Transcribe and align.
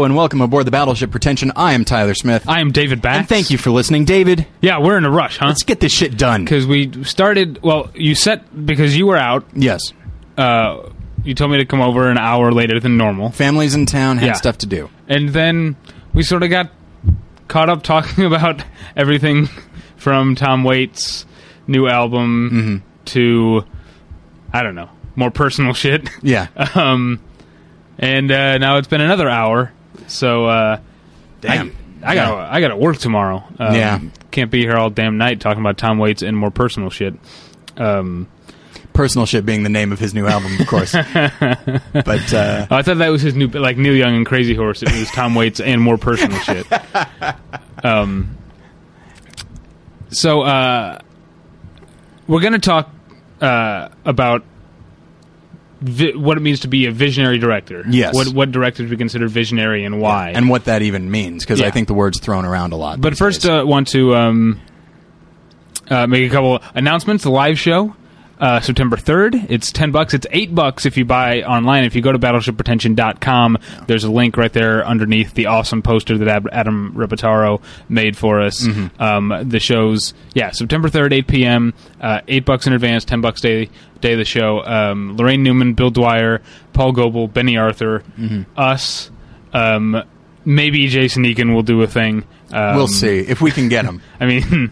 Hello 0.00 0.06
and 0.06 0.16
welcome 0.16 0.40
aboard 0.40 0.66
the 0.66 0.70
Battleship 0.70 1.10
Pretension. 1.10 1.52
I 1.56 1.74
am 1.74 1.84
Tyler 1.84 2.14
Smith. 2.14 2.48
I 2.48 2.60
am 2.62 2.72
David 2.72 3.02
Bax. 3.02 3.18
and 3.18 3.28
thank 3.28 3.50
you 3.50 3.58
for 3.58 3.70
listening, 3.70 4.06
David. 4.06 4.46
Yeah, 4.62 4.78
we're 4.80 4.96
in 4.96 5.04
a 5.04 5.10
rush, 5.10 5.36
huh? 5.36 5.48
Let's 5.48 5.62
get 5.62 5.80
this 5.80 5.92
shit 5.92 6.16
done. 6.16 6.42
Because 6.42 6.66
we 6.66 7.04
started. 7.04 7.62
Well, 7.62 7.90
you 7.94 8.14
set 8.14 8.64
because 8.64 8.96
you 8.96 9.06
were 9.06 9.18
out. 9.18 9.44
Yes, 9.54 9.92
Uh, 10.38 10.88
you 11.22 11.34
told 11.34 11.50
me 11.50 11.58
to 11.58 11.66
come 11.66 11.82
over 11.82 12.08
an 12.10 12.16
hour 12.16 12.50
later 12.50 12.80
than 12.80 12.96
normal, 12.96 13.28
families 13.28 13.74
in 13.74 13.84
town 13.84 14.16
had 14.16 14.24
Yeah. 14.28 14.32
stuff 14.32 14.56
to 14.58 14.66
do. 14.66 14.88
and 15.06 15.28
then 15.28 15.76
we 16.14 16.22
sort 16.22 16.42
of 16.44 16.48
got 16.48 16.70
caught 17.48 17.68
up 17.68 17.82
talking 17.82 18.24
about 18.32 18.64
everything 18.96 19.50
from 19.98 20.34
Tom 20.34 20.64
Waits' 20.64 21.26
new 21.66 21.86
album 21.88 22.50
Mm-hmm. 22.50 23.04
to 23.04 23.64
I 24.50 24.62
don't 24.62 24.74
know 24.76 24.88
more 25.14 25.30
personal 25.30 25.74
shit. 25.74 26.08
Yeah. 26.22 26.46
um, 26.74 27.20
and 27.98 28.32
uh, 28.32 28.56
now 28.56 28.78
it's 28.78 28.88
been 28.88 29.02
another 29.02 29.28
hour, 29.28 29.72
so 30.10 30.46
uh, 30.46 30.80
Damn. 31.40 31.76
I, 32.02 32.12
I 32.12 32.14
got 32.14 32.30
to 32.30 32.36
I 32.54 32.60
got 32.60 32.68
to 32.68 32.76
work 32.76 32.98
tomorrow. 32.98 33.44
Um, 33.58 33.74
Yeah. 33.74 34.00
can't 34.30 34.50
be 34.50 34.60
here 34.60 34.76
all 34.76 34.90
damn 34.90 35.18
night 35.18 35.40
talking 35.40 35.60
about 35.60 35.76
Tom 35.78 35.98
Waits 35.98 36.22
and 36.22 36.36
more 36.36 36.50
personal 36.50 36.90
shit. 36.90 37.14
Um, 37.76 38.28
Personal 38.92 39.24
shit 39.24 39.46
being 39.46 39.62
the 39.62 39.68
name 39.70 39.92
of 39.92 40.00
his 40.00 40.14
new 40.14 40.26
album, 40.26 40.52
of 40.60 40.66
course. 40.66 40.92
but 40.92 42.34
uh, 42.34 42.66
oh, 42.70 42.74
I 42.76 42.82
thought 42.82 42.98
that 42.98 43.08
was 43.08 43.22
his 43.22 43.34
new, 43.34 43.46
like 43.46 43.76
Neil 43.78 43.94
Young 43.94 44.16
and 44.16 44.26
Crazy 44.26 44.54
Horse. 44.54 44.82
It 44.82 44.90
was 44.92 45.08
Tom 45.12 45.34
Waits 45.36 45.60
and 45.60 45.80
more 45.80 45.96
personal 45.96 46.38
shit. 46.40 46.66
Um, 47.82 48.36
so 50.10 50.42
uh, 50.42 50.98
we're 52.26 52.40
gonna 52.42 52.58
talk 52.58 52.90
uh, 53.40 53.88
about 54.04 54.44
vi- 55.80 56.14
what 56.16 56.36
it 56.36 56.40
means 56.40 56.60
to 56.60 56.68
be 56.68 56.86
a 56.86 56.90
visionary 56.90 57.38
director. 57.38 57.84
Yes. 57.88 58.14
What 58.14 58.28
what 58.28 58.52
directors 58.52 58.90
we 58.90 58.96
consider 58.96 59.28
visionary 59.28 59.84
and 59.84 60.00
why. 60.00 60.30
and 60.30 60.48
what 60.48 60.64
that 60.64 60.82
even 60.82 61.10
means, 61.10 61.44
because 61.44 61.60
I 61.60 61.70
think 61.70 61.88
the 61.88 61.94
word's 61.94 62.20
thrown 62.20 62.44
around 62.44 62.72
a 62.72 62.76
lot. 62.76 63.00
But 63.00 63.10
these 63.10 63.18
first, 63.18 63.42
days. 63.42 63.50
uh, 63.50 63.66
want 63.66 63.88
to 63.88 64.14
um, 64.14 64.60
uh, 65.88 66.06
make 66.06 66.28
a 66.30 66.32
couple 66.32 66.60
announcements. 66.74 67.24
The 67.24 67.30
live 67.30 67.58
show, 67.58 67.94
uh, 68.40 68.58
September 68.60 68.96
third. 68.96 69.34
It's 69.48 69.70
ten 69.70 69.90
bucks. 69.92 70.14
It's 70.14 70.26
eight 70.30 70.54
bucks 70.54 70.86
if 70.86 70.96
you 70.96 71.04
buy 71.04 71.42
online. 71.42 71.84
If 71.84 71.94
you 71.94 72.00
go 72.02 72.10
to 72.10 72.18
battleshippretension.com, 72.18 73.58
there's 73.86 74.04
a 74.04 74.10
link 74.10 74.36
right 74.36 74.52
there 74.52 74.84
underneath 74.86 75.34
the 75.34 75.46
awesome 75.46 75.82
poster 75.82 76.18
that 76.18 76.46
Adam 76.52 76.92
Repataro 76.94 77.60
made 77.88 78.16
for 78.16 78.40
us. 78.40 78.66
Mm-hmm. 78.66 79.02
Um, 79.02 79.48
the 79.48 79.60
show's 79.60 80.14
yeah, 80.34 80.50
September 80.50 80.88
third, 80.88 81.12
eight 81.12 81.26
p.m. 81.26 81.74
Uh, 82.00 82.20
eight 82.28 82.44
bucks 82.44 82.66
in 82.66 82.72
advance, 82.72 83.04
ten 83.04 83.20
bucks 83.20 83.40
day 83.40 83.68
day 84.00 84.12
of 84.12 84.18
the 84.18 84.24
show. 84.24 84.64
Um, 84.64 85.16
Laraine 85.18 85.40
Newman, 85.40 85.74
Bill 85.74 85.90
Dwyer, 85.90 86.40
Paul 86.72 86.92
Goebel, 86.92 87.28
Benny 87.28 87.56
Arthur, 87.56 88.00
Mm-hmm. 88.18 88.42
us. 88.58 89.10
Um, 89.52 90.02
maybe 90.44 90.86
Jason 90.86 91.24
Egan 91.24 91.52
will 91.54 91.62
do 91.62 91.82
a 91.82 91.86
thing. 91.86 92.24
Um, 92.52 92.76
we'll 92.76 92.88
see 92.88 93.18
if 93.18 93.40
we 93.40 93.50
can 93.50 93.68
get 93.68 93.84
him. 93.84 94.00
I 94.20 94.26
mean, 94.26 94.70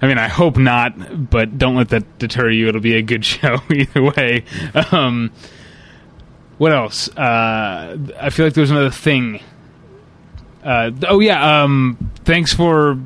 I 0.00 0.06
mean, 0.06 0.18
I 0.18 0.28
hope 0.28 0.56
not, 0.56 1.28
but 1.30 1.58
don't 1.58 1.74
let 1.76 1.88
that 1.90 2.18
deter 2.18 2.50
you. 2.50 2.68
It'll 2.68 2.80
be 2.80 2.94
a 2.96 3.02
good 3.02 3.24
show 3.24 3.58
either 3.70 4.02
way. 4.02 4.44
Um, 4.92 5.32
what 6.58 6.72
else? 6.72 7.08
Uh, 7.16 7.96
I 8.20 8.30
feel 8.30 8.46
like 8.46 8.54
there's 8.54 8.70
another 8.70 8.90
thing. 8.90 9.40
Uh, 10.64 10.90
oh 11.08 11.20
yeah. 11.20 11.62
Um, 11.64 12.10
thanks 12.24 12.52
for 12.52 12.98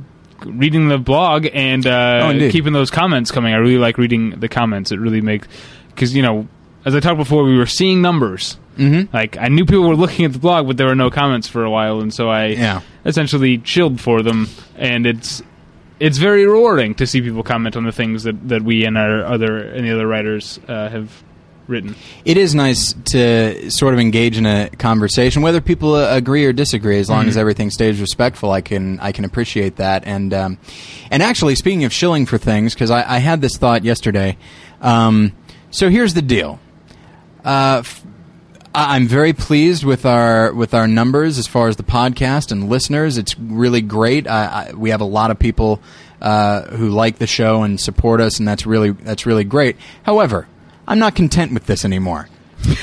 reading 0.44 0.88
the 0.88 0.98
blog 0.98 1.46
and 1.52 1.86
Oh, 1.86 2.26
uh, 2.26 2.30
indeed. 2.30 2.52
keeping 2.52 2.72
those 2.72 2.90
comments 2.90 3.30
coming. 3.30 3.52
I 3.54 3.58
really 3.58 3.78
like 3.78 3.98
reading 3.98 4.30
the 4.40 4.48
comments. 4.48 4.90
It 4.90 4.98
really 4.98 5.20
makes 5.20 5.46
because 5.90 6.14
you 6.16 6.22
know, 6.22 6.48
as 6.84 6.94
I 6.94 7.00
talked 7.00 7.18
before, 7.18 7.44
we 7.44 7.56
were 7.56 7.66
seeing 7.66 8.02
numbers. 8.02 8.58
Mm-hmm. 8.78 9.14
Like 9.14 9.36
I 9.36 9.48
knew 9.48 9.66
people 9.66 9.86
were 9.86 9.96
looking 9.96 10.24
at 10.24 10.32
the 10.32 10.38
blog, 10.38 10.66
but 10.66 10.78
there 10.78 10.86
were 10.86 10.94
no 10.94 11.10
comments 11.10 11.46
for 11.46 11.62
a 11.62 11.70
while, 11.70 12.00
and 12.00 12.12
so 12.12 12.30
I 12.30 12.46
Yeah. 12.46 12.80
essentially 13.04 13.58
chilled 13.58 14.00
for 14.00 14.22
them, 14.22 14.48
and 14.76 15.06
it's 15.06 15.42
it's 16.02 16.18
very 16.18 16.44
rewarding 16.44 16.96
to 16.96 17.06
see 17.06 17.22
people 17.22 17.44
comment 17.44 17.76
on 17.76 17.84
the 17.84 17.92
things 17.92 18.24
that, 18.24 18.48
that 18.48 18.62
we 18.62 18.84
and 18.84 18.98
our 18.98 19.24
other 19.24 19.72
any 19.72 19.88
other 19.88 20.04
writers 20.04 20.58
uh, 20.66 20.88
have 20.88 21.22
written. 21.68 21.94
It 22.24 22.36
is 22.36 22.56
nice 22.56 22.92
to 23.12 23.70
sort 23.70 23.94
of 23.94 24.00
engage 24.00 24.36
in 24.36 24.44
a 24.44 24.68
conversation, 24.70 25.42
whether 25.42 25.60
people 25.60 25.94
uh, 25.94 26.16
agree 26.16 26.44
or 26.44 26.52
disagree. 26.52 26.98
As 26.98 27.08
long 27.08 27.28
as 27.28 27.36
everything 27.36 27.70
stays 27.70 28.00
respectful, 28.00 28.50
I 28.50 28.62
can 28.62 28.98
I 28.98 29.12
can 29.12 29.24
appreciate 29.24 29.76
that. 29.76 30.02
And 30.04 30.34
um, 30.34 30.58
and 31.12 31.22
actually, 31.22 31.54
speaking 31.54 31.84
of 31.84 31.92
shilling 31.92 32.26
for 32.26 32.36
things, 32.36 32.74
because 32.74 32.90
I, 32.90 33.08
I 33.08 33.18
had 33.18 33.40
this 33.40 33.56
thought 33.56 33.84
yesterday. 33.84 34.36
Um, 34.80 35.32
so 35.70 35.88
here's 35.88 36.14
the 36.14 36.22
deal. 36.22 36.58
Uh, 37.44 37.84
I'm 38.74 39.06
very 39.06 39.32
pleased 39.34 39.84
with 39.84 40.06
our 40.06 40.52
with 40.54 40.72
our 40.74 40.86
numbers 40.88 41.38
as 41.38 41.46
far 41.46 41.68
as 41.68 41.76
the 41.76 41.82
podcast 41.82 42.52
and 42.52 42.68
listeners. 42.70 43.18
It's 43.18 43.38
really 43.38 43.82
great. 43.82 44.26
I, 44.26 44.68
I, 44.70 44.72
we 44.74 44.90
have 44.90 45.00
a 45.02 45.06
lot 45.06 45.30
of 45.30 45.38
people 45.38 45.80
uh, 46.22 46.62
who 46.62 46.88
like 46.88 47.18
the 47.18 47.26
show 47.26 47.62
and 47.64 47.78
support 47.78 48.20
us, 48.20 48.38
and 48.38 48.48
that's 48.48 48.64
really 48.64 48.90
that's 48.90 49.26
really 49.26 49.44
great. 49.44 49.76
However, 50.04 50.46
I'm 50.88 50.98
not 50.98 51.14
content 51.14 51.52
with 51.52 51.66
this 51.66 51.84
anymore. 51.84 52.28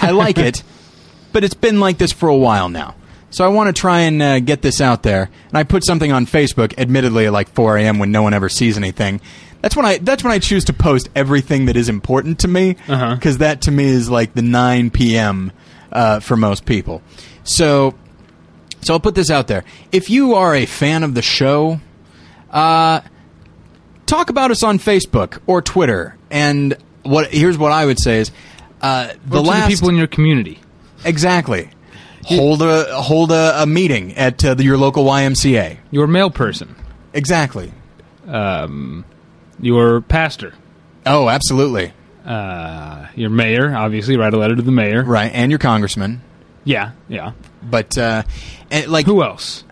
I 0.02 0.12
like 0.12 0.38
it, 0.38 0.62
but 1.34 1.44
it's 1.44 1.56
been 1.56 1.80
like 1.80 1.98
this 1.98 2.12
for 2.12 2.30
a 2.30 2.36
while 2.38 2.70
now. 2.70 2.96
So 3.32 3.46
I 3.46 3.48
want 3.50 3.76
to 3.76 3.80
try 3.80 4.02
and 4.02 4.22
uh, 4.22 4.40
get 4.40 4.62
this 4.64 4.82
out 4.82 5.04
there. 5.04 5.30
And 5.50 5.58
I 5.58 5.64
put 5.64 5.86
something 5.86 6.12
on 6.12 6.26
Facebook, 6.26 6.74
admittedly 6.80 7.28
at 7.28 7.32
like 7.34 7.50
4 7.50 7.78
a.m. 7.78 8.00
when 8.00 8.12
no 8.12 8.24
one 8.24 8.34
ever 8.34 8.50
sees 8.50 8.76
anything. 8.76 9.22
That's 9.62 9.76
when 9.76 9.86
I 9.86 9.98
that's 9.98 10.24
when 10.24 10.34
I 10.34 10.40
choose 10.40 10.66
to 10.66 10.74
post 10.74 11.10
everything 11.16 11.66
that 11.66 11.76
is 11.78 11.90
important 11.90 12.40
to 12.40 12.48
me, 12.48 12.74
because 12.74 12.90
Uh-huh. 12.92 13.32
that 13.40 13.62
to 13.64 13.72
me 13.72 13.86
is 13.86 14.10
like 14.10 14.34
the 14.36 14.42
9 14.44 14.90
p.m. 14.92 15.52
Uh, 15.92 16.20
for 16.20 16.38
most 16.38 16.66
people. 16.66 17.02
So 17.44 17.96
so 18.82 18.94
I'll 18.94 19.00
put 19.00 19.16
this 19.16 19.30
out 19.30 19.48
there. 19.48 19.64
If 19.92 20.10
you 20.10 20.36
are 20.36 20.56
a 20.56 20.66
fan 20.66 21.04
of 21.04 21.16
the 21.16 21.22
show, 21.22 21.80
uh, 22.52 23.02
talk 24.06 24.30
about 24.30 24.52
us 24.52 24.64
on 24.64 24.80
Facebook 24.80 25.40
or 25.48 25.62
Twitter. 25.62 26.16
And 26.30 26.78
what 27.04 27.34
here's 27.34 27.58
what 27.58 27.72
I 27.72 27.86
would 27.86 28.00
say 28.00 28.20
is 28.20 28.32
uh, 28.82 29.14
the 29.26 29.42
last 29.42 29.70
the 29.70 29.76
people 29.76 29.90
in 29.90 29.96
your 29.96 30.08
community. 30.08 30.60
exactly 31.04 31.70
hold 32.24 32.62
a 32.62 33.02
hold 33.02 33.32
a, 33.32 33.64
a 33.64 33.66
meeting 33.66 34.16
at 34.16 34.44
uh, 34.44 34.54
the, 34.54 34.64
your 34.64 34.78
local 34.78 35.04
YMCA. 35.06 35.78
Your 35.92 36.08
mail 36.08 36.30
person, 36.30 36.76
Exactly. 37.14 37.74
Um, 38.28 39.06
your 39.60 40.02
pastor, 40.02 40.54
Oh, 41.06 41.28
absolutely. 41.30 41.94
Uh, 42.30 43.08
your 43.16 43.30
mayor. 43.30 43.76
Obviously, 43.76 44.16
write 44.18 44.34
a 44.34 44.38
letter 44.38 44.56
to 44.56 44.62
the 44.62 44.72
mayor. 44.72 45.04
Right, 45.04 45.32
and 45.34 45.52
your 45.52 45.60
congressman. 45.60 46.22
Yeah, 46.64 46.92
yeah. 47.08 47.32
But 47.64 47.98
uh, 47.98 48.24
and, 48.72 48.88
like 48.88 49.06
Who 49.06 49.24
else? 49.24 49.64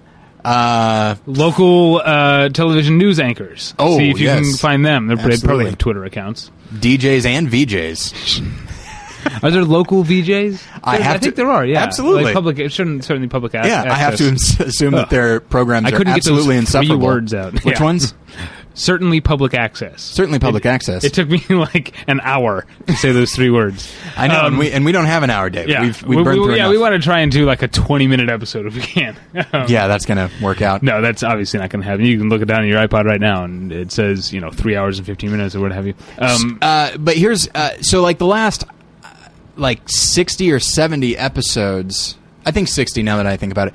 uh, 0.44 1.16
Local 1.26 2.02
uh, 2.04 2.50
television 2.50 2.98
news 2.98 3.20
anchors. 3.20 3.74
Oh, 3.78 3.98
See 3.98 4.10
if 4.10 4.20
you 4.20 4.28
can 4.28 4.54
find 4.54 4.86
them. 4.86 5.08
They're, 5.08 5.18
they 5.18 5.24
Absolutely. 5.24 5.48
probably 5.48 5.66
have 5.66 5.78
Twitter 5.78 6.06
accounts. 6.06 6.52
DJs 6.74 7.26
and 7.26 7.48
VJs. 7.50 8.64
Are 9.44 9.52
there 9.52 9.66
local 9.66 10.04
VJs? 10.06 10.62
I 10.84 10.98
There- 10.98 11.04
have 11.06 11.16
I 11.16 11.20
think 11.20 11.36
to- 11.36 11.42
there 11.42 11.50
are. 11.52 11.66
Yeah, 11.66 11.84
absolutely. 11.84 12.24
Like 12.26 12.34
public. 12.34 12.60
It's 12.60 12.76
certainly, 12.76 13.02
certainly 13.02 13.28
public. 13.28 13.54
a- 13.56 13.62
Yeah, 13.68 13.84
I 13.84 13.96
have 13.96 14.16
to 14.18 14.28
ins- 14.30 14.58
assume 14.60 14.94
that 14.94 15.10
their 15.10 15.42
programs 15.42 15.88
I 15.88 15.92
couldn't 15.92 16.14
are 16.14 16.16
get 16.16 16.24
those 16.24 16.34
absolutely 16.40 16.54
three 16.56 16.60
insufferable. 16.60 17.06
words 17.06 17.34
out. 17.34 17.54
Which 17.66 17.78
Yeah. 17.80 17.84
ones? 17.84 18.14
certainly 18.78 19.20
public 19.22 19.54
access. 19.54 20.02
Certainly 20.02 20.40
public 20.40 20.66
It- 20.66 20.70
access. 20.70 21.04
It 21.04 21.14
took 21.14 21.28
me 21.30 21.44
like 21.50 21.94
an 22.08 22.20
hour 22.24 22.66
to 22.86 22.94
say 22.94 23.12
those 23.12 23.34
three 23.36 23.50
words. 23.50 23.92
I 24.16 24.28
know, 24.28 24.40
Um, 24.40 24.46
and 24.46 24.58
we 24.60 24.72
and 24.72 24.86
we 24.86 24.92
don't 24.92 25.06
have 25.06 25.24
an 25.24 25.30
hour, 25.30 25.50
Dave. 25.50 25.68
yeah, 25.68 25.82
We've, 25.82 26.04
we've 26.04 26.18
we, 26.20 26.24
burned 26.24 26.40
we- 26.40 26.46
through 26.46 26.56
yeah, 26.56 26.62
enough. 26.64 26.72
we 26.72 26.78
want 26.78 26.94
to 26.94 27.00
try 27.00 27.20
and 27.20 27.32
do 27.32 27.46
like 27.46 27.62
a 27.64 27.68
twenty-minute 27.68 28.30
episode 28.30 28.66
if 28.68 28.76
we 28.76 28.82
can. 28.82 29.16
Um, 29.54 29.66
yeah, 29.68 29.88
that's 29.88 30.06
gonna 30.06 30.30
work 30.42 30.62
out. 30.62 30.84
No, 30.84 31.02
that's 31.02 31.24
obviously 31.24 31.60
not 31.60 31.70
going 31.70 31.82
to 31.82 31.88
happen. 31.88 32.06
You 32.06 32.18
can 32.18 32.28
look 32.30 32.42
it 32.42 32.46
down 32.46 32.62
on 32.62 32.68
your 32.68 32.86
iPod 32.86 33.06
right 33.06 33.22
now, 33.22 33.44
and 33.44 33.72
it 33.72 33.92
says 33.92 34.32
you 34.34 34.40
know 34.42 34.50
three 34.52 34.76
hours 34.76 34.98
and 34.98 35.06
fifteen 35.06 35.32
minutes 35.32 35.56
or 35.56 35.60
what 35.62 35.72
have 35.72 35.86
you. 35.88 35.94
Um, 36.18 36.58
Uh, 36.62 36.98
but 36.98 37.16
here's 37.18 37.48
uh, 37.56 37.82
so 37.82 38.02
like 38.02 38.18
the 38.18 38.26
last 38.26 38.64
uh, 39.04 39.08
like 39.56 39.82
sixty 39.88 40.52
or 40.52 40.60
seventy 40.60 41.18
episodes. 41.18 42.18
I 42.46 42.52
think 42.52 42.68
sixty 42.68 43.04
now 43.04 43.18
that 43.18 43.28
I 43.28 43.38
think 43.38 43.52
about 43.52 43.70
it. 43.70 43.74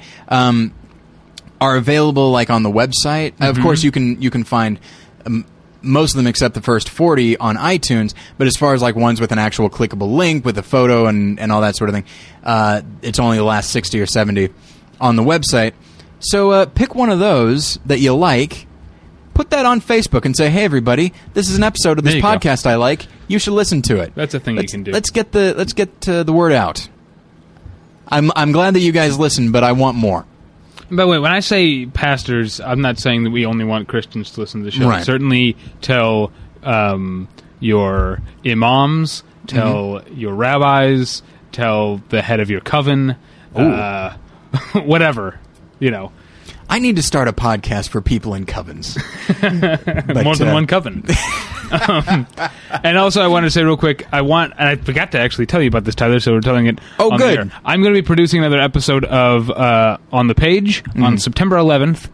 Are 1.62 1.76
available 1.76 2.31
like 2.31 2.50
on 2.50 2.62
the 2.62 2.70
website. 2.70 3.32
Of 3.41 3.55
Mm-hmm. 3.55 3.62
course, 3.62 3.82
you 3.85 3.91
can 3.91 4.20
you 4.20 4.31
can 4.31 4.44
find. 4.44 4.79
Um, 5.25 5.47
most 5.85 6.12
of 6.12 6.17
them 6.19 6.29
except 6.29 6.55
the 6.55 6.62
first 6.62 6.88
40 6.88 7.38
on 7.38 7.56
iTunes, 7.56 8.14
but 8.38 8.47
as 8.47 8.56
far 8.56 8.73
as 8.73 8.82
like 8.82 8.94
ones 8.94 9.20
with 9.20 9.32
an 9.32 9.38
actual 9.41 9.69
clickable 9.69 10.14
link 10.14 10.44
with 10.44 10.56
a 10.56 10.62
photo 10.62 11.06
and, 11.06 11.41
and 11.41 11.50
all 11.50 11.61
that 11.62 11.75
sort 11.75 11.91
of 11.91 11.94
thing, 11.94 12.05
uh, 12.44 12.82
it's 13.03 13.19
only 13.19 13.37
the 13.37 13.43
last 13.43 13.70
60 13.73 14.00
or 14.00 14.06
70 14.06 14.50
on 15.00 15.17
the 15.17 15.25
website. 15.25 15.73
So 16.20 16.53
uh, 16.53 16.67
pick 16.67 16.94
one 16.94 17.11
of 17.11 17.19
those 17.19 17.81
that 17.87 17.99
you 17.99 18.15
like, 18.15 18.69
put 19.35 19.50
that 19.50 19.67
on 19.67 19.81
Facebook 19.81 20.25
and 20.25 20.37
say, 20.37 20.50
"Hey, 20.50 20.62
everybody, 20.62 21.12
this 21.35 21.49
is 21.50 21.56
an 21.56 21.65
episode 21.65 21.99
of 21.99 22.05
this 22.05 22.15
you 22.15 22.23
go. 22.23 22.29
podcast 22.29 22.65
I 22.65 22.76
like. 22.76 23.06
You 23.26 23.41
should 23.41 23.55
listen 23.55 23.82
to 23.82 23.99
it." 23.99 24.15
That's 24.15 24.35
a 24.35 24.38
thing 24.41 24.55
you 24.55 24.61
let's, 24.61 24.73
can 24.73 24.85
do. 24.85 24.93
Let's 24.93 25.11
get 25.11 25.32
the 25.32 25.53
let's 25.56 25.73
get 25.73 26.08
uh, 26.08 26.23
the 26.23 26.32
word 26.32 26.53
out. 26.53 26.88
I'm 28.06 28.31
I'm 28.37 28.53
glad 28.53 28.75
that 28.75 28.81
you 28.81 28.93
guys 28.93 29.19
listen, 29.19 29.50
but 29.53 29.65
I 29.65 29.73
want 29.73 29.97
more. 29.97 30.26
By 30.93 31.05
the 31.05 31.09
way, 31.09 31.19
when 31.19 31.33
I 31.33 31.41
say 31.41 31.87
pastors, 31.87 32.61
I'm 32.61 32.81
not 32.83 32.99
saying 32.99 33.25
that 33.25 33.31
we 33.31 33.47
only 33.47 33.65
want 33.65 33.89
Christians 33.89 34.31
to 34.33 34.41
listen 34.41 34.61
to 34.61 34.65
the 34.67 34.71
show. 34.71 34.89
Right. 34.89 35.05
Certainly 35.05 35.56
tell 35.81 36.33
um, 36.62 37.29
your 37.61 38.21
imams, 38.44 39.23
tell 39.47 39.75
Mm-hmm. 40.00 40.15
your 40.21 40.35
rabbis, 40.35 41.23
tell 41.50 41.97
the 42.11 42.21
head 42.23 42.41
of 42.41 42.50
your 42.50 42.61
coven, 42.61 43.17
uh, 43.55 44.17
whatever, 44.75 45.39
you 45.81 45.91
know, 45.91 46.12
I 46.72 46.78
need 46.78 46.96
to 46.96 47.02
start 47.02 47.28
a 47.28 47.32
podcast 47.32 47.90
for 47.90 48.00
people 48.00 48.34
in 48.34 48.46
covens. 48.46 48.96
But, 50.06 50.24
more 50.24 50.36
than 50.36 50.48
uh, 50.48 50.52
one 50.54 50.66
coven. 50.66 51.04
um, 51.88 52.26
and 52.82 52.96
also, 52.98 53.22
I 53.22 53.26
wanted 53.28 53.46
to 53.46 53.50
say 53.50 53.62
real 53.62 53.76
quick, 53.76 54.06
I 54.12 54.22
want, 54.22 54.54
and 54.58 54.69
I 54.69 54.76
forgot 54.76 55.12
to 55.12 55.19
actually 55.19 55.46
tell 55.46 55.60
you 55.62 55.69
about 55.69 55.84
this, 55.84 55.94
Tyler. 55.94 56.20
So 56.20 56.32
we're 56.32 56.40
telling 56.40 56.66
it. 56.66 56.80
Oh, 56.98 57.16
good. 57.16 57.50
I'm 57.64 57.82
going 57.82 57.94
to 57.94 58.00
be 58.02 58.06
producing 58.06 58.40
another 58.40 58.60
episode 58.60 59.04
of 59.04 59.50
uh, 59.50 59.98
on 60.12 60.26
the 60.28 60.34
page 60.34 60.82
Mm-hmm. 60.84 61.02
on 61.04 61.19
September 61.19 61.56
11th, 61.56 62.08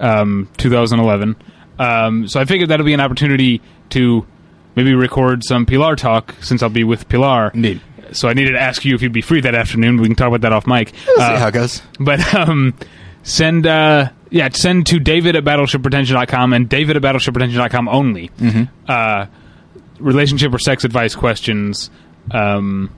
um, 0.00 0.48
2011. 0.58 1.36
Um, 1.78 2.28
so 2.28 2.40
I 2.40 2.44
figured 2.44 2.68
that'll 2.70 2.86
be 2.86 2.94
an 2.94 3.00
opportunity 3.00 3.60
to 3.90 4.26
maybe 4.76 4.94
record 4.94 5.42
some 5.44 5.66
Pilar 5.66 5.96
talk 5.96 6.34
since 6.40 6.62
I'll 6.62 6.68
be 6.68 6.84
with 6.84 7.08
Pilar. 7.08 7.50
Indeed. 7.54 7.80
So 8.12 8.28
I 8.28 8.32
needed 8.34 8.52
to 8.52 8.60
ask 8.60 8.84
you 8.84 8.94
if 8.96 9.02
you'd 9.02 9.12
be 9.12 9.22
free 9.22 9.40
that 9.42 9.54
afternoon. 9.54 9.98
We 10.00 10.06
can 10.08 10.16
talk 10.16 10.28
about 10.28 10.40
that 10.42 10.52
off 10.52 10.66
mic. 10.66 10.92
We'll 11.06 11.16
see 11.16 11.22
Uh, 11.22 11.38
how 11.38 11.48
it 11.48 11.54
goes. 11.54 11.80
but 12.00 12.34
um, 12.34 12.74
send 13.22 13.66
uh, 13.66 14.10
yeah, 14.30 14.48
send 14.52 14.86
to 14.88 14.98
David 14.98 15.36
at 15.36 15.44
battleshippretension.com 15.44 16.52
and 16.52 16.68
David 16.68 16.96
at 16.96 17.02
battleshippretension.com 17.02 17.88
only. 17.88 18.28
Mm-hmm. 18.28 18.64
Uh, 18.88 19.26
relationship 19.98 20.54
or 20.54 20.58
sex 20.58 20.84
advice 20.84 21.14
questions 21.14 21.90
um, 22.30 22.94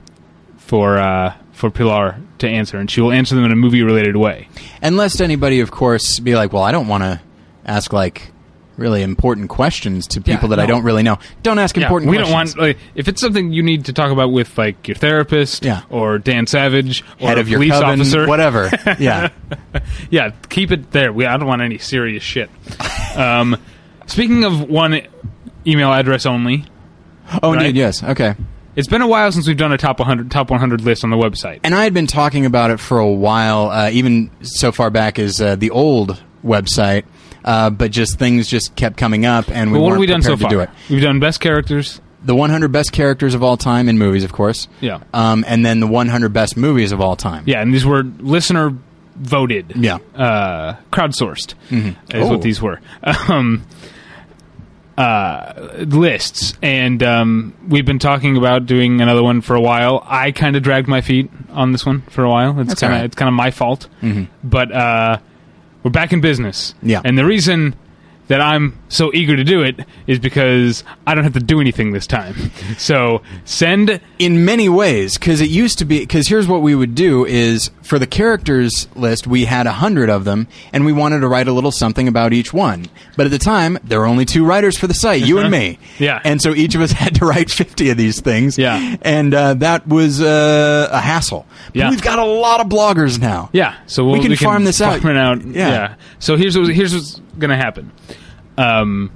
for 0.57 0.97
uh, 0.97 1.35
for 1.51 1.69
Pilar 1.69 2.19
to 2.39 2.47
answer, 2.47 2.77
and 2.77 2.89
she 2.89 3.01
will 3.01 3.11
answer 3.11 3.35
them 3.35 3.45
in 3.45 3.51
a 3.51 3.55
movie 3.55 3.83
related 3.83 4.17
way. 4.17 4.49
And 4.81 4.97
lest 4.97 5.21
anybody, 5.21 5.59
of 5.59 5.71
course, 5.71 6.19
be 6.19 6.35
like, 6.35 6.53
well, 6.53 6.63
I 6.63 6.71
don't 6.71 6.87
want 6.87 7.03
to 7.03 7.21
ask, 7.65 7.93
like, 7.93 8.32
really 8.77 9.03
important 9.03 9.49
questions 9.49 10.07
to 10.07 10.21
people 10.21 10.49
that 10.49 10.59
I 10.59 10.65
don't 10.65 10.83
really 10.83 11.03
know. 11.03 11.19
Don't 11.43 11.59
ask 11.59 11.75
Yeah, 11.77 11.83
important 11.83 12.09
we 12.11 12.17
questions. 12.17 12.53
don't 12.53 12.61
want 12.61 12.75
like 12.75 12.77
if 12.95 13.07
it's 13.07 13.21
something 13.21 13.51
you 13.53 13.61
need 13.63 13.85
to 13.85 13.93
talk 13.93 14.11
about 14.11 14.31
with 14.31 14.57
like 14.57 14.87
your 14.87 14.95
therapist 14.95 15.63
Yeah. 15.63 15.81
or 15.89 16.17
Dan 16.17 16.47
Savage 16.47 17.03
or 17.21 17.27
Head 17.29 17.37
of 17.37 17.49
your 17.49 17.59
police 17.59 17.73
coven, 17.73 17.99
officer, 18.01 18.27
whatever. 18.27 18.71
Yeah. 18.99 19.29
yeah, 20.09 20.31
keep 20.49 20.71
it 20.71 20.91
there. 20.91 21.11
We, 21.13 21.25
I 21.25 21.37
don't 21.37 21.47
want 21.47 21.61
any 21.61 21.77
serious 21.77 22.23
shit. 22.23 22.49
Um, 23.15 23.57
speaking 24.07 24.43
of 24.43 24.61
one 24.69 25.01
email 25.67 25.91
address 25.93 26.25
only, 26.25 26.65
Oh, 27.41 27.53
Right. 27.53 27.65
indeed, 27.67 27.77
yes. 27.79 28.03
Okay. 28.03 28.35
it's 28.75 28.87
been 28.87 29.01
a 29.01 29.07
while 29.07 29.31
since 29.31 29.47
we've 29.47 29.55
done 29.57 29.71
a 29.71 29.77
top 29.77 29.99
100 29.99 30.29
top 30.29 30.49
100 30.49 30.81
list 30.81 31.03
on 31.03 31.09
the 31.09 31.15
website. 31.17 31.59
And 31.63 31.73
I 31.73 31.83
had 31.83 31.93
been 31.93 32.07
talking 32.07 32.45
about 32.45 32.69
it 32.71 32.79
for 32.79 32.99
a 32.99 33.07
while, 33.09 33.69
uh, 33.69 33.89
even 33.91 34.29
so 34.41 34.71
far 34.71 34.89
back 34.89 35.19
as 35.19 35.39
uh, 35.39 35.55
the 35.55 35.69
old 35.69 36.21
website, 36.43 37.05
uh, 37.43 37.69
but 37.69 37.91
just 37.91 38.17
things 38.19 38.47
just 38.47 38.75
kept 38.75 38.97
coming 38.97 39.25
up, 39.25 39.49
and 39.49 39.71
we 39.71 39.77
But 39.77 39.81
what 39.83 39.87
have 39.89 39.91
weren't 39.91 39.99
we 40.01 40.05
done 40.07 40.21
so 40.21 40.37
far? 40.37 40.49
to 40.49 40.55
do 40.55 40.59
it. 40.61 40.69
We've 40.89 41.01
done 41.01 41.19
best 41.19 41.39
characters. 41.39 41.99
The 42.25 42.35
100 42.35 42.71
best 42.71 42.91
characters 42.93 43.33
of 43.35 43.43
all 43.43 43.57
time 43.57 43.89
in 43.89 43.97
movies, 43.97 44.23
of 44.23 44.31
course. 44.31 44.69
Yeah. 44.79 44.99
Um, 45.13 45.43
and 45.47 45.65
then 45.65 45.81
the 45.81 45.87
100 45.87 46.29
best 46.31 46.55
movies 46.55 46.91
of 46.93 47.01
all 47.01 47.15
time. 47.17 47.43
Yeah, 47.45 47.61
and 47.61 47.73
these 47.73 47.85
were 47.85 48.03
listener 48.03 48.73
voted. 49.17 49.73
Yeah. 49.75 49.97
Uh, 50.15 50.75
crowdsourced 50.91 51.53
is 51.69 51.95
Oh. 52.13 52.27
what 52.29 52.41
these 52.41 52.61
were. 52.61 52.79
Um, 53.29 53.65
uh, 54.97 55.53
lists, 55.87 56.53
and 56.61 57.01
um, 57.01 57.53
we've 57.67 57.85
been 57.85 57.97
talking 57.99 58.37
about 58.37 58.67
doing 58.67 59.01
another 59.01 59.23
one 59.23 59.41
for 59.41 59.55
a 59.55 59.61
while. 59.61 60.03
I 60.05 60.31
kind 60.31 60.55
of 60.55 60.61
dragged 60.61 60.87
my 60.87 61.01
feet 61.01 61.31
on 61.49 61.71
this 61.71 61.83
one 61.85 62.01
for 62.11 62.23
a 62.23 62.29
while. 62.29 62.59
It's 62.59 62.75
kind 62.75 62.93
of 62.93 62.99
right. 62.99 63.05
it's 63.05 63.15
kind 63.15 63.27
of 63.27 63.33
my 63.33 63.49
fault, 63.49 63.87
but 64.43 64.71
uh, 64.71 65.17
we're 65.83 65.91
back 65.91 66.13
in 66.13 66.21
business. 66.21 66.73
Yeah. 66.81 67.01
and 67.03 67.17
the 67.17 67.25
reason 67.25 67.75
that 68.33 68.41
I'm 68.41 68.75
so 68.89 69.11
eager 69.13 69.35
to 69.35 69.43
do 69.43 69.61
it 69.61 69.79
is 70.07 70.17
because 70.17 70.83
I 71.05 71.13
don't 71.13 71.23
have 71.23 71.33
to 71.33 71.39
do 71.39 71.61
anything 71.61 71.91
this 71.91 72.07
time. 72.07 72.33
So 72.79 73.21
send 73.45 74.01
in 74.17 74.45
many 74.45 74.67
ways 74.67 75.17
because 75.19 75.41
it 75.41 75.49
used 75.49 75.77
to 75.79 75.85
be 75.85 75.99
because 75.99 76.27
here's 76.27 76.47
what 76.47 76.61
we 76.63 76.73
would 76.73 76.95
do 76.95 77.23
is 77.25 77.69
for 77.83 77.99
the 77.99 78.07
characters 78.07 78.87
list 78.95 79.27
we 79.27 79.45
had 79.45 79.67
a 79.67 79.71
hundred 79.73 80.09
of 80.09 80.25
them 80.25 80.47
and 80.73 80.83
we 80.85 80.91
wanted 80.91 81.19
to 81.19 81.27
write 81.27 81.47
a 81.47 81.51
little 81.53 81.71
something 81.71 82.07
about 82.07 82.33
each 82.33 82.51
one 82.51 82.87
but 83.15 83.25
at 83.27 83.31
the 83.31 83.37
time 83.37 83.77
there 83.83 83.99
were 83.99 84.07
only 84.07 84.25
two 84.25 84.43
writers 84.43 84.77
for 84.77 84.87
the 84.87 84.93
site 84.93 85.21
you 85.25 85.37
and 85.37 85.51
me 85.59 85.77
Yeah. 85.99 86.19
and 86.23 86.41
so 86.41 86.53
each 86.55 86.73
of 86.73 86.81
us 86.81 86.91
had 87.03 87.15
to 87.15 87.25
write 87.25 87.51
50 87.51 87.91
of 87.91 87.97
these 87.97 88.19
things 88.21 88.57
Yeah. 88.57 88.95
and 89.03 89.33
uh, 89.33 89.53
that 89.55 89.87
was 89.87 90.19
uh, 90.21 90.89
a 90.91 90.99
hassle 90.99 91.45
But 91.67 91.75
Yeah. 91.75 91.89
we've 91.91 92.01
got 92.01 92.17
a 92.19 92.25
lot 92.25 92.59
of 92.59 92.67
bloggers 92.67 93.19
now 93.19 93.49
Yeah, 93.53 93.75
so 93.85 94.03
we'll, 94.03 94.13
We 94.19 94.25
can 94.25 94.35
farm 94.35 94.63
this 94.63 94.81
out. 94.81 94.99
farm 95.01 95.15
it 95.15 95.19
out. 95.19 95.45
Yeah. 95.45 95.69
Yeah. 95.69 95.95
So 96.19 96.37
here's 96.37 96.57
what, 96.57 96.69
here's 96.73 96.93
what's 96.93 97.19
going 97.37 97.51
to 97.51 97.57
happen. 97.57 97.91
Um, 98.57 99.11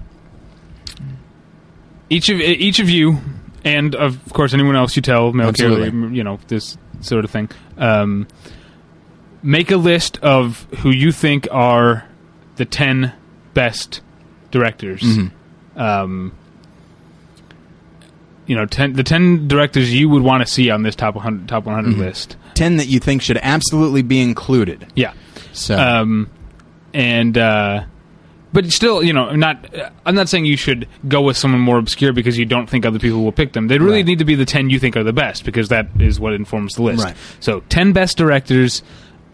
each 2.09 2.29
of 2.29 2.39
each 2.39 2.79
of 2.79 2.89
you, 2.89 3.17
and 3.63 3.93
of 3.95 4.17
course 4.33 4.53
anyone 4.53 4.75
else 4.75 4.95
you 4.95 5.01
tell, 5.01 5.31
carrier, 5.33 5.89
you 6.09 6.23
know 6.23 6.39
this 6.47 6.77
sort 7.01 7.25
of 7.25 7.31
thing. 7.31 7.49
Um, 7.77 8.27
make 9.43 9.71
a 9.71 9.77
list 9.77 10.17
of 10.19 10.63
who 10.79 10.89
you 10.89 11.11
think 11.11 11.47
are 11.51 12.05
the 12.55 12.65
ten 12.65 13.13
best 13.53 14.01
directors. 14.51 15.01
Mm-hmm. 15.01 15.79
Um, 15.79 16.33
you 18.45 18.55
know, 18.55 18.65
ten, 18.65 18.93
the 18.93 19.03
ten 19.03 19.47
directors 19.47 19.93
you 19.93 20.07
would 20.09 20.23
want 20.23 20.45
to 20.45 20.51
see 20.51 20.69
on 20.71 20.83
this 20.83 20.95
top 20.95 21.15
100 21.15 21.47
top 21.49 21.65
100 21.65 21.91
Mm-hmm. 21.91 21.99
list. 21.99 22.37
10 22.53 22.77
that 22.77 22.87
you 22.87 22.99
think 22.99 23.21
should 23.21 23.37
absolutely 23.43 24.01
be 24.01 24.19
included 24.19 24.87
Yeah. 24.95 25.13
so 25.53 25.77
um, 25.77 26.27
and 26.93 27.37
uh, 27.37 27.83
but 28.53 28.71
still, 28.71 29.03
you 29.03 29.13
know, 29.13 29.31
not. 29.35 29.65
I'm 30.05 30.15
not 30.15 30.29
saying 30.29 30.45
you 30.45 30.57
should 30.57 30.87
go 31.07 31.21
with 31.21 31.37
someone 31.37 31.61
more 31.61 31.77
obscure 31.77 32.13
because 32.13 32.37
you 32.37 32.45
don't 32.45 32.69
think 32.69 32.85
other 32.85 32.99
people 32.99 33.23
will 33.23 33.31
pick 33.31 33.53
them. 33.53 33.67
They 33.67 33.77
really 33.77 33.97
Right. 33.99 34.05
need 34.05 34.19
to 34.19 34.25
be 34.25 34.35
the 34.35 34.45
ten 34.45 34.69
you 34.69 34.79
think 34.79 34.95
are 34.95 35.03
the 35.03 35.13
best 35.13 35.43
because 35.45 35.69
that 35.69 35.87
is 35.99 36.19
what 36.19 36.33
informs 36.33 36.75
the 36.75 36.83
list. 36.83 37.03
Right. 37.03 37.15
So, 37.39 37.61
ten 37.69 37.91
best 37.93 38.17
directors. 38.17 38.83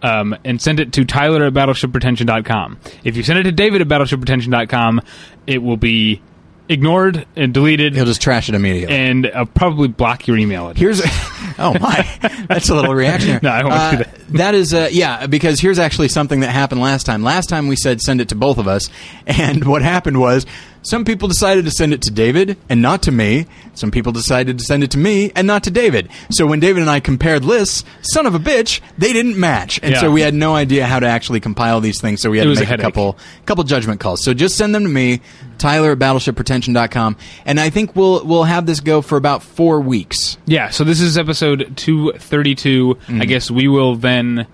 Um, 0.06 0.36
and 0.44 0.62
send 0.62 0.82
it 0.82 0.92
to 0.92 1.06
Tyler 1.06 1.46
at 1.46 1.54
battleshippretension.com. 1.54 2.78
If 3.06 3.16
you 3.16 3.24
send 3.24 3.40
it 3.40 3.44
to 3.44 3.54
David 3.54 3.80
at 3.80 3.88
battleshippretension.com, 3.88 5.00
it 5.48 5.64
will 5.64 5.78
be 5.78 6.22
ignored 6.70 7.26
and 7.36 7.54
deleted 7.54 7.94
he'll 7.94 8.06
just 8.06 8.22
trash 8.22 8.48
it 8.50 8.56
immediately 8.56 8.96
and 8.96 9.26
uh, 9.28 9.46
probably 9.46 9.88
block 9.90 10.28
your 10.28 10.38
email 10.38 10.70
address. 10.70 10.80
Here's 10.80 11.02
oh 11.60 11.78
my, 11.80 12.08
that's 12.48 12.70
a 12.70 12.76
little 12.76 12.96
reaction. 12.96 13.40
No, 13.44 13.50
I 13.50 13.64
won't 13.64 13.74
Uh, 13.74 13.92
do 13.92 13.98
that. 13.98 14.28
That 14.30 14.56
is 14.56 14.74
uh, 14.74 14.90
yeah, 14.92 15.28
because 15.28 15.60
here's 15.60 15.80
actually 15.80 16.08
something 16.08 16.40
that 16.40 16.52
happened 16.52 16.82
last 16.82 17.06
time. 17.06 17.22
Last 17.24 17.50
time 17.50 17.68
we 17.68 17.76
said 17.76 18.00
send 18.02 18.22
it 18.22 18.30
to 18.30 18.36
both 18.36 18.58
of 18.58 18.68
us, 18.68 18.90
and 19.28 19.66
what 19.66 19.82
happened 19.82 20.20
was 20.20 20.46
some 20.84 21.04
people 21.06 21.28
decided 21.28 21.66
to 21.66 21.72
send 21.72 21.94
it 21.94 22.02
to 22.04 22.12
David 22.12 22.58
and 22.70 22.82
not 22.82 23.02
to 23.04 23.12
me. 23.12 23.48
Some 23.74 23.90
people 23.90 24.12
decided 24.12 24.60
to 24.60 24.64
send 24.64 24.84
it 24.84 24.92
to 24.92 24.98
me 25.00 25.32
and 25.36 25.48
not 25.48 25.64
to 25.64 25.72
David. 25.72 26.10
So 26.30 26.46
when 26.46 26.60
David 26.60 26.82
and 26.82 26.90
I 26.92 27.00
compared 27.00 27.44
lists, 27.44 27.84
son 28.02 28.26
of 28.28 28.36
a 28.36 28.40
bitch, 28.40 28.82
they 28.98 29.12
didn't 29.14 29.40
match, 29.40 29.80
and 29.82 29.94
Yeah. 29.94 30.02
so 30.02 30.12
we 30.12 30.22
had 30.22 30.34
no 30.34 30.54
idea 30.56 30.86
how 30.86 31.00
to 31.00 31.08
actually 31.08 31.40
compile 31.40 31.82
these 31.82 32.00
things. 32.00 32.22
So 32.22 32.30
we 32.30 32.38
had 32.38 32.44
It 32.44 32.46
to 32.46 32.50
was 32.52 32.60
a 32.60 32.66
make 32.66 32.72
a, 32.72 32.78
couple 32.78 33.18
couple 33.46 33.64
judgment 33.64 34.00
calls. 34.00 34.24
So 34.24 34.34
just 34.34 34.56
send 34.56 34.76
them 34.76 34.84
to 34.84 34.90
me, 34.90 35.22
Tyler 35.58 35.94
at 35.94 36.00
battleshippretension.com, 36.00 37.18
and 37.46 37.60
I 37.60 37.70
think 37.70 37.96
we'll 37.96 38.24
we'll 38.26 38.44
have 38.44 38.66
this 38.66 38.80
go 38.80 39.02
for 39.02 39.18
about 39.18 39.42
four 39.42 39.80
weeks. 39.82 40.38
Yeah, 40.46 40.70
so 40.70 40.84
this 40.84 41.02
is 41.02 41.18
episode 41.18 41.74
232. 41.78 42.96
Mm-hmm. 42.96 43.22
I 43.22 43.26
guess 43.26 43.50
we 43.50 43.68
will 43.68 43.96
then 43.96 44.48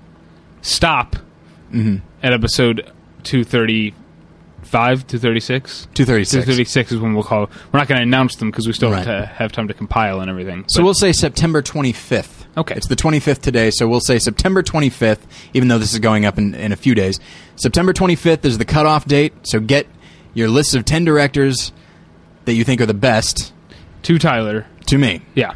stop 0.62 1.15
Mm-hmm. 1.74 1.98
at 2.24 2.33
episode 2.33 2.91
235, 4.69 5.07
236? 5.07 5.88
236. 5.93 6.31
236 6.45 6.91
is 6.91 6.99
when 6.99 7.13
we'll 7.13 7.23
call. 7.23 7.49
We're 7.71 7.79
not 7.79 7.88
going 7.88 7.97
to 7.99 8.03
announce 8.03 8.35
them 8.35 8.51
because 8.51 8.67
we 8.67 8.73
still 8.73 8.91
have 8.91 9.05
to 9.05 9.25
have 9.25 9.51
time 9.51 9.67
to 9.67 9.73
compile 9.73 10.21
and 10.21 10.29
everything. 10.29 10.65
So 10.67 10.79
But- 10.81 10.85
we'll 10.85 10.93
say 10.93 11.11
September 11.11 11.61
25th. 11.61 12.45
Okay. 12.57 12.75
It's 12.75 12.88
the 12.88 12.95
25th 12.95 13.41
today, 13.41 13.71
so 13.71 13.88
we'll 13.88 13.99
say 14.01 14.19
September 14.19 14.61
25th, 14.61 15.19
even 15.53 15.67
though 15.69 15.77
this 15.77 15.93
is 15.93 15.99
going 15.99 16.25
up 16.25 16.38
in, 16.38 16.53
in 16.55 16.71
a 16.71 16.75
few 16.75 16.93
days. 16.95 17.19
September 17.55 17.93
25th 17.93 18.43
is 18.43 18.57
the 18.57 18.65
cutoff 18.65 19.05
date, 19.05 19.33
so 19.43 19.59
get 19.59 19.88
your 20.33 20.49
list 20.49 20.75
of 20.75 20.83
10 20.85 21.05
directors 21.05 21.71
that 22.45 22.53
you 22.53 22.63
think 22.63 22.81
are 22.81 22.85
the 22.85 22.93
best 22.93 23.53
to 24.03 24.17
Tyler. 24.17 24.65
to 24.88 24.97
me. 24.97 25.21
Yeah. 25.35 25.53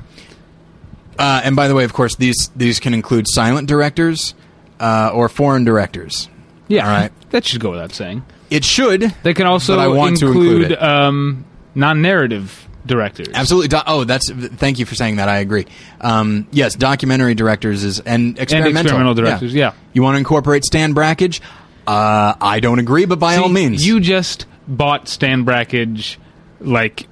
Uh, 1.19 1.41
and 1.43 1.55
by 1.55 1.67
the 1.67 1.75
way, 1.75 1.83
of 1.83 1.93
course, 1.93 2.15
these, 2.15 2.49
these 2.55 2.79
can 2.79 2.93
include 2.93 3.25
silent 3.27 3.67
directors 3.67 4.33
uh, 4.79 5.11
or 5.13 5.29
foreign 5.29 5.63
directors. 5.65 6.29
Yeah. 6.67 6.85
All 6.87 6.91
right. 6.91 7.11
That 7.31 7.45
should 7.45 7.59
go 7.61 7.71
without 7.71 7.91
saying. 7.91 8.23
It 8.53 8.63
should. 8.63 9.13
They 9.23 9.33
can 9.33 9.47
also 9.47 9.75
But 9.75 9.81
I 9.81 9.87
want 9.87 10.17
to 10.19 10.27
include, 10.27 10.61
include 10.63 10.71
it. 10.73 10.81
um, 10.83 11.45
non-narrative 11.75 12.67
directors. 12.85 13.27
Absolutely. 13.33 13.69
Do- 13.69 13.81
oh, 13.87 14.03
that's. 14.03 14.29
Thank 14.31 14.77
you 14.79 14.85
for 14.85 14.93
saying 14.95 15.15
that. 15.15 15.27
I 15.29 15.37
agree. 15.37 15.65
Um, 16.01 16.47
yes, 16.51 16.75
documentary 16.75 17.33
directors 17.35 17.83
is 17.83 17.99
and 18.01 18.37
experimental, 18.37 18.81
experimental 18.81 19.13
directors, 19.15 19.53
yeah. 19.53 19.73
You 19.93 20.03
want 20.03 20.15
to 20.15 20.19
incorporate 20.19 20.63
Stan 20.65 20.93
Brakhage? 20.93 21.41
Uh, 21.87 22.35
I 22.39 22.59
don't 22.59 22.79
agree, 22.79 23.05
but 23.05 23.19
by 23.19 23.35
See, 23.35 23.41
all 23.41 23.49
means, 23.49 23.85
You 23.85 23.99
just 23.99 24.45
bought 24.67 25.07
Stan 25.09 25.43
Brakhage 25.45 26.17
like 26.59 27.07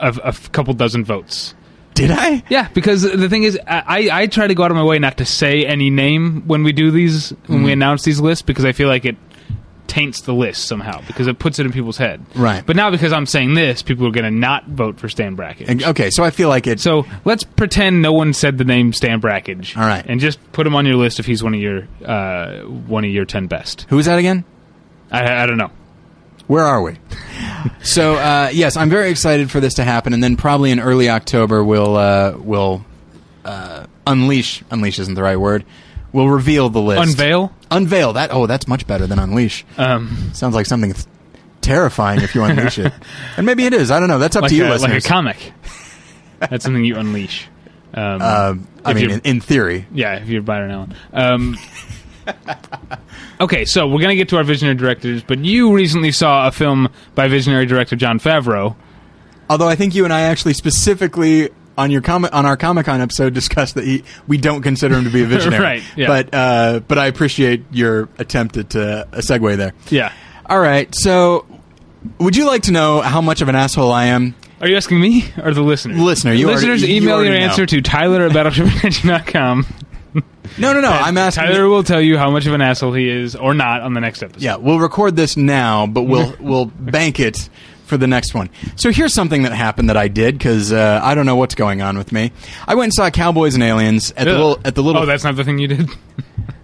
a 0.00 0.34
couple 0.52 0.74
dozen 0.74 1.04
votes. 1.04 1.54
did 1.94 2.10
I? 2.10 2.42
Yeah, 2.50 2.68
because 2.74 3.02
the 3.02 3.28
thing 3.28 3.44
is, 3.44 3.58
I, 3.66 4.08
I 4.12 4.26
try 4.26 4.46
to 4.48 4.54
go 4.54 4.64
out 4.64 4.70
of 4.70 4.76
my 4.76 4.82
way 4.82 4.98
not 4.98 5.18
to 5.18 5.24
say 5.24 5.64
any 5.64 5.88
name 5.90 6.42
when 6.46 6.64
we 6.64 6.72
do 6.72 6.90
these, 6.90 7.30
when 7.46 7.58
Mm-hmm. 7.60 7.64
we 7.64 7.72
announce 7.72 8.02
these 8.02 8.20
lists, 8.20 8.42
because 8.42 8.64
I 8.64 8.72
feel 8.72 8.88
like 8.88 9.04
it 9.04 9.16
taints 9.86 10.22
the 10.22 10.32
list 10.34 10.66
somehow 10.66 11.00
because 11.06 11.26
it 11.26 11.38
puts 11.38 11.58
it 11.58 11.66
in 11.66 11.72
people's 11.72 11.98
head. 11.98 12.24
Right. 12.34 12.64
But 12.64 12.74
now 12.76 12.90
because 12.90 13.12
I'm 13.12 13.26
saying 13.26 13.54
this, 13.54 13.82
people 13.82 14.06
are 14.06 14.10
going 14.10 14.24
to 14.24 14.30
not 14.30 14.66
vote 14.66 14.98
for 14.98 15.08
Stan 15.08 15.36
Brakhage. 15.36 15.68
And- 15.68 15.82
Okay, 15.84 16.10
so 16.10 16.24
I 16.24 16.30
feel 16.30 16.48
like 16.48 16.66
it. 16.66 16.80
So 16.80 17.06
let's 17.24 17.44
pretend 17.44 18.00
no 18.02 18.12
one 18.12 18.32
said 18.32 18.58
the 18.58 18.64
name 18.64 18.92
Stan 18.92 19.20
Brakhage. 19.20 19.76
All 19.76 19.84
right. 19.86 20.04
and 20.08 20.20
just 20.20 20.38
put 20.52 20.66
him 20.66 20.74
on 20.74 20.86
your 20.86 20.96
list 20.96 21.20
if 21.20 21.26
he's 21.26 21.42
one 21.42 21.54
of 21.54 21.60
your 21.60 21.86
uh, 22.04 22.60
one 22.62 23.04
of 23.04 23.10
your 23.10 23.24
ten 23.26 23.46
best. 23.46 23.86
who 23.88 23.98
is 23.98 24.06
that 24.06 24.18
again? 24.18 24.44
I, 25.10 25.42
I 25.42 25.46
don't 25.46 25.58
know. 25.58 25.70
Where 26.46 26.64
are 26.64 26.82
we? 26.82 26.98
so 27.82 28.14
uh, 28.16 28.50
yes, 28.52 28.76
I'm 28.76 28.90
very 28.90 29.10
excited 29.10 29.50
for 29.50 29.60
this 29.60 29.74
to 29.74 29.84
happen, 29.84 30.12
and 30.12 30.22
then 30.22 30.36
probably 30.36 30.70
in 30.70 30.80
early 30.80 31.08
October 31.08 31.62
we'll 31.62 31.96
uh, 31.96 32.34
we'll 32.38 32.84
uh, 33.44 33.86
unleash. 34.06 34.62
Unleash 34.70 34.98
isn't 34.98 35.14
the 35.14 35.22
right 35.22 35.36
word. 35.38 35.64
We'll 36.14 36.28
reveal 36.28 36.70
the 36.70 36.80
list. 36.80 37.02
Unveil. 37.02 37.52
Unveil 37.72 38.12
that. 38.12 38.30
Oh, 38.32 38.46
that's 38.46 38.68
much 38.68 38.86
better 38.86 39.04
than 39.04 39.18
unleash. 39.18 39.64
Um, 39.76 40.30
Sounds 40.32 40.54
like 40.54 40.64
something 40.64 40.92
th- 40.92 41.06
terrifying 41.60 42.20
if 42.20 42.36
you 42.36 42.44
unleash 42.44 42.78
it, 42.78 42.92
and 43.36 43.44
maybe 43.44 43.66
it 43.66 43.72
is. 43.72 43.90
I 43.90 43.98
don't 43.98 44.08
know. 44.08 44.20
That's 44.20 44.36
up 44.36 44.42
like, 44.42 44.50
to 44.50 44.56
you, 44.56 44.64
a, 44.64 44.78
like 44.78 44.92
a 44.92 45.00
comic. 45.00 45.52
That's 46.38 46.62
something 46.62 46.84
you 46.84 46.94
unleash. 46.94 47.48
Um, 47.94 48.18
uh, 48.22 48.54
I 48.84 48.94
mean, 48.94 49.10
in, 49.10 49.20
in 49.24 49.40
theory. 49.40 49.88
Yeah, 49.92 50.14
if 50.14 50.28
you're 50.28 50.40
Byron 50.40 50.70
Allen. 50.70 50.94
Um, 51.12 51.58
okay, 53.40 53.64
so 53.64 53.88
we're 53.88 53.98
going 53.98 54.10
to 54.10 54.16
get 54.16 54.28
to 54.28 54.36
our 54.36 54.44
visionary 54.44 54.76
directors, 54.76 55.24
but 55.24 55.40
you 55.40 55.74
recently 55.74 56.12
saw 56.12 56.46
a 56.46 56.52
film 56.52 56.90
by 57.16 57.26
visionary 57.26 57.66
director 57.66 57.96
Jon 57.96 58.20
Favreau. 58.20 58.76
Although 59.50 59.68
I 59.68 59.74
think 59.74 59.96
you 59.96 60.04
and 60.04 60.12
I 60.12 60.22
actually 60.22 60.54
specifically 60.54 61.50
on 61.76 61.90
your 61.90 62.00
comic 62.00 62.34
on 62.34 62.46
our 62.46 62.56
Comic 62.56 62.86
Con 62.86 63.00
episode 63.00 63.34
discussed 63.34 63.74
that 63.74 63.84
he, 63.84 64.04
we 64.26 64.36
don't 64.38 64.62
consider 64.62 64.96
him 64.96 65.04
to 65.04 65.10
be 65.10 65.22
a 65.22 65.26
visionary. 65.26 65.62
Right, 65.62 65.82
yeah. 65.96 66.06
But 66.06 66.34
uh, 66.34 66.80
but 66.86 66.98
I 66.98 67.06
appreciate 67.06 67.64
your 67.72 68.08
attempt 68.18 68.56
at 68.56 68.74
uh, 68.76 69.04
a 69.12 69.18
segue 69.18 69.56
there. 69.56 69.74
Yeah. 69.90 70.12
All 70.46 70.60
right. 70.60 70.94
So, 70.94 71.46
would 72.18 72.36
you 72.36 72.46
like 72.46 72.62
to 72.64 72.72
know 72.72 73.00
how 73.00 73.20
much 73.20 73.40
of 73.40 73.48
an 73.48 73.54
asshole 73.56 73.90
I 73.92 74.06
am? 74.06 74.34
Are 74.60 74.68
you 74.68 74.76
asking 74.76 75.00
me 75.00 75.24
or 75.42 75.52
the 75.52 75.62
listener? 75.62 75.94
Listener, 75.94 76.32
you 76.32 76.46
Listeners, 76.46 76.82
already- 76.82 76.96
email 76.96 77.16
already 77.16 77.30
your 77.30 77.38
know. 77.40 77.46
answer 77.46 77.66
to 77.66 77.80
Tyler 77.82 78.26
at 78.26 78.32
battleship.com. 78.32 79.66
No, 80.56 80.72
no, 80.72 80.80
no. 80.80 80.90
I'm 80.90 81.18
asking. 81.18 81.44
Tyler 81.46 81.66
will 81.68 81.82
tell 81.82 82.00
you 82.00 82.16
how 82.16 82.30
much 82.30 82.46
of 82.46 82.52
an 82.52 82.60
asshole 82.60 82.92
he 82.92 83.08
is 83.08 83.34
or 83.34 83.54
not 83.54 83.80
on 83.80 83.94
the 83.94 84.00
next 84.00 84.22
episode. 84.22 84.40
Yeah, 84.42 84.54
we'll 84.56 84.78
record 84.78 85.16
this 85.16 85.36
now, 85.36 85.88
but 85.88 86.02
we'll 86.02 86.32
we'll 86.38 86.66
bank 86.66 87.18
it 87.18 87.48
for 87.84 87.96
the 87.96 88.06
next 88.06 88.34
one. 88.34 88.50
So 88.76 88.90
here's 88.90 89.14
something 89.14 89.42
that 89.44 89.52
happened 89.52 89.88
that 89.90 89.96
I 89.96 90.08
did 90.08 90.36
because 90.36 90.72
uh, 90.72 91.00
I 91.02 91.14
don't 91.14 91.26
know 91.26 91.36
what's 91.36 91.54
going 91.54 91.82
on 91.82 91.96
with 91.96 92.12
me. 92.12 92.32
I 92.66 92.74
went 92.74 92.86
and 92.86 92.94
saw 92.94 93.10
Cowboys 93.10 93.54
and 93.54 93.62
Aliens 93.62 94.10
at 94.12 94.24
the 94.24 94.30
Ugh. 94.32 94.36
little 94.36 94.60
at 94.64 94.74
the 94.74 94.82
little. 94.82 95.02
Oh, 95.02 95.06
that's 95.06 95.24
not 95.24 95.36
the 95.36 95.44
thing 95.44 95.58
you 95.58 95.68
did? 95.68 95.88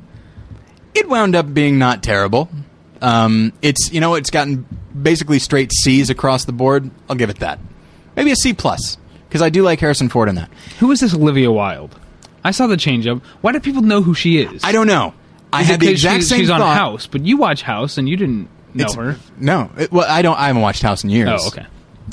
it 0.94 1.08
wound 1.08 1.34
up 1.36 1.52
being 1.52 1.78
not 1.78 2.02
terrible. 2.02 2.48
Um, 3.00 3.52
it's 3.62 3.92
you 3.92 4.00
know 4.00 4.14
it's 4.14 4.30
gotten 4.30 4.66
basically 5.00 5.38
straight 5.38 5.72
C's 5.72 6.10
across 6.10 6.44
the 6.44 6.52
board. 6.52 6.90
I'll 7.08 7.16
give 7.16 7.30
it 7.30 7.38
that. 7.40 7.58
Maybe 8.16 8.32
a 8.32 8.36
C 8.36 8.52
plus 8.52 8.96
because 9.28 9.42
I 9.42 9.50
do 9.50 9.62
like 9.62 9.80
Harrison 9.80 10.08
Ford 10.08 10.28
in 10.28 10.34
that. 10.34 10.50
Who 10.80 10.90
is 10.90 11.00
this 11.00 11.14
Olivia 11.14 11.52
Wilde? 11.52 11.98
I 12.42 12.50
saw 12.50 12.66
the 12.66 12.76
change 12.76 13.06
up. 13.06 13.22
Why 13.42 13.52
do 13.52 13.60
people 13.60 13.82
know 13.82 14.02
who 14.02 14.14
she 14.14 14.38
is? 14.38 14.64
I 14.64 14.72
don't 14.72 14.86
know. 14.86 15.14
I 15.52 15.62
Is 15.62 15.66
had 15.68 15.80
the 15.80 15.88
exact 15.88 16.16
she's, 16.20 16.28
same 16.28 16.40
she's 16.40 16.50
on. 16.50 16.60
House, 16.60 17.06
but 17.06 17.22
you 17.24 17.36
watch 17.36 17.62
House 17.62 17.98
and 17.98 18.08
you 18.08 18.16
didn't 18.16 18.48
know 18.74 18.84
It's- 18.84 18.94
her. 18.94 19.16
No, 19.38 19.70
it, 19.76 19.92
well 19.92 20.06
I 20.08 20.22
don't. 20.22 20.38
I 20.38 20.46
haven't 20.48 20.62
watched 20.62 20.82
House 20.82 21.04
in 21.04 21.10
years. 21.10 21.28
Oh, 21.30 21.48
okay. 21.48 21.66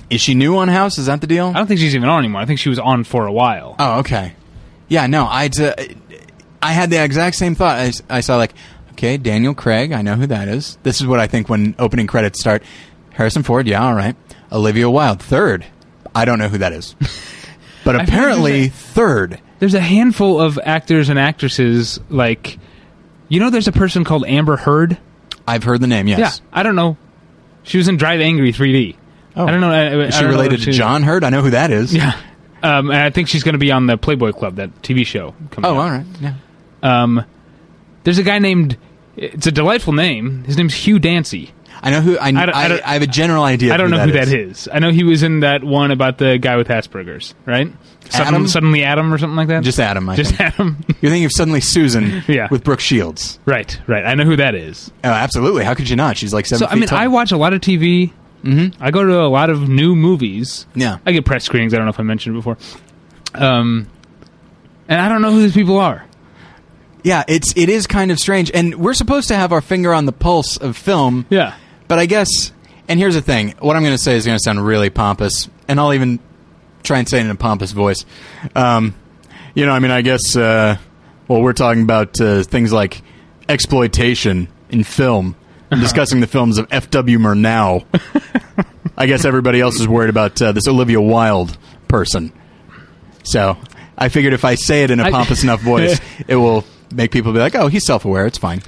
Is 0.09 0.21
she 0.21 0.35
new 0.35 0.57
on 0.57 0.67
House? 0.67 0.97
Is 0.97 1.07
that 1.07 1.21
the 1.21 1.27
deal? 1.27 1.47
I 1.47 1.53
don't 1.53 1.67
think 1.67 1.79
she's 1.79 1.95
even 1.95 2.07
on 2.09 2.19
anymore. 2.19 2.41
I 2.41 2.45
think 2.45 2.59
she 2.59 2.69
was 2.69 2.79
on 2.79 3.03
for 3.03 3.25
a 3.25 3.31
while. 3.31 3.75
Oh, 3.79 3.99
okay. 3.99 4.33
Yeah, 4.87 5.07
no, 5.07 5.25
I 5.25 5.49
uh, 5.59 5.73
I 6.61 6.71
had 6.73 6.89
the 6.89 7.03
exact 7.03 7.35
same 7.35 7.55
thought. 7.55 7.77
I, 7.77 7.85
s- 7.87 8.01
I 8.09 8.19
saw 8.21 8.37
like, 8.37 8.53
okay, 8.91 9.17
Daniel 9.17 9.53
Craig, 9.53 9.91
I 9.91 10.01
know 10.01 10.15
who 10.15 10.27
that 10.27 10.47
is. 10.47 10.77
This 10.83 11.01
is 11.01 11.07
what 11.07 11.19
I 11.19 11.27
think 11.27 11.49
when 11.49 11.75
opening 11.79 12.07
credits 12.07 12.39
start. 12.39 12.63
Harrison 13.11 13.43
Ford, 13.43 13.67
yeah, 13.67 13.83
all 13.83 13.95
right. 13.95 14.15
Olivia 14.51 14.89
Wilde, 14.89 15.21
third. 15.21 15.65
I 16.15 16.25
don't 16.25 16.39
know 16.39 16.47
who 16.49 16.59
that 16.59 16.73
is. 16.73 16.95
But 17.83 17.95
apparently, 18.01 18.67
third. 18.67 19.39
There's 19.59 19.73
a 19.73 19.79
handful 19.79 20.41
of 20.41 20.59
actors 20.61 21.07
and 21.07 21.17
actresses 21.17 22.01
like, 22.09 22.59
you 23.29 23.39
know, 23.39 23.49
there's 23.49 23.69
a 23.69 23.71
person 23.71 24.03
called 24.03 24.25
Amber 24.27 24.57
Heard. 24.57 24.97
I've 25.47 25.63
heard 25.63 25.79
the 25.81 25.87
name, 25.87 26.07
yes. 26.07 26.19
Yeah, 26.19 26.47
I 26.51 26.63
don't 26.63 26.75
know. 26.75 26.97
She 27.63 27.77
was 27.77 27.87
in 27.87 27.97
Drive 27.97 28.19
Angry 28.21 28.51
3D. 28.53 28.95
Oh. 29.35 29.45
I 29.45 29.51
don't 29.51 29.61
know. 29.61 29.71
I, 29.71 29.85
I 29.85 30.05
Is 30.07 30.15
she 30.15 30.25
related 30.25 30.61
to 30.63 30.71
John 30.71 31.03
Hurt? 31.03 31.23
I 31.23 31.29
know 31.29 31.41
who 31.41 31.51
that 31.51 31.71
is. 31.71 31.93
Yeah. 31.93 32.19
Um, 32.63 32.89
and 32.89 32.99
I 32.99 33.09
think 33.11 33.27
she's 33.27 33.43
going 33.43 33.53
to 33.53 33.59
be 33.59 33.71
on 33.71 33.85
the 33.85 33.97
Playboy 33.97 34.31
Club, 34.31 34.55
that 34.55 34.81
TV 34.81 35.05
show. 35.05 35.35
Coming 35.51 35.69
Oh, 35.69 35.75
out. 35.75 35.79
all 35.79 35.89
right. 35.91 36.05
Yeah. 36.19 36.33
Um, 36.81 37.23
there's 38.03 38.17
a 38.17 38.23
guy 38.23 38.39
named. 38.39 38.77
It's 39.15 39.45
a 39.47 39.51
delightful 39.51 39.93
name. 39.93 40.43
His 40.43 40.57
name's 40.57 40.73
Hugh 40.73 40.97
Dancy. 40.99 41.51
I 41.81 41.89
know 41.91 42.01
who. 42.01 42.17
I, 42.17 42.29
I 42.29 42.43
I 42.45 42.81
I, 42.85 42.93
have 42.93 43.01
a 43.01 43.07
general 43.07 43.43
idea. 43.43 43.73
I 43.73 43.77
don't 43.77 43.89
know 43.91 43.99
who 43.99 44.11
that 44.13 44.27
is. 44.29 44.67
I 44.71 44.79
know 44.79 44.91
he 44.91 45.03
was 45.03 45.23
in 45.23 45.41
that 45.41 45.63
one 45.63 45.91
about 45.91 46.17
the 46.17 46.37
guy 46.37 46.55
with 46.57 46.67
Asperger's, 46.67 47.35
right? 47.45 47.71
Sudden, 48.09 48.27
Adam? 48.27 48.47
Suddenly 48.47 48.83
Adam 48.83 49.13
or 49.13 49.17
something 49.17 49.35
like 49.35 49.49
that. 49.49 49.63
Just 49.63 49.79
Adam. 49.79 50.07
I 50.09 50.15
Just 50.15 50.35
think. 50.35 50.41
Adam. 50.41 50.77
You're 51.01 51.11
thinking 51.11 51.25
of 51.25 51.31
suddenly 51.33 51.61
Susan 51.61 52.23
Yeah. 52.27 52.47
with 52.49 52.63
Brooke 52.63 52.79
Shields. 52.79 53.37
right, 53.45 53.79
right. 53.87 54.05
I 54.05 54.15
know 54.15 54.23
who 54.23 54.37
that 54.37 54.55
is. 54.55 54.91
Oh, 55.03 55.09
absolutely. 55.09 55.63
How 55.65 55.73
could 55.73 55.89
you 55.89 55.95
not? 55.97 56.15
She's 56.17 56.33
like 56.33 56.45
seven 56.45 56.67
So 56.67 56.71
I 56.71 56.75
mean, 56.75 56.87
tall. 56.87 56.99
I 56.99 57.07
watch 57.07 57.31
a 57.31 57.37
lot 57.37 57.53
of 57.53 57.61
TV. 57.61 58.13
Mm-hmm. 58.43 58.81
I 58.81 58.91
go 58.91 59.03
to 59.03 59.19
a 59.21 59.27
lot 59.27 59.49
of 59.49 59.67
new 59.67 59.95
movies. 59.95 60.65
Yeah. 60.73 60.99
I 61.05 61.11
get 61.11 61.25
press 61.25 61.43
screenings. 61.43 61.73
I 61.73 61.77
don't 61.77 61.85
know 61.85 61.89
if 61.91 61.99
I 61.99 62.03
mentioned 62.03 62.35
it 62.35 62.39
before. 62.39 62.57
Um, 63.35 63.87
and 64.87 65.01
I 65.01 65.09
don't 65.09 65.21
know 65.21 65.31
who 65.31 65.41
these 65.41 65.53
people 65.53 65.77
are. 65.77 66.05
Yeah, 67.03 67.23
it's 67.27 67.55
it 67.55 67.69
is 67.69 67.87
kind 67.87 68.11
of 68.11 68.19
strange, 68.19 68.51
and 68.53 68.75
we're 68.75 68.93
supposed 68.93 69.27
to 69.29 69.35
have 69.35 69.53
our 69.53 69.61
finger 69.61 69.93
on 69.93 70.05
the 70.05 70.11
pulse 70.11 70.57
of 70.57 70.75
film. 70.75 71.25
Yeah. 71.29 71.55
But 71.87 71.99
I 71.99 72.05
guess, 72.05 72.51
and 72.87 72.99
here's 72.99 73.15
the 73.15 73.21
thing: 73.21 73.55
what 73.59 73.75
I'm 73.75 73.83
going 73.83 73.95
to 73.95 74.01
say 74.01 74.15
is 74.15 74.25
going 74.25 74.37
to 74.37 74.43
sound 74.43 74.65
really 74.65 74.89
pompous, 74.89 75.49
and 75.67 75.79
I'll 75.79 75.93
even 75.93 76.19
try 76.83 76.99
and 76.99 77.07
say 77.07 77.19
it 77.19 77.25
in 77.25 77.31
a 77.31 77.35
pompous 77.35 77.71
voice. 77.71 78.05
Um, 78.55 78.95
you 79.55 79.65
know, 79.65 79.71
I 79.71 79.79
mean, 79.79 79.91
I 79.91 80.01
guess. 80.01 80.35
Uh, 80.35 80.77
well, 81.27 81.41
we're 81.41 81.53
talking 81.53 81.83
about 81.83 82.19
uh, 82.21 82.43
things 82.43 82.71
like 82.71 83.01
exploitation 83.49 84.47
in 84.69 84.83
film, 84.83 85.35
and 85.71 85.81
discussing 85.81 86.19
the 86.19 86.27
films 86.27 86.57
of 86.57 86.67
F.W. 86.71 87.19
Murnau. 87.19 87.85
I 88.97 89.05
guess 89.05 89.25
everybody 89.25 89.61
else 89.61 89.79
is 89.79 89.87
worried 89.87 90.09
about 90.09 90.41
uh, 90.41 90.51
this 90.53 90.67
Olivia 90.67 90.99
Wilde 90.99 91.55
person. 91.87 92.31
So 93.23 93.57
I 93.97 94.09
figured 94.09 94.33
if 94.33 94.45
I 94.45 94.55
say 94.55 94.83
it 94.83 94.91
in 94.91 94.99
a 94.99 95.11
pompous 95.11 95.43
enough 95.43 95.61
voice, 95.61 95.99
it 96.27 96.35
will 96.37 96.65
make 96.93 97.11
people 97.11 97.33
be 97.33 97.39
like, 97.39 97.55
"Oh, 97.55 97.67
he's 97.67 97.85
self-aware. 97.85 98.25
It's 98.25 98.37
fine." 98.37 98.61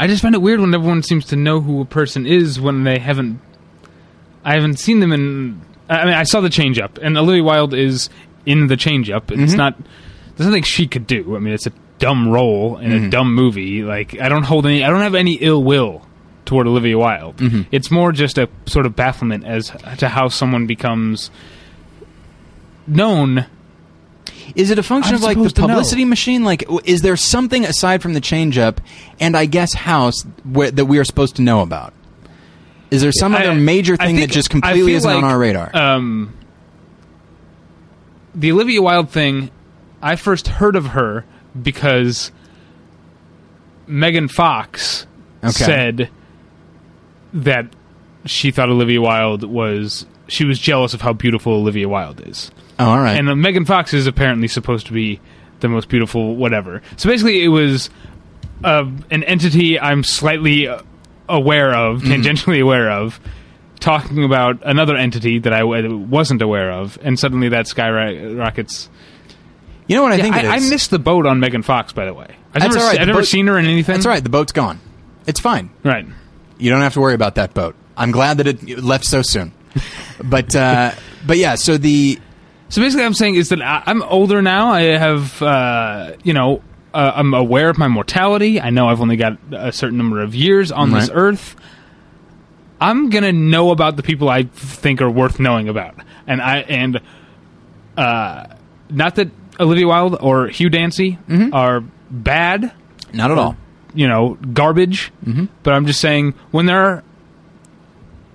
I 0.00 0.06
just 0.06 0.22
find 0.22 0.34
it 0.34 0.38
weird 0.38 0.60
when 0.60 0.72
everyone 0.72 1.02
seems 1.02 1.26
to 1.26 1.36
know 1.36 1.60
who 1.60 1.80
a 1.80 1.84
person 1.84 2.24
is 2.24 2.60
when 2.60 2.84
they 2.84 3.00
haven't. 3.00 3.40
I 4.44 4.54
haven't 4.54 4.78
seen 4.78 5.00
them 5.00 5.12
in. 5.12 5.60
I 5.90 6.04
mean, 6.04 6.14
I 6.14 6.22
saw 6.22 6.40
the 6.40 6.48
change 6.48 6.78
up, 6.78 6.98
and 6.98 7.18
Olivia 7.18 7.42
Wilde 7.42 7.74
is 7.74 8.08
in 8.46 8.68
the 8.68 8.76
change 8.76 9.10
up. 9.10 9.32
It's 9.32 9.40
mm-hmm. 9.40 9.56
not. 9.56 9.76
There's 10.36 10.46
nothing 10.46 10.62
she 10.62 10.86
could 10.86 11.08
do. 11.08 11.34
I 11.34 11.40
mean, 11.40 11.52
it's 11.52 11.66
a 11.66 11.72
dumb 11.98 12.28
role 12.28 12.78
in 12.78 12.92
a 12.92 12.94
mm-hmm. 12.94 13.10
dumb 13.10 13.34
movie. 13.34 13.82
Like, 13.82 14.20
I 14.20 14.28
don't 14.28 14.44
hold 14.44 14.66
any. 14.66 14.84
I 14.84 14.88
don't 14.88 15.00
have 15.00 15.16
any 15.16 15.34
ill 15.34 15.64
will 15.64 16.06
toward 16.44 16.68
Olivia 16.68 16.96
Wilde. 16.96 17.36
Mm-hmm. 17.38 17.62
It's 17.72 17.90
more 17.90 18.12
just 18.12 18.38
a 18.38 18.48
sort 18.66 18.86
of 18.86 18.94
bafflement 18.94 19.44
as 19.44 19.72
to 19.98 20.08
how 20.08 20.28
someone 20.28 20.68
becomes 20.68 21.32
known. 22.86 23.46
Is 24.54 24.70
it 24.70 24.78
a 24.78 24.82
function 24.82 25.14
I'm 25.14 25.16
of 25.16 25.22
like 25.22 25.36
the 25.36 25.42
supposed 25.44 25.56
to 25.56 25.62
know. 25.62 25.68
publicity 25.68 26.04
machine? 26.04 26.44
Like, 26.44 26.60
w- 26.60 26.80
is 26.84 27.02
there 27.02 27.16
something 27.16 27.64
aside 27.64 28.02
from 28.02 28.14
the 28.14 28.20
change 28.20 28.58
up 28.58 28.80
and 29.20 29.36
I 29.36 29.46
guess 29.46 29.74
House 29.74 30.22
where, 30.44 30.70
that 30.70 30.86
we 30.86 30.98
are 30.98 31.04
supposed 31.04 31.36
to 31.36 31.42
know 31.42 31.60
about? 31.60 31.92
Is 32.90 33.02
there 33.02 33.12
some 33.12 33.34
I- 33.34 33.44
other 33.44 33.54
major 33.54 33.96
I 34.00 34.06
thing 34.06 34.16
that 34.16 34.30
just 34.30 34.50
I 34.50 34.52
completely 34.52 34.86
feel 34.92 34.96
isn't 34.96 35.10
on 35.10 35.22
like, 35.22 35.30
our 35.32 35.38
radar? 35.38 35.76
Um, 35.76 36.34
the 38.34 38.52
Olivia 38.52 38.80
Wilde 38.82 39.10
thing, 39.10 39.50
I 40.00 40.16
first 40.16 40.48
heard 40.48 40.76
of 40.76 40.86
her 40.88 41.24
because 41.60 42.30
Megan 43.86 44.28
Fox 44.28 45.06
Okay. 45.42 45.50
said 45.52 46.10
that 47.34 47.66
she 48.24 48.50
thought 48.50 48.68
Olivia 48.68 49.00
Wilde 49.00 49.44
was 49.44 50.06
she 50.26 50.44
was 50.44 50.58
jealous 50.58 50.94
of 50.94 51.00
how 51.00 51.12
beautiful 51.12 51.52
Olivia 51.54 51.88
Wilde 51.88 52.20
is. 52.26 52.50
Oh, 52.78 52.90
all 52.90 52.98
right. 53.00 53.16
And 53.18 53.28
uh, 53.28 53.34
Megan 53.36 53.64
Fox 53.64 53.92
is 53.94 54.06
apparently 54.06 54.48
supposed 54.48 54.86
to 54.86 54.92
be 54.92 55.20
the 55.60 55.68
most 55.68 55.88
beautiful, 55.88 56.36
whatever. 56.36 56.82
So 56.96 57.08
basically, 57.08 57.42
it 57.42 57.48
was 57.48 57.90
uh, 58.64 58.84
an 59.10 59.24
entity 59.24 59.78
I'm 59.80 60.04
slightly 60.04 60.68
uh, 60.68 60.82
aware 61.28 61.74
of, 61.74 62.02
Mm-hmm. 62.02 62.12
tangentially 62.12 62.62
aware 62.62 62.90
of, 62.90 63.20
talking 63.80 64.24
about 64.24 64.60
another 64.64 64.96
entity 64.96 65.38
that 65.40 65.52
I 65.52 65.60
w- 65.60 65.96
wasn't 65.98 66.42
aware 66.42 66.70
of, 66.72 66.98
and 67.02 67.18
suddenly 67.18 67.48
that 67.50 67.66
skyrockets. 67.68 68.88
you 69.86 69.96
know 69.96 70.02
what 70.02 70.12
I 70.12 70.16
Yeah, 70.16 70.22
think 70.22 70.34
I, 70.36 70.56
I 70.56 70.60
missed 70.60 70.90
the 70.90 70.98
boat 70.98 71.26
on 71.26 71.40
Megan 71.40 71.62
Fox, 71.62 71.92
by 71.92 72.04
the 72.04 72.14
way. 72.14 72.34
I've 72.54 72.62
That's 72.62 72.74
never, 72.74 72.86
right, 72.86 73.00
I've 73.00 73.06
never 73.06 73.20
boat- 73.20 73.26
seen 73.28 73.46
her 73.46 73.58
in 73.58 73.66
anything. 73.66 73.94
That's 73.94 74.06
all 74.06 74.12
right. 74.12 74.22
The 74.22 74.30
boat's 74.30 74.52
gone. 74.52 74.80
It's 75.26 75.38
fine. 75.40 75.70
Right. 75.84 76.06
You 76.58 76.70
don't 76.70 76.80
have 76.80 76.94
to 76.94 77.00
worry 77.00 77.14
about 77.14 77.34
that 77.36 77.54
boat. 77.54 77.76
I'm 77.96 78.10
glad 78.10 78.38
that 78.38 78.46
it 78.48 78.82
left 78.82 79.04
so 79.04 79.22
soon. 79.22 79.52
but 80.24 80.56
uh, 80.56 80.92
but 81.26 81.36
yeah. 81.36 81.54
So 81.56 81.76
the 81.78 82.18
So 82.70 82.82
basically, 82.82 83.04
I'm 83.04 83.14
saying 83.14 83.36
is 83.36 83.48
that 83.48 83.62
I, 83.62 83.82
I'm 83.86 84.02
older 84.02 84.42
now. 84.42 84.68
I 84.68 84.82
have, 84.82 85.40
uh, 85.42 86.12
you 86.22 86.32
know, 86.34 86.62
uh, 86.92 87.12
I'm 87.16 87.32
aware 87.34 87.68
of 87.70 87.78
my 87.78 87.88
mortality. 87.88 88.60
I 88.60 88.70
know 88.70 88.88
I've 88.88 89.00
only 89.00 89.16
got 89.16 89.38
a 89.52 89.72
certain 89.72 89.96
number 89.98 90.20
of 90.20 90.34
years 90.34 90.70
on 90.72 90.90
this 90.92 91.08
Right. 91.08 91.16
earth. 91.16 91.56
I'm 92.80 93.10
gonna 93.10 93.32
know 93.32 93.70
about 93.70 93.96
the 93.96 94.02
people 94.02 94.28
I 94.28 94.44
think 94.44 95.02
are 95.02 95.10
worth 95.10 95.40
knowing 95.40 95.68
about, 95.68 95.94
and 96.26 96.40
I 96.40 96.58
and 96.58 97.00
uh, 97.96 98.46
not 98.90 99.16
that 99.16 99.30
Olivia 99.58 99.88
Wilde 99.88 100.16
or 100.20 100.46
Hugh 100.48 100.70
Dancy 100.70 101.18
are 101.52 101.82
bad, 102.10 102.72
Not 103.12 103.30
at 103.32 103.38
all. 103.38 103.56
you 103.94 104.06
know, 104.06 104.38
garbage. 104.52 105.10
Mm-hmm. 105.26 105.46
But 105.64 105.74
I'm 105.74 105.86
just 105.86 106.00
saying 106.00 106.34
when 106.52 106.66
there 106.66 106.80
are, 106.84 107.02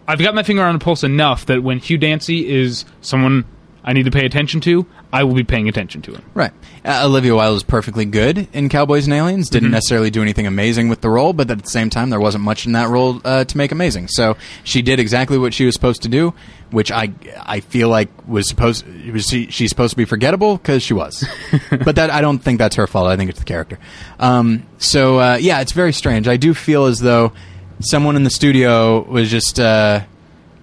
I've 0.07 0.19
got 0.19 0.35
my 0.35 0.43
finger 0.43 0.63
on 0.63 0.77
the 0.77 0.83
pulse 0.83 1.03
enough 1.05 1.45
that 1.45 1.63
when 1.63 1.79
Hugh 1.79 1.97
Dancy 1.97 2.49
is 2.53 2.83
someone 2.99 3.45
I 3.83 3.93
need 3.93 4.03
to 4.03 4.11
pay 4.11 4.25
attention 4.25 4.61
to, 4.61 4.85
I 5.11 5.23
will 5.23 5.33
be 5.35 5.43
paying 5.43 5.67
attention 5.67 6.01
to 6.03 6.13
him. 6.13 6.23
Right. 6.33 6.51
Uh, 6.85 7.03
Olivia 7.05 7.35
Wilde 7.35 7.53
was 7.53 7.63
perfectly 7.63 8.05
good 8.05 8.47
in 8.53 8.69
Cowboys 8.69 9.05
and 9.05 9.13
Aliens. 9.13 9.49
Didn't 9.49 9.71
necessarily 9.71 10.09
do 10.09 10.21
anything 10.21 10.47
amazing 10.47 10.87
with 10.89 11.01
the 11.01 11.09
role, 11.09 11.33
but 11.33 11.51
at 11.51 11.61
the 11.61 11.69
same 11.69 11.89
time, 11.89 12.09
there 12.09 12.19
wasn't 12.19 12.43
much 12.43 12.65
in 12.65 12.71
that 12.73 12.89
role 12.89 13.19
uh, 13.25 13.43
to 13.43 13.57
make 13.57 13.71
amazing. 13.71 14.07
So 14.07 14.37
she 14.63 14.81
did 14.81 14.99
exactly 14.99 15.37
what 15.37 15.53
she 15.53 15.65
was 15.65 15.75
supposed 15.75 16.01
to 16.03 16.09
do, 16.09 16.33
which 16.71 16.91
I 16.91 17.13
I 17.39 17.59
feel 17.59 17.89
like 17.89 18.09
was 18.27 18.47
supposed 18.47 18.85
was 19.11 19.27
she, 19.27 19.47
she's 19.51 19.69
supposed 19.69 19.91
to 19.91 19.97
be 19.97 20.05
forgettable 20.05 20.57
because 20.57 20.81
she 20.81 20.93
was. 20.93 21.25
but 21.69 21.95
that 21.95 22.09
I 22.09 22.21
don't 22.21 22.39
think 22.39 22.57
that's 22.59 22.75
her 22.77 22.87
fault. 22.87 23.07
I 23.07 23.17
think 23.17 23.29
it's 23.29 23.39
the 23.39 23.45
character. 23.45 23.79
Um, 24.19 24.65
so 24.77 25.19
uh, 25.19 25.37
yeah, 25.39 25.61
it's 25.61 25.73
very 25.73 25.93
strange. 25.93 26.27
I 26.27 26.37
do 26.37 26.53
feel 26.53 26.85
as 26.85 26.99
though 26.99 27.33
someone 27.79 28.15
in 28.15 28.23
the 28.23 28.29
studio 28.29 29.03
was 29.03 29.29
just 29.29 29.59
uh, 29.59 30.01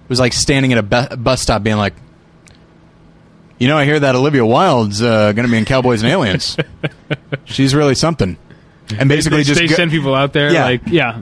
was 0.07 0.19
like 0.19 0.33
standing 0.33 0.73
at 0.73 0.79
a 0.79 0.83
bu- 0.83 1.15
bus 1.17 1.41
stop, 1.41 1.63
being 1.63 1.77
like. 1.77 1.93
You 3.61 3.67
know, 3.67 3.77
I 3.77 3.85
hear 3.85 3.99
that 3.99 4.15
Olivia 4.15 4.43
Wilde's 4.43 5.03
uh, 5.03 5.33
going 5.33 5.45
to 5.45 5.51
be 5.51 5.57
in 5.57 5.65
Cowboys 5.65 6.01
and 6.01 6.11
Aliens. 6.11 6.57
She's 7.45 7.75
really 7.75 7.93
something. 7.93 8.35
And 8.97 9.07
basically, 9.07 9.37
they, 9.37 9.43
just 9.43 9.61
they 9.61 9.67
go- 9.67 9.75
send 9.75 9.91
people 9.91 10.15
out 10.15 10.33
there, 10.33 10.51
Yeah. 10.51 10.63
like 10.63 10.81
yeah, 10.87 11.21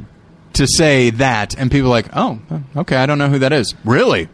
to 0.53 0.65
say 0.65 1.09
that, 1.09 1.57
and 1.59 1.69
people 1.69 1.87
are 1.87 1.91
like, 1.91 2.07
oh, 2.13 2.39
okay, 2.77 2.95
I 2.95 3.05
don't 3.07 3.17
know 3.17 3.27
who 3.27 3.39
that 3.39 3.51
is. 3.51 3.75
Really? 3.83 4.29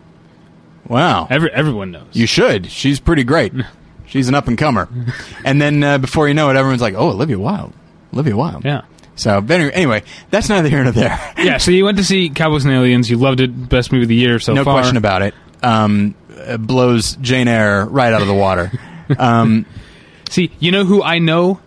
Wow. 0.88 1.26
every, 1.32 1.52
everyone 1.52 1.90
knows. 1.90 2.06
You 2.14 2.28
should. 2.28 2.70
She's 2.72 3.00
pretty 3.00 3.24
great. 3.24 3.54
She's 4.06 4.30
an 4.30 4.36
up 4.36 4.48
and 4.48 4.56
comer. 4.56 4.88
and 5.44 5.60
then 5.60 5.84
uh, 5.84 5.98
before 5.98 6.28
you 6.28 6.36
know 6.36 6.52
it, 6.52 6.56
everyone's 6.56 6.84
like, 6.84 6.94
oh, 6.94 7.10
Olivia 7.10 7.40
Wilde. 7.40 7.74
Olivia 8.14 8.38
Wilde. 8.38 8.64
yeah. 8.66 8.84
So, 9.16 9.42
but 9.42 9.54
anyway, 9.56 9.72
anyway, 9.74 10.04
that's 10.30 10.48
neither 10.48 10.70
here 10.70 10.84
nor 10.84 10.92
there. 10.92 11.34
Yeah, 11.40 11.58
so 11.58 11.72
you 11.72 11.86
went 11.86 11.98
to 11.98 12.04
see 12.04 12.30
Cowboys 12.30 12.66
and 12.66 12.74
Aliens. 12.74 13.10
You 13.10 13.18
loved 13.18 13.40
it. 13.40 13.70
Best 13.70 13.92
movie 13.92 14.04
of 14.04 14.10
the 14.10 14.16
year 14.16 14.38
so 14.40 14.54
no 14.54 14.64
far. 14.64 14.76
No 14.76 14.80
question 14.82 14.98
about 14.98 15.22
it. 15.24 15.34
Um, 15.64 16.14
blows 16.60 17.16
Jane 17.18 17.48
Eyre 17.48 17.86
right 17.86 18.14
out 18.14 18.22
of 18.22 18.28
the 18.28 18.34
water. 18.34 18.72
Um, 19.18 19.66
See, 20.30 20.52
you 20.60 20.72
know 20.72 20.84
who 20.86 21.02
I 21.04 21.20
know? 21.20 21.60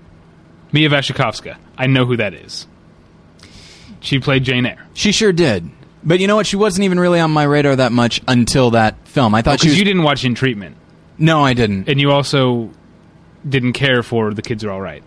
Mia 0.73 0.89
Wasikowska. 0.91 1.57
I 1.77 1.87
know 1.87 2.05
who 2.07 2.17
that 2.17 2.35
is. 2.35 2.67
She 4.01 4.19
played 4.19 4.45
Jane 4.45 4.67
Eyre. 4.67 4.87
she 4.95 5.13
sure 5.13 5.33
did. 5.33 5.69
But 6.05 6.21
you 6.21 6.27
know 6.27 6.37
what? 6.37 6.47
She 6.47 6.57
wasn't 6.57 6.85
even 6.85 7.01
really 7.01 7.19
on 7.21 7.31
my 7.31 7.43
radar 7.43 7.75
that 7.77 7.91
much 7.93 8.21
until 8.29 8.71
that 8.73 8.97
film. 9.09 9.35
I 9.35 9.43
thought 9.43 9.61
she 9.61 9.67
Because 9.67 9.73
was. 9.73 9.79
you 9.79 9.85
didn't 9.85 10.03
watch 10.05 10.25
In 10.25 10.35
Treatment, 10.35 10.77
no, 11.19 11.45
I 11.45 11.55
didn't. 11.55 11.89
and 11.89 12.01
you 12.01 12.13
also 12.13 12.71
didn't 13.49 13.73
care 13.73 14.03
for 14.03 14.33
The 14.33 14.43
Kids 14.43 14.65
Are 14.65 14.71
All 14.71 14.81
Right. 14.81 15.03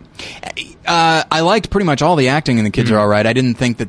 Uh, 0.86 1.24
I 1.32 1.40
liked 1.42 1.70
pretty 1.70 1.86
much 1.86 2.02
all 2.02 2.16
the 2.18 2.30
acting, 2.30 2.58
and 2.60 2.66
the 2.66 2.72
kids 2.72 2.92
are 2.92 2.98
all 3.00 3.08
right. 3.08 3.26
I 3.26 3.34
didn't 3.34 3.54
think 3.56 3.78
that, 3.78 3.88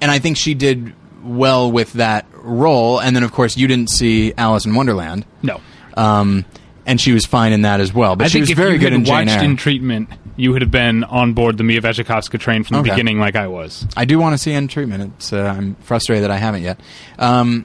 and 0.00 0.10
I 0.10 0.18
think 0.18 0.36
she 0.36 0.52
did 0.54 0.92
well 1.24 1.70
with 1.72 1.94
that 1.94 2.26
role. 2.34 3.00
And 3.00 3.16
then, 3.16 3.22
of 3.22 3.32
course, 3.32 3.56
you 3.56 3.66
didn't 3.66 3.90
see 3.90 4.32
Alice 4.36 4.66
in 4.66 4.74
Wonderland, 4.74 5.24
No. 5.42 5.60
um, 5.96 6.44
and 6.86 7.00
she 7.00 7.12
was 7.12 7.24
fine 7.26 7.52
in 7.52 7.62
that 7.62 7.80
as 7.80 7.92
well. 7.94 8.14
But 8.16 8.26
I 8.26 8.28
she 8.28 8.40
was 8.40 8.50
very 8.50 8.78
good 8.78 8.92
in 8.92 9.04
Jane 9.04 9.14
watched 9.26 9.30
Eyre. 9.38 9.44
In 9.44 9.56
Treatment, 9.56 10.10
you 10.36 10.52
would 10.52 10.62
have 10.62 10.70
been 10.70 11.02
on 11.04 11.32
board 11.32 11.56
the 11.56 11.64
Mia 11.64 11.80
Wasikowska 11.80 12.38
train 12.38 12.62
from 12.64 12.74
the 12.76 12.80
Okay. 12.82 12.90
beginning, 12.90 13.18
like 13.18 13.36
I 13.36 13.46
was. 13.46 13.86
I 13.96 14.04
do 14.04 14.18
want 14.18 14.34
to 14.34 14.38
see 14.38 14.52
in 14.52 14.68
treatment. 14.68 15.14
It's, 15.16 15.32
uh, 15.32 15.54
I'm 15.56 15.76
frustrated 15.76 16.24
that 16.24 16.30
I 16.30 16.36
haven't 16.36 16.62
yet. 16.62 16.78
Um, 17.18 17.64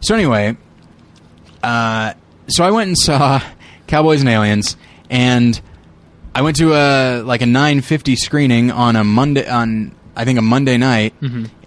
so 0.00 0.14
anyway, 0.14 0.56
uh, 1.62 2.12
so 2.48 2.64
I 2.64 2.70
went 2.70 2.88
and 2.88 2.98
saw 2.98 3.40
Cowboys 3.86 4.20
and 4.20 4.28
Aliens, 4.28 4.76
and 5.10 5.58
I 6.34 6.42
went 6.42 6.56
to 6.56 6.74
a 6.74 7.22
like 7.22 7.40
a 7.40 7.46
9:50 7.46 8.16
screening 8.16 8.70
on 8.70 8.96
a 8.96 9.02
Monday 9.04 9.48
on 9.48 9.94
I 10.16 10.24
think 10.24 10.38
a 10.38 10.42
Monday 10.42 10.76
night, 10.76 11.14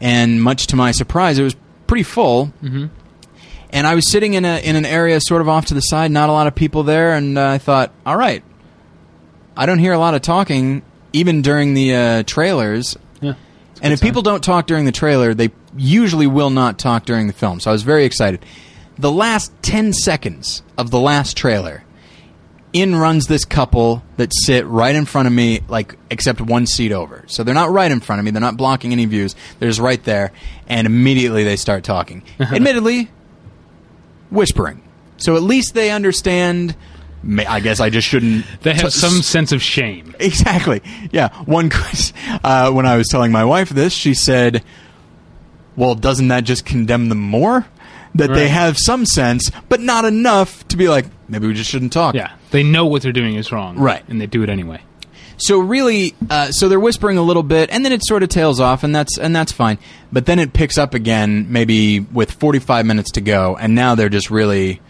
and 0.01 0.41
much 0.41 0.67
to 0.67 0.75
my 0.75 0.91
surprise, 0.91 1.37
it 1.37 1.43
was 1.43 1.55
pretty 1.87 2.03
full. 2.03 2.47
Mm-hmm. 2.63 2.87
And 3.71 3.85
I 3.85 3.93
was 3.93 4.09
sitting 4.09 4.33
in 4.33 4.45
a 4.45 4.57
in 4.57 4.75
an 4.75 4.85
area 4.85 5.19
sort 5.21 5.41
of 5.41 5.49
off 5.49 5.67
to 5.67 5.73
the 5.73 5.81
side, 5.81 6.11
not 6.11 6.29
a 6.29 6.31
lot 6.31 6.47
of 6.47 6.55
people 6.55 6.83
there, 6.83 7.13
and 7.13 7.37
uh, 7.37 7.47
I 7.47 7.57
thought, 7.59 7.93
all 8.05 8.17
right, 8.17 8.43
I 9.55 9.65
don't 9.65 9.79
hear 9.79 9.93
a 9.93 9.99
lot 9.99 10.15
of 10.15 10.21
talking 10.21 10.81
even 11.13 11.41
during 11.41 11.73
the 11.73 11.95
uh, 11.95 12.23
trailers. 12.23 12.97
Yeah. 13.21 13.33
And 13.81 13.93
if 13.93 14.01
people 14.01 14.21
don't 14.21 14.43
talk 14.43 14.67
during 14.67 14.85
the 14.85 14.91
trailer, 14.91 15.33
they 15.33 15.51
usually 15.77 16.27
will 16.27 16.49
not 16.49 16.79
talk 16.79 17.05
during 17.05 17.27
the 17.27 17.33
film. 17.33 17.59
So 17.59 17.69
I 17.69 17.73
was 17.73 17.83
very 17.83 18.05
excited. 18.05 18.45
The 18.97 19.11
last 19.11 19.51
10 19.61 19.93
seconds 19.93 20.63
of 20.77 20.91
the 20.91 20.99
last 20.99 21.37
trailer, 21.37 21.83
in 22.73 22.95
runs 22.95 23.27
this 23.27 23.45
couple 23.45 24.03
that 24.17 24.31
sit 24.33 24.65
right 24.67 24.95
in 24.95 25.05
front 25.05 25.27
of 25.27 25.33
me, 25.33 25.61
like, 25.67 25.95
except 26.11 26.39
one 26.39 26.65
seat 26.67 26.91
over. 26.91 27.23
So 27.27 27.43
they're 27.43 27.55
not 27.55 27.71
right 27.71 27.91
in 27.91 27.99
front 27.99 28.19
of 28.19 28.25
me. 28.25 28.31
They're 28.31 28.41
not 28.41 28.57
blocking 28.57 28.91
any 28.91 29.05
views. 29.05 29.35
They're 29.57 29.69
just 29.69 29.79
right 29.79 30.03
there. 30.03 30.31
And 30.67 30.85
immediately 30.85 31.43
they 31.43 31.55
start 31.55 31.83
talking. 31.83 32.23
Admittedly, 32.39 33.09
whispering. 34.29 34.83
So 35.17 35.35
at 35.35 35.41
least 35.41 35.73
they 35.73 35.91
understand. 35.91 36.75
I 37.47 37.59
guess 37.59 37.79
I 37.79 37.89
just 37.89 38.07
shouldn't. 38.07 38.45
They 38.61 38.73
have 38.73 38.83
t- 38.83 38.89
some 38.91 39.21
sense 39.21 39.51
of 39.51 39.61
shame. 39.61 40.15
Exactly. 40.19 40.81
Yeah. 41.11 41.29
One. 41.43 41.71
Uh, 42.41 42.71
when 42.71 42.85
I 42.85 42.95
was 42.95 43.07
telling 43.09 43.31
my 43.31 43.43
wife 43.43 43.69
this, 43.69 43.91
she 43.91 44.13
said, 44.13 44.63
"Well, 45.75 45.95
doesn't 45.95 46.29
that 46.29 46.45
just 46.45 46.63
condemn 46.65 47.09
them 47.09 47.19
more? 47.19 47.65
That 48.15 48.33
they 48.33 48.47
have 48.49 48.77
some 48.77 49.05
sense, 49.05 49.51
but 49.69 49.79
not 49.79 50.03
enough 50.03 50.67
to 50.69 50.77
be 50.77 50.89
like, 50.89 51.05
maybe 51.27 51.47
we 51.47 51.53
just 51.53 51.69
shouldn't 51.69 51.93
talk." 51.93 52.15
Yeah. 52.15 52.31
They 52.51 52.63
know 52.63 52.85
what 52.85 53.01
they're 53.03 53.11
doing 53.11 53.35
is 53.35 53.51
wrong. 53.51 53.77
Right. 53.77 54.03
And 54.09 54.19
they 54.19 54.25
do 54.25 54.43
it 54.43 54.49
anyway. 54.49 54.81
So 55.41 55.59
really, 55.59 56.15
uh, 56.29 56.51
so 56.51 56.67
they're 56.67 56.79
whispering 56.79 57.17
a 57.17 57.21
little 57.21 57.43
bit, 57.43 57.69
and 57.71 57.85
then 57.85 57.93
it 57.93 58.05
sort 58.05 58.23
of 58.23 58.29
tails 58.29 58.59
off, 58.59 58.83
and 58.83 58.93
that's 58.93 59.17
and 59.17 59.33
that's 59.33 59.53
fine. 59.53 59.79
But 60.11 60.25
then 60.25 60.37
it 60.37 60.51
picks 60.51 60.77
up 60.77 60.93
again, 60.93 61.47
maybe 61.49 62.01
with 62.01 62.31
forty-five 62.31 62.85
minutes 62.85 63.11
to 63.11 63.21
go, 63.21 63.55
and 63.55 63.73
now 63.73 63.95
they're 63.95 64.09
just 64.09 64.29
really, 64.29 64.81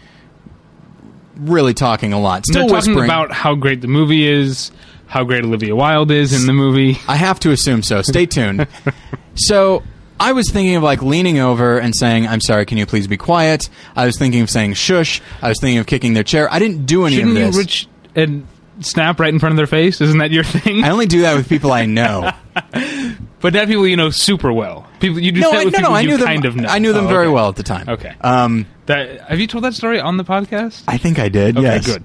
really 1.36 1.72
talking 1.72 2.12
a 2.12 2.20
lot. 2.20 2.46
Still 2.46 2.62
talking 2.62 2.74
whispering 2.74 3.04
about 3.04 3.30
how 3.30 3.54
great 3.54 3.80
the 3.80 3.86
movie 3.86 4.26
is, 4.26 4.72
how 5.06 5.22
great 5.22 5.44
Olivia 5.44 5.76
Wilde 5.76 6.10
is 6.10 6.32
in 6.38 6.46
the 6.48 6.52
movie. 6.52 6.98
I 7.06 7.14
have 7.14 7.38
to 7.40 7.52
assume 7.52 7.84
so. 7.84 8.02
Stay 8.02 8.26
tuned. 8.26 8.66
so 9.36 9.84
I 10.20 10.32
was 10.32 10.50
thinking 10.50 10.76
of 10.76 10.82
like 10.82 11.02
leaning 11.02 11.38
over 11.38 11.78
and 11.78 11.94
saying, 11.96 12.26
"I'm 12.28 12.40
sorry, 12.40 12.66
can 12.66 12.76
you 12.78 12.86
please 12.86 13.06
be 13.08 13.16
quiet?" 13.16 13.68
I 13.96 14.04
was 14.06 14.18
thinking 14.18 14.42
of 14.42 14.50
saying 14.50 14.74
"shush." 14.74 15.20
I 15.42 15.48
was 15.48 15.58
thinking 15.60 15.78
of 15.78 15.86
kicking 15.86 16.12
their 16.12 16.22
chair. 16.24 16.52
I 16.52 16.58
didn't 16.58 16.84
do 16.86 17.06
any 17.06 17.16
Shouldn't 17.16 17.32
of 17.32 17.38
you 17.38 17.46
this. 17.46 17.56
reach 17.56 17.88
and 18.14 18.46
snap 18.80 19.18
right 19.20 19.32
in 19.32 19.38
front 19.38 19.52
of 19.52 19.56
their 19.56 19.66
face? 19.66 20.00
Isn't 20.00 20.18
that 20.18 20.30
your 20.30 20.44
thing? 20.44 20.84
I 20.84 20.90
only 20.90 21.06
do 21.06 21.22
that 21.22 21.36
with 21.36 21.48
people 21.48 21.72
I 21.72 21.86
know. 21.86 22.30
but 23.40 23.52
not 23.54 23.66
people 23.68 23.86
you 23.86 23.96
know 23.96 24.10
super 24.10 24.52
well. 24.52 24.86
People 25.00 25.20
you 25.20 25.32
do 25.32 25.40
no, 25.40 25.50
that 25.52 25.60
I, 25.60 25.64
with 25.64 25.72
no, 25.72 25.78
people 25.78 25.90
no. 25.92 25.96
I 25.96 26.00
you 26.00 26.08
knew 26.08 26.16
them. 26.18 26.26
kind 26.26 26.44
of 26.44 26.56
know. 26.56 26.68
I 26.68 26.78
knew 26.78 26.92
them 26.92 27.06
Oh, 27.06 27.08
very 27.08 27.26
okay. 27.26 27.34
well 27.34 27.48
at 27.48 27.56
the 27.56 27.62
time. 27.62 27.88
Okay. 27.88 28.14
Um, 28.20 28.66
That, 28.86 29.20
have 29.22 29.40
you 29.40 29.46
told 29.46 29.64
that 29.64 29.74
story 29.74 30.00
on 30.00 30.16
the 30.16 30.24
podcast? 30.24 30.84
I 30.88 30.96
think 30.98 31.18
I 31.18 31.28
did. 31.28 31.56
Okay, 31.56 31.66
yes. 31.66 31.86
good. 31.86 32.04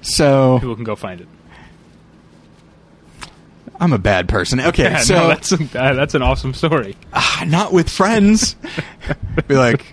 So 0.00 0.58
People 0.58 0.74
can 0.74 0.84
go 0.84 0.96
find 0.96 1.20
it. 1.20 1.28
I'm 3.82 3.92
a 3.92 3.98
bad 3.98 4.28
person. 4.28 4.60
Okay, 4.60 4.84
Yeah, 4.84 4.98
so 4.98 5.14
no, 5.14 5.28
that's 5.28 5.50
a, 5.50 5.56
uh, 5.56 5.94
that's 5.94 6.14
an 6.14 6.22
awesome 6.22 6.54
story. 6.54 6.96
Ah, 7.12 7.42
not 7.48 7.72
with 7.72 7.90
friends. 7.90 8.54
Be 9.48 9.56
like, 9.56 9.84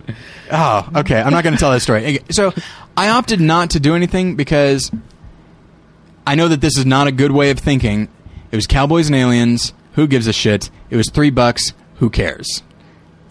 oh, 0.51 0.87
okay, 0.97 1.19
I'm 1.19 1.31
not 1.31 1.43
going 1.43 1.55
to 1.55 1.59
tell 1.59 1.71
that 1.71 1.79
story. 1.81 2.19
So 2.29 2.53
I 2.95 3.09
opted 3.09 3.41
not 3.41 3.71
to 3.71 3.79
do 3.79 3.95
anything 3.95 4.35
because 4.35 4.91
I 6.27 6.35
know 6.35 6.47
that 6.49 6.61
this 6.61 6.77
is 6.77 6.85
not 6.85 7.07
a 7.07 7.11
good 7.11 7.31
way 7.31 7.49
of 7.49 7.57
thinking. 7.57 8.09
It 8.51 8.55
was 8.55 8.67
Cowboys 8.67 9.07
and 9.07 9.15
Aliens. 9.15 9.73
Who 9.93 10.05
gives 10.05 10.27
a 10.27 10.33
shit? 10.33 10.69
It 10.91 10.95
was 10.95 11.09
three 11.09 11.31
bucks. 11.31 11.73
Who 11.95 12.11
cares? 12.11 12.61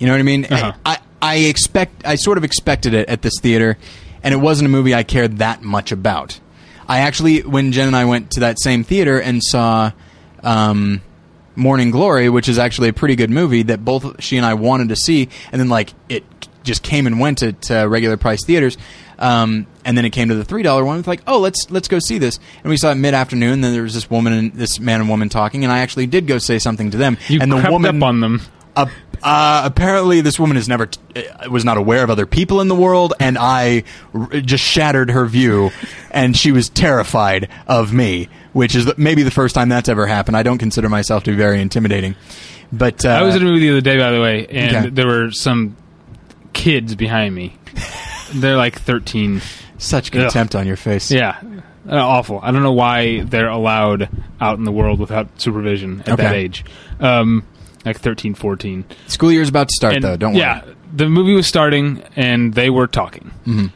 You 0.01 0.09
know 0.09 0.13
what 0.13 0.19
I 0.19 0.25
mean? 0.25 0.45
Uh-huh. 0.47 0.73
I, 0.85 0.99
I 1.23 1.37
expect. 1.37 2.05
I 2.05 2.17
sort 2.17 2.37
of 2.37 2.43
expected 2.43 2.95
it 2.95 3.09
at 3.09 3.23
this 3.23 3.39
theater, 3.41 3.79
and 4.25 4.35
it 4.35 4.39
wasn't 4.39 4.67
a 4.67 4.71
movie 4.71 4.93
I 4.93 5.05
cared 5.05 5.39
that 5.39 5.63
much 5.63 5.93
about. 5.93 6.41
I 6.89 6.99
actually, 6.99 7.43
when 7.43 7.71
Jen 7.71 7.87
and 7.87 7.95
I 7.97 8.07
went 8.07 8.33
to 8.33 8.41
that 8.41 8.59
same 8.61 8.83
theater 8.83 9.21
and 9.21 9.41
saw 9.41 9.93
um, 10.43 11.01
Morning 11.57 11.91
Glory, 11.91 12.29
which 12.29 12.49
is 12.49 12.59
actually 12.59 12.89
a 12.89 12.93
pretty 12.93 13.17
good 13.17 13.31
movie 13.31 13.63
that 13.65 13.85
both 13.85 14.23
she 14.23 14.37
and 14.37 14.47
I 14.47 14.55
wanted 14.55 14.91
to 14.91 14.97
see, 14.97 15.29
and 15.53 15.61
then 15.61 15.69
like 15.69 15.93
it 16.09 16.25
just 16.63 16.83
came 16.83 17.07
and 17.07 17.19
went 17.19 17.43
at 17.43 17.71
uh, 17.71 17.89
regular 17.89 18.17
price 18.17 18.45
theaters. 18.45 18.77
Um, 19.19 19.67
and 19.85 19.99
then 19.99 20.05
it 20.05 20.11
came 20.11 20.29
to 20.29 20.35
the 20.35 20.45
three 20.45 20.63
dollar 20.63 20.85
one. 20.85 20.99
It's 20.99 21.09
like, 21.09 21.23
oh, 21.27 21.41
let's 21.41 21.71
let's 21.71 21.89
go 21.89 21.99
see 21.99 22.19
this. 22.19 22.39
And 22.63 22.71
we 22.71 22.77
saw 22.77 22.93
it 22.93 22.95
mid 22.95 23.15
afternoon. 23.15 23.55
And 23.55 23.65
then 23.65 23.73
there 23.73 23.83
was 23.83 23.95
this 23.95 24.09
woman 24.09 24.33
and 24.33 24.53
this 24.53 24.79
man 24.79 25.01
and 25.01 25.09
woman 25.09 25.29
talking, 25.29 25.65
and 25.65 25.73
I 25.73 25.81
actually 25.81 26.07
did 26.07 26.27
go 26.27 26.39
say 26.39 26.59
something 26.59 26.93
to 26.93 26.97
them. 26.97 27.19
You 27.27 27.41
and 27.41 27.51
the 27.51 27.69
woman 27.71 27.97
up 27.97 28.03
on 28.09 28.21
them. 28.21 28.43
Uh, 28.83 28.87
uh, 29.23 29.63
apparently, 29.65 30.21
this 30.21 30.39
woman 30.39 30.57
is 30.57 30.69
never 30.69 30.87
t- 30.87 31.27
uh, 31.27 31.51
was 31.51 31.65
not 31.65 31.77
aware 31.77 32.05
of 32.05 32.11
other 32.11 32.27
people 32.27 32.61
in 32.61 32.69
the 32.69 32.75
world, 32.75 33.15
and 33.19 33.37
I 33.39 33.83
r- 34.15 34.29
just 34.41 34.63
shattered 34.65 35.11
her 35.11 35.27
view, 35.27 35.71
and 36.11 36.37
she 36.37 36.53
was 36.53 36.69
terrified 36.69 37.49
of 37.67 37.93
me, 37.93 38.29
which 38.53 38.75
is 38.77 38.85
the, 38.85 38.95
maybe 38.97 39.23
the 39.25 39.31
first 39.31 39.55
time 39.55 39.69
that's 39.69 39.89
ever 39.89 40.07
happened. 40.07 40.37
I 40.37 40.43
don't 40.43 40.59
consider 40.59 40.89
myself 40.89 41.25
to 41.25 41.31
be 41.33 41.37
very 41.37 41.61
intimidating, 41.61 42.15
but 42.73 43.05
uh, 43.05 43.09
I 43.11 43.23
was 43.23 43.35
in 43.35 43.43
a 43.43 43.45
movie 43.45 43.61
the 43.67 43.71
other 43.73 43.81
day, 43.81 43.99
by 43.99 44.11
the 44.13 44.21
way, 44.21 44.47
and 44.47 44.77
Okay. 44.77 44.89
there 44.91 45.07
were 45.07 45.31
some 45.33 45.77
kids 46.53 46.95
behind 46.95 47.35
me. 47.35 47.57
They're 48.35 48.57
like 48.57 48.79
13. 48.81 49.41
Such 49.79 50.11
contempt 50.13 50.55
on 50.55 50.67
your 50.67 50.77
face. 50.77 51.11
Yeah. 51.11 51.41
Uh, 51.89 51.97
awful. 51.97 52.41
I 52.43 52.51
don't 52.51 52.63
know 52.63 52.73
why 52.73 53.23
they're 53.23 53.49
allowed 53.49 54.09
out 54.41 54.59
in 54.59 54.65
the 54.65 54.73
world 54.73 55.01
without 55.01 55.41
supervision 55.41 56.03
at 56.07 56.19
that 56.19 56.35
age. 56.35 56.65
Um, 57.01 57.47
like 57.85 57.99
13, 57.99 58.35
14. 58.35 58.85
School 59.07 59.33
year's 59.33 59.49
about 59.49 59.69
to 59.69 59.75
start, 59.75 59.95
And, 59.95 60.05
though. 60.05 60.17
Don't 60.17 60.33
worry. 60.33 60.41
yeah, 60.41 60.63
the 60.95 61.09
movie 61.09 61.35
was 61.35 61.47
starting 61.47 62.03
and 62.17 62.55
they 62.55 62.71
were 62.71 62.87
talking. 62.87 63.31
Mm-hmm. 63.47 63.67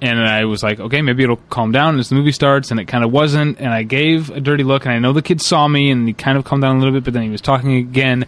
And 0.00 0.18
I 0.20 0.46
was 0.46 0.64
like, 0.64 0.80
okay, 0.80 1.00
maybe 1.00 1.22
it'll 1.22 1.36
calm 1.36 1.70
down 1.70 1.98
as 2.00 2.08
the 2.08 2.16
movie 2.16 2.32
starts. 2.32 2.72
And 2.72 2.80
it 2.80 2.86
kind 2.86 3.04
of 3.04 3.12
wasn't. 3.12 3.60
And 3.60 3.72
I 3.72 3.84
gave 3.84 4.30
a 4.30 4.40
dirty 4.40 4.64
look. 4.64 4.84
And 4.84 4.92
I 4.92 4.98
know 4.98 5.12
the 5.12 5.22
kid 5.22 5.40
saw 5.40 5.68
me 5.68 5.90
and 5.92 6.08
he 6.08 6.12
kind 6.14 6.36
of 6.36 6.44
calmed 6.44 6.62
down 6.62 6.74
a 6.76 6.78
little 6.80 6.92
bit, 6.94 7.04
but 7.04 7.12
then 7.14 7.22
he 7.22 7.28
was 7.30 7.40
talking 7.40 7.74
again. 7.76 8.26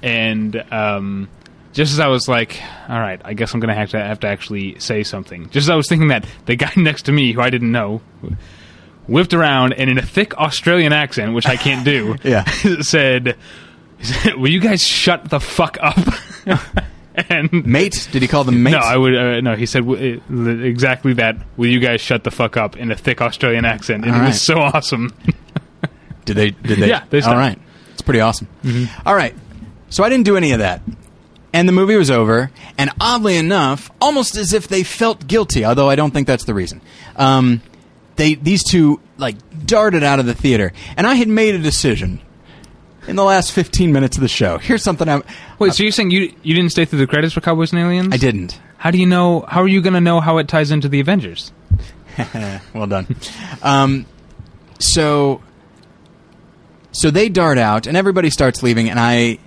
And 0.00 0.64
um, 0.72 1.28
just 1.72 1.92
as 1.92 1.98
I 1.98 2.06
was 2.06 2.28
like, 2.28 2.62
all 2.88 3.00
right, 3.00 3.20
I 3.24 3.34
guess 3.34 3.52
I'm 3.52 3.58
going 3.58 3.68
to 3.68 3.74
have 3.74 3.90
to 3.90 3.98
have 3.98 4.20
to 4.20 4.28
actually 4.28 4.78
say 4.78 5.02
something. 5.02 5.50
Just 5.50 5.64
as 5.66 5.70
I 5.70 5.74
was 5.74 5.88
thinking 5.88 6.08
that, 6.08 6.24
the 6.46 6.54
guy 6.54 6.70
next 6.76 7.02
to 7.06 7.12
me, 7.12 7.32
who 7.32 7.40
I 7.40 7.50
didn't 7.50 7.72
know, 7.72 8.00
whipped 9.08 9.34
around 9.34 9.72
and 9.72 9.90
in 9.90 9.98
a 9.98 10.02
thick 10.02 10.36
Australian 10.38 10.92
accent, 10.92 11.34
which 11.34 11.46
I 11.48 11.56
can't 11.56 11.84
do, 11.84 12.14
Yeah. 12.22 12.44
said, 12.82 13.36
"Will 14.36 14.50
you 14.50 14.60
guys 14.60 14.82
shut 14.82 15.28
the 15.30 15.40
fuck 15.40 15.76
up?" 15.80 15.98
and 17.28 17.66
Mate? 17.66 18.08
Did 18.12 18.22
he 18.22 18.28
call 18.28 18.44
them 18.44 18.62
mate? 18.62 18.72
no, 18.72 18.78
I 18.78 18.96
would 18.96 19.14
uh, 19.14 19.40
no. 19.40 19.56
He 19.56 19.66
said 19.66 19.80
w- 19.86 20.20
uh, 20.30 20.48
exactly 20.64 21.14
that. 21.14 21.36
Will 21.56 21.68
you 21.68 21.80
guys 21.80 22.00
shut 22.00 22.24
the 22.24 22.30
fuck 22.30 22.56
up 22.56 22.76
in 22.76 22.90
a 22.90 22.96
thick 22.96 23.20
Australian 23.20 23.64
accent? 23.64 24.04
And 24.04 24.12
All 24.12 24.18
it 24.18 24.22
right. 24.22 24.28
was 24.28 24.42
so 24.42 24.58
awesome. 24.58 25.12
Did 26.24 26.36
they? 26.36 26.50
Did 26.50 26.78
they? 26.78 26.88
Yeah, 26.88 27.04
they 27.10 27.20
All 27.22 27.34
right. 27.36 27.58
It's 27.92 28.02
pretty 28.02 28.20
awesome. 28.20 28.48
All 29.04 29.14
right. 29.14 29.34
So 29.90 30.04
I 30.04 30.08
didn't 30.08 30.26
do 30.26 30.36
any 30.36 30.52
of 30.52 30.58
that. 30.60 30.82
And 31.52 31.66
the 31.66 31.72
movie 31.72 31.96
was 31.96 32.10
over, 32.10 32.50
and 32.76 32.90
oddly 33.00 33.38
enough, 33.38 33.90
almost 34.02 34.36
as 34.36 34.52
if 34.52 34.68
they 34.68 34.82
felt 34.82 35.26
guilty, 35.26 35.64
although 35.64 35.88
I 35.88 35.96
don't 35.96 36.10
think 36.12 36.26
that's 36.26 36.44
the 36.44 36.52
reason. 36.52 36.82
Um, 37.16 37.62
they 38.16 38.34
these 38.34 38.62
two 38.62 39.00
like 39.16 39.36
darted 39.66 40.02
out 40.04 40.18
of 40.20 40.26
the 40.26 40.34
theater, 40.34 40.72
and 40.98 41.06
I 41.06 41.14
had 41.14 41.26
made 41.26 41.54
a 41.54 41.58
decision 41.58 42.20
in 43.08 43.16
the 43.16 43.24
last 43.24 43.52
fifteen 43.52 43.92
minutes 43.92 44.16
of 44.16 44.20
the 44.20 44.28
show. 44.28 44.58
Here's 44.58 44.82
something 44.82 45.08
I'm. 45.08 45.24
Wait, 45.58 45.74
so 45.74 45.82
you're 45.82 45.92
saying 45.92 46.10
you 46.10 46.32
you 46.42 46.54
didn't 46.54 46.70
stay 46.70 46.84
through 46.84 47.00
the 47.00 47.06
credits 47.06 47.34
for 47.34 47.40
Cowboys 47.40 47.72
and 47.72 47.80
Aliens? 47.80 48.12
I 48.12 48.18
didn't. 48.18 48.60
How 48.76 48.90
do 48.90 48.98
you 48.98 49.06
know? 49.06 49.44
How 49.48 49.62
are 49.62 49.68
you 49.68 49.80
going 49.82 49.94
to 49.94 50.00
know 50.00 50.20
how 50.20 50.38
it 50.38 50.46
ties 50.46 50.70
into 50.70 50.88
the 50.88 51.00
Avengers? 51.00 51.52
well 52.74 52.86
done. 52.86 53.06
Um, 53.62 54.06
so, 54.78 55.42
so 56.92 57.10
they 57.10 57.28
dart 57.28 57.58
out, 57.58 57.86
and 57.86 57.96
everybody 57.96 58.30
starts 58.30 58.62
leaving. 58.62 58.88
And 58.88 58.98
I, 58.98 59.38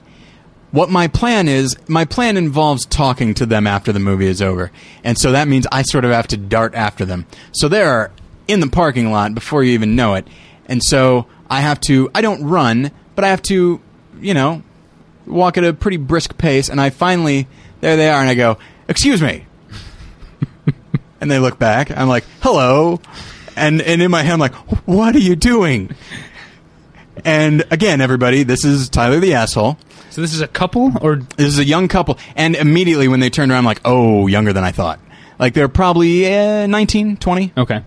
what 0.71 0.89
my 0.89 1.07
plan 1.07 1.47
is, 1.47 1.77
my 1.87 2.05
plan 2.05 2.37
involves 2.37 2.85
talking 2.85 3.33
to 3.35 3.45
them 3.45 3.67
after 3.67 3.91
the 3.91 3.99
movie 3.99 4.27
is 4.27 4.41
over, 4.41 4.71
and 5.03 5.17
so 5.17 5.31
that 5.31 5.47
means 5.47 5.67
I 5.71 5.83
sort 5.83 6.05
of 6.05 6.11
have 6.11 6.27
to 6.27 6.37
dart 6.37 6.75
after 6.75 7.05
them. 7.05 7.25
So 7.51 7.67
they're 7.67 8.11
in 8.47 8.59
the 8.59 8.67
parking 8.67 9.11
lot 9.11 9.33
before 9.33 9.63
you 9.63 9.73
even 9.73 9.95
know 9.95 10.15
it, 10.15 10.27
and 10.65 10.81
so 10.83 11.27
I 11.49 11.61
have 11.61 11.79
to. 11.81 12.09
I 12.13 12.21
don't 12.21 12.43
run, 12.43 12.91
but 13.15 13.23
I 13.23 13.29
have 13.29 13.41
to, 13.43 13.81
you 14.19 14.33
know, 14.33 14.63
walk 15.25 15.57
at 15.57 15.63
a 15.63 15.73
pretty 15.73 15.97
brisk 15.97 16.37
pace. 16.37 16.69
And 16.69 16.79
I 16.79 16.89
finally, 16.89 17.47
there 17.81 17.95
they 17.95 18.09
are, 18.09 18.19
and 18.19 18.29
I 18.29 18.35
go, 18.35 18.57
"Excuse 18.87 19.21
me." 19.21 19.45
and 21.21 21.29
they 21.29 21.39
look 21.39 21.59
back. 21.59 21.91
I'm 21.91 22.07
like, 22.07 22.25
"Hello," 22.41 22.99
and 23.55 23.81
and 23.81 24.01
in 24.01 24.11
my 24.11 24.23
head, 24.23 24.33
I'm 24.33 24.39
like, 24.39 24.55
"What 24.87 25.15
are 25.15 25.19
you 25.19 25.35
doing?" 25.35 25.95
And 27.23 27.63
again, 27.69 28.01
everybody, 28.01 28.43
this 28.43 28.65
is 28.65 28.89
Tyler 28.89 29.19
the 29.19 29.33
asshole. 29.33 29.77
So 30.09 30.21
this 30.21 30.33
is 30.33 30.41
a 30.41 30.47
couple, 30.47 30.91
or 31.01 31.17
This 31.37 31.47
is 31.47 31.59
a 31.59 31.65
young 31.65 31.87
couple, 31.87 32.17
and 32.35 32.55
immediately 32.55 33.07
when 33.07 33.19
they 33.19 33.29
turned 33.29 33.51
around, 33.51 33.59
I'm 33.59 33.65
like, 33.65 33.81
"Oh, 33.85 34.27
younger 34.27 34.53
than 34.53 34.63
I 34.63 34.71
thought." 34.71 34.99
Like 35.39 35.53
they're 35.53 35.69
probably 35.69 36.31
uh, 36.31 36.67
19, 36.67 37.17
20, 37.17 37.53
okay? 37.57 37.83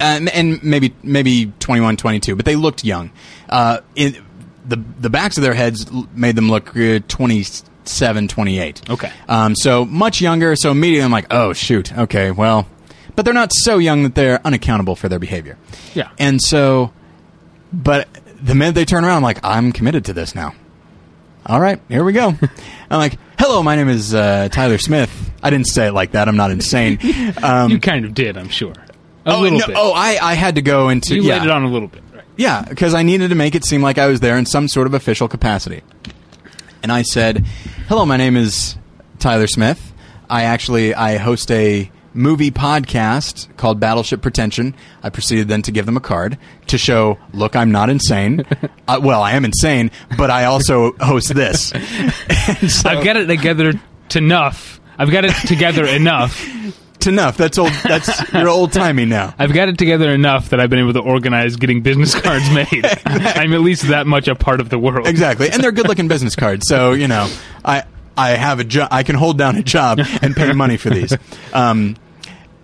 uh, 0.00 0.20
and 0.32 0.62
maybe 0.62 0.94
maybe 1.02 1.52
21, 1.60 1.96
22, 1.96 2.36
but 2.36 2.44
they 2.44 2.56
looked 2.56 2.84
young. 2.84 3.10
Uh, 3.48 3.80
in, 3.94 4.23
the 4.64 4.82
the 4.98 5.10
backs 5.10 5.36
of 5.36 5.42
their 5.42 5.54
heads 5.54 5.86
made 6.14 6.36
them 6.36 6.48
look 6.48 6.76
uh, 6.76 7.00
27, 7.08 8.28
28. 8.28 8.90
Okay. 8.90 9.12
Um, 9.28 9.54
so 9.54 9.84
much 9.84 10.20
younger. 10.20 10.56
So 10.56 10.70
immediately 10.70 11.04
I'm 11.04 11.12
like, 11.12 11.26
oh 11.30 11.52
shoot, 11.52 11.96
okay, 11.96 12.30
well, 12.30 12.68
but 13.16 13.24
they're 13.24 13.34
not 13.34 13.52
so 13.52 13.78
young 13.78 14.02
that 14.02 14.14
they're 14.14 14.44
unaccountable 14.46 14.96
for 14.96 15.08
their 15.08 15.18
behavior. 15.18 15.58
Yeah. 15.94 16.10
And 16.18 16.40
so, 16.42 16.92
but 17.72 18.08
the 18.42 18.54
minute 18.54 18.74
they 18.74 18.84
turn 18.84 19.04
around, 19.04 19.18
I'm 19.18 19.22
like, 19.22 19.40
I'm 19.44 19.72
committed 19.72 20.06
to 20.06 20.12
this 20.12 20.34
now. 20.34 20.54
All 21.46 21.60
right, 21.60 21.80
here 21.88 22.04
we 22.04 22.12
go. 22.12 22.28
I'm 22.90 22.98
like, 22.98 23.18
hello, 23.38 23.62
my 23.62 23.76
name 23.76 23.88
is 23.88 24.14
uh, 24.14 24.48
Tyler 24.50 24.78
Smith. 24.78 25.10
I 25.42 25.50
didn't 25.50 25.66
say 25.66 25.88
it 25.88 25.92
like 25.92 26.12
that. 26.12 26.28
I'm 26.28 26.36
not 26.36 26.50
insane. 26.50 26.98
Um, 27.42 27.70
you 27.70 27.80
kind 27.80 28.04
of 28.04 28.14
did, 28.14 28.38
I'm 28.38 28.48
sure. 28.48 28.72
A 29.26 29.34
oh, 29.34 29.40
little 29.40 29.58
no, 29.58 29.66
bit. 29.66 29.76
oh, 29.78 29.92
I, 29.92 30.18
I 30.20 30.34
had 30.34 30.54
to 30.54 30.62
go 30.62 30.88
into 30.88 31.14
you 31.14 31.22
yeah. 31.22 31.38
laid 31.38 31.44
it 31.44 31.50
on 31.50 31.64
a 31.64 31.68
little 31.68 31.88
bit? 31.88 32.02
Yeah, 32.36 32.62
because 32.68 32.94
I 32.94 33.02
needed 33.02 33.28
to 33.28 33.34
make 33.34 33.54
it 33.54 33.64
seem 33.64 33.82
like 33.82 33.98
I 33.98 34.06
was 34.08 34.20
there 34.20 34.36
in 34.36 34.46
some 34.46 34.68
sort 34.68 34.86
of 34.86 34.94
official 34.94 35.28
capacity. 35.28 35.82
And 36.82 36.90
I 36.90 37.02
said, 37.02 37.46
"Hello, 37.88 38.04
my 38.04 38.16
name 38.16 38.36
is 38.36 38.76
Tyler 39.18 39.46
Smith. 39.46 39.92
I 40.28 40.42
actually 40.44 40.94
I 40.94 41.16
host 41.18 41.50
a 41.50 41.90
movie 42.12 42.50
podcast 42.50 43.56
called 43.56 43.78
Battleship 43.80 44.20
Pretension." 44.20 44.74
I 45.02 45.10
proceeded 45.10 45.48
then 45.48 45.62
to 45.62 45.72
give 45.72 45.86
them 45.86 45.96
a 45.96 46.00
card 46.00 46.36
to 46.66 46.76
show, 46.76 47.18
"Look, 47.32 47.54
I'm 47.56 47.70
not 47.70 47.88
insane. 47.88 48.44
uh, 48.88 49.00
well, 49.02 49.22
I 49.22 49.32
am 49.32 49.44
insane, 49.44 49.90
but 50.18 50.30
I 50.30 50.44
also 50.46 50.92
host 51.00 51.32
this." 51.34 51.72
So- 52.68 52.88
I've 52.88 53.04
got 53.04 53.16
it 53.16 53.26
together 53.26 53.72
to 54.10 54.18
enough. 54.18 54.80
I've 54.98 55.10
got 55.10 55.24
it 55.24 55.34
together 55.46 55.84
enough. 56.00 56.44
Enough. 57.06 57.36
That's 57.36 57.58
old. 57.58 57.72
That's 57.84 58.32
you're 58.32 58.48
old 58.48 58.72
timey 58.72 59.04
now. 59.04 59.34
I've 59.38 59.52
got 59.52 59.68
it 59.68 59.78
together 59.78 60.10
enough 60.10 60.50
that 60.50 60.60
I've 60.60 60.70
been 60.70 60.78
able 60.78 60.92
to 60.94 61.00
organize 61.00 61.56
getting 61.56 61.82
business 61.82 62.14
cards 62.20 62.48
made. 62.50 62.84
I'm 63.06 63.52
at 63.52 63.60
least 63.60 63.88
that 63.88 64.06
much 64.06 64.28
a 64.28 64.34
part 64.34 64.60
of 64.60 64.70
the 64.70 64.78
world. 64.78 65.06
Exactly, 65.06 65.50
and 65.50 65.62
they're 65.62 65.72
good-looking 65.72 66.08
business 66.08 66.36
cards. 66.36 66.66
So 66.68 66.92
you 66.92 67.08
know, 67.08 67.30
I 67.64 67.84
I 68.16 68.30
have 68.30 68.60
a 68.60 68.64
job. 68.64 68.88
I 68.90 69.02
can 69.02 69.16
hold 69.16 69.38
down 69.38 69.56
a 69.56 69.62
job 69.62 70.00
and 70.22 70.34
pay 70.34 70.52
money 70.52 70.76
for 70.76 70.90
these. 70.90 71.16
Um, 71.52 71.96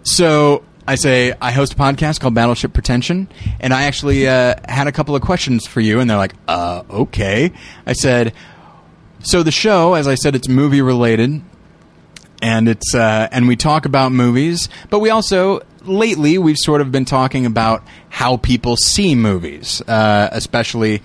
so 0.02 0.64
I 0.86 0.96
say 0.96 1.34
I 1.40 1.52
host 1.52 1.74
a 1.74 1.76
podcast 1.76 2.20
called 2.20 2.34
Battleship 2.34 2.72
Pretension, 2.72 3.28
and 3.60 3.72
I 3.72 3.84
actually 3.84 4.26
uh, 4.26 4.54
had 4.68 4.86
a 4.86 4.92
couple 4.92 5.14
of 5.14 5.22
questions 5.22 5.66
for 5.66 5.80
you, 5.80 6.00
and 6.00 6.08
they're 6.10 6.16
like, 6.16 6.34
"Uh, 6.48 6.82
okay." 6.90 7.52
I 7.86 7.92
said, 7.92 8.32
"So 9.20 9.42
the 9.42 9.52
show, 9.52 9.94
as 9.94 10.08
I 10.08 10.14
said, 10.14 10.34
it's 10.34 10.48
movie 10.48 10.82
related." 10.82 11.42
And 12.42 12.68
it's 12.68 12.94
uh, 12.94 13.28
and 13.30 13.48
we 13.48 13.56
talk 13.56 13.84
about 13.84 14.12
movies, 14.12 14.68
but 14.88 15.00
we 15.00 15.10
also 15.10 15.60
lately 15.84 16.38
we've 16.38 16.58
sort 16.58 16.80
of 16.80 16.92
been 16.92 17.04
talking 17.04 17.46
about 17.46 17.82
how 18.08 18.36
people 18.36 18.76
see 18.76 19.14
movies, 19.14 19.82
uh, 19.88 20.28
especially 20.32 21.02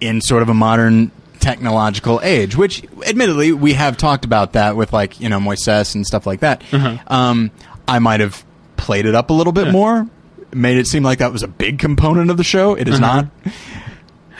in 0.00 0.20
sort 0.20 0.42
of 0.42 0.48
a 0.48 0.54
modern 0.54 1.10
technological 1.40 2.20
age. 2.22 2.56
Which, 2.56 2.82
admittedly, 3.06 3.52
we 3.52 3.72
have 3.74 3.96
talked 3.96 4.24
about 4.24 4.52
that 4.54 4.76
with 4.76 4.92
like 4.92 5.20
you 5.20 5.28
know 5.28 5.38
Moises 5.38 5.94
and 5.94 6.06
stuff 6.06 6.26
like 6.26 6.40
that. 6.40 6.62
Um, 7.06 7.50
I 7.88 7.98
might 7.98 8.20
have 8.20 8.44
played 8.76 9.06
it 9.06 9.14
up 9.14 9.30
a 9.30 9.32
little 9.32 9.52
bit 9.52 9.66
more, 9.72 10.08
made 10.52 10.76
it 10.76 10.86
seem 10.86 11.02
like 11.02 11.18
that 11.18 11.32
was 11.32 11.42
a 11.42 11.48
big 11.48 11.78
component 11.78 12.30
of 12.30 12.36
the 12.36 12.44
show. 12.44 12.74
It 12.74 12.88
is 12.88 12.98
not. 13.00 13.26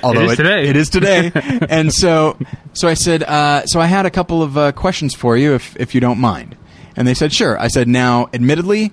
Although 0.02 0.30
is 0.30 0.36
today. 0.36 0.68
it 0.68 0.76
is 0.76 0.88
today, 0.90 1.30
and 1.68 1.92
so 1.92 2.36
so 2.72 2.88
I 2.88 2.94
said, 2.94 3.22
uh, 3.22 3.64
so 3.66 3.80
I 3.80 3.86
had 3.86 4.06
a 4.06 4.10
couple 4.10 4.42
of 4.42 4.56
uh, 4.56 4.72
questions 4.72 5.14
for 5.14 5.36
you, 5.36 5.54
if 5.54 5.76
if 5.76 5.94
you 5.94 6.00
don't 6.00 6.18
mind. 6.18 6.56
And 6.96 7.08
they 7.08 7.14
said, 7.14 7.32
sure. 7.32 7.58
I 7.58 7.68
said, 7.68 7.88
now, 7.88 8.28
admittedly, 8.34 8.92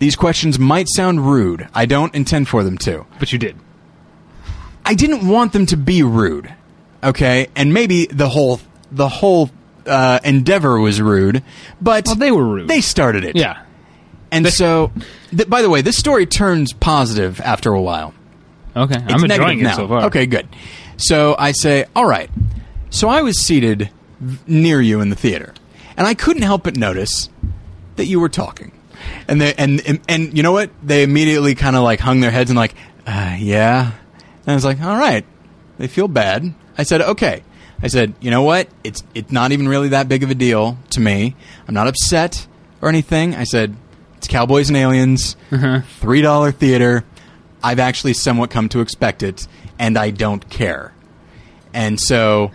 these 0.00 0.16
questions 0.16 0.58
might 0.58 0.88
sound 0.88 1.30
rude. 1.30 1.68
I 1.72 1.86
don't 1.86 2.12
intend 2.14 2.48
for 2.48 2.64
them 2.64 2.76
to. 2.78 3.06
But 3.20 3.32
you 3.32 3.38
did. 3.38 3.56
I 4.84 4.94
didn't 4.94 5.28
want 5.28 5.52
them 5.52 5.66
to 5.66 5.76
be 5.76 6.02
rude. 6.02 6.52
Okay, 7.04 7.48
and 7.54 7.72
maybe 7.72 8.06
the 8.06 8.28
whole 8.28 8.60
the 8.90 9.08
whole 9.08 9.50
uh, 9.86 10.18
endeavor 10.24 10.80
was 10.80 11.00
rude, 11.00 11.42
but 11.80 12.06
Well, 12.06 12.16
they 12.16 12.32
were 12.32 12.44
rude. 12.44 12.68
They 12.68 12.80
started 12.80 13.24
it. 13.24 13.36
Yeah. 13.36 13.62
and 14.32 14.48
so. 14.48 14.90
Th- 15.30 15.48
by 15.48 15.62
the 15.62 15.70
way, 15.70 15.82
this 15.82 15.96
story 15.96 16.26
turns 16.26 16.72
positive 16.72 17.40
after 17.42 17.72
a 17.72 17.80
while. 17.80 18.14
Okay. 18.76 18.96
It's 18.96 19.12
I'm 19.12 19.24
enjoying 19.24 19.60
it 19.60 19.64
now. 19.64 19.76
so 19.76 19.88
far. 19.88 20.04
Okay, 20.04 20.26
good. 20.26 20.48
So 20.96 21.34
I 21.38 21.52
say, 21.52 21.86
all 21.96 22.06
right. 22.06 22.30
So 22.90 23.08
I 23.08 23.22
was 23.22 23.40
seated 23.40 23.90
near 24.46 24.80
you 24.80 25.00
in 25.00 25.10
the 25.10 25.16
theater, 25.16 25.54
and 25.96 26.06
I 26.06 26.14
couldn't 26.14 26.42
help 26.42 26.64
but 26.64 26.76
notice 26.76 27.28
that 27.96 28.06
you 28.06 28.20
were 28.20 28.28
talking. 28.28 28.72
And 29.26 29.40
they 29.40 29.54
and 29.54 29.80
and, 29.86 30.00
and 30.08 30.36
you 30.36 30.42
know 30.42 30.52
what? 30.52 30.70
They 30.82 31.02
immediately 31.02 31.54
kind 31.54 31.76
of 31.76 31.82
like 31.82 32.00
hung 32.00 32.20
their 32.20 32.30
heads 32.30 32.50
and 32.50 32.56
like, 32.56 32.74
uh, 33.06 33.36
yeah. 33.38 33.92
And 34.46 34.48
I 34.48 34.54
was 34.54 34.64
like, 34.64 34.80
all 34.80 34.96
right. 34.96 35.24
They 35.78 35.86
feel 35.86 36.08
bad. 36.08 36.54
I 36.76 36.82
said, 36.82 37.00
okay. 37.02 37.42
I 37.80 37.86
said, 37.86 38.14
you 38.20 38.30
know 38.30 38.42
what? 38.42 38.68
It's 38.82 39.04
it's 39.14 39.30
not 39.30 39.52
even 39.52 39.68
really 39.68 39.88
that 39.90 40.08
big 40.08 40.22
of 40.22 40.30
a 40.30 40.34
deal 40.34 40.78
to 40.90 41.00
me. 41.00 41.36
I'm 41.68 41.74
not 41.74 41.86
upset 41.86 42.46
or 42.82 42.88
anything. 42.88 43.34
I 43.34 43.44
said, 43.44 43.76
it's 44.16 44.26
Cowboys 44.26 44.68
and 44.68 44.76
Aliens, 44.76 45.36
three 46.00 46.22
dollar 46.22 46.50
theater. 46.50 47.04
I've 47.62 47.78
actually 47.78 48.12
somewhat 48.14 48.50
come 48.50 48.68
to 48.70 48.80
expect 48.80 49.22
it, 49.22 49.46
and 49.78 49.98
I 49.98 50.10
don't 50.10 50.48
care. 50.48 50.92
And 51.72 52.00
so, 52.00 52.50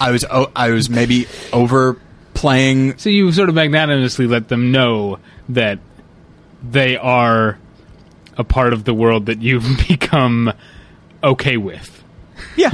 I 0.00 0.10
was 0.10 0.24
oh, 0.30 0.50
I 0.54 0.70
was 0.70 0.90
maybe 0.90 1.26
overplaying. 1.52 2.98
So 2.98 3.10
you 3.10 3.30
sort 3.32 3.48
of 3.48 3.54
magnanimously 3.54 4.26
let 4.26 4.48
them 4.48 4.72
know 4.72 5.18
that 5.48 5.78
they 6.62 6.96
are 6.96 7.58
a 8.36 8.44
part 8.44 8.72
of 8.72 8.84
the 8.84 8.94
world 8.94 9.26
that 9.26 9.42
you've 9.42 9.66
become 9.88 10.52
okay 11.22 11.56
with. 11.56 11.94
Yeah, 12.56 12.72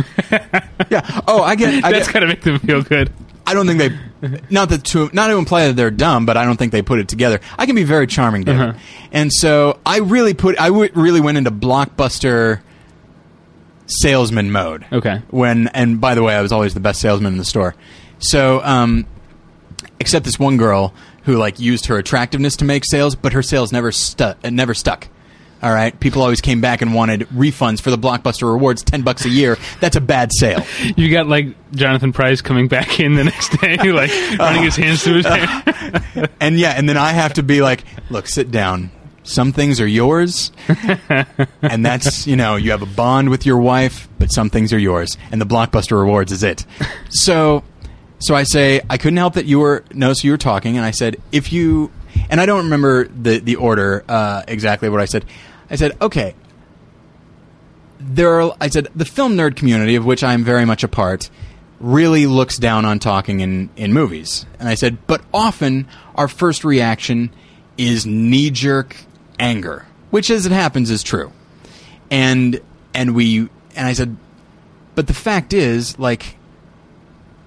yeah. 0.90 1.20
Oh, 1.26 1.42
I 1.42 1.54
get. 1.56 1.84
I 1.84 1.90
That's 1.92 2.06
get, 2.06 2.14
gotta 2.14 2.26
make 2.26 2.42
them 2.42 2.58
feel 2.58 2.82
good. 2.82 3.10
I 3.46 3.52
don't 3.54 3.66
think 3.66 3.78
they, 3.78 4.40
not 4.50 4.70
that 4.70 4.85
to 4.87 5.11
not 5.12 5.28
to 5.28 5.37
imply 5.37 5.66
that 5.66 5.76
they're 5.76 5.90
dumb, 5.90 6.24
but 6.26 6.37
I 6.37 6.44
don't 6.44 6.57
think 6.57 6.72
they 6.72 6.83
put 6.83 6.98
it 6.98 7.09
together. 7.09 7.40
I 7.59 7.66
can 7.66 7.74
be 7.76 7.85
very 7.85 8.07
charming, 8.07 8.44
David, 8.44 8.61
Uh-huh. 8.70 8.78
and 9.12 9.33
so 9.33 9.78
I 9.85 9.98
really 9.98 10.33
put 10.35 10.59
I 10.61 10.68
w- 10.68 10.90
really 10.94 11.20
went 11.20 11.37
into 11.38 11.50
blockbuster 11.50 12.61
salesman 13.87 14.50
mode. 14.50 14.87
Okay. 14.92 15.22
When 15.30 15.68
and 15.68 16.00
by 16.00 16.14
the 16.14 16.22
way, 16.22 16.35
I 16.35 16.40
was 16.42 16.52
always 16.52 16.74
the 16.74 16.80
best 16.80 17.00
salesman 17.00 17.33
in 17.33 17.38
the 17.38 17.44
store. 17.44 17.74
So, 18.18 18.62
um, 18.64 19.07
except 20.00 20.24
this 20.24 20.38
one 20.38 20.57
girl 20.57 20.94
who 21.24 21.37
like 21.37 21.59
used 21.61 21.87
her 21.87 21.98
attractiveness 21.98 22.57
to 22.57 22.64
make 22.64 22.85
sales, 22.85 23.14
but 23.14 23.33
her 23.33 23.42
sales 23.42 23.72
never 23.72 23.92
stuck. 23.92 24.42
Never 24.44 24.74
stuck. 24.74 25.09
All 25.64 25.72
right, 25.72 25.98
people 25.98 26.20
always 26.20 26.42
came 26.42 26.61
back 26.61 26.83
and 26.83 26.92
wanted 26.92 27.20
refunds 27.31 27.81
for 27.81 27.90
the 27.90 27.96
blockbuster 27.96 28.53
rewards, 28.53 28.83
ten 28.83 29.00
bucks 29.00 29.24
a 29.24 29.31
year. 29.31 29.57
That's 29.81 29.96
a 29.96 30.00
bad 30.00 30.31
sale. 30.31 30.62
You 30.96 31.11
got 31.11 31.27
like 31.27 31.46
Jonathan 31.72 32.12
Pryce 32.12 32.42
coming 32.42 32.68
back 32.68 33.00
in 33.00 33.14
the 33.14 33.24
next 33.24 33.48
day, 33.61 33.77
like 33.92 34.11
running 34.38 34.62
his 34.62 34.77
hands 34.77 35.03
through 35.03 35.22
his 35.22 35.27
hair. 35.27 36.29
and 36.40 36.59
yeah, 36.59 36.72
and 36.72 36.87
then 36.87 36.98
I 36.98 37.12
have 37.12 37.35
to 37.35 37.42
be 37.42 37.62
like, 37.62 37.85
look, 38.11 38.27
sit 38.29 38.50
down. 38.50 38.90
Some 39.22 39.53
things 39.53 39.81
are 39.81 39.87
yours, 39.87 40.53
and 41.62 41.85
that's 41.87 42.27
you 42.27 42.37
know 42.37 42.57
you 42.57 42.72
have 42.72 42.83
a 42.83 42.87
bond 42.87 43.31
with 43.31 43.46
your 43.46 43.57
wife, 43.57 44.07
but 44.18 44.31
some 44.31 44.50
things 44.50 44.70
are 44.74 44.79
yours, 44.79 45.16
and 45.33 45.40
the 45.40 45.46
blockbuster 45.46 45.98
rewards 45.98 46.31
is 46.31 46.42
it. 46.42 46.66
So, 47.09 47.64
so 48.18 48.35
I 48.35 48.42
say 48.42 48.83
I 48.90 48.98
couldn't 48.98 49.16
help 49.16 49.35
that 49.35 49.46
you 49.46 49.61
were 49.61 49.83
no, 49.94 50.12
so 50.12 50.27
you 50.27 50.33
were 50.33 50.38
talking, 50.38 50.77
and 50.77 50.85
I 50.85 50.90
said 50.90 51.16
if 51.33 51.55
you, 51.55 51.90
and 52.29 52.38
I 52.38 52.44
don't 52.44 52.64
remember 52.64 53.09
the 53.09 53.38
the 53.38 53.57
order 53.57 54.05
uh, 54.07 54.42
exactly 54.46 54.90
what 54.90 55.00
I 55.00 55.07
said. 55.07 55.24
I 55.70 55.77
said 55.77 55.96
okay. 56.00 56.35
There 58.00 58.40
are, 58.40 58.57
I 58.61 58.68
said 58.68 58.88
the 58.94 59.05
film 59.05 59.37
nerd 59.37 59.57
community 59.57 59.96
of 59.96 60.05
which 60.05 60.22
I 60.22 60.35
am 60.35 60.44
very 60.44 60.64
much 60.64 60.85
a 60.85 60.88
part 60.88 61.31
really 61.81 62.27
looks 62.27 62.59
down 62.59 62.85
on 62.85 62.98
talking 62.98 63.40
in, 63.40 63.70
in 63.77 63.92
movies. 63.92 64.46
And 64.59 64.68
I 64.68 64.74
said, 64.74 65.07
but 65.07 65.22
often 65.33 65.87
our 66.14 66.29
first 66.29 66.64
reaction 66.64 67.33
is 67.79 68.07
knee 68.07 68.50
jerk 68.50 68.96
anger, 69.38 69.87
which 70.11 70.31
as 70.31 70.46
it 70.46 70.53
happens 70.53 70.90
is 70.90 71.03
true. 71.03 71.33
And 72.11 72.61
and 72.92 73.14
we 73.14 73.48
and 73.74 73.87
I 73.87 73.92
said, 73.92 74.16
but 74.94 75.07
the 75.07 75.14
fact 75.14 75.53
is, 75.53 75.98
like, 75.98 76.37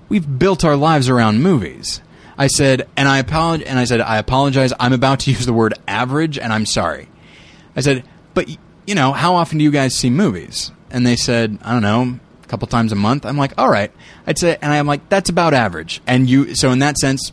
we've 0.09 0.37
built 0.37 0.65
our 0.65 0.75
lives 0.75 1.07
around 1.09 1.41
movies. 1.41 2.01
I 2.37 2.47
said, 2.47 2.87
and 2.95 3.07
I 3.07 3.19
apologize, 3.19 3.67
and 3.67 3.79
I 3.79 3.85
said, 3.85 4.01
I 4.01 4.17
apologize. 4.17 4.73
I'm 4.79 4.93
about 4.93 5.21
to 5.21 5.31
use 5.31 5.45
the 5.45 5.53
word 5.53 5.73
average, 5.87 6.37
and 6.37 6.51
I'm 6.53 6.65
sorry. 6.65 7.07
I 7.77 7.81
said, 7.81 8.03
but 8.33 8.49
you 8.85 8.95
know, 8.95 9.13
how 9.13 9.35
often 9.35 9.57
do 9.59 9.63
you 9.63 9.71
guys 9.71 9.95
see 9.95 10.09
movies? 10.09 10.71
And 10.91 11.05
they 11.07 11.15
said, 11.15 11.57
I 11.61 11.71
don't 11.71 11.81
know, 11.81 12.19
a 12.43 12.47
couple 12.47 12.67
times 12.67 12.91
a 12.91 12.95
month. 12.95 13.25
I'm 13.25 13.37
like, 13.37 13.53
all 13.57 13.69
right. 13.69 13.91
I'd 14.25 14.37
say, 14.37 14.57
and 14.61 14.73
I'm 14.73 14.87
like, 14.87 15.07
that's 15.09 15.29
about 15.29 15.53
average. 15.53 16.01
And 16.07 16.29
you, 16.29 16.55
so 16.55 16.71
in 16.71 16.79
that 16.79 16.97
sense, 16.97 17.31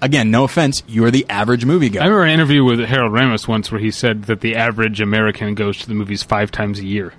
again, 0.00 0.30
no 0.30 0.44
offense, 0.44 0.82
you 0.88 1.04
are 1.04 1.10
the 1.10 1.26
average 1.28 1.64
moviegoer. 1.64 2.00
I 2.00 2.04
remember 2.04 2.24
an 2.24 2.30
interview 2.30 2.64
with 2.64 2.80
Harold 2.80 3.12
Ramis 3.12 3.46
once 3.48 3.70
where 3.70 3.80
he 3.80 3.90
said 3.90 4.24
that 4.24 4.40
the 4.40 4.56
average 4.56 5.00
American 5.00 5.54
goes 5.54 5.78
to 5.78 5.88
the 5.88 5.94
movies 5.94 6.22
five 6.22 6.50
times 6.50 6.78
a 6.78 6.84
year. 6.84 7.12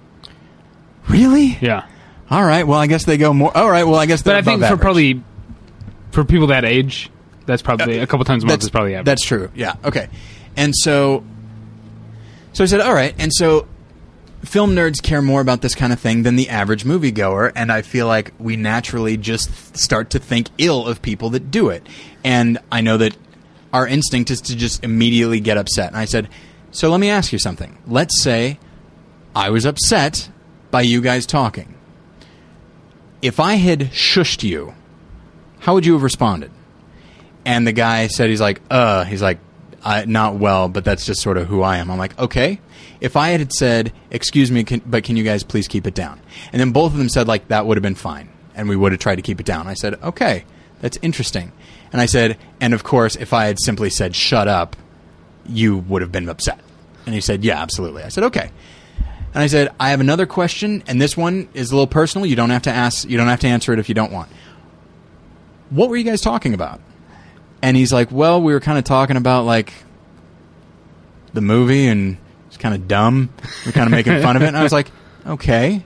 really? 1.08 1.58
Yeah, 1.62 1.86
All 2.30 2.44
right. 2.44 2.66
Well, 2.66 2.80
I 2.80 2.88
guess 2.88 3.06
they 3.06 3.18
go 3.18 3.34
more. 3.34 3.56
All 3.56 3.70
right. 3.70 3.84
Well, 3.84 4.00
I 4.00 4.06
guess 4.06 4.22
but 4.24 4.36
I 4.36 4.42
think 4.42 4.60
for 4.60 4.66
average. 4.66 4.82
probably 4.82 5.24
for 6.12 6.24
people 6.24 6.48
that 6.48 6.66
age, 6.66 7.10
that's 7.46 7.62
probably 7.62 8.00
uh, 8.00 8.04
a 8.04 8.08
couple 8.08 8.26
times 8.26 8.44
a 8.44 8.48
month 8.48 8.64
is 8.64 8.70
probably 8.70 8.94
average. 8.96 9.06
That's 9.06 9.26
true. 9.26 9.52
Yeah. 9.56 9.76
Okay. 9.84 10.10
And 10.56 10.76
so, 10.76 11.24
so 12.60 12.66
I 12.66 12.68
said, 12.68 12.82
all 12.82 12.94
right. 12.94 13.16
And 13.18 13.32
so, 13.34 13.70
film 14.44 14.76
nerds 14.76 15.02
care 15.02 15.22
more 15.22 15.40
about 15.40 15.62
this 15.62 15.76
kind 15.76 15.94
of 15.94 16.00
thing 16.02 16.24
than 16.24 16.36
the 16.36 16.50
average 16.50 16.84
moviegoer, 16.84 17.54
and 17.56 17.72
I 17.72 17.82
feel 17.82 18.06
like 18.06 18.34
we 18.38 18.58
naturally 18.58 19.16
just 19.16 19.78
start 19.78 20.10
to 20.10 20.20
think 20.20 20.50
ill 20.58 20.86
of 20.86 21.02
people 21.02 21.30
that 21.30 21.52
do 21.52 21.70
it. 21.70 21.88
And 22.22 22.58
I 22.70 22.82
know 22.82 22.98
that 22.98 23.16
our 23.72 23.88
instinct 23.88 24.30
is 24.30 24.42
to 24.42 24.58
just 24.58 24.84
immediately 24.84 25.40
get 25.40 25.58
upset. 25.58 25.88
And 25.88 25.96
I 25.96 26.04
said, 26.04 26.28
so 26.72 26.90
let 26.90 27.00
me 27.00 27.10
ask 27.10 27.32
you 27.32 27.40
something. 27.40 27.78
Let's 27.88 28.22
say 28.22 28.60
I 29.34 29.52
was 29.52 29.66
upset 29.66 30.30
by 30.70 30.82
you 30.82 31.00
guys 31.00 31.26
talking. 31.26 31.76
If 33.22 33.40
I 33.40 33.54
had 33.54 33.92
shushed 33.92 34.44
you, 34.44 34.74
how 35.60 35.76
would 35.76 35.86
you 35.86 35.94
have 35.94 36.04
responded? 36.04 36.52
And 37.46 37.66
the 37.66 37.72
guy 37.72 38.08
said, 38.08 38.30
he's 38.30 38.42
like, 38.42 38.60
uh, 38.70 39.06
he's 39.06 39.22
like, 39.22 39.40
Not 39.86 40.36
well, 40.36 40.70
but 40.70 40.86
that's 40.86 41.06
just 41.06 41.22
sort 41.22 41.38
of 41.38 41.48
who 41.48 41.62
I 41.62 41.78
am. 41.78 41.90
I'm 41.90 41.98
like, 41.98 42.18
okay. 42.20 42.60
If 43.02 43.16
I 43.16 43.30
had 43.30 43.54
said, 43.54 43.94
excuse 44.12 44.52
me, 44.52 44.64
can, 44.64 44.82
but 44.86 45.04
can 45.04 45.16
you 45.16 45.24
guys 45.24 45.44
please 45.44 45.68
keep 45.68 45.88
it 45.88 45.94
down? 45.94 46.20
And 46.52 46.60
then 46.60 46.72
both 46.72 46.92
of 46.92 46.98
them 46.98 47.10
said, 47.10 47.28
like, 47.28 47.48
that 47.48 47.66
would 47.66 47.78
have 47.78 47.84
been 47.84 47.96
fine. 47.96 48.30
And 48.56 48.68
we 48.68 48.76
would 48.76 48.92
have 48.92 49.00
tried 49.00 49.16
to 49.16 49.22
keep 49.22 49.40
it 49.40 49.46
down. 49.46 49.68
I 49.68 49.74
said, 49.74 49.96
okay, 50.04 50.44
that's 50.82 50.98
interesting. 51.02 51.52
And 51.92 52.02
I 52.02 52.06
said, 52.06 52.38
and 52.60 52.74
of 52.74 52.84
course, 52.84 53.16
if 53.16 53.34
I 53.34 53.46
had 53.46 53.58
simply 53.60 53.90
said, 53.90 54.16
shut 54.16 54.48
up, 54.48 54.76
you 55.46 55.78
would 55.78 56.02
have 56.02 56.12
been 56.12 56.28
upset. 56.28 56.60
And 57.06 57.16
he 57.16 57.22
said, 57.22 57.44
yeah, 57.44 57.62
absolutely. 57.62 58.04
I 58.04 58.10
said, 58.10 58.26
okay. 58.26 58.52
And 59.34 59.44
I 59.44 59.48
said, 59.48 59.74
I 59.80 59.92
have 59.92 60.00
another 60.00 60.26
question, 60.26 60.84
and 60.88 61.00
this 61.02 61.16
one 61.16 61.50
is 61.54 61.72
a 61.72 61.76
little 61.76 61.88
personal. 61.88 62.26
You 62.26 62.36
don't 62.36 62.50
have 62.50 62.64
to 62.64 62.72
ask, 62.72 63.08
you 63.08 63.18
don't 63.18 63.28
have 63.28 63.40
to 63.42 63.48
answer 63.48 63.72
it 63.74 63.80
if 63.80 63.88
you 63.88 63.96
don't 63.96 64.12
want. 64.12 64.30
What 65.70 65.90
were 65.90 65.98
you 65.98 66.04
guys 66.04 66.20
talking 66.20 66.54
about? 66.54 66.82
And 67.62 67.76
he's 67.76 67.92
like, 67.92 68.12
well, 68.12 68.42
we 68.42 68.54
were 68.54 68.60
kind 68.60 68.78
of 68.78 68.84
talking 68.84 69.18
about 69.18 69.46
like 69.46 69.74
the 71.34 71.42
movie 71.42 71.88
and 71.88 72.18
it's 72.48 72.58
kind 72.58 72.74
of 72.74 72.88
dumb. 72.88 73.30
We're 73.66 73.72
kind 73.74 73.88
of 73.88 73.92
making 73.92 74.22
fun 74.22 74.36
of 74.36 74.42
it. 74.42 74.48
And 74.48 74.58
I 74.58 74.64
was 74.64 74.72
like, 74.72 74.92
okay, 75.26 75.84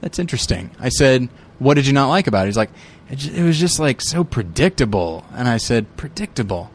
that's 0.00 0.18
interesting. 0.18 0.70
I 0.80 0.88
said, 0.88 1.28
what 1.58 1.74
did 1.74 1.86
you 1.86 1.92
not 1.92 2.08
like 2.08 2.26
about 2.26 2.44
it? 2.44 2.48
He's 2.48 2.56
like, 2.56 2.70
it, 3.08 3.26
it 3.28 3.42
was 3.42 3.58
just 3.58 3.78
like 3.78 4.00
so 4.02 4.24
predictable. 4.24 5.24
And 5.32 5.48
I 5.48 5.56
said, 5.58 5.96
predictable. 5.96 6.70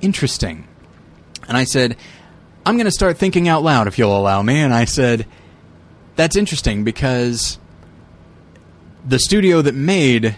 Interesting. 0.00 0.68
And 1.48 1.56
I 1.56 1.64
said, 1.64 1.96
I'm 2.64 2.76
going 2.76 2.86
to 2.86 2.92
start 2.92 3.16
thinking 3.16 3.48
out 3.48 3.62
loud 3.62 3.86
if 3.86 3.98
you'll 3.98 4.16
allow 4.16 4.42
me. 4.42 4.60
And 4.60 4.74
I 4.74 4.84
said, 4.84 5.26
that's 6.16 6.36
interesting 6.36 6.84
because 6.84 7.58
the 9.06 9.18
studio 9.18 9.62
that 9.62 9.74
made 9.74 10.36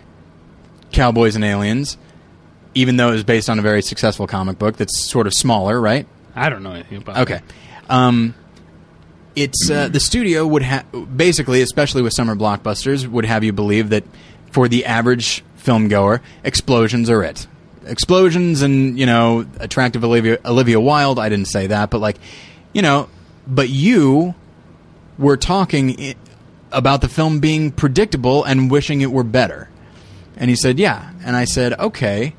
Cowboys 0.92 1.36
and 1.36 1.44
Aliens, 1.44 1.96
even 2.78 2.96
though 2.96 3.08
it 3.08 3.12
was 3.12 3.24
based 3.24 3.50
on 3.50 3.58
a 3.58 3.62
very 3.62 3.82
successful 3.82 4.26
comic 4.26 4.58
book 4.58 4.76
that's 4.76 5.08
sort 5.10 5.26
of 5.26 5.34
smaller, 5.34 5.80
right? 5.80 6.06
I 6.36 6.48
don't 6.48 6.62
know 6.62 6.72
anything 6.72 6.98
about. 6.98 7.18
Okay. 7.18 7.40
Um, 7.88 8.34
it's 9.34 9.68
uh, 9.70 9.88
the 9.88 10.00
studio 10.00 10.46
would 10.46 10.62
have 10.62 10.84
basically, 11.16 11.60
especially 11.62 12.02
with 12.02 12.12
summer 12.12 12.34
blockbusters, 12.36 13.06
would 13.06 13.24
have 13.24 13.44
you 13.44 13.52
believe 13.52 13.90
that 13.90 14.04
for 14.50 14.68
the 14.68 14.84
average 14.84 15.42
film 15.56 15.88
goer, 15.88 16.20
explosions 16.44 17.10
are 17.10 17.22
it. 17.22 17.46
Explosions 17.86 18.62
and 18.62 18.98
you 18.98 19.06
know 19.06 19.46
attractive 19.60 20.04
Olivia 20.04 20.38
Olivia 20.44 20.78
Wilde. 20.80 21.18
I 21.18 21.28
didn't 21.28 21.46
say 21.48 21.68
that, 21.68 21.90
but 21.90 22.00
like 22.00 22.16
you 22.72 22.82
know, 22.82 23.08
but 23.46 23.68
you 23.68 24.34
were 25.18 25.36
talking 25.36 26.00
i- 26.00 26.14
about 26.70 27.00
the 27.00 27.08
film 27.08 27.40
being 27.40 27.70
predictable 27.72 28.44
and 28.44 28.70
wishing 28.70 29.00
it 29.00 29.10
were 29.10 29.24
better. 29.24 29.68
And 30.36 30.50
he 30.50 30.56
said, 30.56 30.78
"Yeah." 30.78 31.10
And 31.24 31.34
I 31.34 31.44
said, 31.44 31.72
"Okay." 31.78 32.34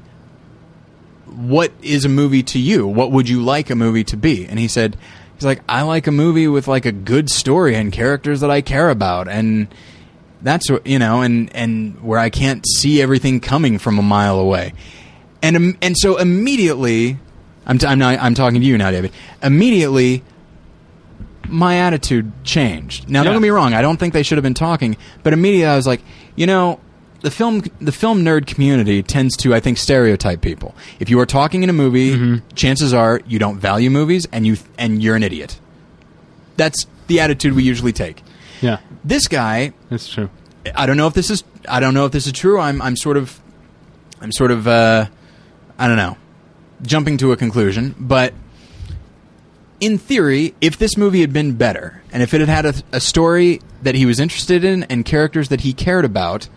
What 1.32 1.72
is 1.82 2.06
a 2.06 2.10
movie 2.10 2.44
to 2.44 2.60
you? 2.60 2.88
What 2.88 3.12
would 3.12 3.30
you 3.30 3.42
like 3.42 3.70
a 3.70 3.76
movie 3.76 4.04
to 4.06 4.18
be? 4.18 4.46
And 4.46 4.60
he 4.60 4.68
said, 4.68 4.98
he's 5.36 5.46
like, 5.46 5.62
I 5.70 5.84
like 5.84 6.08
a 6.08 6.12
movie 6.12 6.48
with 6.48 6.68
like 6.68 6.86
a 6.86 6.92
good 6.92 7.30
story 7.30 7.76
and 7.76 7.92
characters 7.92 8.42
that 8.42 8.52
I 8.52 8.62
care 8.62 8.90
about, 8.90 9.28
and 9.28 9.68
that's 10.42 10.70
what 10.70 10.86
you 10.86 11.00
know, 11.00 11.22
and 11.22 11.54
and 11.56 12.02
where 12.02 12.20
I 12.20 12.30
can't 12.30 12.66
see 12.68 13.02
everything 13.02 13.40
coming 13.40 13.80
from 13.80 13.98
a 14.00 14.02
mile 14.02 14.40
away, 14.40 14.74
and 15.42 15.78
and 15.82 15.98
so 15.98 16.18
immediately, 16.18 17.18
I'm 17.66 17.78
t- 17.78 17.88
I'm, 17.88 18.00
not, 18.00 18.20
I'm 18.20 18.36
talking 18.36 18.60
to 18.62 18.68
you 18.68 18.78
now, 18.78 18.92
David. 18.92 19.12
Immediately, 19.42 20.24
my 21.48 21.78
attitude 21.80 22.32
changed. 22.44 23.10
Now, 23.10 23.24
don't 23.24 23.34
get 23.34 23.42
me 23.42 23.50
wrong. 23.50 23.74
I 23.74 23.82
don't 23.82 23.98
think 23.98 24.14
they 24.14 24.24
should 24.24 24.38
have 24.38 24.44
been 24.44 24.54
talking, 24.54 24.98
but 25.24 25.34
immediately 25.34 25.68
I 25.68 25.76
was 25.76 25.88
like, 25.88 26.02
you 26.36 26.48
know, 26.48 26.80
the 27.22 27.32
film 27.32 27.64
the 27.80 27.92
film 27.92 28.24
nerd 28.24 28.48
community 28.48 29.04
tends 29.04 29.36
to, 29.38 29.54
I 29.54 29.60
think, 29.60 29.78
stereotype 29.78 30.42
people. 30.42 30.76
If 31.00 31.10
you 31.10 31.20
are 31.20 31.26
talking 31.26 31.64
in 31.64 31.70
a 31.70 31.74
movie, 31.74 32.42
chances 32.56 32.94
are 32.94 33.22
you 33.28 33.40
don't 33.40 33.58
value 33.60 33.90
movies, 33.90 34.28
and 34.32 34.46
you 34.48 34.58
and 34.78 35.02
you're 35.04 35.16
an 35.16 35.24
idiot. 35.24 35.60
That's 36.58 36.86
the 37.08 37.20
attitude 37.20 37.54
we 37.54 37.64
usually 37.64 37.94
take. 37.94 38.22
Yeah, 38.62 38.80
This 39.04 39.28
guy, 39.28 39.74
that's 39.90 40.10
true. 40.10 40.30
I 40.76 40.86
don't 40.86 40.98
know 40.98 41.08
if 41.08 41.14
this 41.14 41.30
is 41.30 41.44
I 41.68 41.80
don't 41.80 41.94
know 41.94 42.06
if 42.06 42.12
this 42.12 42.28
is 42.28 42.34
true. 42.34 42.60
I'm 42.60 42.82
I'm 42.82 42.96
sort 42.96 43.18
of 43.18 43.40
I'm 44.22 44.32
sort 44.32 44.52
of 44.52 44.68
uh, 44.68 45.06
I 45.78 45.88
don't 45.88 45.98
know 45.98 46.18
jumping 46.82 47.18
to 47.18 47.32
a 47.32 47.38
conclusion, 47.38 47.96
but 48.00 48.34
in 49.80 49.98
theory, 49.98 50.54
if 50.62 50.78
this 50.78 50.98
movie 50.98 51.22
had 51.22 51.32
been 51.32 51.54
better 51.54 52.02
and 52.12 52.22
if 52.22 52.34
it 52.34 52.42
had 52.42 52.50
had 52.50 52.66
a, 52.66 52.74
a 52.94 53.00
story 53.00 53.62
that 53.82 53.96
he 53.96 54.06
was 54.06 54.20
interested 54.20 54.64
in 54.64 54.84
and 54.84 55.06
characters 55.06 55.50
that 55.50 55.62
he 55.62 55.74
cared 55.74 56.04
about, 56.06 56.50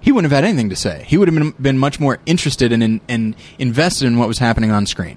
he 0.00 0.12
wouldn't 0.12 0.30
have 0.30 0.36
had 0.36 0.48
anything 0.48 0.70
to 0.70 0.76
say. 0.76 1.04
He 1.06 1.16
would 1.18 1.28
have 1.28 1.34
been, 1.34 1.50
been 1.60 1.78
much 1.78 1.98
more 1.98 2.18
interested 2.26 2.72
and 2.72 2.82
in, 2.82 3.00
in, 3.08 3.34
invested 3.58 4.06
in 4.06 4.18
what 4.18 4.28
was 4.28 4.38
happening 4.38 4.70
on 4.70 4.86
screen. 4.86 5.16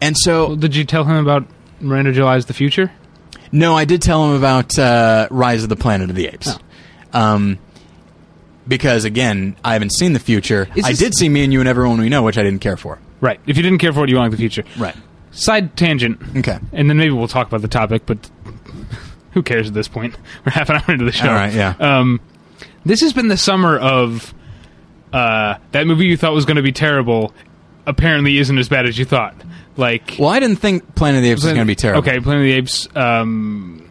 And 0.00 0.16
so, 0.18 0.48
Well, 0.48 0.56
did 0.56 0.76
you 0.76 0.84
tell 0.84 1.04
him 1.04 1.16
about 1.16 1.46
Miranda 1.80 2.12
July's 2.12 2.46
The 2.46 2.54
Future? 2.54 2.90
no, 3.52 3.76
I 3.76 3.84
did 3.84 4.02
tell 4.02 4.24
him 4.28 4.36
about 4.36 4.76
uh, 4.78 5.28
Rise 5.30 5.62
of 5.62 5.68
the 5.68 5.76
Planet 5.76 6.10
of 6.10 6.16
the 6.16 6.26
Apes. 6.26 6.48
Oh. 7.14 7.18
Um, 7.20 7.58
because 8.66 9.04
again, 9.04 9.56
I 9.64 9.74
haven't 9.74 9.90
seen 9.92 10.12
the 10.12 10.18
future. 10.18 10.68
Is 10.74 10.84
I 10.84 10.90
this- 10.90 10.98
did 10.98 11.14
see 11.14 11.28
Me 11.28 11.44
and 11.44 11.52
You 11.52 11.60
and 11.60 11.68
Everyone 11.68 12.00
We 12.00 12.08
Know, 12.08 12.22
which 12.22 12.36
I 12.38 12.42
didn't 12.42 12.60
care 12.60 12.76
for. 12.76 12.98
Right. 13.20 13.38
If 13.46 13.56
you 13.56 13.62
didn't 13.62 13.78
care 13.78 13.92
for 13.92 14.04
it, 14.04 14.10
you 14.10 14.16
want 14.16 14.30
The 14.32 14.36
Future. 14.36 14.64
Right. 14.76 14.96
Side 15.30 15.76
tangent. 15.76 16.20
Okay. 16.36 16.58
And 16.72 16.88
then 16.90 16.96
maybe 16.96 17.12
we'll 17.12 17.28
talk 17.28 17.46
about 17.46 17.62
the 17.62 17.68
topic, 17.68 18.02
but 18.06 18.28
who 19.32 19.42
cares 19.42 19.68
at 19.68 19.74
this 19.74 19.88
point? 19.88 20.16
We're 20.44 20.52
half 20.52 20.68
an 20.70 20.76
hour 20.76 20.84
into 20.92 21.04
the 21.04 21.12
show. 21.12 21.28
All 21.28 21.34
right, 21.34 21.52
yeah. 21.52 21.74
Um, 21.78 22.20
this 22.84 23.00
has 23.00 23.12
been 23.12 23.28
the 23.28 23.36
summer 23.36 23.78
of 23.78 24.34
uh, 25.12 25.56
that 25.72 25.86
movie 25.86 26.06
you 26.06 26.16
thought 26.16 26.32
was 26.32 26.44
going 26.44 26.56
to 26.56 26.62
be 26.62 26.72
terrible. 26.72 27.32
Apparently, 27.86 28.38
isn't 28.38 28.56
as 28.58 28.68
bad 28.68 28.86
as 28.86 28.98
you 28.98 29.04
thought. 29.04 29.34
Like, 29.76 30.16
Well, 30.18 30.30
I 30.30 30.40
didn't 30.40 30.56
think 30.56 30.94
Planet 30.94 31.18
of 31.18 31.22
the 31.24 31.30
Apes 31.32 31.42
was 31.44 31.52
going 31.52 31.66
to 31.66 31.70
be 31.70 31.74
terrible. 31.74 32.00
Okay, 32.08 32.18
Planet 32.20 32.40
of 32.42 32.46
the 32.46 32.52
Apes. 32.52 32.88
Um, 32.96 33.90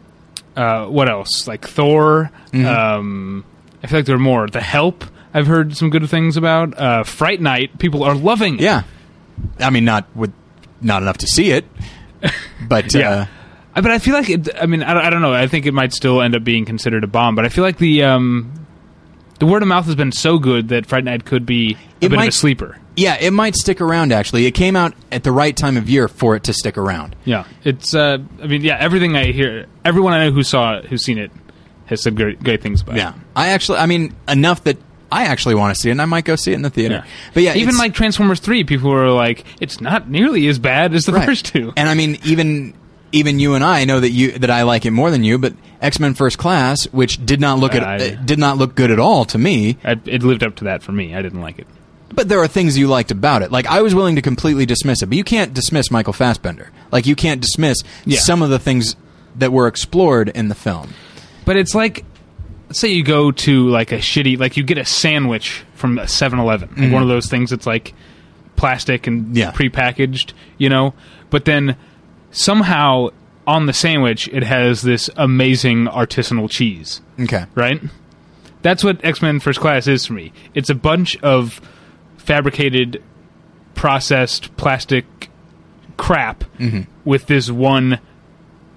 uh, 0.55 0.85
what 0.87 1.09
else? 1.09 1.47
Like 1.47 1.67
Thor. 1.67 2.31
Mm-hmm. 2.51 2.65
Um, 2.65 3.45
I 3.83 3.87
feel 3.87 3.99
like 3.99 4.05
there 4.05 4.15
are 4.15 4.19
more. 4.19 4.47
The 4.47 4.61
Help. 4.61 5.03
I've 5.33 5.47
heard 5.47 5.75
some 5.75 5.89
good 5.89 6.07
things 6.09 6.37
about. 6.37 6.77
Uh, 6.79 7.03
Fright 7.03 7.41
Night. 7.41 7.77
People 7.79 8.03
are 8.03 8.15
loving. 8.15 8.59
Yeah. 8.59 8.83
I 9.59 9.69
mean, 9.71 9.83
not 9.85 10.07
with 10.15 10.31
not 10.81 11.01
enough 11.01 11.17
to 11.19 11.27
see 11.27 11.51
it, 11.51 11.65
but 12.67 12.93
Yeah. 12.93 13.27
uh, 13.75 13.81
But 13.81 13.91
I 13.91 13.99
feel 13.99 14.13
like 14.13 14.29
it, 14.29 14.49
I 14.61 14.65
mean 14.67 14.83
I 14.83 14.93
don't, 14.93 15.05
I 15.05 15.09
don't 15.09 15.21
know. 15.21 15.33
I 15.33 15.47
think 15.47 15.65
it 15.65 15.73
might 15.73 15.91
still 15.93 16.21
end 16.21 16.35
up 16.35 16.43
being 16.43 16.65
considered 16.65 17.03
a 17.03 17.07
bomb. 17.07 17.35
But 17.35 17.45
I 17.45 17.49
feel 17.49 17.63
like 17.63 17.77
the 17.77 18.03
um, 18.03 18.62
the 19.43 19.51
word 19.51 19.61
of 19.61 19.67
mouth 19.67 19.85
has 19.87 19.95
been 19.95 20.13
so 20.13 20.37
good 20.39 20.69
that 20.69 20.85
Fright 20.85 21.03
Night 21.03 21.25
could 21.25 21.45
be 21.45 21.73
a 22.01 22.05
It 22.05 22.09
bit 22.09 22.17
of 22.19 22.25
a 22.27 22.31
sleeper. 22.31 22.77
yeah, 22.95 23.17
it 23.19 23.31
might 23.31 23.55
stick 23.55 23.81
around. 23.81 24.13
Actually, 24.13 24.45
it 24.45 24.51
came 24.51 24.77
out 24.77 24.93
at 25.11 25.23
the 25.25 25.33
right 25.33 25.53
time 25.55 25.75
of 25.75 25.89
year 25.89 26.07
for 26.07 26.37
it 26.37 26.43
to 26.45 26.53
stick 26.53 26.77
around. 26.77 27.13
Yeah, 27.25 27.43
it's. 27.65 27.93
Uh, 27.93 28.19
I 28.41 28.47
mean, 28.47 28.61
yeah. 28.61 28.77
Everything 28.79 29.17
I 29.17 29.33
hear, 29.33 29.65
everyone 29.83 30.13
I 30.13 30.25
know 30.25 30.31
who 30.31 30.43
saw 30.43 30.77
it, 30.77 30.85
who's 30.85 31.03
seen 31.03 31.17
it, 31.17 31.29
has 31.87 32.01
said 32.01 32.15
great, 32.15 32.41
great 32.41 32.61
things 32.61 32.81
about 32.81 32.95
Yeah, 32.95 33.09
it. 33.09 33.15
Yeah, 33.15 33.21
I 33.35 33.47
actually, 33.49 33.79
I 33.79 33.85
mean, 33.85 34.15
enough 34.29 34.63
that 34.63 34.77
I 35.11 35.25
actually 35.25 35.55
want 35.55 35.75
to 35.75 35.81
see 35.81 35.89
it, 35.89 35.91
and 35.91 36.01
I 36.01 36.05
might 36.05 36.23
go 36.23 36.37
see 36.37 36.53
it 36.53 36.55
in 36.55 36.61
the 36.61 36.69
theater. 36.69 37.03
Yeah. 37.03 37.11
But 37.33 37.43
yeah, 37.43 37.55
even 37.55 37.75
like 37.77 37.93
Transformers 37.93 38.39
Three, 38.39 38.63
people 38.63 38.91
were 38.91 39.09
like, 39.11 39.43
"It's 39.59 39.81
not 39.81 40.09
nearly 40.09 40.47
as 40.47 40.57
bad 40.57 40.93
as 40.93 41.05
the 41.05 41.11
right. 41.11 41.25
first 41.25 41.43
two. 41.45 41.73
And 41.75 41.89
I 41.89 41.95
mean, 41.95 42.17
even 42.23 42.73
even 43.13 43.39
you 43.39 43.55
and 43.55 43.63
I 43.63 43.85
know 43.85 43.99
that 44.01 44.09
you 44.11 44.31
that 44.33 44.49
I 44.49 44.63
like 44.63 44.85
it 44.85 44.91
more 44.91 45.09
than 45.11 45.23
you. 45.23 45.37
But 45.37 45.53
X 45.81 45.99
Men 45.99 46.13
First 46.13 46.37
Class, 46.37 46.85
which 46.91 47.25
did 47.25 47.39
not 47.39 47.59
look 47.59 47.73
at 47.75 47.83
I- 47.83 47.95
uh, 47.95 48.15
did 48.25 48.39
not 48.39 48.57
look 48.57 48.75
good 48.75 48.91
at 48.91 48.99
all 48.99 49.23
to 49.25 49.37
me. 49.37 49.77
I, 49.83 49.91
it 50.05 50.23
lived 50.23 50.43
up 50.43 50.55
to 50.57 50.65
that 50.65 50.83
for 50.83 50.91
me. 50.91 51.15
I 51.15 51.21
didn't 51.21 51.41
like 51.41 51.59
it. 51.59 51.67
But 52.13 52.29
there 52.29 52.39
are 52.39 52.47
things 52.47 52.77
you 52.77 52.87
liked 52.87 53.09
about 53.11 53.41
it. 53.41 53.51
Like 53.51 53.65
I 53.67 53.81
was 53.81 53.95
willing 53.95 54.15
to 54.17 54.21
completely 54.21 54.65
dismiss 54.65 55.01
it, 55.01 55.07
but 55.07 55.17
you 55.17 55.23
can't 55.23 55.53
dismiss 55.53 55.89
Michael 55.89 56.13
Fassbender. 56.13 56.71
Like 56.91 57.05
you 57.07 57.15
can't 57.15 57.41
dismiss 57.41 57.77
Yeah. 58.05 58.19
some 58.19 58.41
of 58.41 58.49
the 58.51 58.59
things 58.59 58.95
that 59.35 59.51
were 59.51 59.67
explored 59.67 60.29
in 60.29 60.47
the 60.47 60.55
film. 60.55 60.93
But 61.45 61.57
it's 61.57 61.73
like, 61.73 62.05
say 62.71 62.89
you 62.89 63.03
go 63.03 63.31
to 63.31 63.67
like 63.69 63.91
a 63.91 63.97
shitty, 63.97 64.37
like 64.37 64.57
you 64.57 64.63
get 64.63 64.77
a 64.77 64.85
sandwich 64.85 65.63
from 65.73 65.97
a 65.97 66.03
7-Eleven, 66.03 66.69
like 66.77 66.91
one 66.93 67.01
of 67.01 67.07
those 67.09 67.27
things 67.29 67.49
that's 67.49 67.65
like 67.65 67.93
plastic 68.55 69.07
and 69.07 69.25
Mm-hmm. 69.25 69.35
Yeah. 69.37 69.51
prepackaged, 69.51 70.33
you 70.59 70.69
know. 70.69 70.93
But 71.31 71.45
then 71.45 71.75
somehow 72.33 73.07
on 73.47 73.65
the 73.65 73.73
sandwich 73.73 74.27
it 74.29 74.43
has 74.43 74.81
this 74.81 75.09
amazing 75.15 75.85
artisanal 75.85 76.49
cheese, 76.49 77.01
Okay. 77.19 77.45
right? 77.55 77.81
That's 78.61 78.83
what 78.83 79.03
X 79.03 79.21
Men 79.21 79.39
First 79.39 79.59
Class 79.59 79.87
is 79.87 80.05
for 80.05 80.13
me. 80.13 80.31
It's 80.53 80.69
a 80.69 80.75
bunch 80.75 81.17
of 81.17 81.61
fabricated, 82.17 83.01
processed 83.75 84.55
plastic 84.57 85.29
crap 85.97 86.43
mm-hmm. 86.57 86.81
with 87.05 87.27
this 87.27 87.49
one 87.51 87.99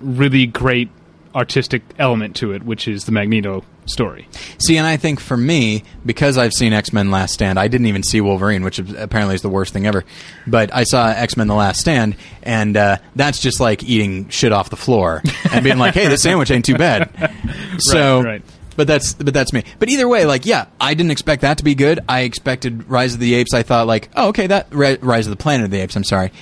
really 0.01 0.47
great 0.47 0.91
artistic 1.35 1.83
element 1.99 2.35
to 2.37 2.53
it, 2.53 2.65
which 2.65 2.89
is 2.89 3.05
the 3.05 3.13
Magneto 3.13 3.65
story. 3.87 4.29
See, 4.59 4.77
and 4.77 4.87
I 4.87 4.97
think 4.97 5.21
for 5.21 5.37
me, 5.37 5.85
because 6.05 6.39
I've 6.39 6.53
seen 6.53 6.73
X 6.73 6.93
Men 6.93 7.11
Last 7.11 7.35
Stand, 7.35 7.59
I 7.59 7.69
didn't 7.69 7.87
even 7.87 8.03
see 8.03 8.21
Wolverine, 8.21 8.65
which 8.65 8.79
apparently 8.79 9.35
is 9.35 9.43
the 9.43 9.49
worst 9.49 9.73
thing 9.73 9.87
ever. 9.87 10.05
But 10.47 10.75
I 10.75 10.85
saw 10.85 11.09
X 11.09 11.37
Men 11.37 11.47
The 11.47 11.55
Last 11.55 11.81
Stand, 11.81 12.17
and 12.43 12.77
uh, 12.77 12.99
that's 13.15 13.41
just 13.41 13.61
like 13.61 13.83
eating 13.83 14.29
shit 14.29 14.53
off 14.53 14.71
the 14.71 14.77
floor 14.77 15.23
and 15.53 15.65
being 15.65 15.79
like, 15.79 15.95
"Hey, 15.95 16.09
this 16.09 16.23
sandwich 16.23 16.51
ain't 16.51 16.65
too 16.65 16.77
bad." 16.77 17.11
So, 17.79 18.23
right. 18.23 18.43
but 18.77 18.87
that's 18.87 19.13
but 19.13 19.35
that's 19.35 19.53
me. 19.53 19.63
But 19.79 19.91
either 19.91 20.09
way, 20.09 20.25
like, 20.25 20.47
yeah, 20.47 20.67
I 20.81 20.95
didn't 20.95 21.11
expect 21.11 21.43
that 21.43 21.59
to 21.59 21.65
be 21.65 21.75
good. 21.75 22.01
I 22.09 22.21
expected 22.23 22.89
Rise 22.89 23.13
of 23.13 23.21
the 23.21 23.35
Apes. 23.35 23.53
I 23.53 23.63
thought 23.63 23.87
like, 23.87 24.09
oh, 24.17 24.29
okay, 24.29 24.47
that 24.47 24.69
Rise 24.73 25.27
of 25.27 25.31
the 25.31 25.37
Planet 25.37 25.67
of 25.67 25.71
the 25.71 25.81
Apes. 25.81 25.95
I'm 25.95 26.05
sorry. 26.05 26.33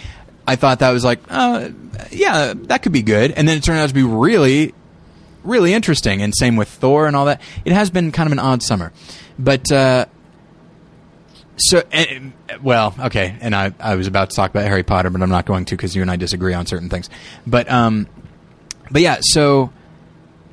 I 0.47 0.55
thought 0.55 0.79
that 0.79 0.91
was 0.91 1.05
like, 1.05 1.21
uh, 1.29 1.71
yeah, 2.13 2.55
that 2.55 2.83
could 2.83 2.93
be 2.93 3.03
good, 3.03 3.33
and 3.33 3.49
then 3.49 3.59
it 3.59 3.65
turned 3.65 3.81
out 3.81 3.89
to 3.89 3.95
be 3.95 4.05
really 4.05 4.75
really 5.45 5.73
interesting. 5.73 6.23
And 6.23 6.35
same 6.35 6.57
with 6.57 6.69
Thor 6.69 7.07
and 7.07 7.15
all 7.15 7.27
that. 7.27 7.41
It 7.65 7.73
has 7.73 7.91
been 7.91 8.13
kind 8.13 8.27
of 8.27 8.33
an 8.33 8.39
odd 8.39 8.63
summer, 8.63 8.93
but 9.39 9.71
uh, 9.71 10.07
so 11.57 11.83
eh, 11.93 12.21
well, 12.63 12.95
okay. 12.99 13.37
And 13.41 13.55
I 13.55 13.73
I 13.79 13.95
was 13.95 14.07
about 14.07 14.31
to 14.31 14.37
talk 14.37 14.51
about 14.51 14.65
Harry 14.65 14.83
Potter, 14.83 15.11
but 15.11 15.23
I'm 15.23 15.31
not 15.31 15.47
going 15.47 15.65
to 15.67 15.77
because 15.77 15.95
you 15.95 16.03
and 16.03 16.11
I 16.11 16.17
disagree 16.17 16.55
on 16.55 16.67
certain 16.67 16.89
things. 16.89 17.09
But 17.47 17.71
um, 17.71 18.09
but 18.91 19.03
yeah, 19.03 19.19
so 19.21 19.73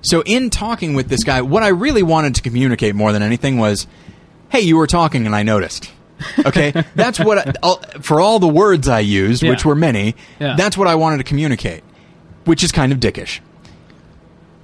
so 0.02 0.22
in 0.26 0.50
talking 0.50 0.94
with 0.94 1.08
this 1.10 1.24
guy, 1.24 1.42
what 1.42 1.64
I 1.64 1.70
really 1.70 2.04
wanted 2.04 2.36
to 2.36 2.42
communicate 2.42 2.96
more 2.96 3.12
than 3.12 3.22
anything 3.22 3.58
was, 3.58 3.88
hey, 4.50 4.62
you 4.62 4.78
were 4.78 4.88
talking 4.88 5.26
and 5.26 5.36
I 5.36 5.44
noticed. 5.44 5.92
Okay, 6.46 6.72
that's 6.96 7.20
what 7.20 7.48
I, 7.48 7.54
all, 7.64 7.78
for 8.02 8.20
all 8.20 8.40
the 8.40 8.48
words 8.48 8.88
I 8.88 9.00
used, 9.00 9.44
which 9.44 9.66
were 9.66 9.76
many. 9.76 10.16
Yeah. 10.40 10.56
That's 10.56 10.78
what 10.78 10.88
I 10.88 10.96
wanted 10.96 11.18
to 11.18 11.24
communicate, 11.24 11.84
which 12.46 12.64
is 12.64 12.72
kind 12.72 12.92
of 12.92 13.00
dickish. 13.00 13.40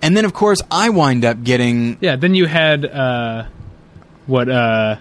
And 0.01 0.15
then, 0.15 0.25
of 0.25 0.33
course, 0.33 0.62
I 0.69 0.89
wind 0.89 1.25
up 1.25 1.43
getting 1.43 1.97
Yeah. 2.01 2.15
Then 2.15 2.36
you 2.36 2.45
had 2.45 2.86
uh, 2.86 3.45
what? 4.27 4.47
Uh, 4.49 4.97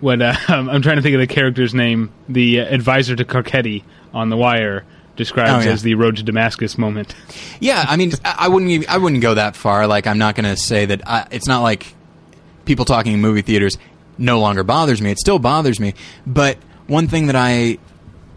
what? 0.00 0.22
Uh, 0.22 0.34
I'm 0.48 0.82
trying 0.82 0.96
to 0.96 1.02
think 1.02 1.14
of 1.14 1.20
the 1.20 1.26
character's 1.26 1.74
name. 1.74 2.12
The 2.28 2.60
uh, 2.60 2.64
advisor 2.74 3.16
to 3.16 3.24
Carcetti 3.24 3.82
on 4.14 4.28
The 4.30 4.36
Wire 4.36 4.84
describes 5.16 5.64
Oh, 5.64 5.68
yeah. 5.68 5.72
as 5.74 5.82
the 5.82 5.94
road 5.94 6.16
to 6.16 6.22
Damascus 6.22 6.78
moment. 6.78 7.14
Yeah, 7.60 7.84
I 7.86 7.96
mean, 7.96 8.12
I 8.24 8.36
I 8.40 8.48
wouldn't. 8.48 8.70
Even, 8.70 8.88
I 8.88 8.98
wouldn't 8.98 9.20
go 9.22 9.34
that 9.34 9.56
far. 9.56 9.86
Like, 9.86 10.06
I'm 10.06 10.18
not 10.18 10.34
going 10.34 10.44
to 10.48 10.56
say 10.56 10.86
that. 10.86 11.06
I, 11.08 11.26
it's 11.30 11.46
not 11.48 11.62
like 11.62 11.94
people 12.64 12.84
talking 12.84 13.12
in 13.12 13.20
movie 13.20 13.42
theaters 13.42 13.76
no 14.16 14.38
longer 14.40 14.62
bothers 14.62 15.00
me. 15.02 15.10
It 15.10 15.18
still 15.18 15.38
bothers 15.38 15.80
me. 15.80 15.94
But 16.26 16.58
one 16.86 17.08
thing 17.08 17.26
that 17.26 17.36
I 17.36 17.78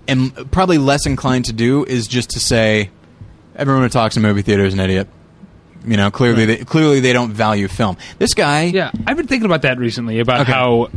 am 0.08 0.32
probably 0.52 0.78
less 0.78 1.06
inclined 1.06 1.46
to 1.46 1.54
do 1.54 1.86
is 1.86 2.08
just 2.08 2.32
to 2.32 2.40
say 2.40 2.90
everyone 3.56 3.84
who 3.84 3.90
talks 3.90 4.16
in 4.18 4.24
movie 4.24 4.42
theaters 4.42 4.70
is 4.70 4.74
an 4.74 4.80
idiot. 4.80 5.08
You 5.86 5.98
know, 5.98 6.10
clearly, 6.12 6.46
they, 6.46 6.58
clearly 6.58 7.02
they 7.02 7.12
don't 7.12 7.34
value 7.34 7.68
film. 7.68 7.98
This 8.18 8.34
guy, 8.34 8.64
Yeah, 8.66 8.92
I've 9.06 9.18
been 9.18 9.28
thinking 9.28 9.46
about 9.46 9.64
that 9.64 9.78
recently 9.78 10.20
about 10.20 10.42
Okay. 10.42 10.52
how 10.52 10.90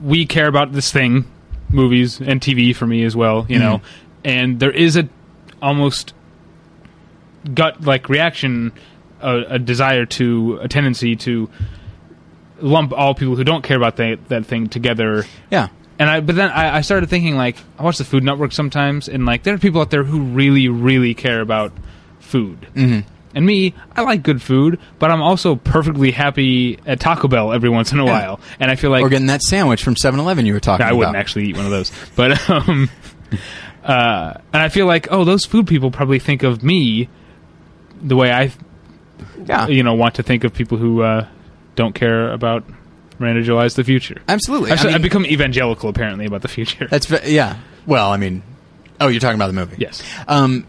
we 0.00 0.26
care 0.26 0.48
about 0.48 0.72
this 0.72 0.90
thing, 0.90 1.24
movies 1.70 2.20
and 2.20 2.40
TV 2.40 2.74
for 2.74 2.86
me 2.86 3.04
as 3.04 3.14
well. 3.14 3.46
You 3.48 3.58
know, 3.60 3.78
mm-hmm. 3.78 3.86
and 4.24 4.58
there 4.60 4.72
is 4.72 4.96
a 4.96 5.08
almost 5.62 6.12
gut 7.52 7.82
like 7.82 8.08
reaction, 8.08 8.72
a, 9.20 9.44
a 9.50 9.58
desire 9.58 10.06
to 10.06 10.58
a 10.62 10.68
tendency 10.68 11.14
to 11.16 11.48
lump 12.60 12.92
all 12.92 13.14
people 13.14 13.36
who 13.36 13.44
don't 13.44 13.62
care 13.62 13.76
about 13.76 13.96
that 13.96 14.28
that 14.28 14.44
thing 14.46 14.68
together. 14.68 15.24
yeah, 15.50 15.68
And 15.98 16.10
I, 16.10 16.20
but 16.20 16.34
then 16.34 16.50
I, 16.50 16.78
I 16.78 16.80
started 16.80 17.08
thinking 17.08 17.36
like 17.36 17.56
I 17.78 17.82
watch 17.84 17.98
the 17.98 18.04
Food 18.04 18.24
Network 18.24 18.52
sometimes, 18.52 19.08
and 19.08 19.24
like 19.26 19.42
there 19.44 19.54
are 19.54 19.58
people 19.58 19.80
out 19.80 19.90
there 19.90 20.02
who 20.04 20.22
really, 20.22 20.68
really 20.68 21.14
care 21.14 21.40
about 21.40 21.72
food. 22.20 22.66
Mm-hmm. 22.74 23.08
And 23.36 23.46
me, 23.46 23.74
I 23.96 24.02
like 24.02 24.22
good 24.22 24.40
food, 24.42 24.78
but 25.00 25.10
I'm 25.10 25.20
also 25.22 25.56
perfectly 25.56 26.12
happy 26.12 26.78
at 26.86 27.00
Taco 27.00 27.26
Bell 27.28 27.52
every 27.52 27.68
once 27.68 27.92
in 27.92 27.98
a 27.98 28.04
Yeah. 28.04 28.12
while. 28.12 28.40
And 28.60 28.70
I 28.70 28.76
feel 28.76 28.90
like 28.90 29.02
or 29.02 29.08
getting 29.08 29.26
that 29.26 29.42
sandwich 29.42 29.82
from 29.82 29.96
7-Eleven 29.96 30.46
you 30.46 30.52
were 30.52 30.60
talking 30.60 30.82
about. 30.82 30.86
I 30.86 30.90
about. 30.90 30.98
wouldn't 30.98 31.16
actually 31.16 31.46
eat 31.46 31.56
one 31.56 31.64
of 31.64 31.72
those, 31.72 31.90
but 32.14 32.48
um, 32.50 32.88
uh, 33.84 34.34
and 34.52 34.62
I 34.62 34.68
feel 34.68 34.86
like 34.86 35.08
oh, 35.10 35.24
those 35.24 35.44
food 35.44 35.66
people 35.66 35.90
probably 35.90 36.18
think 36.18 36.42
of 36.42 36.62
me 36.62 37.08
the 38.02 38.16
way 38.16 38.32
I 38.32 38.52
Yeah, 39.44 39.66
you 39.68 39.82
know 39.82 39.94
want 39.94 40.16
to 40.16 40.22
think 40.22 40.44
of 40.44 40.54
people 40.54 40.78
who 40.78 41.02
uh, 41.02 41.26
don't 41.76 41.94
care 41.94 42.32
about 42.32 42.64
July's 43.20 43.74
the 43.74 43.84
future. 43.84 44.20
absolutely. 44.28 44.72
I've, 44.72 44.80
I 44.80 44.84
mean, 44.86 44.94
I've 44.94 45.02
become 45.02 45.24
evangelical 45.26 45.88
apparently 45.88 46.26
about 46.26 46.42
the 46.42 46.48
future. 46.48 46.86
That's 46.88 47.06
ve- 47.06 47.32
yeah. 47.34 47.58
Well, 47.86 48.10
I 48.10 48.16
mean, 48.16 48.42
oh, 49.00 49.08
you're 49.08 49.20
talking 49.20 49.36
about 49.36 49.48
the 49.48 49.52
movie. 49.54 49.76
Yes. 49.78 50.02
Um, 50.28 50.66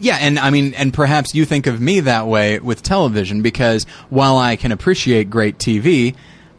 yeah, 0.00 0.16
and 0.20 0.38
I 0.38 0.50
mean, 0.50 0.74
and 0.74 0.92
perhaps 0.94 1.34
you 1.34 1.44
think 1.44 1.66
of 1.66 1.80
me 1.80 2.00
that 2.00 2.26
way 2.26 2.58
with 2.58 2.82
television 2.82 3.42
because 3.42 3.84
while 4.08 4.38
I 4.38 4.56
can 4.56 4.72
appreciate 4.72 5.28
great 5.30 5.58
TV, 5.58 6.14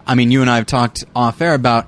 I 0.06 0.16
mean, 0.16 0.32
you 0.32 0.42
and 0.42 0.50
I 0.50 0.58
have 0.58 0.66
talked 0.68 1.04
off 1.16 1.42
air 1.42 1.54
about. 1.54 1.88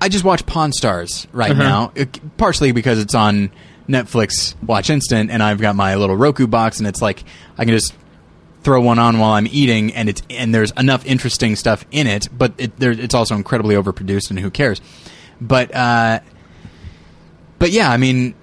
I 0.00 0.08
just 0.08 0.24
watch 0.24 0.46
Pawn 0.46 0.72
Stars 0.72 1.26
right 1.32 1.50
Uh-huh. 1.50 1.62
now, 1.62 1.92
it- 1.94 2.36
partially 2.38 2.72
because 2.72 2.98
it's 2.98 3.14
on 3.14 3.50
Netflix 3.88 4.54
Watch 4.64 4.88
Instant, 4.88 5.30
and 5.30 5.42
I've 5.42 5.60
got 5.60 5.76
my 5.76 5.96
little 5.96 6.16
Roku 6.16 6.46
box, 6.46 6.78
and 6.78 6.86
it's 6.88 7.02
like 7.02 7.22
I 7.58 7.64
can 7.66 7.74
just 7.74 7.92
throw 8.64 8.80
one 8.80 8.98
on 8.98 9.18
while 9.18 9.32
I'm 9.32 9.46
eating, 9.46 9.92
and 9.94 10.08
it's 10.08 10.22
and 10.30 10.54
there's 10.54 10.72
enough 10.72 11.06
interesting 11.06 11.54
stuff 11.54 11.84
in 11.90 12.06
it, 12.06 12.28
but 12.36 12.54
it, 12.58 12.76
there, 12.78 12.90
it's 12.90 13.14
also 13.14 13.34
incredibly 13.36 13.76
overproduced, 13.76 14.30
and 14.30 14.38
who 14.38 14.50
cares? 14.50 14.80
But 15.40 15.74
uh, 15.74 16.20
but 17.58 17.70
yeah, 17.70 17.90
I 17.90 17.98
mean, 17.98 18.34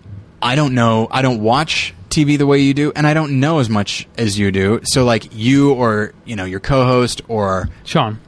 I 0.41 0.55
don't 0.55 0.73
know. 0.73 1.07
I 1.11 1.21
don't 1.21 1.41
watch 1.41 1.93
TV 2.09 2.37
the 2.37 2.45
way 2.45 2.59
you 2.59 2.73
do, 2.73 2.91
and 2.95 3.05
I 3.05 3.13
don't 3.13 3.39
know 3.39 3.59
as 3.59 3.69
much 3.69 4.07
as 4.17 4.37
you 4.37 4.51
do. 4.51 4.81
So 4.83 5.03
like 5.03 5.29
you 5.33 5.73
or 5.73 6.13
you 6.25 6.35
know 6.35 6.45
your 6.45 6.59
co-host 6.59 7.21
or 7.27 7.69
Sean. 7.83 8.19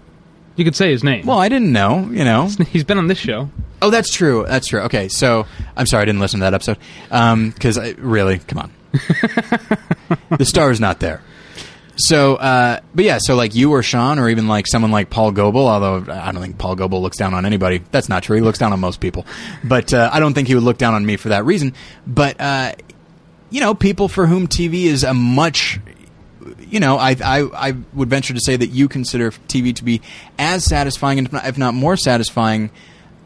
You 0.56 0.64
could 0.64 0.76
say 0.76 0.92
his 0.92 1.04
name. 1.04 1.26
well, 1.26 1.40
I 1.40 1.50
didn't 1.50 1.72
know. 1.72 2.10
You 2.12 2.24
know, 2.24 2.48
he's 2.70 2.84
been 2.84 2.98
on 2.98 3.08
this 3.08 3.18
show. 3.18 3.50
Oh, 3.82 3.90
that's 3.90 4.14
true. 4.14 4.46
That's 4.48 4.68
true. 4.68 4.82
Okay, 4.82 5.10
so 5.10 5.46
I'm 5.76 5.86
sorry 5.86 6.04
I 6.04 6.06
didn't 6.06 6.22
listen 6.22 6.40
to 6.40 6.44
that 6.46 6.54
episode 6.54 6.78
because 7.54 7.78
I 7.78 7.96
really, 7.98 8.40
come 8.40 8.60
on, 8.60 8.72
the 10.38 10.46
star 10.46 10.72
is 10.72 10.80
not 10.80 11.00
there. 11.00 11.22
So, 11.96 12.36
uh, 12.36 12.80
but 12.96 13.06
yeah, 13.06 13.20
so 13.22 13.36
like 13.36 13.54
you 13.54 13.72
or 13.72 13.84
Sean, 13.84 14.18
or 14.18 14.30
even 14.30 14.48
like 14.48 14.68
someone 14.68 14.92
like 14.92 15.10
Paul 15.10 15.32
Goebel, 15.32 15.68
although 15.68 16.12
I 16.12 16.32
don't 16.32 16.42
think 16.42 16.58
Paul 16.58 16.76
Goebel 16.76 17.02
looks 17.02 17.18
down 17.18 17.34
on 17.34 17.46
anybody. 17.46 17.84
That's 17.92 18.10
not 18.10 18.24
true. 18.24 18.36
He 18.36 18.42
looks 18.42 18.58
down 18.58 18.74
on 18.74 18.80
most 18.80 19.00
people, 19.00 19.26
but 19.64 19.94
uh, 19.94 20.10
I 20.12 20.20
don't 20.20 20.34
think 20.34 20.48
he 20.48 20.56
would 20.56 20.64
look 20.64 20.78
down 20.78 20.96
on 20.96 21.06
me 21.06 21.18
for 21.18 21.30
that 21.30 21.46
reason. 21.46 21.74
But 22.08 22.42
uh, 22.42 22.74
you 23.52 23.62
know, 23.62 23.76
people 23.76 24.08
for 24.08 24.26
whom 24.26 24.48
TV 24.48 24.86
is 24.86 25.04
a 25.04 25.14
much 25.14 25.80
you 26.70 26.80
know, 26.80 26.98
I, 26.98 27.16
I, 27.24 27.70
I 27.70 27.76
would 27.94 28.10
venture 28.10 28.34
to 28.34 28.40
say 28.40 28.56
that 28.56 28.68
you 28.68 28.88
consider 28.88 29.32
TV 29.32 29.76
to 29.76 29.84
be 29.84 30.02
as 30.40 30.66
satisfying, 30.66 31.20
and 31.20 31.30
if 31.32 31.58
not 31.58 31.74
more 31.74 31.96
satisfying, 31.96 32.72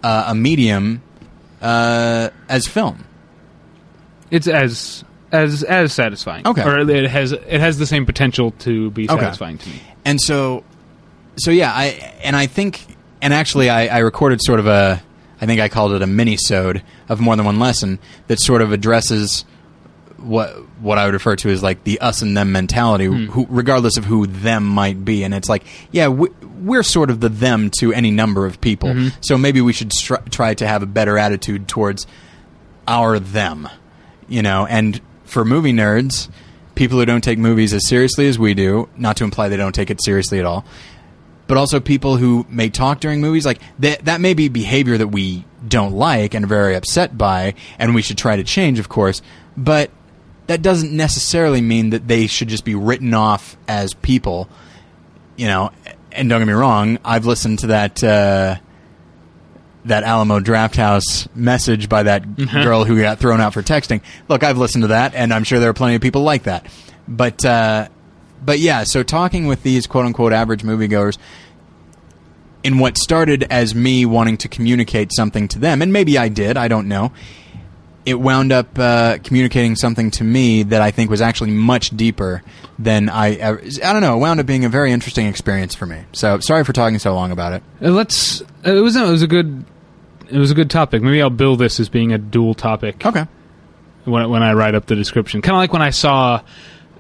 uh, 0.04 0.26
a 0.28 0.36
medium 0.36 1.02
uh, 1.62 2.30
as 2.50 2.68
film. 2.68 3.06
It's 4.30 4.48
as 4.48 5.04
as 5.32 5.64
as 5.64 5.94
satisfying. 5.94 6.48
Okay. 6.48 6.64
Or 6.64 6.80
it 6.90 7.10
has 7.10 7.32
it 7.32 7.60
has 7.60 7.78
the 7.78 7.86
same 7.86 8.06
potential 8.06 8.52
to 8.60 8.92
be 8.92 9.10
Okay. 9.10 9.20
satisfying 9.20 9.58
to 9.58 9.70
me. 9.70 9.82
And 10.06 10.22
so, 10.22 10.64
so 11.38 11.52
yeah, 11.52 11.72
I 11.74 11.86
and 12.24 12.36
I 12.36 12.48
think, 12.48 12.86
and 13.22 13.34
actually, 13.34 13.70
I, 13.70 13.88
I 13.88 14.00
recorded 14.00 14.42
sort 14.42 14.60
of 14.60 14.68
a, 14.68 15.02
I 15.42 15.46
think 15.46 15.60
I 15.60 15.70
called 15.70 15.92
it 15.94 16.02
a 16.02 16.08
mini-sode 16.08 16.84
of 17.10 17.20
more 17.20 17.36
than 17.36 17.46
one 17.46 17.60
lesson 17.60 18.00
that 18.28 18.40
sort 18.40 18.62
of 18.62 18.72
addresses 18.72 19.46
what 20.18 20.50
what 20.80 20.98
I 20.98 21.06
would 21.06 21.14
refer 21.14 21.36
to 21.38 21.50
as 21.50 21.62
like 21.62 21.84
the 21.84 22.00
us 22.00 22.22
and 22.22 22.36
them 22.36 22.52
mentality, 22.52 23.06
hmm. 23.06 23.26
who, 23.26 23.46
regardless 23.50 23.98
of 23.98 24.06
who 24.06 24.28
them 24.28 24.66
might 24.66 25.04
be. 25.04 25.24
And 25.24 25.34
it's 25.34 25.50
like, 25.50 25.64
yeah, 25.92 26.08
we, 26.08 26.30
we're 26.62 26.84
sort 26.84 27.10
of 27.10 27.20
the 27.20 27.30
them 27.30 27.70
to 27.80 27.94
any 27.94 28.12
number 28.12 28.46
of 28.46 28.60
people. 28.62 28.90
Mm-hmm. 28.90 29.10
So 29.22 29.38
maybe 29.38 29.62
we 29.62 29.74
should 29.74 29.92
try 29.92 30.54
to 30.56 30.68
have 30.68 30.84
a 30.84 30.88
better 30.88 31.18
attitude 31.18 31.68
towards 31.68 32.08
our 32.88 33.20
them, 33.20 33.70
you 34.28 34.42
know. 34.42 34.66
And 34.66 35.00
for 35.28 35.46
movie 35.46 35.74
nerds, 35.74 36.30
people 36.76 36.98
who 36.98 37.06
don't 37.06 37.24
take 37.24 37.38
movies 37.38 37.74
as 37.74 37.88
seriously 37.88 38.28
as 38.28 38.40
we 38.40 38.54
do, 38.54 38.90
not 38.98 39.18
to 39.18 39.24
imply 39.24 39.50
they 39.50 39.58
don't 39.58 39.76
take 39.76 39.90
it 39.92 40.04
seriously 40.04 40.40
at 40.40 40.46
all, 40.46 40.66
but 41.48 41.58
also 41.58 41.80
people 41.80 42.18
who 42.18 42.46
may 42.50 42.70
talk 42.70 43.00
during 43.00 43.22
movies, 43.22 43.46
like 43.46 43.62
that, 43.80 44.06
that 44.06 44.22
may 44.22 44.34
be 44.34 44.48
behavior 44.48 44.98
that 44.98 45.08
we 45.08 45.46
don't 45.68 45.94
like 45.94 46.34
and 46.34 46.46
are 46.46 46.48
very 46.48 46.76
upset 46.76 47.18
by, 47.18 47.54
and 47.80 47.94
we 47.94 48.02
should 48.02 48.18
try 48.18 48.36
to 48.36 48.44
change, 48.44 48.80
of 48.80 48.90
course. 48.90 49.22
But 49.56 49.92
that 50.48 50.62
doesn't 50.62 50.96
necessarily 50.96 51.62
mean 51.62 51.90
that 51.92 52.08
they 52.08 52.28
should 52.28 52.48
just 52.48 52.66
be 52.66 52.76
written 52.76 53.14
off 53.14 53.58
as 53.68 53.94
people, 53.94 54.50
you 55.36 55.48
know. 55.48 55.72
And 56.12 56.30
don't 56.30 56.40
get 56.42 56.48
me 56.48 56.54
wrong, 56.54 57.00
I've 57.06 57.26
listened 57.26 57.60
to 57.60 57.68
that. 57.68 58.04
Uh, 58.04 58.58
that 59.86 60.04
Alamo 60.04 60.40
Drafthouse 60.40 61.34
message 61.36 61.88
by 61.88 62.04
that 62.04 62.36
girl 62.36 62.84
who 62.84 63.00
got 63.00 63.20
thrown 63.20 63.40
out 63.40 63.54
for 63.54 63.62
texting. 63.62 64.02
Look, 64.28 64.44
I've 64.44 64.58
listened 64.58 64.84
to 64.84 64.90
that, 64.90 65.16
and 65.16 65.34
I'm 65.34 65.44
sure 65.44 65.60
there 65.60 65.70
are 65.70 65.74
plenty 65.74 65.96
of 65.96 66.02
people 66.02 66.24
like 66.24 66.44
that. 66.44 66.68
But, 67.08 67.46
uh, 67.46 67.88
but 68.44 68.60
yeah. 68.60 68.84
So 68.84 69.04
talking 69.04 69.48
with 69.48 69.64
these 69.64 69.88
quote 69.88 70.06
unquote 70.06 70.34
average 70.34 70.64
moviegoers, 70.64 71.18
in 72.64 72.80
what 72.80 72.98
started 72.98 73.46
as 73.50 73.74
me 73.74 74.06
wanting 74.06 74.36
to 74.38 74.50
communicate 74.50 75.14
something 75.14 75.48
to 75.50 75.60
them, 75.60 75.82
and 75.82 75.94
maybe 75.94 76.18
I 76.18 76.28
did, 76.28 76.58
I 76.58 76.68
don't 76.68 76.88
know. 76.88 77.14
It 78.08 78.20
wound 78.20 78.52
up 78.54 78.80
uh, 78.80 79.18
communicating 79.24 79.76
something 79.76 80.12
to 80.12 80.24
me 80.24 80.64
that 80.64 80.82
I 80.82 80.92
think 80.92 81.10
was 81.10 81.22
actually 81.22 81.52
much 81.52 81.90
deeper 81.90 82.42
than 82.80 83.10
I. 83.10 83.34
Ever, 83.36 83.62
I 83.84 83.92
don't 83.92 84.02
know. 84.02 84.16
It 84.16 84.20
wound 84.20 84.40
up 84.40 84.46
being 84.46 84.64
a 84.64 84.70
very 84.70 84.92
interesting 84.94 85.28
experience 85.28 85.76
for 85.76 85.86
me. 85.86 86.04
So 86.14 86.40
sorry 86.40 86.64
for 86.64 86.72
talking 86.74 87.00
so 87.00 87.14
long 87.14 87.32
about 87.32 87.54
it. 87.54 87.64
Uh, 87.82 87.90
let's. 87.90 88.42
Uh, 88.66 88.76
it 88.76 88.80
was 88.82 88.96
a, 88.96 89.06
it 89.06 89.10
was 89.12 89.22
a 89.24 89.28
good 89.28 89.66
it 90.30 90.38
was 90.38 90.52
a 90.52 90.56
good 90.56 90.70
topic. 90.70 91.02
Maybe 91.02 91.22
I'll 91.22 91.30
bill 91.30 91.56
this 91.58 91.80
as 91.80 91.90
being 91.90 92.14
a 92.14 92.18
dual 92.18 92.54
topic 92.54 93.06
Okay. 93.06 93.26
when 94.06 94.30
when 94.30 94.42
I 94.44 94.54
write 94.54 94.74
up 94.76 94.86
the 94.86 94.96
description. 94.96 95.42
Kind 95.42 95.56
of 95.56 95.60
like 95.60 95.74
when 95.74 95.82
I 95.82 95.90
saw 95.90 96.42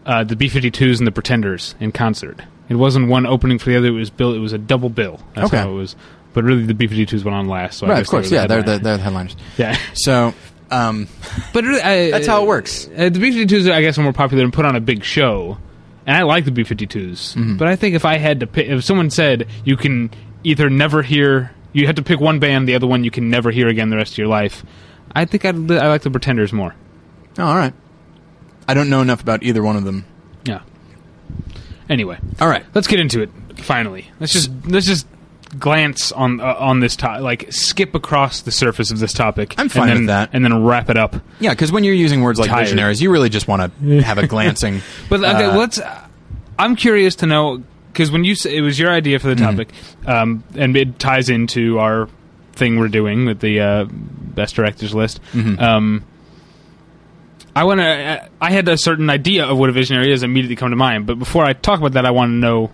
uh, 0.05 0.23
the 0.25 0.35
B52s 0.35 0.97
and 0.99 1.07
the 1.07 1.11
Pretenders 1.11 1.73
in 1.79 1.91
concert. 1.91 2.41
It 2.69 2.75
wasn't 2.75 3.07
one 3.07 3.25
opening 3.25 3.59
for 3.59 3.69
the 3.69 3.77
other. 3.77 3.87
It 3.87 3.91
was 3.91 4.09
bill. 4.09 4.33
It 4.33 4.39
was 4.39 4.51
a 4.51 4.57
double 4.57 4.89
bill. 4.89 5.21
That's 5.35 5.47
Okay. 5.47 5.57
how 5.57 5.69
it 5.69 5.73
was. 5.73 5.95
But 6.33 6.43
really, 6.43 6.65
the 6.65 6.73
B52s 6.73 7.23
went 7.23 7.33
on 7.35 7.47
last. 7.47 7.79
So 7.79 7.87
Right. 7.87 8.01
Of 8.01 8.07
course. 8.09 8.29
Yeah. 8.29 8.45
They're 8.45 8.61
the, 8.61 8.77
they're 8.79 8.97
the 8.97 9.03
headliners. 9.03 9.37
yeah. 9.57 9.77
So. 9.93 10.33
Um, 10.69 11.07
But 11.53 11.63
That's 11.63 12.27
how 12.27 12.43
it 12.43 12.47
works. 12.47 12.87
Uh, 12.87 13.09
the 13.09 13.19
B-52s, 13.19 13.71
I 13.71 13.81
guess, 13.81 13.97
are 13.97 14.03
more 14.03 14.13
popular 14.13 14.43
and 14.43 14.51
put 14.53 14.65
on 14.65 14.75
a 14.75 14.79
big 14.81 15.03
show. 15.03 15.57
And 16.05 16.15
I 16.15 16.23
like 16.23 16.45
the 16.45 16.51
B-52s. 16.51 17.35
Mm-hmm. 17.35 17.57
But 17.57 17.67
I 17.67 17.75
think 17.75 17.95
if 17.95 18.05
I 18.05 18.17
had 18.17 18.39
to 18.41 18.47
pick, 18.47 18.67
if 18.67 18.83
someone 18.83 19.09
said 19.09 19.47
you 19.65 19.77
can 19.77 20.09
either 20.43 20.69
never 20.69 21.01
hear, 21.01 21.51
you 21.73 21.85
have 21.87 21.95
to 21.95 22.03
pick 22.03 22.19
one 22.19 22.39
band, 22.39 22.67
the 22.67 22.75
other 22.75 22.87
one 22.87 23.03
you 23.03 23.11
can 23.11 23.29
never 23.29 23.51
hear 23.51 23.67
again 23.67 23.89
the 23.89 23.97
rest 23.97 24.13
of 24.13 24.17
your 24.17 24.27
life. 24.27 24.63
I 25.15 25.25
think 25.25 25.45
I'd, 25.45 25.55
I 25.71 25.87
like 25.87 26.01
the 26.03 26.11
Pretenders 26.11 26.51
more. 26.53 26.75
oh, 27.37 27.43
all 27.45 27.55
right. 27.55 27.73
I 28.67 28.73
don't 28.73 28.89
know 28.89 29.01
enough 29.01 29.21
about 29.21 29.43
either 29.43 29.63
one 29.63 29.77
of 29.77 29.83
them. 29.85 30.05
Yeah. 30.45 30.61
Anyway, 31.89 32.17
All 32.41 32.49
right. 32.49 32.65
let's 32.75 32.87
get 32.87 32.99
into 32.99 33.21
it. 33.21 33.29
Finally, 33.57 34.09
let's 34.19 34.33
just 34.33 34.51
let's 34.65 34.85
just 34.85 35.07
glance 35.59 36.11
on 36.11 36.39
uh, 36.39 36.55
on 36.59 36.79
this 36.79 36.95
topic, 36.95 37.21
like 37.23 37.51
skip 37.51 37.95
across 37.95 38.41
the 38.41 38.51
surface 38.51 38.91
of 38.91 38.99
this 38.99 39.13
topic. 39.13 39.55
I'm 39.57 39.69
fine 39.69 39.83
and 39.83 39.89
then, 39.91 39.97
with 39.99 40.07
that. 40.07 40.29
and 40.33 40.43
then 40.45 40.63
wrap 40.63 40.89
it 40.89 40.97
up. 40.97 41.15
Yeah, 41.39 41.51
because 41.51 41.71
when 41.71 41.83
you're 41.83 41.93
using 41.93 42.21
words 42.21 42.39
like 42.39 42.49
Tired. 42.49 42.63
visionaries, 42.65 43.01
you 43.01 43.11
really 43.11 43.29
just 43.29 43.47
want 43.47 43.71
to 43.81 44.01
have 44.01 44.17
a 44.17 44.27
glancing. 44.27 44.81
But 45.09 45.21
okay, 45.23 45.45
uh, 45.45 45.57
let's. 45.57 45.79
I'm 46.59 46.75
curious 46.75 47.15
to 47.17 47.25
know 47.27 47.63
because 47.93 48.11
when 48.11 48.23
you 48.23 48.33
s- 48.33 48.45
it 48.45 48.61
was 48.61 48.77
your 48.79 48.91
idea 48.91 49.19
for 49.19 49.27
the 49.27 49.35
Mm-hmm. 49.35 49.43
topic, 49.57 49.73
um, 50.05 50.43
and 50.55 50.75
it 50.75 50.99
ties 50.99 51.29
into 51.29 51.79
our 51.79 52.09
thing 52.53 52.79
we're 52.79 52.87
doing 52.87 53.25
with 53.25 53.39
the 53.39 53.59
uh, 53.59 53.85
best 53.91 54.55
directors 54.55 54.93
list. 54.95 55.19
Mm-hmm. 55.33 55.61
Um, 55.61 56.03
I 57.55 57.63
want 57.63 57.79
to. 57.79 58.29
I 58.39 58.51
had 58.51 58.67
a 58.67 58.77
certain 58.77 59.09
idea 59.09 59.45
of 59.45 59.57
what 59.57 59.69
a 59.69 59.71
visionary 59.71 60.11
is 60.11 60.21
immediately 60.23 60.55
come 60.55 60.69
to 60.69 60.75
mind, 60.75 61.07
but 61.07 61.17
before 61.17 61.43
I 61.43 61.53
talk 61.53 61.79
about 61.79 61.93
that, 61.93 62.05
I 62.05 62.11
want 62.11 62.29
to 62.29 62.33
know 62.35 62.71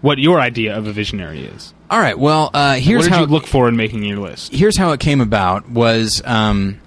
what 0.00 0.18
your 0.18 0.40
idea 0.40 0.76
of 0.76 0.86
a 0.86 0.92
visionary 0.92 1.44
is. 1.44 1.74
All 1.90 1.98
right. 1.98 2.18
Well, 2.18 2.50
uh, 2.54 2.74
here's 2.74 3.00
what 3.00 3.04
did 3.04 3.12
how 3.12 3.20
you 3.20 3.26
look 3.26 3.46
for 3.46 3.68
in 3.68 3.76
making 3.76 4.02
your 4.04 4.18
list? 4.18 4.52
here's 4.52 4.76
how 4.76 4.92
it 4.92 5.00
came 5.00 5.20
about 5.20 5.68
was 5.68 6.22
um, 6.24 6.80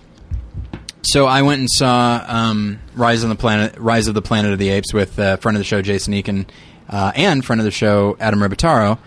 so 1.04 1.26
I 1.26 1.42
went 1.42 1.60
and 1.60 1.70
saw 1.70 2.24
um, 2.28 2.80
Rise 2.96 3.24
of 3.24 3.30
the 3.30 3.36
Planet 3.36 3.76
Rise 3.78 4.08
of 4.08 4.14
the 4.14 4.22
Planet 4.22 4.54
of 4.54 4.60
the 4.60 4.70
Apes 4.70 4.94
with 4.94 5.20
uh, 5.20 5.38
friend 5.38 5.58
of 5.58 5.60
the 5.60 5.66
show 5.66 5.82
Jason 5.82 6.14
Eakin 6.14 6.48
uh, 6.90 7.12
and 7.16 7.44
friend 7.44 7.60
of 7.60 7.66
the 7.66 7.72
show 7.72 8.16
Adam 8.20 8.40
Ribitaro, 8.40 8.98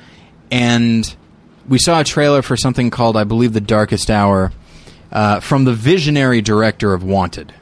and 0.51 1.17
we 1.69 1.79
saw 1.79 2.01
a 2.01 2.05
trailer 2.05 2.43
for 2.43 2.57
something 2.57 2.91
called 2.91 3.17
I 3.17 3.25
believe 3.25 3.53
The 3.55 3.61
Darkest 3.61 4.11
Hour 4.11 4.53
uh, 5.11 5.41
from 5.41 5.65
the 5.65 5.73
visionary 5.73 6.43
director 6.43 6.93
of 6.93 7.03
Wanted. 7.03 7.55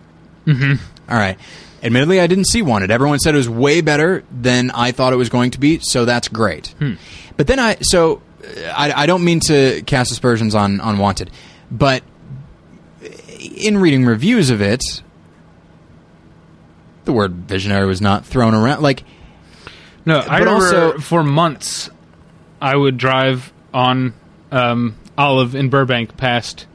Mm-hmm. 0.46 0.82
All 1.10 1.16
right. 1.16 1.38
Admittedly, 1.84 2.18
I 2.18 2.26
didn't 2.26 2.46
see 2.46 2.62
Wanted. 2.62 2.90
Everyone 2.90 3.18
said 3.18 3.34
it 3.34 3.36
was 3.36 3.48
way 3.48 3.82
better 3.82 4.24
than 4.32 4.70
I 4.70 4.90
thought 4.92 5.12
it 5.12 5.16
was 5.16 5.28
going 5.28 5.50
to 5.52 5.60
be, 5.60 5.78
so 5.80 6.04
that's 6.06 6.28
great. 6.28 6.74
But 7.36 7.46
then 7.46 7.60
I 7.60 7.76
so 7.82 8.22
uh, 8.42 8.60
I, 8.74 9.02
I 9.02 9.06
don't 9.06 9.22
mean 9.24 9.40
to 9.48 9.82
cast 9.82 10.10
aspersions 10.10 10.54
on 10.54 10.80
on 10.80 10.96
Wanted, 10.98 11.30
but 11.70 12.02
in 13.38 13.76
reading 13.78 14.06
reviews 14.06 14.48
of 14.48 14.62
it, 14.62 14.80
the 17.04 17.12
word 17.12 17.34
visionary 17.34 17.86
was 17.86 18.00
not 18.00 18.24
thrown 18.24 18.54
around. 18.54 18.82
Like, 18.82 19.04
No, 20.06 20.20
I 20.20 20.38
But 20.40 20.40
remember 20.40 20.64
also- 20.86 20.98
for 20.98 21.22
months 21.22 21.90
I 22.62 22.74
would 22.74 22.96
drive 22.96 23.52
on 23.74 24.14
um, 24.50 24.94
Olive 25.18 25.54
in 25.54 25.68
Burbank 25.68 26.16
past 26.16 26.66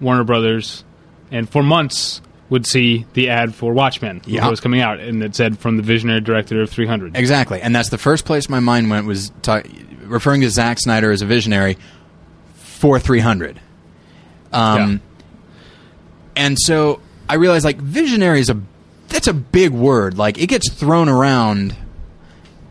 Warner 0.00 0.24
Brothers, 0.24 0.82
and 1.30 1.48
for 1.48 1.62
months 1.62 2.20
would 2.52 2.66
see 2.66 3.06
the 3.14 3.30
ad 3.30 3.54
for 3.54 3.72
Watchmen 3.72 4.20
Yeah. 4.26 4.42
that 4.42 4.50
was 4.50 4.60
coming 4.60 4.80
out, 4.80 5.00
and 5.00 5.22
it 5.22 5.34
said 5.34 5.58
from 5.58 5.76
the 5.78 5.82
visionary 5.82 6.20
director 6.20 6.60
of 6.60 6.70
300. 6.70 7.16
exactly, 7.16 7.60
and 7.62 7.74
that's 7.74 7.88
the 7.88 7.98
first 7.98 8.24
place 8.26 8.48
my 8.48 8.60
mind 8.60 8.90
went 8.90 9.06
was 9.06 9.32
ta- 9.42 9.62
referring 10.04 10.42
to 10.42 10.50
Zack 10.50 10.78
Snyder 10.78 11.10
as 11.10 11.22
a 11.22 11.26
visionary 11.26 11.78
for 12.54 13.00
300. 13.00 13.58
Um, 14.52 15.00
and 16.36 16.58
so 16.60 17.00
I 17.28 17.34
realized 17.36 17.64
like 17.64 17.78
visionary 17.78 18.40
is 18.40 18.50
a 18.50 18.60
that's 19.08 19.26
a 19.26 19.32
big 19.34 19.70
word. 19.72 20.18
Like 20.18 20.38
it 20.38 20.46
gets 20.48 20.70
thrown 20.72 21.08
around. 21.08 21.74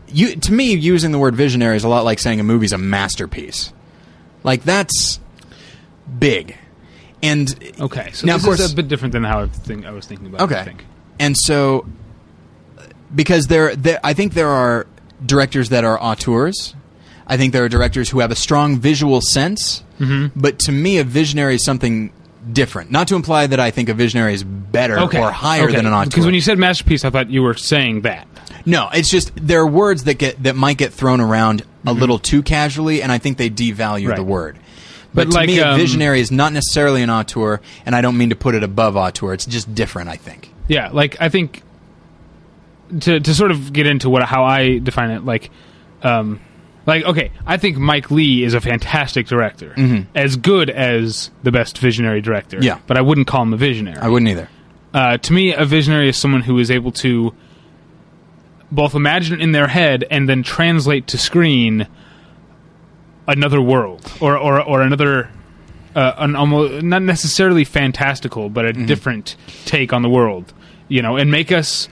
You 0.08 0.36
to 0.36 0.52
me, 0.52 0.74
using 0.74 1.10
the 1.12 1.18
word 1.18 1.34
visionary 1.34 1.76
is 1.76 1.84
a 1.84 1.88
lot 1.88 2.04
like 2.04 2.18
saying 2.20 2.38
a 2.40 2.44
movie's 2.44 2.72
a 2.72 2.78
masterpiece. 2.78 3.72
Like 4.44 4.62
that's 4.64 5.18
big. 6.18 6.56
And 7.22 7.48
Okay, 7.80 8.10
so 8.12 8.26
now 8.26 8.34
this 8.34 8.42
of 8.42 8.46
course 8.46 8.60
is 8.60 8.72
a 8.72 8.76
bit 8.76 8.88
different 8.88 9.12
than 9.12 9.22
how 9.24 9.42
I, 9.42 9.46
think, 9.46 9.86
I 9.86 9.92
was 9.92 10.06
thinking 10.06 10.26
about. 10.26 10.40
it, 10.50 10.54
I 10.54 10.58
Okay. 10.60 10.64
think. 10.64 10.84
And 11.20 11.36
so 11.36 11.86
because 13.14 13.46
there, 13.46 13.76
there, 13.76 14.00
I 14.02 14.12
think 14.14 14.34
there 14.34 14.48
are 14.48 14.86
directors 15.24 15.68
that 15.68 15.84
are 15.84 15.98
auteurs. 16.00 16.74
I 17.26 17.36
think 17.36 17.52
there 17.52 17.64
are 17.64 17.68
directors 17.68 18.10
who 18.10 18.20
have 18.20 18.30
a 18.30 18.34
strong 18.36 18.78
visual 18.78 19.20
sense. 19.20 19.84
Mm-hmm. 20.00 20.38
But 20.38 20.58
to 20.60 20.72
me, 20.72 20.98
a 20.98 21.04
visionary 21.04 21.54
is 21.56 21.64
something 21.64 22.12
different. 22.52 22.90
Not 22.90 23.06
to 23.08 23.14
imply 23.14 23.46
that 23.46 23.60
I 23.60 23.70
think 23.70 23.88
a 23.88 23.94
visionary 23.94 24.34
is 24.34 24.42
better 24.42 24.98
Okay. 25.00 25.20
or 25.20 25.30
higher 25.30 25.64
Okay. 25.64 25.76
than 25.76 25.86
an 25.86 25.92
auteur. 25.92 26.08
Because 26.10 26.24
when 26.24 26.34
you 26.34 26.40
said 26.40 26.58
masterpiece, 26.58 27.04
I 27.04 27.10
thought 27.10 27.30
you 27.30 27.42
were 27.42 27.54
saying 27.54 28.00
that. 28.00 28.26
No, 28.66 28.88
it's 28.92 29.10
just 29.10 29.30
there 29.36 29.60
are 29.60 29.66
words 29.66 30.04
that 30.04 30.14
get 30.14 30.42
that 30.42 30.56
might 30.56 30.76
get 30.78 30.92
thrown 30.92 31.20
around 31.20 31.62
a 31.86 31.92
little 31.92 32.18
too 32.18 32.42
casually, 32.42 33.02
and 33.02 33.12
I 33.12 33.18
think 33.18 33.38
they 33.38 33.48
devalue 33.50 34.00
Mm-hmm. 34.02 34.08
Right. 34.08 34.16
the 34.16 34.24
word. 34.24 34.58
But, 35.14 35.26
But 35.26 35.30
to 35.32 35.36
like, 35.36 35.46
me, 35.48 35.58
a 35.58 35.68
um, 35.68 35.78
visionary 35.78 36.20
is 36.20 36.30
not 36.30 36.52
necessarily 36.52 37.02
an 37.02 37.10
auteur, 37.10 37.60
and 37.84 37.94
I 37.94 38.00
don't 38.00 38.16
mean 38.16 38.30
to 38.30 38.36
put 38.36 38.54
it 38.54 38.62
above 38.62 38.96
auteur. 38.96 39.34
It's 39.34 39.44
just 39.46 39.74
different. 39.74 40.08
I 40.08 40.16
think. 40.16 40.50
Yeah, 40.68 40.88
like 40.90 41.20
I 41.20 41.28
think 41.28 41.62
to 43.00 43.20
to 43.20 43.34
sort 43.34 43.50
of 43.50 43.72
get 43.72 43.86
into 43.86 44.08
what 44.10 44.22
how 44.22 44.44
I 44.44 44.78
define 44.78 45.10
it, 45.10 45.24
like, 45.24 45.50
um, 46.02 46.40
like 46.86 47.04
okay, 47.04 47.30
I 47.46 47.56
think 47.56 47.76
Mike 47.76 48.10
Leigh 48.10 48.42
is 48.42 48.54
a 48.54 48.60
fantastic 48.60 49.26
director, 49.26 49.74
as 50.14 50.36
good 50.36 50.70
as 50.70 51.30
the 51.42 51.52
best 51.52 51.78
visionary 51.78 52.20
director. 52.20 52.56
Mm-hmm. 52.58 52.64
Yeah. 52.66 52.78
but 52.86 52.96
I 52.96 53.00
wouldn't 53.02 53.26
call 53.26 53.42
him 53.42 53.52
a 53.52 53.56
visionary. 53.58 53.98
I 53.98 54.08
wouldn't 54.08 54.30
either. 54.30 54.48
uh, 54.94 55.18
to 55.18 55.32
me, 55.32 55.52
a 55.54 55.64
visionary 55.64 56.08
is 56.08 56.16
someone 56.16 56.42
who 56.42 56.58
is 56.58 56.70
able 56.70 56.92
to 56.92 57.34
both 58.70 58.94
imagine 58.94 59.40
in 59.40 59.52
their 59.52 59.68
head 59.68 60.04
and 60.10 60.26
then 60.28 60.42
translate 60.42 61.06
to 61.08 61.18
screen 61.18 61.86
another 63.32 63.60
world 63.60 64.10
or 64.20 64.36
or, 64.36 64.60
or 64.62 64.82
another. 64.82 65.28
Uh, 65.94 66.14
an 66.16 66.34
almost 66.36 66.82
not 66.82 67.02
necessarily 67.02 67.64
fantastical, 67.64 68.48
but 68.48 68.64
a 68.64 68.72
different 68.72 69.36
take 69.66 69.92
on 69.92 70.00
the 70.00 70.08
world, 70.08 70.50
you 70.88 71.02
know, 71.02 71.18
and 71.18 71.30
make 71.30 71.52
us 71.52 71.86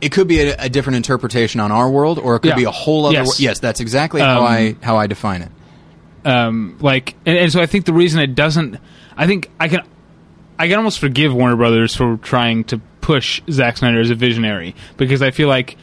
It 0.00 0.12
could 0.12 0.28
be 0.28 0.38
a, 0.42 0.54
a 0.56 0.68
different 0.68 0.94
interpretation 0.96 1.58
on 1.60 1.72
our 1.72 1.90
world, 1.90 2.20
or 2.20 2.36
it 2.36 2.40
could 2.40 2.50
Yeah. 2.50 2.54
be 2.54 2.64
a 2.64 2.70
whole 2.70 3.06
other. 3.06 3.14
Yes. 3.14 3.26
Yes, 3.26 3.40
yes 3.40 3.58
that's 3.58 3.80
exactly 3.80 4.20
how 4.20 4.42
Um, 4.42 4.46
I 4.46 4.76
how 4.80 4.96
I 4.96 5.08
define 5.08 5.42
it. 5.42 5.50
um, 6.24 6.76
like, 6.80 7.16
and, 7.26 7.36
and 7.36 7.52
so 7.52 7.60
I 7.60 7.66
think 7.66 7.84
the 7.84 7.92
reason 7.92 8.20
it 8.20 8.36
doesn't, 8.36 8.76
I 9.16 9.26
think 9.26 9.50
I 9.58 9.66
can, 9.66 9.80
I 10.56 10.68
can 10.68 10.76
almost 10.76 11.00
forgive 11.00 11.34
Warner 11.34 11.56
Brothers 11.56 11.96
for 11.96 12.16
trying 12.18 12.62
to 12.64 12.78
push 13.00 13.42
Zack 13.50 13.78
Snyder 13.78 13.98
as 13.98 14.10
a 14.10 14.14
visionary 14.14 14.76
because 14.96 15.20
I 15.20 15.32
feel 15.32 15.48
like, 15.48 15.76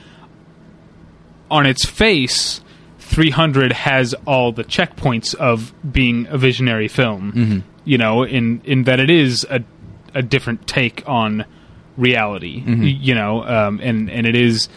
on 1.52 1.66
its 1.66 1.86
face, 1.86 2.62
300 3.08 3.72
has 3.74 4.14
all 4.26 4.52
the 4.52 4.64
checkpoints 4.64 5.34
of 5.36 5.74
being 5.92 6.28
a 6.30 6.38
visionary 6.38 6.88
film. 6.88 7.64
You 7.86 7.98
know, 7.98 8.24
in 8.24 8.62
in 8.66 8.84
that 8.84 9.00
it 9.00 9.10
is 9.10 9.46
a 9.50 9.64
a 10.14 10.22
different 10.22 10.68
take 10.68 11.04
on 11.08 11.46
reality. 11.98 12.64
y- 12.68 12.74
You 13.02 13.16
know, 13.16 13.44
um, 13.44 13.80
and 13.82 14.10
and 14.10 14.26
it 14.28 14.36
is 14.36 14.68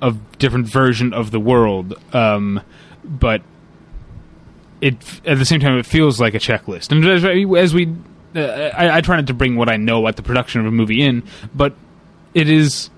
a 0.00 0.14
different 0.38 0.66
version 0.72 1.12
of 1.12 1.30
the 1.30 1.40
world. 1.40 1.94
Um, 2.14 2.60
but 3.04 3.42
it 4.80 4.94
at 5.26 5.38
the 5.38 5.44
same 5.44 5.60
time 5.60 5.78
it 5.78 5.86
feels 5.86 6.20
like 6.20 6.34
a 6.34 6.38
checklist. 6.38 6.90
And 6.92 7.04
as, 7.06 7.24
as 7.24 7.74
we, 7.74 7.92
uh, 8.34 8.40
I, 8.40 8.98
I 8.98 9.00
try 9.00 9.16
not 9.16 9.26
to 9.28 9.34
bring 9.34 9.56
what 9.56 9.68
I 9.68 9.76
know 9.76 10.00
about 10.00 10.16
the 10.16 10.22
production 10.22 10.60
of 10.60 10.66
a 10.66 10.70
movie 10.70 11.02
in, 11.02 11.22
but 11.54 11.74
it 12.34 12.48
is 12.48 12.90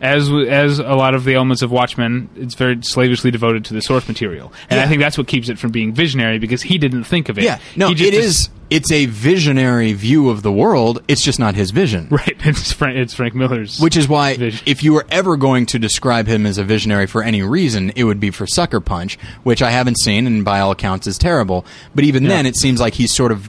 as 0.00 0.30
as 0.30 0.78
a 0.78 0.94
lot 0.94 1.14
of 1.14 1.24
the 1.24 1.34
elements 1.34 1.62
of 1.62 1.70
Watchmen, 1.70 2.28
it's 2.36 2.54
very 2.54 2.78
slavishly 2.82 3.30
devoted 3.30 3.64
to 3.66 3.74
the 3.74 3.80
source 3.82 4.06
material, 4.08 4.52
and 4.68 4.78
I 4.80 4.86
think 4.86 5.00
that's 5.00 5.16
what 5.16 5.26
keeps 5.26 5.48
it 5.48 5.58
from 5.58 5.70
being 5.70 5.92
visionary 5.92 6.38
because 6.38 6.62
he 6.62 6.78
didn't 6.78 7.04
think 7.04 7.28
of 7.28 7.38
it. 7.38 7.44
Yeah, 7.44 7.58
no, 7.76 7.90
it 7.90 8.00
is. 8.00 8.50
It's 8.68 8.90
a 8.90 9.06
visionary 9.06 9.92
view 9.92 10.28
of 10.28 10.42
the 10.42 10.50
world. 10.50 11.00
It's 11.06 11.22
just 11.22 11.38
not 11.38 11.54
his 11.54 11.70
vision. 11.70 12.08
right. 12.10 12.36
It's 12.44 12.72
Frank, 12.72 12.96
it's 12.98 13.14
Frank 13.14 13.32
Miller's, 13.36 13.78
Which 13.78 13.96
is 13.96 14.08
why, 14.08 14.36
Vision. 14.36 14.60
if 14.66 14.82
you 14.82 14.92
were 14.92 15.06
ever 15.08 15.36
going 15.36 15.66
to 15.66 15.78
describe 15.78 16.26
him 16.26 16.44
as 16.46 16.58
a 16.58 16.64
visionary 16.64 17.06
for 17.06 17.22
any 17.22 17.42
reason, 17.42 17.92
it 17.94 18.02
would 18.02 18.18
be 18.18 18.32
for 18.32 18.44
Sucker 18.44 18.80
Punch, 18.80 19.18
which 19.44 19.62
I 19.62 19.70
haven't 19.70 20.00
seen 20.00 20.26
and 20.26 20.44
by 20.44 20.58
all 20.58 20.72
accounts 20.72 21.06
is 21.06 21.16
terrible. 21.16 21.64
But 21.94 22.02
even 22.02 22.24
Yeah. 22.24 22.30
then, 22.30 22.46
it 22.46 22.56
seems 22.56 22.80
like 22.80 22.94
he's 22.94 23.14
sort 23.14 23.30
of 23.30 23.48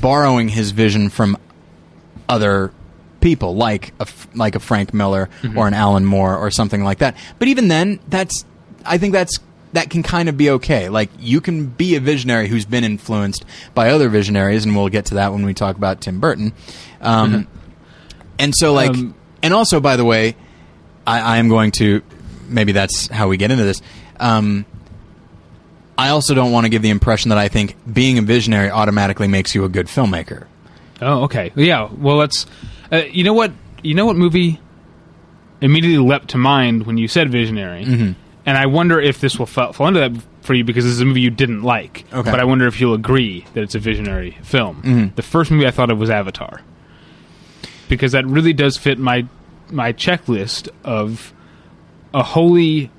borrowing 0.00 0.48
his 0.48 0.70
vision 0.70 1.10
from 1.10 1.36
other 2.26 2.72
people, 3.24 3.56
like 3.56 3.92
a, 3.98 4.06
like 4.36 4.54
a 4.54 4.60
Frank 4.60 4.94
Miller 4.94 5.28
Mm-hmm. 5.42 5.58
or 5.58 5.66
an 5.66 5.74
Alan 5.74 6.04
Moore 6.04 6.36
or 6.36 6.52
something 6.52 6.84
like 6.84 6.98
that. 6.98 7.16
But 7.40 7.48
even 7.48 7.66
then, 7.66 7.98
that's 8.08 8.44
I 8.86 8.98
think 8.98 9.12
that's 9.14 9.40
that 9.72 9.90
can 9.90 10.04
kind 10.04 10.28
of 10.28 10.36
be 10.36 10.50
okay. 10.50 10.88
Like 10.88 11.10
you 11.18 11.40
can 11.40 11.66
be 11.66 11.96
a 11.96 12.00
visionary 12.00 12.46
who's 12.46 12.64
been 12.64 12.84
influenced 12.84 13.44
by 13.74 13.90
other 13.90 14.08
visionaries, 14.08 14.64
and 14.64 14.76
we'll 14.76 14.88
get 14.90 15.06
to 15.06 15.14
that 15.14 15.32
when 15.32 15.44
we 15.44 15.54
talk 15.54 15.76
about 15.76 16.00
Tim 16.00 16.20
Burton. 16.20 16.52
Um, 17.00 17.48
And 18.38 18.52
so, 18.54 18.72
like, 18.72 18.90
Um, 18.90 19.14
and 19.42 19.52
also, 19.54 19.80
by 19.80 19.96
the 19.96 20.04
way, 20.04 20.36
I, 21.06 21.20
I 21.20 21.36
am 21.38 21.48
going 21.48 21.70
to. 21.72 22.02
Maybe 22.48 22.72
that's 22.72 23.06
how 23.08 23.28
we 23.28 23.36
get 23.36 23.50
into 23.50 23.64
this. 23.64 23.80
Um, 24.20 24.64
I 25.96 26.08
also 26.10 26.34
don't 26.34 26.50
want 26.52 26.64
to 26.66 26.68
give 26.68 26.82
the 26.82 26.90
impression 26.90 27.28
that 27.30 27.38
I 27.38 27.48
think 27.48 27.76
being 27.90 28.18
a 28.18 28.22
visionary 28.22 28.70
automatically 28.70 29.28
makes 29.28 29.54
you 29.54 29.64
a 29.64 29.68
good 29.68 29.86
filmmaker. 29.86 30.46
Oh, 31.00 31.22
okay. 31.24 31.52
Yeah. 31.56 31.88
Well, 31.96 32.16
let's. 32.16 32.46
Uh, 32.92 33.02
you 33.10 33.24
know 33.24 33.32
what? 33.34 33.52
You 33.82 33.94
know 33.94 34.06
what 34.06 34.16
movie 34.16 34.60
immediately 35.60 35.98
leapt 36.06 36.28
to 36.30 36.38
mind 36.38 36.86
when 36.86 36.98
you 36.98 37.08
said 37.08 37.30
visionary, 37.30 37.84
Mm-hmm. 37.84 38.12
and 38.46 38.58
I 38.58 38.66
wonder 38.66 39.00
if 39.00 39.20
this 39.20 39.38
will 39.38 39.46
fall, 39.46 39.72
fall 39.72 39.88
into 39.88 40.00
that 40.00 40.12
for 40.42 40.52
you 40.54 40.64
because 40.64 40.84
this 40.84 40.92
is 40.92 41.00
a 41.00 41.04
movie 41.04 41.20
you 41.22 41.30
didn't 41.30 41.62
like. 41.62 42.04
Okay. 42.12 42.30
But 42.30 42.40
I 42.40 42.44
wonder 42.44 42.66
if 42.66 42.80
you'll 42.80 42.94
agree 42.94 43.44
that 43.54 43.62
it's 43.62 43.74
a 43.74 43.78
visionary 43.78 44.36
film. 44.42 44.82
Mhm. 44.82 45.14
The 45.14 45.22
first 45.22 45.50
movie 45.50 45.66
I 45.66 45.70
thought 45.70 45.90
of 45.90 45.98
was 45.98 46.10
Avatar, 46.10 46.60
because 47.88 48.12
that 48.12 48.26
really 48.26 48.52
does 48.52 48.76
fit 48.76 48.98
my 48.98 49.26
my 49.70 49.92
checklist 49.92 50.68
of 50.84 51.32
a 52.12 52.22
wholly. 52.22 52.90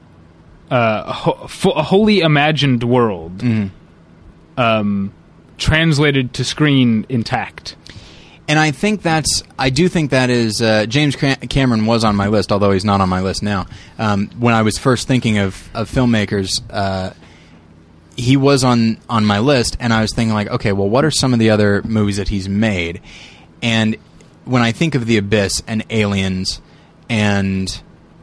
Uh, 0.71 1.03
a, 1.05 1.13
ho- 1.13 1.71
a 1.75 1.83
wholly 1.83 2.21
imagined 2.21 2.83
world, 2.83 3.38
Mm-hmm. 3.38 4.59
um, 4.59 5.13
translated 5.59 6.33
to 6.33 6.43
screen 6.43 7.05
intact. 7.07 7.75
And 8.47 8.59
I 8.59 8.71
think 8.71 9.01
that's, 9.01 9.43
I 9.57 9.71
do 9.71 9.89
think 9.89 10.11
that 10.11 10.29
is, 10.29 10.61
uh, 10.61 10.85
James 10.85 11.15
Cam- 11.15 11.37
Cameron 11.47 11.85
was 11.87 12.03
on 12.03 12.15
my 12.15 12.27
list, 12.27 12.51
although 12.51 12.71
he's 12.71 12.85
not 12.85 13.01
on 13.01 13.09
my 13.09 13.21
list 13.21 13.41
now. 13.41 13.65
Um, 13.97 14.29
when 14.37 14.53
I 14.53 14.61
was 14.61 14.77
first 14.77 15.07
thinking 15.07 15.39
of, 15.39 15.67
of 15.73 15.89
filmmakers, 15.89 16.61
uh, 16.69 17.11
he 18.15 18.37
was 18.37 18.63
on, 18.63 18.97
on 19.09 19.25
my 19.25 19.39
list, 19.39 19.77
and 19.79 19.91
I 19.91 20.01
was 20.01 20.13
thinking, 20.13 20.33
like, 20.33 20.47
okay, 20.47 20.71
well, 20.71 20.87
what 20.87 21.03
are 21.03 21.11
some 21.11 21.33
of 21.33 21.39
the 21.39 21.49
other 21.49 21.81
movies 21.83 22.17
that 22.17 22.29
he's 22.29 22.47
made? 22.47 23.01
And 23.63 23.97
when 24.45 24.61
I 24.61 24.71
think 24.71 24.93
of 24.93 25.07
The 25.07 25.17
Abyss 25.17 25.63
and 25.67 25.83
Aliens 25.89 26.61
and 27.09 27.81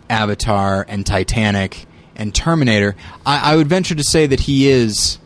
Avatar 0.09 0.87
and 0.89 1.05
Titanic 1.05 1.85
and 2.15 2.33
Terminator, 2.35 2.95
I, 3.27 3.53
I 3.53 3.57
would 3.57 3.67
venture 3.67 3.97
to 3.97 4.05
say 4.05 4.27
that 4.27 4.41
he 4.41 4.69
is 4.69 5.19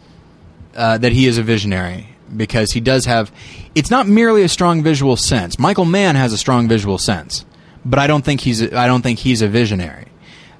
uh, 0.74 0.98
that 0.98 1.12
he 1.12 1.26
is 1.26 1.38
a 1.38 1.42
visionary 1.42 2.08
because 2.34 2.72
he 2.72 2.80
does 2.80 3.04
have. 3.04 3.30
It's 3.76 3.90
not 3.90 4.08
merely 4.08 4.42
a 4.42 4.48
strong 4.48 4.82
visual 4.82 5.16
sense. 5.16 5.58
Michael 5.58 5.84
Mann 5.84 6.16
has 6.16 6.32
a 6.32 6.38
strong 6.38 6.66
visual 6.66 6.98
sense, 6.98 7.44
but 7.84 7.98
I 8.00 8.06
don't 8.08 8.24
think 8.24 8.40
he's. 8.40 8.60
A, 8.62 8.76
I 8.76 8.86
don't 8.88 9.02
think 9.02 9.18
he's 9.20 9.42
a 9.42 9.48
visionary. 9.48 10.06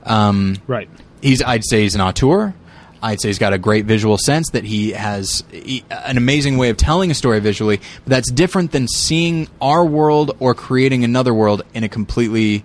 Um, 0.04 0.58
Right. 0.68 0.88
he's. 1.22 1.42
I'd 1.42 1.64
say 1.64 1.82
he's 1.82 1.94
an 1.96 2.00
auteur. 2.02 2.54
I'd 3.02 3.20
say 3.20 3.28
he's 3.28 3.38
got 3.38 3.52
a 3.52 3.58
great 3.58 3.84
visual 3.86 4.18
sense 4.18 4.50
that 4.50 4.64
he 4.64 4.90
has 4.92 5.44
he, 5.52 5.84
an 5.90 6.16
amazing 6.16 6.56
way 6.58 6.70
of 6.70 6.76
telling 6.76 7.10
a 7.10 7.14
story 7.14 7.40
visually. 7.40 7.78
But 8.04 8.10
that's 8.10 8.30
different 8.30 8.72
than 8.72 8.86
seeing 8.88 9.48
our 9.60 9.84
world 9.84 10.36
or 10.40 10.54
creating 10.54 11.02
another 11.04 11.32
world 11.34 11.62
in 11.74 11.84
a 11.84 11.88
completely, 11.88 12.64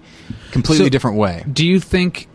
completely 0.51 0.85
So- 0.85 0.89
different 0.89 1.17
way. 1.17 1.45
Do 1.51 1.65
you 1.65 1.79
think? 1.79 2.27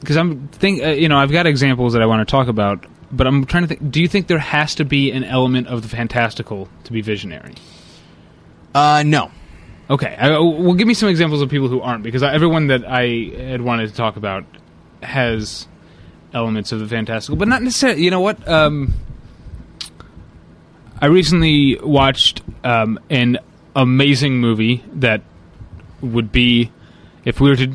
Because 0.00 0.16
I'm 0.16 0.48
think 0.48 0.82
uh, 0.82 0.88
you 0.90 1.08
know 1.08 1.18
I've 1.18 1.32
got 1.32 1.46
examples 1.46 1.92
that 1.92 2.02
I 2.02 2.06
want 2.06 2.26
to 2.26 2.30
talk 2.30 2.48
about, 2.48 2.86
but 3.10 3.26
I'm 3.26 3.44
trying 3.44 3.64
to 3.64 3.68
think. 3.68 3.90
Do 3.90 4.00
you 4.00 4.08
think 4.08 4.26
there 4.26 4.38
has 4.38 4.74
to 4.76 4.84
be 4.84 5.10
an 5.10 5.24
element 5.24 5.68
of 5.68 5.82
the 5.82 5.88
fantastical 5.88 6.68
to 6.84 6.92
be 6.92 7.00
visionary? 7.00 7.54
Uh, 8.74 9.02
no. 9.04 9.30
Okay, 9.90 10.14
I, 10.16 10.30
well, 10.38 10.74
give 10.74 10.86
me 10.86 10.94
some 10.94 11.08
examples 11.08 11.40
of 11.40 11.48
people 11.48 11.68
who 11.68 11.80
aren't, 11.80 12.02
because 12.02 12.22
I, 12.22 12.34
everyone 12.34 12.66
that 12.66 12.84
I 12.84 13.30
had 13.36 13.62
wanted 13.62 13.88
to 13.88 13.94
talk 13.94 14.16
about 14.16 14.44
has 15.02 15.66
elements 16.34 16.72
of 16.72 16.80
the 16.80 16.86
fantastical, 16.86 17.36
but 17.36 17.48
not 17.48 17.62
necessarily. 17.62 18.02
You 18.02 18.10
know 18.10 18.20
what? 18.20 18.46
Um, 18.46 18.92
I 21.00 21.06
recently 21.06 21.78
watched 21.82 22.42
um, 22.64 22.98
an 23.08 23.38
amazing 23.74 24.38
movie 24.38 24.84
that 24.94 25.22
would 26.02 26.30
be 26.32 26.70
if 27.24 27.40
we 27.40 27.48
were 27.48 27.56
to. 27.56 27.72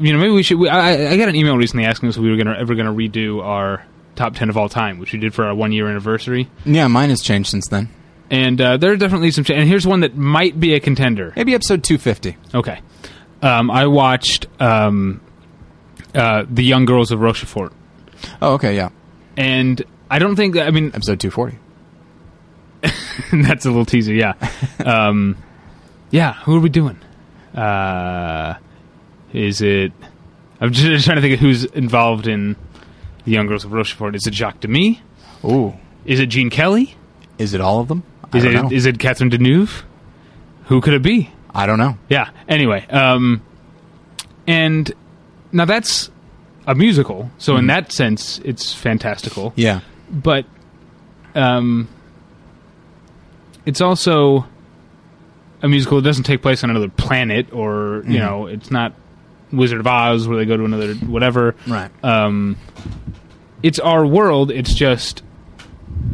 You 0.00 0.12
know, 0.12 0.18
maybe 0.18 0.32
we 0.32 0.42
should. 0.42 0.58
We, 0.58 0.68
I, 0.68 1.12
I 1.12 1.16
got 1.16 1.28
an 1.28 1.36
email 1.36 1.56
recently 1.56 1.86
asking 1.86 2.10
us 2.10 2.16
if 2.16 2.22
we 2.22 2.30
were 2.30 2.36
gonna, 2.36 2.56
ever 2.58 2.74
going 2.74 2.86
to 2.86 2.92
redo 2.92 3.42
our 3.42 3.84
top 4.18 4.34
ten 4.34 4.50
of 4.50 4.56
all 4.56 4.68
time, 4.68 4.98
which 4.98 5.12
we 5.12 5.18
did 5.18 5.32
for 5.34 5.44
our 5.46 5.54
one 5.54 5.72
year 5.72 5.88
anniversary. 5.88 6.48
Yeah, 6.66 6.88
mine 6.88 7.08
has 7.10 7.22
changed 7.22 7.48
since 7.50 7.68
then. 7.68 7.88
And 8.30 8.60
uh, 8.60 8.76
there 8.76 8.92
are 8.92 8.96
definitely 8.96 9.30
some. 9.30 9.44
Ch- 9.44 9.50
and 9.52 9.66
here's 9.66 9.86
one 9.86 10.00
that 10.00 10.14
might 10.16 10.60
be 10.60 10.74
a 10.74 10.80
contender. 10.80 11.32
Maybe 11.34 11.54
episode 11.54 11.82
two 11.82 11.96
fifty. 11.96 12.36
Okay. 12.54 12.80
Um, 13.40 13.70
I 13.70 13.86
watched 13.86 14.46
um, 14.60 15.20
uh, 16.14 16.44
The 16.50 16.64
Young 16.64 16.84
Girls 16.84 17.10
of 17.12 17.20
Rochefort. 17.20 17.72
Oh, 18.42 18.54
okay, 18.54 18.74
yeah. 18.74 18.88
And 19.36 19.80
I 20.10 20.18
don't 20.18 20.34
think, 20.34 20.56
I 20.56 20.70
mean, 20.70 20.90
Episode 20.92 21.20
two 21.20 21.30
forty. 21.30 21.56
that's 22.82 23.64
a 23.64 23.68
little 23.70 23.84
teaser, 23.86 24.12
yeah. 24.14 24.34
Um, 24.84 25.36
yeah, 26.10 26.32
who 26.34 26.56
are 26.56 26.60
we 26.60 26.68
doing? 26.68 26.98
Uh, 27.54 28.54
Is 29.32 29.60
it? 29.60 29.92
I'm 30.60 30.72
just 30.72 31.04
trying 31.04 31.16
to 31.16 31.20
think 31.22 31.34
of 31.34 31.40
who's 31.40 31.64
involved 31.64 32.26
in 32.26 32.56
the 33.28 33.34
Young 33.34 33.46
Girls 33.46 33.64
of 33.64 33.72
Rochefort. 33.72 34.14
Is 34.14 34.26
it 34.26 34.34
Jacques 34.34 34.60
Demy? 34.60 35.00
Ooh, 35.44 35.74
Is 36.04 36.18
it 36.20 36.26
Gene 36.26 36.50
Kelly? 36.50 36.94
is 37.38 37.54
it 37.54 37.60
all 37.60 37.78
of 37.78 37.86
them? 37.88 38.02
I 38.32 38.38
Is 38.38 38.44
don't 38.44 38.54
it 38.56 38.62
know. 38.62 38.68
is 38.72 38.84
it 38.86 38.98
Catherine 38.98 39.30
Deneuve? 39.30 39.82
Who 40.64 40.80
could 40.80 40.92
it 40.94 41.02
be? 41.02 41.30
I 41.54 41.66
don't 41.66 41.78
know. 41.78 41.96
Yeah. 42.08 42.30
Anyway, 42.48 42.84
um, 42.88 43.42
and 44.46 44.90
now 45.52 45.64
that's 45.64 46.10
a 46.66 46.74
musical, 46.74 47.30
so 47.38 47.56
in 47.56 47.68
that 47.68 47.92
sense, 47.92 48.40
it's 48.44 48.72
fantastical. 48.74 49.52
Yeah. 49.56 49.80
But 50.10 50.46
um, 51.34 51.88
it's 53.64 53.80
also 53.80 54.44
a 55.62 55.68
musical 55.68 55.98
that 56.00 56.04
doesn't 56.08 56.24
take 56.24 56.42
place 56.42 56.64
on 56.64 56.70
another 56.70 56.88
planet, 56.88 57.52
or 57.52 58.02
you 58.06 58.18
know, 58.18 58.46
it's 58.46 58.70
not 58.70 58.92
Wizard 59.52 59.80
of 59.80 59.86
Oz 59.86 60.28
where 60.28 60.36
they 60.36 60.44
go 60.44 60.56
to 60.56 60.64
another 60.64 60.94
whatever. 60.94 61.54
Right. 61.66 61.90
Um, 62.04 62.56
it's 63.62 63.78
our 63.78 64.06
world. 64.06 64.50
It's 64.50 64.74
just 64.74 65.22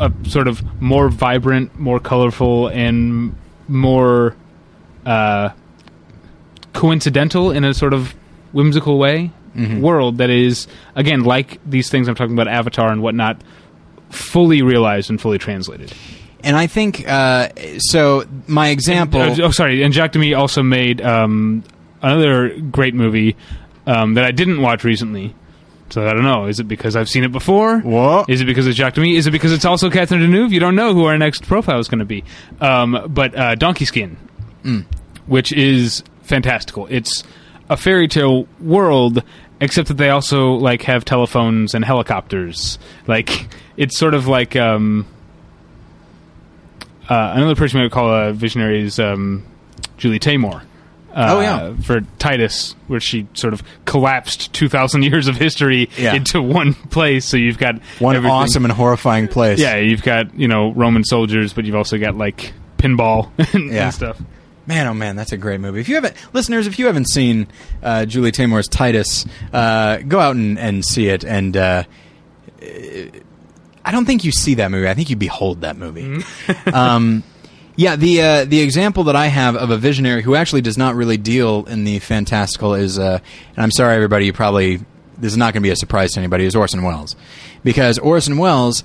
a 0.00 0.12
sort 0.26 0.48
of 0.48 0.62
more 0.80 1.08
vibrant, 1.08 1.78
more 1.78 2.00
colorful, 2.00 2.68
and 2.68 3.36
more 3.68 4.36
uh, 5.04 5.50
coincidental 6.72 7.50
in 7.50 7.64
a 7.64 7.74
sort 7.74 7.92
of 7.92 8.14
whimsical 8.52 8.98
way 8.98 9.30
world 9.80 10.18
that 10.18 10.30
is 10.30 10.66
again 10.94 11.22
like 11.22 11.60
these 11.64 11.90
things 11.90 12.08
I'm 12.08 12.14
talking 12.14 12.34
about, 12.34 12.48
Avatar 12.48 12.90
and 12.90 13.02
whatnot, 13.02 13.40
fully 14.10 14.62
realized 14.62 15.10
and 15.10 15.20
fully 15.20 15.38
translated. 15.38 15.92
And 16.42 16.56
I 16.56 16.66
think 16.66 17.08
uh, 17.08 17.48
so. 17.78 18.24
My 18.46 18.68
example. 18.68 19.20
Uh, 19.20 19.36
oh, 19.42 19.50
sorry. 19.50 19.82
And 19.82 19.94
Jacques 19.94 20.12
Demy 20.12 20.34
also 20.34 20.62
made 20.62 21.00
um, 21.00 21.64
another 22.04 22.58
great 22.60 22.94
movie 22.94 23.36
um, 23.86 24.14
that 24.14 24.24
I 24.24 24.30
didn't 24.30 24.60
watch 24.60 24.84
recently. 24.84 25.34
So 25.90 26.06
I 26.06 26.12
don't 26.12 26.22
know. 26.24 26.46
Is 26.46 26.60
it 26.60 26.64
because 26.64 26.96
I've 26.96 27.08
seen 27.08 27.24
it 27.24 27.32
before? 27.32 27.78
What? 27.80 28.28
Is 28.28 28.40
it 28.40 28.46
because 28.46 28.66
it's 28.66 28.76
Jacques 28.76 28.94
Demy? 28.94 29.16
Is 29.16 29.26
it 29.26 29.30
because 29.30 29.52
it's 29.52 29.64
also 29.64 29.90
Catherine 29.90 30.20
Deneuve? 30.20 30.50
You 30.50 30.60
don't 30.60 30.74
know 30.74 30.94
who 30.94 31.04
our 31.04 31.18
next 31.18 31.46
profile 31.46 31.78
is 31.78 31.88
going 31.88 31.98
to 32.00 32.04
be. 32.04 32.24
Um, 32.60 33.06
but 33.08 33.34
uh, 33.36 33.54
Donkey 33.54 33.84
Skin, 33.84 34.16
which 35.26 35.52
is 35.52 36.02
fantastical. 36.22 36.86
It's 36.90 37.22
a 37.68 37.76
fairy 37.76 38.08
tale 38.08 38.48
world, 38.60 39.22
except 39.60 39.88
that 39.88 39.98
they 39.98 40.10
also 40.10 40.54
like 40.54 40.82
have 40.82 41.04
telephones 41.04 41.74
and 41.74 41.84
helicopters. 41.84 42.78
Like 43.06 43.48
it's 43.76 43.98
sort 43.98 44.14
of 44.14 44.26
like. 44.26 44.56
Um, 44.56 45.06
uh, 47.08 47.32
another 47.34 47.54
person 47.54 47.78
we 47.80 47.84
would 47.84 47.92
call 47.92 48.10
a 48.10 48.32
visionary 48.32 48.80
is 48.82 48.98
um, 48.98 49.44
Julie 49.98 50.18
Taymor. 50.18 50.62
Uh, 51.14 51.26
Oh, 51.30 51.40
yeah. 51.40 51.74
for 51.82 52.00
Titus, 52.18 52.74
where 52.88 52.98
she 53.00 53.26
sort 53.34 53.54
of 53.54 53.62
collapsed 53.84 54.52
two 54.52 54.68
thousand 54.68 55.02
years 55.10 55.28
of 55.28 55.36
history 55.36 55.88
Yeah. 55.96 56.14
into 56.14 56.42
one 56.42 56.74
place. 56.74 57.24
So 57.24 57.36
you've 57.36 57.58
got 57.58 57.76
One 58.00 58.16
everything- 58.16 58.34
awesome 58.34 58.64
and 58.64 58.72
horrifying 58.72 59.28
place. 59.28 59.60
Yeah, 59.60 59.76
you've 59.76 60.02
got 60.02 60.34
you 60.38 60.48
know 60.48 60.72
Roman 60.72 61.04
soldiers, 61.04 61.52
but 61.52 61.64
you've 61.64 61.76
also 61.76 61.98
got 61.98 62.16
like 62.16 62.52
pinball 62.78 63.30
and, 63.54 63.72
Yeah. 63.72 63.84
and 63.86 63.94
stuff. 63.94 64.20
Man, 64.66 64.86
oh 64.86 64.94
man, 64.94 65.14
that's 65.14 65.30
a 65.30 65.36
great 65.36 65.60
movie. 65.60 65.80
If 65.80 65.88
you 65.90 65.94
haven't, 65.96 66.14
listeners, 66.32 66.66
if 66.66 66.78
you 66.78 66.86
haven't 66.86 67.08
seen 67.10 67.46
uh, 67.82 68.06
Julie 68.06 68.32
Taymor's 68.32 68.66
Titus, 68.66 69.26
uh, 69.52 69.98
go 69.98 70.18
out 70.18 70.36
and, 70.36 70.58
and 70.58 70.82
see 70.84 71.08
it. 71.08 71.22
And 71.22 71.54
uh, 71.56 71.84
I 73.84 73.90
don't 73.92 74.06
think 74.06 74.24
you 74.24 74.32
see 74.32 74.54
that 74.54 74.70
movie. 74.70 74.88
I 74.88 74.94
think 74.94 75.10
you 75.10 75.16
behold 75.16 75.60
that 75.60 75.76
movie. 75.76 76.24
um, 76.72 77.22
yeah, 77.76 77.96
the 77.96 78.22
uh, 78.22 78.44
the 78.44 78.60
example 78.60 79.04
that 79.04 79.16
I 79.16 79.26
have 79.26 79.56
of 79.56 79.70
a 79.70 79.76
visionary 79.76 80.22
who 80.22 80.34
actually 80.34 80.62
does 80.62 80.78
not 80.78 80.94
really 80.94 81.16
deal 81.16 81.64
in 81.66 81.84
the 81.84 81.98
fantastical 81.98 82.74
is, 82.74 82.98
uh, 82.98 83.18
and 83.56 83.62
I'm 83.62 83.70
sorry, 83.70 83.94
everybody, 83.94 84.26
you 84.26 84.32
probably 84.32 84.76
this 85.18 85.32
is 85.32 85.36
not 85.36 85.52
going 85.54 85.62
to 85.62 85.66
be 85.66 85.70
a 85.70 85.76
surprise 85.76 86.12
to 86.12 86.20
anybody. 86.20 86.44
Is 86.44 86.54
Orson 86.54 86.82
Welles 86.82 87.16
because 87.62 87.98
Orson 87.98 88.38
Welles 88.38 88.84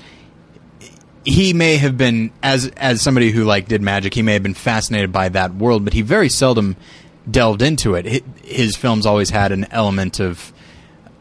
he 1.26 1.54
may 1.54 1.78
have 1.78 1.98
been 1.98 2.32
as 2.42 2.68
as 2.78 3.02
somebody 3.02 3.32
who 3.32 3.44
like 3.44 3.68
did 3.68 3.82
magic 3.82 4.14
he 4.14 4.22
may 4.22 4.34
have 4.34 4.44
been 4.44 4.54
fascinated 4.54 5.12
by 5.12 5.30
that 5.30 5.54
world 5.54 5.84
but 5.84 5.94
he 5.94 6.02
very 6.02 6.30
seldom 6.30 6.76
delved 7.30 7.62
into 7.62 7.94
it 7.96 8.24
his 8.44 8.76
films 8.76 9.06
always 9.06 9.30
had 9.30 9.52
an 9.52 9.66
element 9.72 10.20
of 10.20 10.54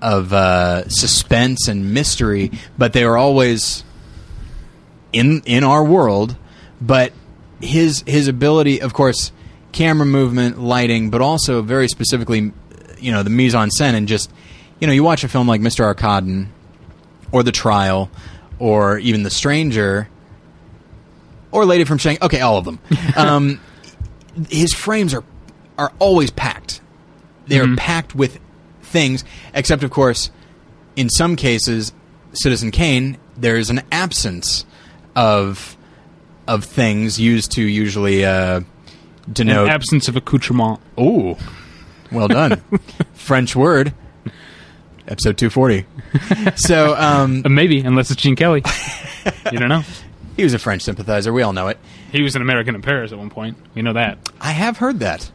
of 0.00 0.32
uh, 0.32 0.88
suspense 0.88 1.66
and 1.66 1.92
mystery 1.92 2.52
but 2.78 2.92
they 2.92 3.04
were 3.04 3.18
always 3.18 3.84
in 5.12 5.42
in 5.44 5.64
our 5.64 5.84
world 5.84 6.36
but 6.80 7.12
his 7.60 8.02
his 8.06 8.28
ability 8.28 8.80
of 8.80 8.92
course 8.92 9.32
camera 9.72 10.06
movement 10.06 10.58
lighting 10.58 11.10
but 11.10 11.20
also 11.20 11.62
very 11.62 11.88
specifically 11.88 12.52
you 12.98 13.12
know 13.12 13.22
the 13.22 13.30
mise 13.30 13.54
en 13.54 13.68
scène 13.68 13.94
and 13.94 14.08
just 14.08 14.30
you 14.80 14.86
know 14.86 14.92
you 14.92 15.02
watch 15.02 15.24
a 15.24 15.28
film 15.28 15.48
like 15.48 15.60
Mr. 15.60 15.92
Arkadin 15.92 16.48
or 17.32 17.42
The 17.42 17.52
Trial, 17.52 18.10
or 18.58 18.98
even 18.98 19.22
The 19.22 19.30
Stranger, 19.30 20.08
or 21.50 21.64
Lady 21.64 21.84
from 21.84 21.98
Shanghai. 21.98 22.24
Okay, 22.26 22.40
all 22.40 22.58
of 22.58 22.64
them. 22.64 22.78
um, 23.16 23.60
his 24.50 24.72
frames 24.72 25.14
are 25.14 25.24
are 25.76 25.92
always 25.98 26.30
packed. 26.30 26.80
They 27.46 27.60
are 27.60 27.76
packed 27.76 28.14
with 28.14 28.38
things, 28.82 29.24
except 29.54 29.82
of 29.82 29.90
course, 29.90 30.30
in 30.96 31.08
some 31.08 31.34
cases, 31.34 31.92
Citizen 32.32 32.70
Kane, 32.70 33.16
there 33.38 33.56
is 33.56 33.70
an 33.70 33.80
absence 33.90 34.66
of 35.16 35.77
of 36.48 36.64
things 36.64 37.20
used 37.20 37.52
to 37.52 37.62
usually 37.62 38.24
uh, 38.24 38.56
An 38.60 38.64
denote. 39.32 39.68
absence 39.68 40.08
of 40.08 40.16
accoutrement. 40.16 40.80
Ooh, 40.98 41.36
well 42.10 42.26
done. 42.28 42.60
French 43.12 43.54
word. 43.54 43.94
Episode 45.06 45.38
240. 45.38 45.86
So, 46.56 46.94
um, 46.96 47.42
Uh, 47.44 47.48
maybe, 47.48 47.80
unless 47.80 48.10
it's 48.10 48.20
Gene 48.20 48.36
Kelly. 48.36 48.62
you 49.52 49.58
don't 49.58 49.68
know. 49.70 49.82
he 50.36 50.42
was 50.44 50.52
a 50.52 50.58
French 50.58 50.82
sympathizer. 50.82 51.32
We 51.32 51.42
all 51.42 51.52
know 51.54 51.68
it. 51.68 51.78
He 52.12 52.22
was 52.22 52.36
an 52.36 52.42
American 52.42 52.74
in 52.74 52.82
Paris 52.82 53.10
at 53.12 53.18
one 53.18 53.30
point. 53.30 53.56
We 53.74 53.80
know 53.82 53.94
that. 53.94 54.18
I 54.40 54.50
have 54.52 54.76
heard 54.78 54.98
that. 55.00 55.30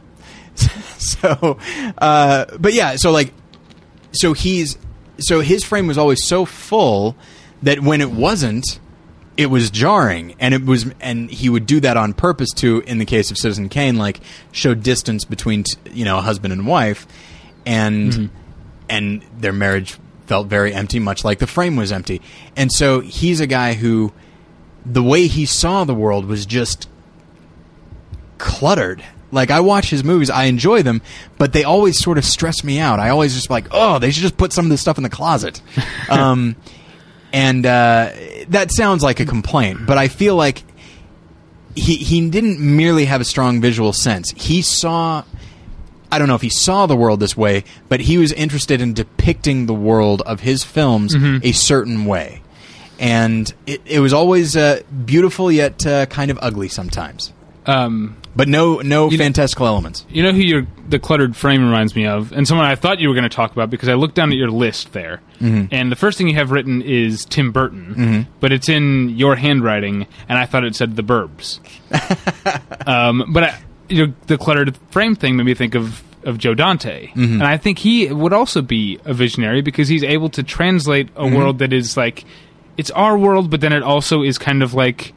so, 0.98 1.58
uh, 1.98 2.44
but 2.58 2.72
yeah, 2.72 2.94
so 2.96 3.10
like, 3.10 3.32
so 4.12 4.32
he's, 4.32 4.78
so 5.18 5.40
his 5.40 5.64
frame 5.64 5.86
was 5.88 5.98
always 5.98 6.24
so 6.24 6.44
full 6.44 7.16
that 7.62 7.80
when 7.80 8.00
it 8.00 8.10
wasn't, 8.12 8.78
it 9.36 9.46
was 9.46 9.70
jarring, 9.70 10.36
and 10.38 10.54
it 10.54 10.64
was, 10.64 10.86
and 11.00 11.30
he 11.30 11.48
would 11.48 11.66
do 11.66 11.80
that 11.80 11.96
on 11.96 12.12
purpose 12.12 12.50
to, 12.56 12.80
in 12.80 12.98
the 12.98 13.04
case 13.04 13.30
of 13.30 13.38
Citizen 13.38 13.68
Kane, 13.68 13.96
like 13.96 14.20
show 14.52 14.74
distance 14.74 15.24
between, 15.24 15.64
t- 15.64 15.76
you 15.92 16.04
know, 16.04 16.20
husband 16.20 16.52
and 16.52 16.66
wife, 16.66 17.06
and 17.66 18.30
and 18.88 19.22
their 19.38 19.52
marriage 19.52 19.98
felt 20.26 20.46
very 20.46 20.72
empty, 20.72 20.98
much 20.98 21.24
like 21.24 21.38
the 21.38 21.46
frame 21.46 21.76
was 21.76 21.92
empty. 21.92 22.20
And 22.56 22.72
so 22.72 23.00
he's 23.00 23.40
a 23.40 23.46
guy 23.46 23.74
who, 23.74 24.12
the 24.84 25.02
way 25.02 25.26
he 25.26 25.46
saw 25.46 25.84
the 25.84 25.94
world 25.94 26.26
was 26.26 26.46
just 26.46 26.88
cluttered. 28.38 29.04
Like 29.30 29.50
I 29.50 29.60
watch 29.60 29.90
his 29.90 30.04
movies, 30.04 30.30
I 30.30 30.44
enjoy 30.44 30.82
them, 30.82 31.02
but 31.38 31.52
they 31.52 31.64
always 31.64 31.98
sort 31.98 32.18
of 32.18 32.24
stress 32.24 32.62
me 32.62 32.78
out. 32.78 33.00
I 33.00 33.10
always 33.10 33.34
just 33.34 33.50
like, 33.50 33.66
oh, 33.72 33.98
they 33.98 34.10
should 34.10 34.22
just 34.22 34.36
put 34.36 34.52
some 34.52 34.66
of 34.66 34.70
this 34.70 34.80
stuff 34.80 34.96
in 34.96 35.02
the 35.02 35.10
closet. 35.10 35.60
um, 36.10 36.56
and 37.34 37.66
uh, 37.66 38.12
that 38.48 38.70
sounds 38.70 39.02
like 39.02 39.18
a 39.18 39.24
complaint, 39.26 39.80
but 39.86 39.98
I 39.98 40.06
feel 40.06 40.36
like 40.36 40.62
he 41.74 41.96
he 41.96 42.30
didn't 42.30 42.60
merely 42.60 43.06
have 43.06 43.20
a 43.20 43.24
strong 43.24 43.60
visual 43.60 43.92
sense. 43.92 44.30
He 44.36 44.62
saw. 44.62 45.24
I 46.12 46.18
don't 46.20 46.28
know 46.28 46.36
if 46.36 46.42
he 46.42 46.48
saw 46.48 46.86
the 46.86 46.94
world 46.94 47.18
this 47.18 47.36
way, 47.36 47.64
but 47.88 47.98
he 47.98 48.18
was 48.18 48.30
interested 48.30 48.80
in 48.80 48.94
depicting 48.94 49.66
the 49.66 49.74
world 49.74 50.22
of 50.22 50.40
his 50.40 50.62
films 50.62 51.12
a 51.42 51.50
certain 51.50 52.04
way, 52.04 52.40
and 53.00 53.52
it, 53.66 53.80
it 53.84 53.98
was 53.98 54.12
always 54.12 54.56
uh, 54.56 54.82
beautiful 55.04 55.50
yet 55.50 55.84
uh, 55.84 56.06
kind 56.06 56.30
of 56.30 56.38
ugly 56.40 56.68
sometimes. 56.68 57.32
Um, 57.66 58.16
But 58.36 58.48
no, 58.48 58.80
no 58.80 59.08
fantastical 59.10 59.66
elements. 59.66 60.04
you 60.10 60.22
know 60.22 60.32
who 60.32 60.40
your 60.40 60.66
the 60.88 60.98
cluttered 60.98 61.34
frame 61.36 61.64
reminds 61.64 61.94
me 61.96 62.06
of, 62.06 62.30
and 62.32 62.46
someone 62.46 62.66
I 62.66 62.74
thought 62.74 62.98
you 62.98 63.08
were 63.08 63.14
going 63.14 63.22
to 63.30 63.34
talk 63.34 63.52
about 63.52 63.70
because 63.70 63.88
I 63.88 63.94
looked 63.94 64.14
down 64.16 64.30
at 64.32 64.36
your 64.36 64.50
list 64.50 64.92
there, 64.92 65.20
and 65.40 65.90
the 65.90 65.96
first 65.96 66.18
thing 66.18 66.28
you 66.28 66.34
have 66.34 66.50
written 66.50 66.82
is 66.82 67.24
Tim 67.24 67.52
Burton, 67.52 68.26
but 68.40 68.52
it's 68.52 68.68
in 68.68 69.10
your 69.10 69.36
handwriting, 69.36 70.06
and 70.28 70.38
I 70.38 70.46
thought 70.46 70.64
it 70.64 70.74
said 70.74 70.96
The 70.96 71.02
Burbs. 71.02 71.60
um, 72.86 73.24
but 73.32 73.44
I, 73.44 73.58
you 73.88 74.06
know, 74.06 74.12
the 74.26 74.38
cluttered 74.38 74.76
frame 74.90 75.14
thing 75.14 75.36
made 75.36 75.46
me 75.46 75.54
think 75.54 75.74
of 75.74 76.02
of 76.24 76.38
Joe 76.38 76.54
Dante, 76.54 77.10
and 77.14 77.42
I 77.42 77.56
think 77.58 77.78
he 77.78 78.10
would 78.12 78.32
also 78.32 78.62
be 78.62 78.98
a 79.04 79.12
visionary 79.14 79.60
because 79.60 79.88
he's 79.88 80.02
able 80.02 80.28
to 80.30 80.42
translate 80.42 81.08
a 81.16 81.26
world 81.28 81.58
that 81.58 81.72
is 81.72 81.96
like 81.96 82.24
it's 82.76 82.90
our 82.90 83.16
world, 83.16 83.50
but 83.50 83.60
then 83.60 83.72
it 83.72 83.82
also 83.82 84.22
is 84.22 84.38
kind 84.38 84.62
of 84.62 84.74
like 84.74 85.12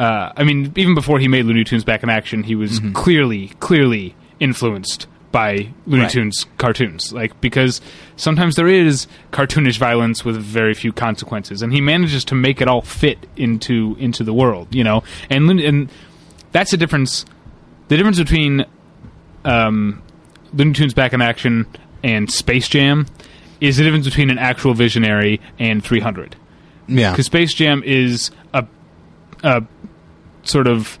uh, 0.00 0.32
I 0.34 0.44
mean, 0.44 0.72
even 0.76 0.94
before 0.94 1.18
he 1.18 1.28
made 1.28 1.44
Looney 1.44 1.62
Tunes 1.62 1.84
back 1.84 2.02
in 2.02 2.08
action, 2.08 2.42
he 2.42 2.54
was 2.54 2.80
clearly, 2.94 3.48
clearly 3.60 4.14
influenced 4.38 5.06
by 5.30 5.68
Looney 5.86 6.04
Right. 6.04 6.10
Tunes 6.10 6.46
cartoons. 6.56 7.12
Like 7.12 7.38
because 7.42 7.82
sometimes 8.16 8.56
there 8.56 8.66
is 8.66 9.06
cartoonish 9.30 9.78
violence 9.78 10.24
with 10.24 10.36
very 10.38 10.72
few 10.72 10.90
consequences, 10.90 11.60
and 11.60 11.70
he 11.70 11.82
manages 11.82 12.24
to 12.24 12.34
make 12.34 12.62
it 12.62 12.66
all 12.66 12.80
fit 12.80 13.18
into 13.36 13.94
into 13.98 14.24
the 14.24 14.32
world. 14.32 14.74
You 14.74 14.84
know, 14.84 15.02
and 15.28 15.60
and 15.60 15.90
that's 16.52 16.70
the 16.70 16.78
difference. 16.78 17.26
The 17.88 17.96
difference 17.98 18.18
between 18.18 18.64
um, 19.44 20.02
Looney 20.54 20.72
Tunes 20.72 20.94
Back 20.94 21.12
in 21.12 21.20
Action 21.20 21.66
and 22.02 22.30
Space 22.30 22.68
Jam 22.68 23.06
is 23.60 23.76
the 23.76 23.84
difference 23.84 24.06
between 24.06 24.30
an 24.30 24.38
actual 24.38 24.72
visionary 24.72 25.40
and 25.58 25.84
300. 25.84 26.36
Yeah. 26.88 27.10
Because 27.12 27.26
Space 27.26 27.52
Jam 27.52 27.82
is 27.84 28.30
a, 28.54 28.66
a 29.42 29.62
sort 30.42 30.66
of 30.66 30.98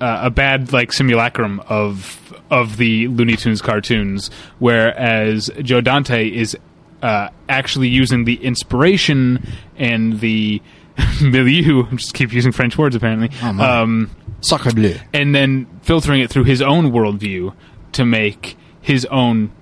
uh, 0.00 0.20
a 0.24 0.30
bad 0.30 0.72
like 0.72 0.92
simulacrum 0.92 1.60
of 1.68 2.18
of 2.50 2.76
the 2.76 3.08
Looney 3.08 3.36
Tunes 3.36 3.62
cartoons, 3.62 4.30
whereas 4.58 5.50
Joe 5.62 5.80
Dante 5.80 6.28
is 6.28 6.56
uh, 7.02 7.28
actually 7.48 7.88
using 7.88 8.24
the 8.24 8.34
inspiration 8.44 9.46
and 9.76 10.20
the 10.20 10.60
milieu. 11.22 11.84
I 11.90 11.90
just 11.96 12.14
keep 12.14 12.32
using 12.32 12.52
French 12.52 12.76
words 12.76 12.94
apparently. 12.96 13.30
Oh, 13.42 13.60
um, 13.60 14.10
Sacre 14.40 14.72
bleu. 14.72 14.96
and 15.12 15.34
then 15.34 15.66
filtering 15.82 16.20
it 16.20 16.30
through 16.30 16.44
his 16.44 16.60
own 16.60 16.90
worldview 16.90 17.54
to 17.92 18.04
make 18.04 18.56
his 18.80 19.04
own 19.06 19.52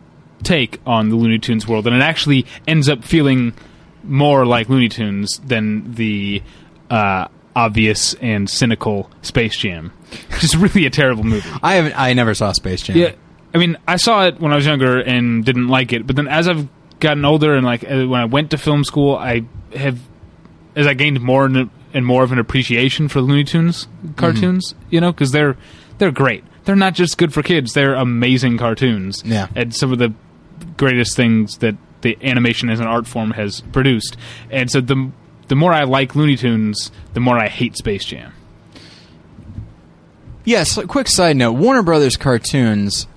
take 0.42 0.80
on 0.86 1.10
the 1.10 1.16
Looney 1.16 1.38
Tunes 1.38 1.68
world, 1.68 1.86
and 1.86 1.94
it 1.94 2.02
actually 2.02 2.46
ends 2.66 2.88
up 2.88 3.04
feeling 3.04 3.52
more 4.02 4.46
like 4.46 4.70
Looney 4.70 4.88
Tunes 4.88 5.38
than 5.44 5.92
the 5.94 6.42
uh, 6.88 7.28
obvious 7.56 8.14
and 8.14 8.48
cynical 8.48 9.10
Space 9.22 9.56
Jam, 9.56 9.92
which 10.30 10.44
is 10.44 10.56
really 10.56 10.86
a 10.86 10.90
terrible 10.90 11.24
movie. 11.24 11.48
I 11.62 11.74
haven't. 11.74 11.98
I 11.98 12.12
never 12.14 12.34
saw 12.34 12.52
Space 12.52 12.82
Jam. 12.82 12.96
Yeah, 12.96 13.12
I 13.54 13.58
mean, 13.58 13.76
I 13.86 13.96
saw 13.96 14.26
it 14.26 14.40
when 14.40 14.52
I 14.52 14.56
was 14.56 14.66
younger 14.66 15.00
and 15.00 15.44
didn't 15.44 15.68
like 15.68 15.92
it, 15.92 16.06
but 16.06 16.16
then 16.16 16.28
as 16.28 16.48
I've 16.48 16.68
gotten 17.00 17.24
older 17.24 17.54
and 17.54 17.64
like 17.64 17.84
uh, 17.84 18.06
when 18.06 18.20
I 18.20 18.24
went 18.26 18.50
to 18.50 18.58
film 18.58 18.84
school, 18.84 19.16
I 19.16 19.42
have 19.74 19.98
as 20.76 20.86
I 20.86 20.94
gained 20.94 21.20
more 21.20 21.46
and, 21.46 21.70
and 21.92 22.06
more 22.06 22.22
of 22.22 22.32
an 22.32 22.38
appreciation 22.38 23.08
for 23.08 23.20
Looney 23.20 23.44
Tunes 23.44 23.88
cartoons, 24.16 24.74
you 24.90 25.00
know, 25.00 25.12
because 25.12 25.32
they're 25.32 25.56
they're 25.98 26.12
great. 26.12 26.44
They're 26.64 26.76
not 26.76 26.94
just 26.94 27.18
good 27.18 27.32
for 27.32 27.42
kids; 27.42 27.72
they're 27.72 27.94
amazing 27.94 28.58
cartoons. 28.58 29.22
Yeah. 29.24 29.48
and 29.56 29.74
some 29.74 29.92
of 29.92 29.98
the 29.98 30.14
greatest 30.76 31.16
things 31.16 31.58
that 31.58 31.74
the 32.02 32.16
animation 32.22 32.70
as 32.70 32.80
an 32.80 32.86
art 32.86 33.06
form 33.06 33.32
has 33.32 33.60
produced. 33.72 34.16
And 34.50 34.70
so 34.70 34.80
the 34.80 35.10
the 35.50 35.56
more 35.56 35.72
I 35.72 35.82
like 35.82 36.14
Looney 36.14 36.36
Tunes, 36.36 36.92
the 37.12 37.18
more 37.18 37.36
I 37.36 37.48
hate 37.48 37.76
Space 37.76 38.04
Jam. 38.04 38.32
Yes. 40.44 40.78
quick 40.86 41.08
side 41.08 41.36
note: 41.36 41.54
Warner 41.54 41.82
Brothers 41.82 42.16
cartoons. 42.16 43.08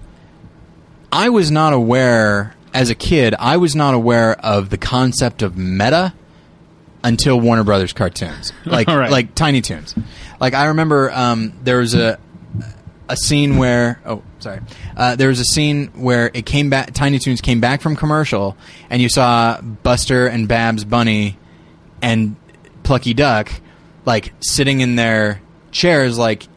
I 1.12 1.30
was 1.30 1.52
not 1.52 1.74
aware 1.74 2.56
as 2.74 2.90
a 2.90 2.96
kid. 2.96 3.36
I 3.38 3.58
was 3.58 3.76
not 3.76 3.94
aware 3.94 4.34
of 4.44 4.72
the 4.72 4.80
concept 4.80 5.44
of 5.44 5.56
meta 5.56 6.16
until 7.04 7.40
Warner 7.40 7.64
Brothers 7.64 7.94
cartoons, 7.94 8.52
like 8.66 8.88
right. 8.88 9.12
like 9.12 9.36
Tiny 9.36 9.62
Toons. 9.62 9.94
Like 10.40 10.56
I 10.56 10.66
remember 10.66 11.12
um, 11.12 11.54
there 11.64 11.78
was 11.78 11.94
a 11.94 12.20
a 13.10 13.16
scene 13.16 13.58
where 13.58 14.02
oh 14.08 14.24
sorry 14.40 14.62
uh, 14.98 15.16
there 15.16 15.28
was 15.28 15.40
a 15.40 15.46
scene 15.46 15.88
where 15.90 16.32
it 16.34 16.48
came 16.48 16.72
back 16.72 16.96
Tiny 16.96 17.20
Toons 17.20 17.42
came 17.42 17.60
back 17.60 17.82
from 17.82 17.96
commercial 17.96 18.58
and 18.90 19.04
you 19.04 19.10
saw 19.10 19.62
Buster 19.62 20.26
and 20.26 20.48
Babs 20.48 20.84
Bunny 20.84 21.38
and 22.04 22.36
Plucky 22.84 23.16
Duck 23.16 23.50
like 24.06 24.34
sitting 24.42 24.82
in 24.82 24.96
their 24.96 25.42
chairs 25.72 26.18
like 26.20 26.48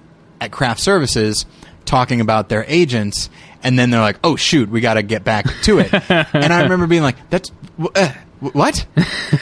at 0.41 0.51
craft 0.53 0.81
services 0.81 1.47
talking 1.87 2.21
about 2.21 2.49
their 2.51 2.65
agents 2.69 3.31
and 3.63 3.79
then 3.79 3.91
they're 3.91 4.01
like 4.01 4.19
oh 4.25 4.37
shoot 4.37 4.69
we 4.69 4.81
got 4.81 4.95
to 4.95 5.03
get 5.03 5.25
back 5.25 5.47
to 5.63 5.79
it 5.79 5.91
and 6.11 6.53
I 6.53 6.63
remember 6.63 6.87
being 6.87 7.03
like 7.03 7.17
that's 7.31 7.51
uh, 7.95 8.13
what 8.41 8.85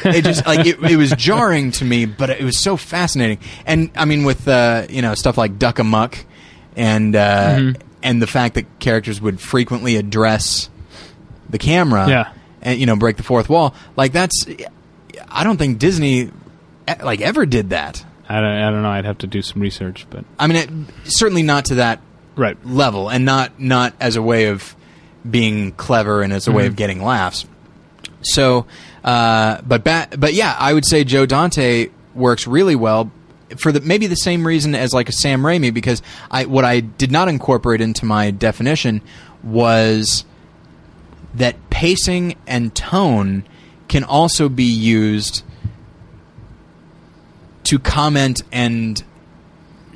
it 0.05 0.23
just 0.25 0.47
like 0.47 0.67
it, 0.67 0.79
it 0.83 0.97
was 0.97 1.11
jarring 1.13 1.73
to 1.73 1.85
me 1.85 2.05
but 2.05 2.31
it 2.31 2.45
was 2.45 2.59
so 2.63 2.77
fascinating 2.77 3.39
and 3.67 3.91
I 3.97 4.05
mean 4.05 4.25
with 4.25 4.47
uh, 4.47 4.87
you 4.91 5.03
know 5.03 5.15
stuff 5.15 5.37
like 5.39 5.59
Duck 5.59 5.79
Amuck 5.79 6.19
and 6.77 7.17
uh, 7.17 7.57
Mhm. 7.57 7.81
and 8.03 8.21
the 8.23 8.27
fact 8.27 8.55
that 8.57 8.67
characters 8.79 9.21
would 9.21 9.41
frequently 9.41 9.97
address 9.97 10.69
the 11.49 11.59
camera 11.59 12.07
Yeah. 12.09 12.33
and 12.63 12.79
you 12.79 12.87
know 12.87 12.97
break 12.97 13.17
the 13.17 13.23
fourth 13.23 13.49
wall 13.49 13.75
like 13.97 14.13
that's 14.13 14.47
I 15.35 15.45
don't 15.45 15.57
think 15.59 15.79
Disney 15.79 16.31
like 17.03 17.21
ever 17.21 17.45
did 17.47 17.71
that 17.71 18.05
I 18.29 18.37
don't, 18.41 18.45
I 18.51 18.71
don't 18.71 18.83
know. 18.83 18.89
I'd 18.91 19.05
have 19.05 19.19
to 19.19 19.27
do 19.27 19.43
some 19.43 19.61
research, 19.61 20.07
but 20.09 20.25
I 20.39 20.47
mean 20.47 20.57
it, 20.57 20.71
certainly 21.11 21.43
not 21.43 21.67
to 21.67 21.75
that 21.77 22.01
right. 22.37 22.57
level 22.65 23.09
and 23.11 23.25
not 23.27 23.59
not 23.61 23.93
as 24.01 24.17
a 24.17 24.23
way 24.23 24.47
of 24.47 24.75
being 25.29 25.73
clever 25.73 26.23
and 26.23 26.33
as 26.33 26.47
a 26.49 26.53
way 26.53 26.65
Mhm. 26.65 26.69
of 26.69 26.77
getting 26.77 27.03
laughs 27.03 27.47
so 28.23 28.67
uh, 29.03 29.61
but 29.67 29.85
ba- 29.85 30.09
but 30.19 30.33
yeah 30.35 30.55
I 30.59 30.73
would 30.73 30.85
say 30.87 31.05
Joe 31.05 31.27
Dante 31.27 31.89
works 32.15 32.47
really 32.47 32.77
well 32.77 33.11
for 33.59 33.73
the 33.73 33.81
maybe 33.81 34.07
the 34.07 34.17
same 34.17 34.47
reason 34.47 34.75
as 34.75 34.93
like 34.95 35.09
a 35.09 35.13
Sam 35.13 35.43
Raimi 35.43 35.73
because 35.73 36.01
I 36.31 36.45
what 36.47 36.65
I 36.65 36.81
did 36.81 37.11
not 37.13 37.29
incorporate 37.29 37.81
into 37.81 38.05
my 38.07 38.31
definition 38.31 39.01
was 39.43 40.25
that 41.35 41.57
pacing 41.71 42.37
and 42.47 42.75
tone 42.75 43.45
can 43.95 44.03
also 44.03 44.49
be 44.49 44.65
used 44.65 45.45
to 47.63 47.79
comment 47.79 48.43
and 48.51 49.05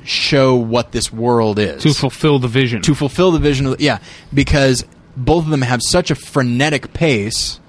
show 0.05 0.55
what 0.55 0.93
this 0.93 1.11
world 1.11 1.59
is. 1.59 1.83
To 1.83 1.93
fulfill 1.93 2.39
the 2.39 2.47
vision. 2.47 2.81
to 2.83 2.95
fulfill 2.95 3.33
the 3.33 3.39
vision 3.39 3.65
of 3.65 3.77
the, 3.77 3.83
yeah 3.83 3.99
because 4.33 4.85
both 5.17 5.43
of 5.43 5.49
them 5.51 5.63
have 5.63 5.81
such 5.83 6.11
a 6.11 6.15
frenetic 6.15 6.93
pace. 6.93 7.59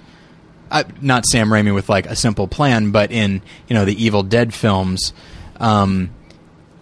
Uh, 0.70 0.84
not 1.00 1.26
Sam 1.26 1.48
Raimi 1.48 1.74
with 1.74 1.88
like 1.88 2.06
a 2.06 2.14
simple 2.14 2.46
plan 2.46 2.92
but 2.92 3.10
in 3.10 3.42
you 3.66 3.74
know 3.74 3.84
the 3.84 4.00
Evil 4.00 4.22
Dead 4.22 4.54
films 4.54 5.12
um, 5.56 6.10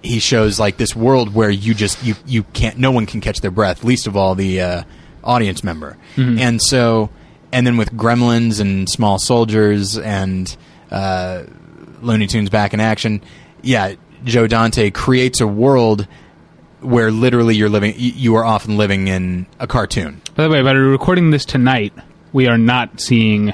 he 0.03 0.19
shows 0.19 0.61
like 0.61 0.77
this 0.77 0.95
world 0.95 1.33
where 1.33 1.49
you 1.49 1.73
just 1.73 2.05
you 2.05 2.17
you 2.27 2.43
can't 2.43 2.77
no 2.77 2.91
one 2.91 3.07
can 3.07 3.23
catch 3.23 3.41
their 3.41 3.51
breath 3.51 3.83
least 3.83 4.07
of 4.07 4.15
all 4.15 4.35
the 4.35 4.61
uh, 4.61 4.83
audience 5.25 5.65
member. 5.65 5.97
And 6.17 6.61
so 6.61 7.09
and 7.53 7.67
then 7.67 7.77
with 7.77 7.93
Gremlins 7.93 8.61
and 8.61 8.89
Small 8.89 9.19
Soldiers 9.19 9.97
and 9.99 10.55
uh, 10.91 11.45
Looney 12.03 12.27
Tunes 12.27 12.51
back 12.51 12.75
in 12.75 12.81
action 12.81 13.23
yeah 13.63 13.95
Joe 14.25 14.47
Dante 14.47 14.91
creates 14.91 15.41
a 15.41 15.47
world 15.47 16.07
where 16.81 17.11
literally 17.11 17.57
you're 17.57 17.69
living 17.69 17.95
you 17.97 18.37
are 18.37 18.45
often 18.45 18.77
living 18.77 19.09
in 19.09 19.47
a 19.59 19.67
cartoon. 19.67 20.21
By 20.37 20.45
the 20.45 20.51
way, 20.51 20.63
by 20.63 20.71
recording 20.73 21.31
this 21.31 21.45
tonight, 21.45 21.93
we 22.33 22.47
are 22.47 22.59
not 22.59 23.01
seeing 23.01 23.53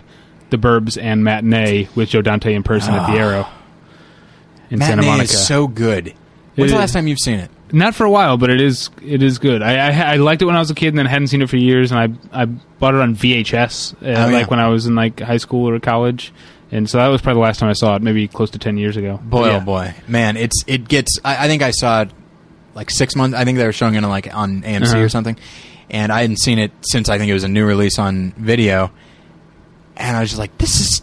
the 0.50 0.58
Burbs 0.58 1.00
and 1.02 1.24
Matinee 1.24 1.88
with 1.94 2.10
Joe 2.10 2.20
Dante 2.22 2.52
in 2.54 2.62
person 2.62 2.92
at 2.94 3.06
the 3.10 3.18
Aero 3.18 3.46
in 4.70 4.78
Santa 4.80 5.02
Monica. 5.02 5.32
is 5.32 5.46
so 5.46 5.66
good. 5.66 6.12
When's 6.54 6.70
the 6.70 6.76
It- 6.76 6.80
last 6.80 6.92
time 6.92 7.06
you've 7.08 7.18
seen 7.18 7.38
it 7.40 7.50
not 7.74 7.94
for 7.94 8.04
a 8.04 8.10
while, 8.10 8.36
but 8.38 8.48
it 8.50 8.60
is 8.60 8.88
it 9.02 9.22
is 9.22 9.38
good. 9.38 9.62
I, 9.62 9.88
I 9.90 10.12
I 10.12 10.16
liked 10.16 10.40
it 10.42 10.46
when 10.46 10.56
I 10.56 10.60
was 10.60 10.70
a 10.70 10.74
kid, 10.74 10.88
and 10.88 10.98
then 10.98 11.06
hadn't 11.06 11.28
seen 11.28 11.42
it 11.42 11.50
for 11.50 11.56
years. 11.56 11.92
And 11.92 12.18
I 12.32 12.42
I 12.42 12.44
bought 12.46 12.94
it 12.94 13.00
on 13.00 13.14
VHS, 13.16 13.94
uh, 13.94 13.96
Oh, 14.00 14.10
yeah. 14.10 14.26
like 14.26 14.50
when 14.50 14.60
I 14.60 14.68
was 14.68 14.86
in 14.86 14.94
like 14.94 15.20
high 15.20 15.36
school 15.38 15.68
or 15.68 15.78
college, 15.80 16.32
and 16.70 16.88
so 16.88 16.98
that 16.98 17.08
was 17.08 17.20
probably 17.20 17.40
the 17.40 17.44
last 17.44 17.58
time 17.60 17.68
I 17.68 17.74
saw 17.74 17.96
it, 17.96 18.02
maybe 18.02 18.26
close 18.28 18.50
to 18.50 18.58
ten 18.58 18.78
years 18.78 18.96
ago. 18.96 19.18
boy 19.22 19.48
yeah. 19.48 19.56
oh 19.56 19.60
boy 19.60 19.94
man 20.08 20.36
it's 20.36 20.62
it 20.66 20.88
gets 20.88 21.18
I, 21.24 21.44
I 21.44 21.48
think 21.48 21.62
I 21.62 21.70
saw 21.72 22.02
it 22.02 22.10
like 22.74 22.90
six 22.90 23.14
months 23.16 23.36
I 23.36 23.44
think 23.44 23.58
they 23.58 23.66
were 23.66 23.72
showing 23.72 23.94
it 23.94 24.02
on 24.04 24.10
like 24.10 24.34
on 24.34 24.62
AMC 24.62 24.84
Uh-huh. 24.86 24.98
or 24.98 25.08
something 25.08 25.36
and 25.90 26.10
I 26.10 26.22
hadn't 26.22 26.38
seen 26.40 26.58
it 26.58 26.72
since 26.82 27.08
I 27.08 27.18
think 27.18 27.30
it 27.30 27.34
was 27.34 27.44
a 27.44 27.48
new 27.48 27.64
release 27.66 27.98
on 27.98 28.32
video 28.36 28.90
and 29.96 30.16
I 30.16 30.20
was 30.20 30.30
just 30.30 30.38
like 30.40 30.56
this 30.58 30.80
is 30.80 31.02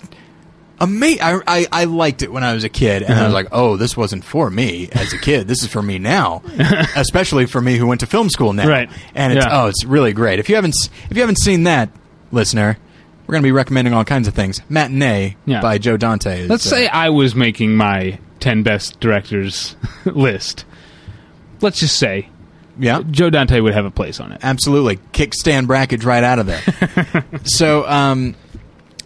amazing 0.82 1.21
I, 1.23 1.39
I, 1.47 1.67
I 1.71 1.84
liked 1.86 2.21
it 2.23 2.32
when 2.34 2.43
I 2.43 2.53
was 2.53 2.63
a 2.65 2.69
kid 2.69 3.03
and 3.03 3.13
I 3.13 3.17
was 3.17 3.25
Uh-huh. 3.27 3.34
like 3.34 3.47
oh 3.53 3.77
this 3.77 3.95
wasn't 3.95 4.23
for 4.25 4.49
me 4.49 4.89
as 4.91 5.13
a 5.13 5.17
kid 5.17 5.47
this 5.47 5.63
is 5.63 5.69
for 5.69 5.82
me 5.82 5.97
now 5.99 6.41
especially 6.97 7.45
for 7.45 7.61
me 7.61 7.77
who 7.77 7.88
went 7.88 8.01
to 8.01 8.07
film 8.07 8.29
school 8.29 8.51
now 8.51 8.67
Right. 8.67 8.89
and 9.15 9.32
it's 9.34 9.45
Yeah. 9.45 9.61
oh 9.63 9.67
it's 9.67 9.86
really 9.86 10.11
great 10.11 10.39
if 10.39 10.49
you 10.49 10.55
haven't 10.55 10.75
if 11.09 11.15
you 11.15 11.21
haven't 11.21 11.39
seen 11.39 11.63
that 11.63 11.89
listener 12.32 12.77
we're 13.27 13.34
going 13.34 13.43
to 13.43 13.47
be 13.47 13.51
recommending 13.53 13.93
all 13.93 14.03
kinds 14.03 14.27
of 14.27 14.34
things 14.34 14.59
matinee 14.67 15.38
Yeah. 15.45 15.61
by 15.61 15.77
Joe 15.77 15.95
Dante 15.95 16.41
is, 16.41 16.49
Let's 16.49 16.65
uh, 16.67 16.69
say 16.71 16.88
I 16.88 17.09
was 17.09 17.36
making 17.36 17.75
my 17.75 18.19
ten 18.41 18.63
best 18.63 18.99
directors 18.99 19.75
list. 20.05 20.65
Let's 21.61 21.79
just 21.79 21.95
say 21.97 22.27
yeah 22.79 23.03
Joe 23.09 23.29
Dante 23.29 23.59
would 23.59 23.73
have 23.75 23.86
a 23.86 23.91
place 23.91 24.19
on 24.19 24.32
it. 24.32 24.39
Absolutely, 24.43 24.99
kick 25.11 25.34
Stan 25.36 25.67
Brakhage 25.67 26.03
right 26.03 26.23
out 26.23 26.39
of 26.39 26.47
there. 26.47 27.25
so, 27.43 27.86
um, 27.88 28.36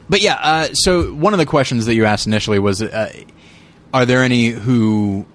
but 0.10 0.22
yeah, 0.22 0.36
uh, 0.36 0.68
so 0.74 1.14
one 1.14 1.34
of 1.34 1.40
the 1.40 1.46
questions 1.46 1.86
that 1.86 1.96
you 1.96 2.06
asked 2.06 2.28
initially 2.28 2.60
was, 2.60 2.82
uh, 2.82 3.12
are 3.94 4.06
there 4.06 4.24
any 4.24 4.50
who 4.50 5.26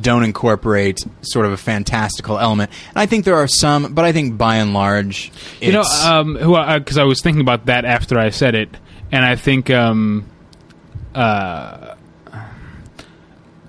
don't 0.00 0.22
incorporate 0.22 1.00
sort 1.22 1.46
of 1.46 1.52
a 1.52 1.56
fantastical 1.56 2.38
element? 2.38 2.70
And 2.88 2.98
I 2.98 3.06
think 3.06 3.24
there 3.24 3.36
are 3.36 3.48
some, 3.48 3.94
but 3.94 4.04
I 4.04 4.12
think 4.12 4.38
by 4.38 4.56
and 4.56 4.72
large, 4.74 5.32
it's, 5.60 5.62
You 5.62 5.72
know, 5.72 5.82
um, 5.82 6.36
who 6.36 6.56
because 6.78 6.98
I 6.98 7.04
was 7.04 7.20
thinking 7.20 7.40
about 7.40 7.66
that 7.66 7.84
after 7.84 8.18
I 8.18 8.30
said 8.30 8.54
it, 8.54 8.68
and 9.10 9.24
I 9.24 9.36
think 9.36 9.70
um, 9.70 10.26
uh, 11.14 11.94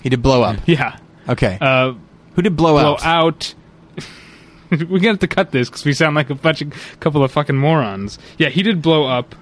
He 0.02 0.08
did 0.08 0.22
blow 0.22 0.42
up. 0.42 0.56
Yeah. 0.66 0.98
Okay. 1.28 1.58
Uh, 1.60 1.94
Who 2.34 2.42
did 2.42 2.56
blow, 2.56 2.78
out? 2.78 3.00
blow 3.00 3.08
out? 3.10 3.24
out. 3.24 3.54
we 4.70 4.76
got 5.00 5.00
to 5.00 5.06
have 5.08 5.18
to 5.20 5.28
cut 5.28 5.50
this 5.50 5.68
because 5.68 5.84
we 5.84 5.92
sound 5.92 6.14
like 6.16 6.30
a 6.30 6.34
bunch 6.34 6.62
of 6.62 6.72
couple 7.00 7.22
of 7.22 7.30
fucking 7.32 7.56
morons. 7.56 8.18
Yeah, 8.38 8.48
he 8.48 8.62
did 8.62 8.80
blow 8.82 9.06
up. 9.06 9.34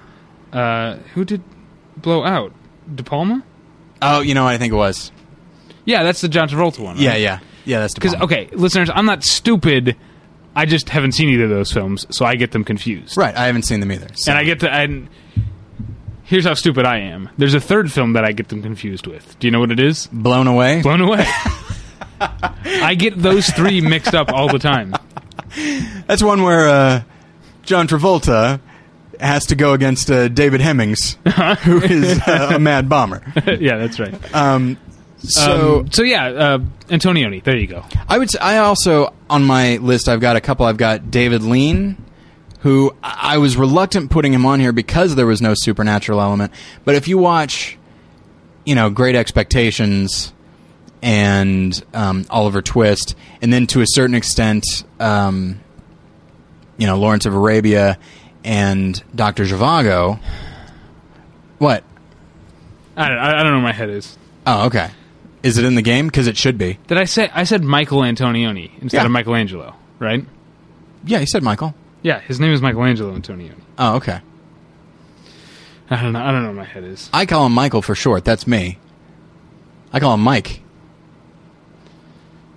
Uh, 0.52 0.96
who 1.14 1.24
did 1.24 1.42
blow 1.96 2.24
out? 2.24 2.52
De 2.92 3.02
Palma? 3.02 3.42
Oh, 4.02 4.20
you 4.20 4.34
know, 4.34 4.44
what 4.44 4.54
I 4.54 4.58
think 4.58 4.72
it 4.72 4.76
was. 4.76 5.10
Yeah, 5.84 6.02
that's 6.02 6.20
the 6.20 6.28
John 6.28 6.48
Travolta 6.48 6.80
one. 6.80 6.96
Yeah, 6.98 7.16
yeah, 7.16 7.40
yeah. 7.64 7.80
That's 7.80 7.94
because 7.94 8.14
okay, 8.16 8.48
listeners, 8.52 8.90
I'm 8.92 9.06
not 9.06 9.22
stupid. 9.24 9.96
I 10.54 10.64
just 10.66 10.88
haven't 10.88 11.12
seen 11.12 11.28
either 11.28 11.44
of 11.44 11.50
those 11.50 11.70
films, 11.72 12.06
so 12.10 12.24
I 12.24 12.34
get 12.36 12.52
them 12.52 12.64
confused. 12.64 13.16
right. 13.16 13.36
I 13.36 13.46
haven't 13.46 13.62
seen 13.64 13.80
them 13.80 13.92
either. 13.92 14.08
so- 14.14 14.30
And 14.32 14.38
I 14.38 14.44
get 14.44 14.60
to. 14.60 14.70
And 14.72 15.08
here's 16.26 16.44
how 16.44 16.54
stupid 16.54 16.84
I 16.84 16.98
am. 16.98 17.30
There's 17.38 17.54
a 17.54 17.60
third 17.60 17.90
film 17.90 18.12
that 18.12 18.24
I 18.24 18.32
get 18.32 18.48
them 18.48 18.62
confused 18.62 19.06
with. 19.06 19.38
Do 19.38 19.46
you 19.46 19.50
know 19.50 19.60
what 19.60 19.70
it 19.70 19.80
is? 19.80 20.06
blown 20.08 20.46
away. 20.46 20.82
Blown 20.82 21.00
away. 21.00 21.24
I 22.20 22.94
get 22.98 23.16
those 23.20 23.48
three 23.48 23.80
mixed 23.80 24.14
up 24.14 24.30
all 24.32 24.48
the 24.50 24.58
time. 24.58 24.94
That's 26.06 26.22
one 26.22 26.42
where 26.42 26.68
uh, 26.68 27.02
John 27.62 27.88
Travolta 27.88 28.60
has 29.20 29.46
to 29.46 29.54
go 29.54 29.72
against 29.72 30.10
uh, 30.10 30.28
David 30.28 30.60
Hemmings, 30.60 31.16
who 31.62 31.80
is 31.82 32.20
uh, 32.26 32.52
a 32.54 32.58
mad 32.58 32.88
bomber. 32.88 33.22
yeah, 33.46 33.76
that's 33.76 33.98
right. 33.98 34.34
Um, 34.34 34.78
so 35.18 35.80
Um, 35.80 35.90
so 35.90 36.02
yeah, 36.02 36.26
uh, 36.26 36.58
Antonioni. 36.88 37.42
There 37.42 37.56
you 37.56 37.66
go. 37.66 37.84
I 38.08 38.18
would. 38.18 38.30
Say, 38.30 38.38
I 38.38 38.58
also 38.58 39.14
on 39.30 39.44
my 39.44 39.76
list. 39.78 40.08
I've 40.08 40.20
got 40.20 40.36
a 40.36 40.40
couple. 40.40 40.66
I've 40.66 40.76
got 40.76 41.10
David 41.10 41.42
Lean, 41.42 41.96
who 42.66 42.92
I 43.00 43.38
was 43.38 43.56
reluctant 43.56 44.10
putting 44.10 44.32
him 44.32 44.44
on 44.44 44.58
here 44.58 44.72
because 44.72 45.14
there 45.14 45.24
was 45.24 45.40
no 45.40 45.54
supernatural 45.54 46.20
element. 46.20 46.50
But 46.84 46.96
if 46.96 47.06
you 47.06 47.16
watch, 47.16 47.78
you 48.64 48.74
know, 48.74 48.90
Great 48.90 49.14
Expectations 49.14 50.32
and 51.00 51.80
um, 51.94 52.26
Oliver 52.28 52.62
Twist, 52.62 53.14
and 53.40 53.52
then 53.52 53.68
to 53.68 53.82
a 53.82 53.86
certain 53.86 54.16
extent, 54.16 54.64
um, 54.98 55.60
you 56.76 56.88
know, 56.88 56.98
Lawrence 56.98 57.24
of 57.24 57.34
Arabia 57.34 58.00
and 58.42 59.00
Doctor 59.14 59.44
Zhivago. 59.44 60.18
What? 61.58 61.84
I 62.96 63.08
don't, 63.08 63.18
I 63.18 63.32
don't 63.44 63.52
know 63.52 63.58
where 63.58 63.60
my 63.62 63.72
head 63.74 63.90
is. 63.90 64.18
Oh, 64.44 64.66
okay. 64.66 64.90
Is 65.44 65.56
it 65.56 65.64
in 65.64 65.76
the 65.76 65.82
game? 65.82 66.08
Because 66.08 66.26
it 66.26 66.36
should 66.36 66.58
be. 66.58 66.80
Did 66.88 66.98
I 66.98 67.04
say 67.04 67.30
I 67.32 67.44
said 67.44 67.62
Michael 67.62 68.00
Antonioni 68.00 68.72
instead 68.82 68.98
Yeah. 69.02 69.04
of 69.04 69.12
Michelangelo? 69.12 69.76
Right? 70.00 70.24
Yeah, 71.04 71.20
he 71.20 71.26
said 71.26 71.44
Michael. 71.44 71.72
Yeah, 72.06 72.20
his 72.20 72.38
name 72.38 72.52
is 72.52 72.62
Michelangelo 72.62 73.12
Antonioni. 73.18 73.56
Oh, 73.80 73.96
okay. 73.96 74.20
I 75.90 76.00
don't 76.00 76.12
know. 76.12 76.22
I 76.22 76.30
don't 76.30 76.42
know 76.42 76.50
where 76.50 76.58
my 76.58 76.64
head 76.64 76.84
is. 76.84 77.10
I 77.12 77.26
call 77.26 77.44
him 77.46 77.52
Michael 77.52 77.82
for 77.82 77.96
short. 77.96 78.24
That's 78.24 78.46
me. 78.46 78.78
I 79.92 79.98
call 79.98 80.14
him 80.14 80.20
Mike. 80.20 80.60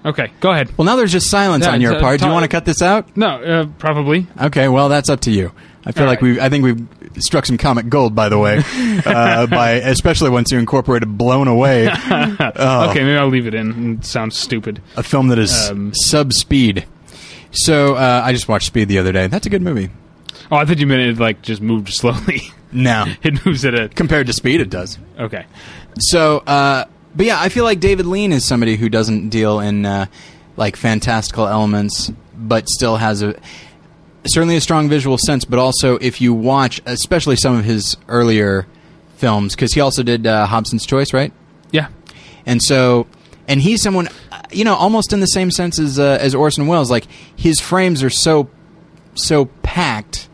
Okay, 0.05 0.31
go 0.39 0.51
ahead. 0.51 0.77
Well, 0.77 0.85
now 0.85 0.95
there's 0.97 1.11
just 1.11 1.31
silence 1.31 1.65
Yeah, 1.65 1.71
on 1.71 1.81
your 1.81 1.93
it's, 1.93 1.97
uh, 1.99 2.05
part. 2.05 2.19
Do 2.19 2.27
you 2.27 2.31
want 2.31 2.43
to 2.43 2.47
cut 2.47 2.65
this 2.65 2.83
out? 2.83 3.17
No, 3.17 3.27
uh, 3.41 3.65
probably. 3.79 4.27
Okay, 4.39 4.67
well, 4.67 4.87
that's 4.87 5.09
up 5.09 5.21
to 5.21 5.31
you. 5.31 5.51
I 5.83 5.93
feel 5.93 6.03
All 6.03 6.09
like 6.09 6.21
right. 6.21 6.33
we 6.35 6.39
I 6.39 6.49
think 6.49 6.63
we've 6.63 6.87
struck 7.17 7.47
some 7.47 7.57
comic 7.57 7.89
gold, 7.89 8.13
by 8.13 8.29
the 8.29 8.37
way, 8.37 8.61
uh, 9.05 9.47
by 9.47 9.71
especially 9.81 10.29
once 10.29 10.51
you 10.51 10.59
incorporate 10.59 11.01
incorporated 11.01 11.17
"Blown 11.17 11.47
Away," 11.47 11.89
Oh. 11.91 12.89
Okay, 12.91 12.99
maybe 13.03 13.17
I'll 13.17 13.27
leave 13.29 13.47
it 13.47 13.55
in. 13.55 13.95
It 13.97 14.05
sounds 14.05 14.37
stupid. 14.37 14.79
a 14.95 15.01
film 15.01 15.29
that 15.29 15.39
is 15.39 15.71
Um, 15.71 15.91
sub 15.95 16.33
speed. 16.33 16.85
So 17.51 17.95
uh, 17.95 18.21
I 18.23 18.31
just 18.31 18.47
watched 18.47 18.67
Speed 18.67 18.87
the 18.87 18.99
other 18.99 19.11
day. 19.11 19.27
That's 19.27 19.47
a 19.47 19.49
good 19.49 19.61
movie. 19.61 19.89
Oh, 20.51 20.55
I 20.57 20.65
thought 20.65 20.79
you 20.79 20.87
meant 20.87 21.01
it 21.01 21.19
like 21.19 21.41
just 21.41 21.61
moved 21.61 21.89
slowly. 21.93 22.41
No, 22.71 23.05
it 23.23 23.45
moves 23.45 23.65
at 23.65 23.73
a 23.75 23.89
compared 23.89 24.27
to 24.27 24.33
Speed, 24.33 24.61
it 24.61 24.69
does. 24.69 24.97
okay. 25.19 25.45
So, 25.99 26.37
uh, 26.39 26.85
but 27.15 27.25
yeah, 27.25 27.41
I 27.41 27.49
feel 27.49 27.63
like 27.63 27.79
David 27.79 28.05
Lean 28.05 28.31
is 28.31 28.45
somebody 28.45 28.75
who 28.75 28.89
doesn't 28.89 29.29
deal 29.29 29.59
in 29.59 29.85
uh, 29.85 30.05
like 30.55 30.75
fantastical 30.75 31.47
elements, 31.47 32.11
but 32.37 32.69
still 32.69 32.97
has 32.97 33.21
a 33.23 33.39
certainly 34.25 34.55
a 34.55 34.61
strong 34.61 34.87
visual 34.87 35.17
sense. 35.17 35.45
But 35.45 35.59
also, 35.59 35.97
if 35.97 36.21
you 36.21 36.33
watch, 36.33 36.79
especially 36.85 37.35
some 37.35 37.57
of 37.57 37.65
his 37.65 37.97
earlier 38.07 38.67
films, 39.17 39.55
because 39.55 39.73
he 39.73 39.81
also 39.81 40.03
did 40.03 40.27
uh, 40.27 40.45
Hobson's 40.45 40.85
Choice, 40.85 41.13
right? 41.13 41.33
Yeah. 41.71 41.87
And 42.45 42.61
so, 42.61 43.07
and 43.47 43.59
he's 43.61 43.81
someone, 43.81 44.07
you 44.51 44.63
know, 44.63 44.75
almost 44.75 45.13
in 45.13 45.19
the 45.19 45.27
same 45.27 45.51
sense 45.51 45.79
as 45.79 45.99
uh, 45.99 46.17
as 46.21 46.33
Orson 46.35 46.67
Welles. 46.67 46.89
Like 46.91 47.05
his 47.35 47.59
frames 47.59 48.03
are 48.03 48.09
so 48.09 48.49
so 49.15 49.45
packed. 49.63 50.27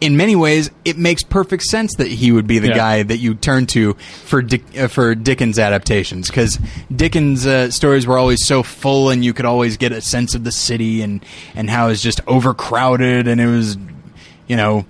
In 0.00 0.16
many 0.16 0.34
ways, 0.34 0.68
it 0.84 0.98
makes 0.98 1.22
perfect 1.22 1.62
sense 1.62 1.94
that 1.94 2.08
he 2.08 2.32
would 2.32 2.48
be 2.48 2.58
the 2.58 2.70
Yeah. 2.70 2.74
guy 2.76 3.02
that 3.04 3.18
you 3.18 3.34
turn 3.34 3.66
to 3.68 3.92
for 4.24 4.42
Dick, 4.42 4.64
uh, 4.76 4.88
for 4.88 5.14
Dickens 5.14 5.60
adaptations 5.60 6.26
because 6.26 6.58
Dickens 6.94 7.46
uh, 7.46 7.70
stories 7.70 8.04
were 8.04 8.18
always 8.18 8.44
so 8.44 8.64
full, 8.64 9.10
and 9.10 9.24
you 9.24 9.32
could 9.32 9.44
always 9.44 9.76
get 9.76 9.92
a 9.92 10.00
sense 10.00 10.34
of 10.34 10.42
the 10.42 10.50
city 10.50 11.02
and 11.02 11.24
and 11.54 11.70
how 11.70 11.86
it's 11.88 12.02
just 12.02 12.20
overcrowded, 12.26 13.28
and 13.28 13.40
it 13.40 13.46
was, 13.46 13.76
you 14.48 14.56
know, 14.56 14.86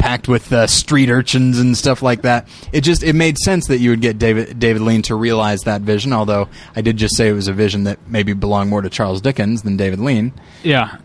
packed 0.00 0.26
with 0.26 0.52
uh, 0.52 0.66
street 0.66 1.10
urchins 1.10 1.58
and 1.60 1.76
stuff 1.76 2.02
like 2.02 2.22
that. 2.22 2.48
It 2.72 2.80
just 2.80 3.02
it 3.04 3.14
made 3.14 3.38
sense 3.38 3.66
that 3.68 3.78
you 3.78 3.90
would 3.90 4.00
get 4.00 4.18
David 4.18 4.58
David 4.58 4.82
Lean 4.82 5.02
to 5.02 5.14
realize 5.14 5.60
that 5.62 5.82
vision. 5.82 6.12
Although 6.12 6.48
I 6.74 6.80
did 6.80 6.96
just 6.96 7.16
say 7.16 7.28
it 7.28 7.32
was 7.32 7.46
a 7.48 7.52
vision 7.52 7.84
that 7.84 7.98
maybe 8.08 8.32
belonged 8.32 8.70
more 8.70 8.82
to 8.82 8.90
Charles 8.90 9.20
Dickens 9.20 9.62
than 9.62 9.76
David 9.76 10.00
Lean. 10.00 10.32
Yeah. 10.62 10.96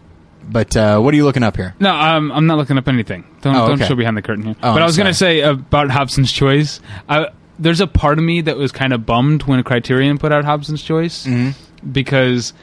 But 0.48 0.78
uh, 0.78 1.00
what 1.00 1.14
are 1.14 1.18
you 1.18 1.24
looking 1.26 1.42
up 1.44 1.56
here? 1.56 1.74
No, 1.80 1.92
um, 1.94 2.32
I'm 2.32 2.46
not 2.46 2.58
looking 2.58 2.78
up 2.78 2.88
anything. 2.88 3.24
Don't 3.42 3.56
Oh, 3.56 3.68
don't 3.68 3.80
show 3.84 3.96
behind 3.96 4.16
the 4.16 4.22
curtain 4.22 4.46
here. 4.46 4.56
Oh, 4.60 4.74
but 4.74 4.78
I 4.78 4.82
I'm 4.82 4.86
was 4.86 4.96
going 4.96 5.08
to 5.08 5.14
say 5.14 5.42
about 5.42 5.90
Hobson's 5.90 6.32
Choice. 6.32 6.80
I, 7.10 7.30
there's 7.58 7.82
a 7.82 7.88
part 7.88 8.20
of 8.20 8.24
me 8.24 8.42
that 8.42 8.56
was 8.56 8.72
kind 8.72 8.94
of 8.94 9.08
bummed 9.08 9.44
when 9.44 9.64
Criterion 9.64 10.20
put 10.20 10.32
out 10.32 10.46
Hobson's 10.46 10.84
Choice 10.84 11.26
Mm-hmm. 11.26 11.92
because 11.92 12.54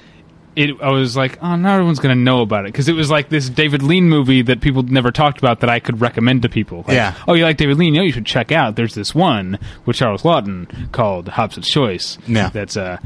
it. 0.57 0.80
I 0.80 0.90
was 0.90 1.16
like, 1.16 1.38
oh, 1.42 1.57
not 1.57 1.74
everyone's 1.74 1.98
going 1.98 2.16
to 2.16 2.22
know 2.22 2.40
about 2.42 2.64
it 2.64 2.72
because 2.72 2.88
it 2.88 2.94
was 2.94 3.11
like 3.11 3.28
this 3.28 3.48
David 3.48 3.82
Lean 3.82 4.09
movie 4.09 4.42
that 4.42 4.61
people 4.61 4.82
never 4.82 5.11
talked 5.11 5.38
about 5.38 5.61
that 5.61 5.70
I 5.70 5.80
could 5.80 6.00
recommend 6.00 6.42
to 6.42 6.48
people. 6.48 6.84
Like, 6.86 6.96
Yeah. 6.96 7.14
Oh, 7.26 7.34
you 7.34 7.44
like 7.44 7.57
David 7.57 7.78
Lean? 7.78 7.94
No, 7.94 8.03
you 8.03 8.12
should 8.12 8.26
check 8.26 8.53
out. 8.53 8.76
There's 8.76 8.94
this 8.94 9.14
one 9.14 9.59
with 9.86 9.96
Charles 9.96 10.22
Laughton 10.22 10.90
called 10.92 11.26
Hobson's 11.28 11.68
Choice. 11.68 12.18
Yeah. 12.26 12.50
That's 12.50 12.76
uh, 12.76 12.98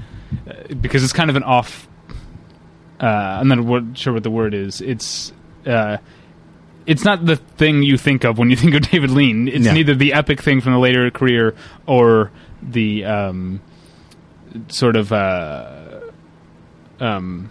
uh, 0.48 0.74
because 0.80 1.04
it's 1.04 1.12
kind 1.12 1.30
of 1.30 1.36
an 1.36 1.42
off. 1.42 1.88
Uh, 3.00 3.06
I'm 3.06 3.48
not 3.48 3.96
sure 3.98 4.12
what 4.12 4.22
the 4.22 4.30
word 4.30 4.54
is. 4.54 4.80
It's 4.80 5.32
uh, 5.66 5.98
it's 6.86 7.04
not 7.04 7.26
the 7.26 7.36
thing 7.36 7.82
you 7.82 7.98
think 7.98 8.24
of 8.24 8.38
when 8.38 8.50
you 8.50 8.56
think 8.56 8.74
of 8.74 8.82
David 8.90 9.10
Lean. 9.10 9.48
It's 9.48 9.66
neither 9.74 9.94
the 9.94 10.14
epic 10.14 10.42
thing 10.42 10.60
from 10.60 10.72
the 10.72 10.78
later 10.78 11.10
career 11.10 11.54
or 11.86 12.30
the 12.62 13.04
um, 13.04 13.60
sort 14.68 14.96
of 14.96 15.12
uh, 15.12 15.75
um, 17.00 17.50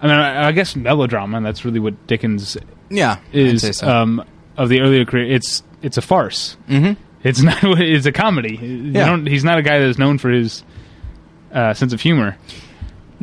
I 0.00 0.06
mean, 0.06 0.16
I, 0.16 0.48
I 0.48 0.52
guess 0.52 0.74
melodrama. 0.76 1.36
And 1.36 1.46
that's 1.46 1.64
really 1.64 1.80
what 1.80 2.06
Dickens 2.06 2.56
Yeah, 2.90 3.18
is 3.32 3.76
so. 3.78 3.88
um, 3.88 4.24
of 4.56 4.68
the 4.68 4.80
earlier 4.80 5.04
career. 5.04 5.30
It's 5.32 5.62
it's 5.82 5.96
a 5.96 6.02
farce. 6.02 6.56
Mhm. 6.68 6.96
It's 7.24 7.40
not. 7.42 7.62
It's 7.62 8.06
a 8.06 8.12
comedy. 8.12 8.56
Yeah. 8.92 9.06
don't- 9.06 9.26
he's 9.26 9.44
not 9.44 9.58
a 9.58 9.62
guy 9.62 9.78
that 9.78 9.88
is 9.88 9.98
known 9.98 10.18
for 10.18 10.30
his 10.30 10.64
uh, 11.52 11.74
sense 11.74 11.92
of 11.92 12.00
humor. 12.00 12.36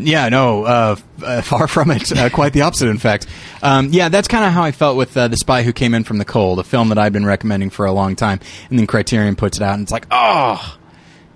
Yeah, 0.01 0.29
no, 0.29 0.63
uh, 0.63 0.95
uh, 1.21 1.41
far 1.41 1.67
from 1.67 1.91
it. 1.91 2.09
Uh, 2.15 2.29
quite 2.29 2.53
the 2.53 2.61
opposite, 2.61 2.87
in 2.87 2.97
fact. 2.99 3.27
Um, 3.61 3.89
yeah, 3.91 4.07
that's 4.07 4.29
kind 4.29 4.45
of 4.45 4.53
how 4.53 4.63
I 4.63 4.71
felt 4.71 4.95
with 4.95 5.17
uh, 5.17 5.27
The 5.27 5.35
Spy 5.35 5.63
Who 5.63 5.73
Came 5.73 5.93
In 5.93 6.05
From 6.05 6.19
the 6.19 6.23
Cold, 6.25 6.57
a 6.59 6.63
film 6.63 6.87
that 6.87 6.97
I've 6.97 7.11
been 7.11 7.25
recommending 7.25 7.69
for 7.69 7.85
a 7.85 7.91
long 7.91 8.15
time. 8.15 8.39
And 8.69 8.79
then 8.79 8.87
Criterion 8.87 9.35
puts 9.35 9.57
it 9.57 9.63
out, 9.63 9.73
and 9.73 9.83
it's 9.83 9.91
like, 9.91 10.05
oh, 10.09 10.77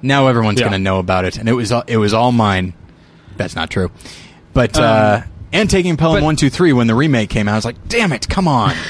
now 0.01 0.28
everyone's 0.28 0.62
Yeah. 0.62 0.68
going 0.70 0.80
to 0.80 0.84
know 0.84 0.99
about 0.99 1.26
it. 1.26 1.38
And 1.38 1.49
it 1.49 1.54
was 1.54 1.74
all, 1.74 1.84
it 1.88 1.97
was 1.97 2.14
all 2.14 2.32
mine. 2.32 2.74
That's 3.38 3.56
not 3.56 3.70
true. 3.70 3.92
But, 4.54 4.78
uh, 4.78 5.22
and 5.52 5.70
Taking 5.70 5.98
Pelham 5.98 6.18
Um, 6.18 6.22
but- 6.22 6.26
123, 6.26 6.74
when 6.74 6.88
the 6.88 6.96
remake 6.96 7.30
came 7.30 7.48
out, 7.48 7.54
I 7.54 7.56
was 7.56 7.66
like, 7.66 7.88
damn 7.88 8.12
it, 8.14 8.28
come 8.30 8.48
on. 8.48 8.76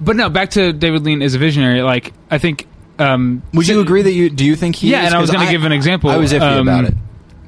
But 0.00 0.14
no, 0.14 0.30
back 0.30 0.50
to 0.50 0.72
David 0.72 1.02
Lean 1.04 1.22
as 1.22 1.34
a 1.34 1.38
visionary. 1.38 1.82
Like 1.82 2.12
I 2.30 2.38
think. 2.38 2.68
Um, 3.00 3.42
Would 3.52 3.66
you 3.66 3.80
agree 3.80 4.02
that 4.02 4.12
you, 4.12 4.30
do 4.30 4.44
you 4.44 4.54
think 4.54 4.76
he 4.76 4.90
Yeah, 4.92 5.00
is? 5.00 5.06
and 5.08 5.14
I 5.16 5.20
was 5.20 5.28
'Cause 5.30 5.34
going 5.36 5.46
to 5.48 5.52
give 5.52 5.64
an 5.64 5.72
example. 5.72 6.08
I 6.10 6.16
was 6.16 6.32
iffy 6.32 6.40
um, 6.40 6.68
about 6.68 6.84
it. 6.84 6.94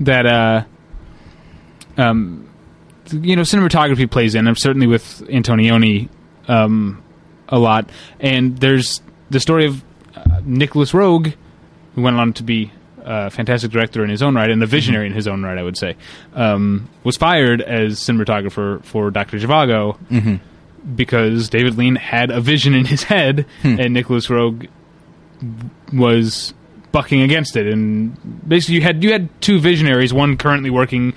That 0.00 0.26
uh, 0.26 0.64
um, 1.96 2.48
you 3.12 3.36
know, 3.36 3.42
cinematography 3.42 4.10
plays 4.10 4.34
in, 4.34 4.46
I'm 4.48 4.56
certainly 4.56 4.86
with 4.88 5.22
Antonioni, 5.28 6.08
um, 6.48 7.02
a 7.48 7.58
lot. 7.58 7.88
And 8.18 8.58
there's 8.58 9.00
the 9.30 9.40
story 9.40 9.66
of 9.66 9.84
uh, 10.16 10.40
Nicolas 10.44 10.92
Roeg, 10.92 11.34
who 11.94 12.02
went 12.02 12.16
on 12.16 12.32
to 12.34 12.42
be 12.42 12.72
a 13.04 13.30
fantastic 13.30 13.70
director 13.70 14.04
in 14.04 14.10
his 14.10 14.22
own 14.22 14.34
right 14.34 14.50
and 14.50 14.62
a 14.62 14.66
mm-hmm. 14.66 14.70
visionary 14.70 15.06
in 15.06 15.12
his 15.12 15.26
own 15.28 15.42
right, 15.42 15.58
I 15.58 15.62
would 15.62 15.76
say, 15.76 15.96
um, 16.34 16.88
was 17.04 17.16
fired 17.16 17.60
as 17.60 17.98
cinematographer 17.98 18.82
for 18.84 19.10
Doctor 19.10 19.38
Zhivago. 19.38 19.98
Mm-hmm. 20.10 20.36
because 20.94 21.50
David 21.50 21.76
Lean 21.76 21.96
had 21.96 22.30
a 22.30 22.40
vision 22.40 22.74
in 22.74 22.86
his 22.86 23.02
head, 23.02 23.46
hmm. 23.62 23.78
and 23.78 23.92
Nicolas 23.92 24.28
Roeg 24.28 24.68
was 25.92 26.54
bucking 26.92 27.22
against 27.22 27.56
it. 27.56 27.66
And 27.66 28.16
basically, 28.48 28.76
you 28.76 28.82
had 28.82 29.02
you 29.04 29.12
had 29.12 29.28
two 29.40 29.60
visionaries, 29.60 30.12
one 30.12 30.36
currently 30.36 30.70
working 30.70 31.14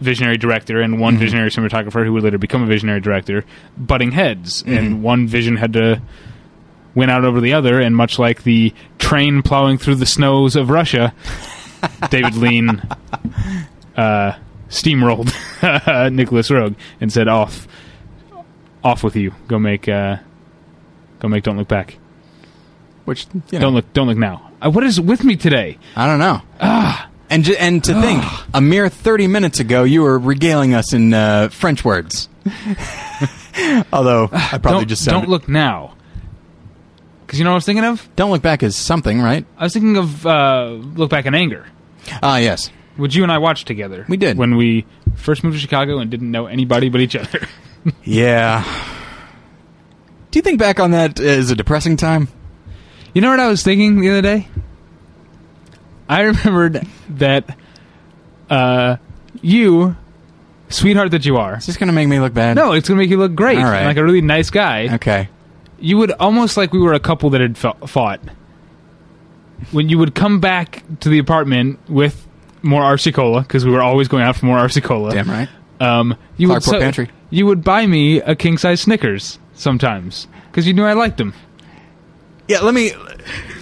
visionary 0.00 0.38
director 0.38 0.80
and 0.80 0.98
one 0.98 1.14
mm-hmm. 1.14 1.22
visionary 1.22 1.50
cinematographer 1.50 2.04
who 2.04 2.12
would 2.12 2.22
later 2.22 2.38
become 2.38 2.62
a 2.62 2.66
visionary 2.66 3.00
director, 3.00 3.44
butting 3.76 4.12
heads, 4.12 4.62
and 4.66 5.02
one 5.02 5.28
vision 5.28 5.56
had 5.56 5.72
to 5.74 6.00
win 6.94 7.10
out 7.10 7.24
over 7.24 7.40
the 7.40 7.52
other. 7.52 7.80
And 7.80 7.96
much 7.96 8.18
like 8.18 8.42
the 8.42 8.72
train 8.98 9.42
plowing 9.42 9.78
through 9.78 9.96
the 9.96 10.06
snows 10.06 10.56
of 10.56 10.70
Russia, 10.70 11.14
David 12.10 12.34
Lean 12.36 12.82
uh, 13.96 14.32
steamrolled 14.68 15.32
Nicolas 16.12 16.48
Roeg 16.50 16.74
and 17.00 17.12
said, 17.12 17.28
"Off, 17.28 17.66
off 18.84 19.02
with 19.02 19.16
you. 19.16 19.34
Go 19.48 19.58
make, 19.58 19.88
uh, 19.88 20.16
go 21.18 21.28
make. 21.28 21.44
Don't 21.44 21.56
look 21.56 21.68
back. 21.68 21.98
Which 23.04 23.26
you 23.34 23.42
know, 23.52 23.58
Don't 23.60 23.74
look. 23.74 23.92
Don't 23.92 24.08
look 24.08 24.18
now. 24.18 24.50
Uh, 24.62 24.70
what 24.70 24.84
is 24.84 25.00
with 25.00 25.24
me 25.24 25.36
today? 25.36 25.78
I 25.96 26.06
don't 26.06 26.18
know. 26.18 26.42
And 27.30 27.44
ju- 27.44 27.56
and 27.58 27.82
to 27.84 28.00
think, 28.00 28.24
a 28.52 28.60
mere 28.60 28.88
thirty 28.88 29.26
minutes 29.26 29.60
ago, 29.60 29.84
you 29.84 30.02
were 30.02 30.18
regaling 30.18 30.74
us 30.74 30.92
in 30.92 31.14
uh, 31.14 31.48
French 31.48 31.84
words. 31.84 32.28
Although 33.92 34.28
I 34.32 34.58
probably 34.58 34.80
don't, 34.80 34.88
just 34.88 35.04
sounded, 35.04 35.20
don't 35.22 35.30
look 35.30 35.48
now. 35.48 35.94
Because 37.30 37.38
you 37.38 37.44
know 37.44 37.50
what 37.52 37.54
I 37.54 37.58
was 37.58 37.64
thinking 37.64 37.84
of? 37.84 38.08
Don't 38.16 38.32
look 38.32 38.42
back 38.42 38.64
as 38.64 38.74
something, 38.74 39.22
right? 39.22 39.46
I 39.56 39.62
was 39.62 39.72
thinking 39.72 39.96
of 39.96 40.26
uh, 40.26 40.70
look 40.96 41.10
back 41.10 41.26
in 41.26 41.34
anger. 41.36 41.64
Ah, 42.24 42.38
yes. 42.38 42.72
Which 42.96 43.14
you 43.14 43.22
and 43.22 43.30
I 43.30 43.38
watched 43.38 43.68
together. 43.68 44.04
We 44.08 44.16
did. 44.16 44.36
when 44.36 44.56
we 44.56 44.84
first 45.14 45.44
moved 45.44 45.54
to 45.54 45.60
Chicago 45.60 46.00
and 46.00 46.10
didn't 46.10 46.32
know 46.32 46.46
anybody 46.46 46.88
but 46.88 47.00
each 47.00 47.14
other. 47.14 47.46
Yeah. 48.02 48.64
Do 50.32 50.38
you 50.40 50.42
think 50.42 50.58
back 50.58 50.80
on 50.80 50.90
that 50.90 51.20
as 51.20 51.52
a 51.52 51.54
depressing 51.54 51.96
time? 51.96 52.26
You 53.14 53.22
know 53.22 53.30
what 53.30 53.38
I 53.38 53.46
was 53.46 53.62
thinking 53.62 54.00
the 54.00 54.10
other 54.10 54.22
day? 54.22 54.48
I 56.08 56.22
remembered 56.22 56.84
that 57.10 57.56
uh, 58.50 58.96
you, 59.40 59.96
sweetheart 60.68 61.12
that 61.12 61.24
you 61.24 61.36
are. 61.36 61.56
Is 61.58 61.66
this 61.66 61.76
going 61.76 61.86
to 61.86 61.92
make 61.94 62.08
me 62.08 62.18
look 62.18 62.34
bad? 62.34 62.56
No, 62.56 62.72
it's 62.72 62.88
gonna 62.88 62.98
make 62.98 63.08
you 63.10 63.16
look 63.18 63.34
great, 63.36 63.58
All 63.58 63.64
right. 63.64 63.86
like 63.86 63.96
a 63.96 64.04
really 64.04 64.20
nice 64.20 64.50
guy. 64.50 64.94
Okay. 64.96 65.28
You 65.80 65.96
would 65.98 66.12
almost 66.12 66.56
like 66.56 66.72
we 66.72 66.78
were 66.78 66.92
a 66.92 67.00
couple 67.00 67.30
that 67.30 67.40
had 67.40 67.56
fou- 67.56 67.86
fought. 67.86 68.20
When 69.72 69.88
you 69.88 69.98
would 69.98 70.14
come 70.14 70.40
back 70.40 70.82
to 71.00 71.08
the 71.08 71.18
apartment 71.18 71.78
with 71.88 72.26
more 72.62 72.82
RC 72.82 73.12
Cola, 73.14 73.42
because 73.42 73.64
we 73.64 73.70
were 73.70 73.82
always 73.82 74.08
going 74.08 74.22
out 74.22 74.36
for 74.36 74.46
more 74.46 74.58
RC 74.58 74.82
Cola. 74.82 75.12
Damn 75.12 75.28
right. 75.30 75.48
Um, 75.80 76.16
you 76.36 76.48
would 76.48 76.62
Clarkport 76.62 76.80
Pantry. 76.80 77.10
you 77.30 77.46
would 77.46 77.64
buy 77.64 77.86
me 77.86 78.18
a 78.20 78.34
king 78.34 78.58
size 78.58 78.82
Snickers 78.82 79.38
sometimes 79.54 80.28
because 80.50 80.66
you 80.66 80.72
knew 80.74 80.84
I 80.84 80.92
liked 80.94 81.16
them. 81.18 81.32
Yeah, 82.48 82.60
let 82.60 82.74
me. 82.74 82.92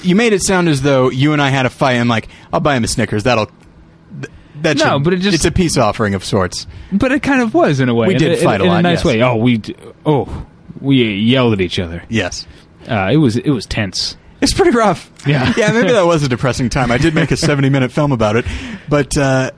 You 0.02 0.14
made 0.16 0.32
it 0.32 0.42
sound 0.42 0.68
as 0.68 0.82
though 0.82 1.10
you 1.10 1.32
and 1.32 1.42
I 1.42 1.50
had 1.50 1.66
a 1.66 1.70
fight. 1.70 1.94
I'm 1.94 2.08
like, 2.08 2.28
I'll 2.52 2.60
buy 2.60 2.74
him 2.76 2.84
a 2.84 2.88
Snickers. 2.88 3.24
That'll. 3.24 3.46
th- 3.46 4.32
That 4.62 4.78
No, 4.78 4.98
but 4.98 5.12
it 5.14 5.18
just- 5.18 5.34
it's 5.34 5.44
a 5.44 5.50
peace 5.52 5.76
offering 5.76 6.14
of 6.14 6.24
sorts. 6.24 6.66
But 6.90 7.12
it 7.12 7.22
kind 7.22 7.42
of 7.42 7.54
was 7.54 7.80
in 7.80 7.88
a 7.88 7.94
way. 7.94 8.08
We 8.08 8.14
did 8.14 8.38
in- 8.38 8.44
fight 8.44 8.60
a 8.60 8.64
lot 8.64 8.78
in, 8.80 8.86
a 8.86 8.88
nice 8.88 8.98
yes. 8.98 9.04
way. 9.04 9.22
Oh, 9.22 9.36
we 9.36 9.60
oh 10.06 10.46
we 10.80 11.14
yelled 11.14 11.52
at 11.52 11.60
each 11.60 11.78
other. 11.78 12.02
Yes. 12.08 12.46
Uh, 12.88 13.10
it 13.12 13.16
was 13.16 13.36
it 13.36 13.50
was 13.50 13.66
tense. 13.66 14.16
It's 14.40 14.54
pretty 14.54 14.70
rough. 14.76 15.10
Yeah. 15.26 15.52
yeah, 15.56 15.72
maybe 15.72 15.92
that 15.92 16.06
was 16.06 16.22
a 16.22 16.28
depressing 16.28 16.68
time. 16.68 16.92
I 16.92 16.98
did 16.98 17.14
make 17.14 17.30
a 17.30 17.36
70 17.36 17.70
minute 17.70 17.92
film 17.92 18.12
about 18.12 18.36
it, 18.36 18.44
but 18.88 19.16
uh, 19.16 19.50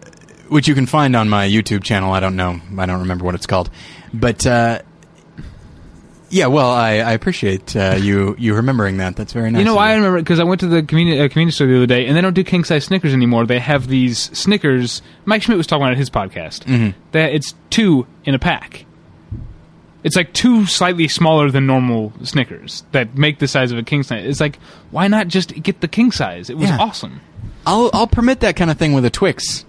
which 0.49 0.67
you 0.69 0.75
can 0.75 0.87
find 0.87 1.15
on 1.15 1.29
my 1.29 1.47
YouTube 1.47 1.83
channel. 1.83 2.13
I 2.13 2.21
don't 2.21 2.37
know. 2.37 2.61
I 2.79 2.87
don't 2.87 3.01
remember 3.01 3.25
what 3.25 3.35
it's 3.35 3.47
called. 3.47 3.71
But 4.13 4.47
uh, 4.47 4.81
yeah, 6.31 6.47
well, 6.47 6.71
I, 6.71 6.99
I 6.99 7.13
appreciate 7.13 7.75
uh, 7.77 7.97
you 8.01 8.37
you 8.39 8.55
remembering 8.55 8.99
that. 8.99 9.17
That's 9.17 9.33
very 9.33 9.51
nice. 9.51 9.61
You 9.61 9.65
know, 9.65 9.77
I 9.79 9.95
remember 9.95 10.19
because 10.19 10.39
I 10.41 10.45
went 10.45 10.61
to 10.61 10.69
the 10.69 10.83
convenience, 10.83 11.21
uh, 11.21 11.29
convenience 11.29 11.57
store 11.57 11.67
the 11.67 11.77
other 11.77 11.87
day, 11.87 12.07
and 12.07 12.17
they 12.17 12.21
don't 12.21 12.35
do 12.35 12.45
king 12.45 12.65
size 12.65 12.85
Snickers 12.85 13.13
anymore. 13.13 13.47
They 13.47 13.59
have 13.59 13.89
these 13.89 14.31
Snickers. 14.37 15.03
Mike 15.25 15.43
Schmidt 15.43 15.59
was 15.59 15.67
talking 15.67 15.83
about 15.83 15.93
it 15.93 15.99
his 15.99 16.11
podcast. 16.11 16.65
Mhm. 16.65 16.95
That 17.13 17.33
it's 17.33 17.55
two 17.69 18.07
in 18.25 18.35
a 18.35 18.39
pack. 18.39 18.87
It's 20.03 20.17
like 20.17 20.33
two 20.33 20.65
slightly 20.67 21.09
smaller 21.09 21.51
than 21.51 21.67
normal 21.67 22.13
Snickers 22.23 22.85
that 22.93 23.17
make 23.19 23.39
the 23.39 23.47
size 23.49 23.71
of 23.73 23.79
a 23.79 23.83
king 23.83 24.03
size. 24.03 24.25
It's 24.25 24.41
like, 24.41 24.59
why 24.91 25.09
not 25.09 25.29
just 25.29 25.51
get 25.63 25.81
the 25.83 25.89
king 25.89 26.11
size? 26.11 26.49
It 26.51 26.57
was 26.57 26.69
Yeah. 26.71 26.79
awesome. 26.79 27.21
I'll 27.67 27.91
I'll 27.93 28.07
permit 28.07 28.41
that 28.41 28.57
kind 28.57 28.71
of 28.71 28.79
thing 28.79 28.95
with 28.95 29.05
a 29.05 29.11
Twix 29.11 29.67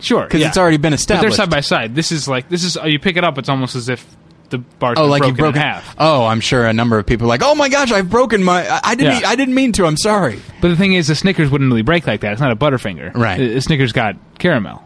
Sure, 0.00 0.24
because 0.24 0.40
yeah. 0.40 0.48
it's 0.48 0.58
already 0.58 0.76
been 0.78 0.92
established. 0.92 1.20
But 1.20 1.20
they're 1.22 1.30
established. 1.30 1.68
side 1.68 1.78
by 1.80 1.86
side. 1.88 1.94
This 1.94 2.12
is 2.12 2.26
like 2.28 2.48
this 2.48 2.64
is 2.64 2.76
uh, 2.76 2.84
you 2.84 2.98
pick 2.98 3.16
it 3.16 3.24
up. 3.24 3.36
It's 3.38 3.48
almost 3.48 3.76
as 3.76 3.88
if 3.88 4.04
the 4.50 4.58
bar's 4.58 4.98
Oh, 4.98 5.02
been 5.04 5.10
like 5.10 5.20
broken 5.20 5.36
you 5.36 5.42
broke 5.42 5.54
in 5.56 5.60
half. 5.62 5.94
Oh, 5.98 6.24
I'm 6.26 6.40
sure 6.40 6.66
a 6.66 6.72
number 6.72 6.98
of 6.98 7.06
people 7.06 7.26
are 7.26 7.28
like, 7.28 7.42
oh 7.42 7.54
my 7.54 7.68
gosh, 7.68 7.92
I've 7.92 8.08
broken 8.10 8.42
my. 8.42 8.66
I, 8.68 8.80
I 8.84 8.94
didn't. 8.94 9.12
Yeah. 9.12 9.18
mean- 9.20 9.26
I 9.26 9.36
didn't 9.36 9.54
mean 9.54 9.72
to. 9.72 9.86
I'm 9.86 9.96
sorry. 9.98 10.40
But 10.62 10.68
the 10.68 10.76
thing 10.76 10.94
is, 10.94 11.08
the 11.08 11.14
Snickers 11.14 11.50
wouldn't 11.50 11.68
really 11.70 11.82
break 11.82 12.06
like 12.06 12.20
that. 12.20 12.32
It's 12.32 12.40
not 12.40 12.50
a 12.52 12.56
Butterfinger. 12.56 13.14
Right. 13.14 13.38
A 13.40 13.60
Snickers 13.60 13.92
got 13.92 14.16
caramel, 14.38 14.82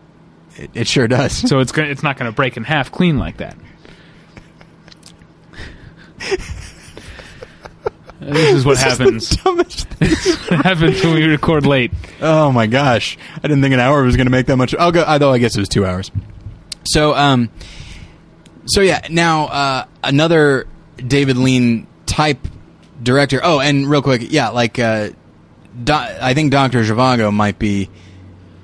It, 0.57 0.71
it 0.75 0.87
sure 0.89 1.07
does. 1.09 1.33
so 1.49 1.61
it's 1.61 1.73
gonna, 1.73 1.89
it's 1.89 2.03
not 2.03 2.17
going 2.19 2.31
to 2.31 2.35
break 2.35 2.57
in 2.57 2.65
half 2.65 2.91
clean 2.93 3.19
like 3.19 3.37
that. 3.39 3.57
This 8.21 8.55
is 8.55 8.65
what 8.65 8.79
happens. 8.79 9.31
Dumbest 9.45 9.87
what 10.01 10.65
happens 10.65 11.03
when 11.05 11.15
we 11.15 11.25
record 11.25 11.65
late. 11.65 11.93
Oh 12.21 12.51
my 12.51 12.67
gosh! 12.67 13.17
I 13.37 13.43
didn't 13.43 13.63
think 13.63 13.75
an 13.75 13.81
hour 13.81 14.03
was 14.03 14.17
going 14.17 14.27
to 14.27 14.31
make 14.31 14.47
that 14.47 14.57
much. 14.57 14.75
I'll 14.75 14.91
go. 14.91 15.05
Although 15.05 15.33
I 15.33 15.39
guess 15.39 15.57
it 15.57 15.61
was 15.61 15.69
two 15.69 15.87
hours. 15.87 16.11
So, 16.85 17.15
um, 17.15 17.49
so 18.67 18.81
yeah. 18.81 19.07
Now 19.09 19.45
uh, 19.47 19.85
another 20.03 20.67
David 20.97 21.37
Lean 21.37 21.87
type 22.07 22.39
director. 23.03 23.41
Oh, 23.43 23.61
and 23.61 23.89
real 23.89 24.03
quick, 24.03 24.23
yeah, 24.33 24.49
like 24.49 24.79
uh, 24.81 25.11
Do- 25.85 25.93
I 25.93 26.35
think 26.35 26.51
Doctor 26.51 26.83
Zhivago 26.83 27.33
might 27.33 27.59
be 27.59 27.89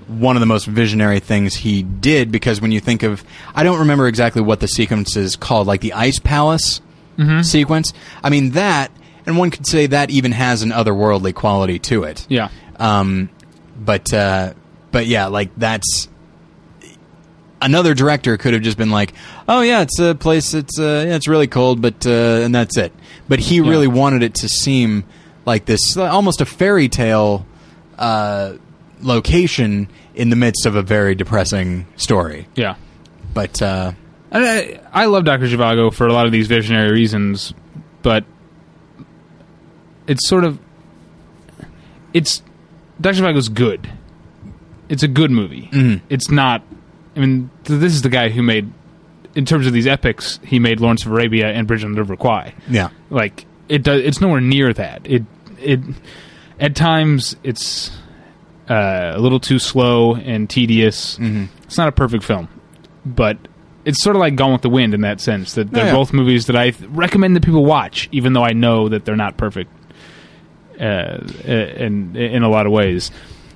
one 0.09 0.37
of 0.37 0.41
the 0.41 0.47
most 0.47 0.67
visionary 0.67 1.21
things 1.21 1.55
he 1.55 1.83
did 1.83 2.33
because 2.33 2.61
when 2.61 2.73
you 2.73 2.81
think 2.81 3.03
of, 3.05 3.25
I 3.55 3.63
don't 3.63 3.79
remember 3.79 4.09
exactly 4.09 4.43
what 4.43 4.61
the 4.61 4.69
sequence 4.69 5.17
is 5.17 5.37
called, 5.37 5.67
like 5.67 5.81
the 5.81 5.93
Ice 5.93 6.19
Palace 6.19 6.81
sequence. 7.43 7.93
I 8.23 8.31
mean 8.31 8.51
that, 8.51 8.91
and 9.27 9.37
one 9.39 9.51
could 9.51 9.67
say 9.67 9.87
that 9.87 10.11
even 10.11 10.33
has 10.33 10.63
an 10.63 10.71
otherworldly 10.71 11.35
quality 11.35 11.79
to 11.81 12.05
it. 12.05 12.27
Yeah. 12.29 12.49
Um, 12.79 13.31
but 13.77 14.13
uh, 14.13 14.55
but 14.93 15.07
yeah, 15.07 15.27
like 15.27 15.51
that's 15.57 16.09
another 17.63 17.95
director 17.95 18.37
could 18.37 18.53
have 18.53 18.63
just 18.63 18.77
been 18.77 18.91
like, 18.91 19.15
oh 19.49 19.61
yeah, 19.63 19.83
it's 19.83 19.99
a 19.99 20.15
place. 20.15 20.55
It's 20.55 20.79
uh, 20.79 21.05
yeah, 21.07 21.17
it's 21.17 21.29
really 21.29 21.47
cold, 21.47 21.81
but 21.81 22.07
uh, 22.07 22.11
and 22.45 22.55
that's 22.55 22.77
it. 22.77 22.93
But 23.29 23.39
he 23.39 23.57
Yeah. 23.57 23.69
really 23.71 23.87
wanted 23.89 24.23
it 24.23 24.35
to 24.37 24.49
seem 24.49 25.05
like 25.47 25.65
this, 25.67 25.97
almost 25.97 26.41
a 26.41 26.47
fairy 26.47 26.89
tale 26.89 27.47
uh, 27.99 28.55
location 29.03 29.89
in 30.15 30.31
the 30.31 30.37
midst 30.37 30.67
of 30.67 30.77
a 30.77 30.83
very 30.83 31.15
depressing 31.15 31.87
story. 31.97 32.47
Yeah. 32.55 32.77
But 33.33 33.61
uh, 33.61 33.93
I, 34.35 34.81
I 34.93 35.05
love 35.07 35.25
Dr. 35.25 35.47
Zhivago 35.47 35.93
for 35.95 36.07
a 36.07 36.13
lot 36.13 36.27
of 36.27 36.33
these 36.33 36.47
visionary 36.49 36.91
reasons, 36.91 37.55
but 38.03 38.25
it's 40.07 40.27
sort 40.29 40.45
of 40.45 40.59
it's 42.13 42.43
Dr. 43.01 43.19
Zhivago's 43.23 43.49
good. 43.49 43.91
It's 44.89 45.03
a 45.03 45.09
good 45.09 45.31
movie. 45.31 45.69
Mhm. 45.73 46.01
It's 46.09 46.31
not. 46.31 46.63
I 47.17 47.21
mean, 47.21 47.51
th- 47.65 47.81
this 47.81 47.93
is 47.95 48.03
the 48.03 48.09
guy 48.09 48.29
who 48.29 48.43
made, 48.43 48.71
in 49.35 49.45
terms 49.45 49.67
of 49.67 49.73
these 49.73 49.87
epics, 49.87 50.39
he 50.45 50.59
made 50.59 50.81
Lawrence 50.81 51.07
of 51.07 51.13
Arabia 51.13 51.49
and 51.49 51.67
Bridge 51.67 51.85
on 51.85 51.93
the 51.93 52.01
River 52.01 52.17
Kwai. 52.17 52.55
yeah, 52.69 52.89
Like 53.11 53.47
it 53.69 53.83
does. 53.83 54.03
It's 54.03 54.21
nowhere 54.21 54.41
near 54.41 54.73
that. 54.73 55.03
It 55.05 55.25
it 55.61 55.81
at 56.61 56.75
times 56.77 57.37
it's 57.43 57.91
uh, 58.69 59.13
a 59.15 59.19
little 59.21 59.41
too 59.41 59.59
slow 59.59 60.15
and 60.17 60.49
tedious. 60.51 61.19
Mhm. 61.19 61.49
It's 61.65 61.79
not 61.79 61.89
a 61.89 61.93
perfect 61.93 62.25
film, 62.25 62.49
but 63.07 63.39
it's 63.85 64.03
sort 64.03 64.17
of 64.17 64.21
like 64.21 64.35
Gone 64.37 64.53
with 64.53 64.63
the 64.63 64.71
Wind 64.71 64.95
in 64.95 65.03
that 65.03 65.21
sense. 65.21 65.55
That 65.55 65.71
they're 65.71 65.87
yeah. 65.87 65.93
both 65.93 66.13
movies 66.13 66.47
that 66.47 66.57
I 66.57 66.71
th- 66.71 66.89
recommend 66.91 67.37
that 67.37 67.45
people 67.45 67.65
watch, 67.65 68.09
even 68.13 68.33
though 68.33 68.45
I 68.45 68.53
know 68.53 68.89
that 68.89 69.05
they're 69.05 69.17
not 69.17 69.37
perfect. 69.37 69.71
Uh, 70.81 71.19
in 71.45 72.17
in 72.17 72.43
a 72.43 72.49
lot 72.49 72.67
of 72.67 72.73
ways, 72.73 73.13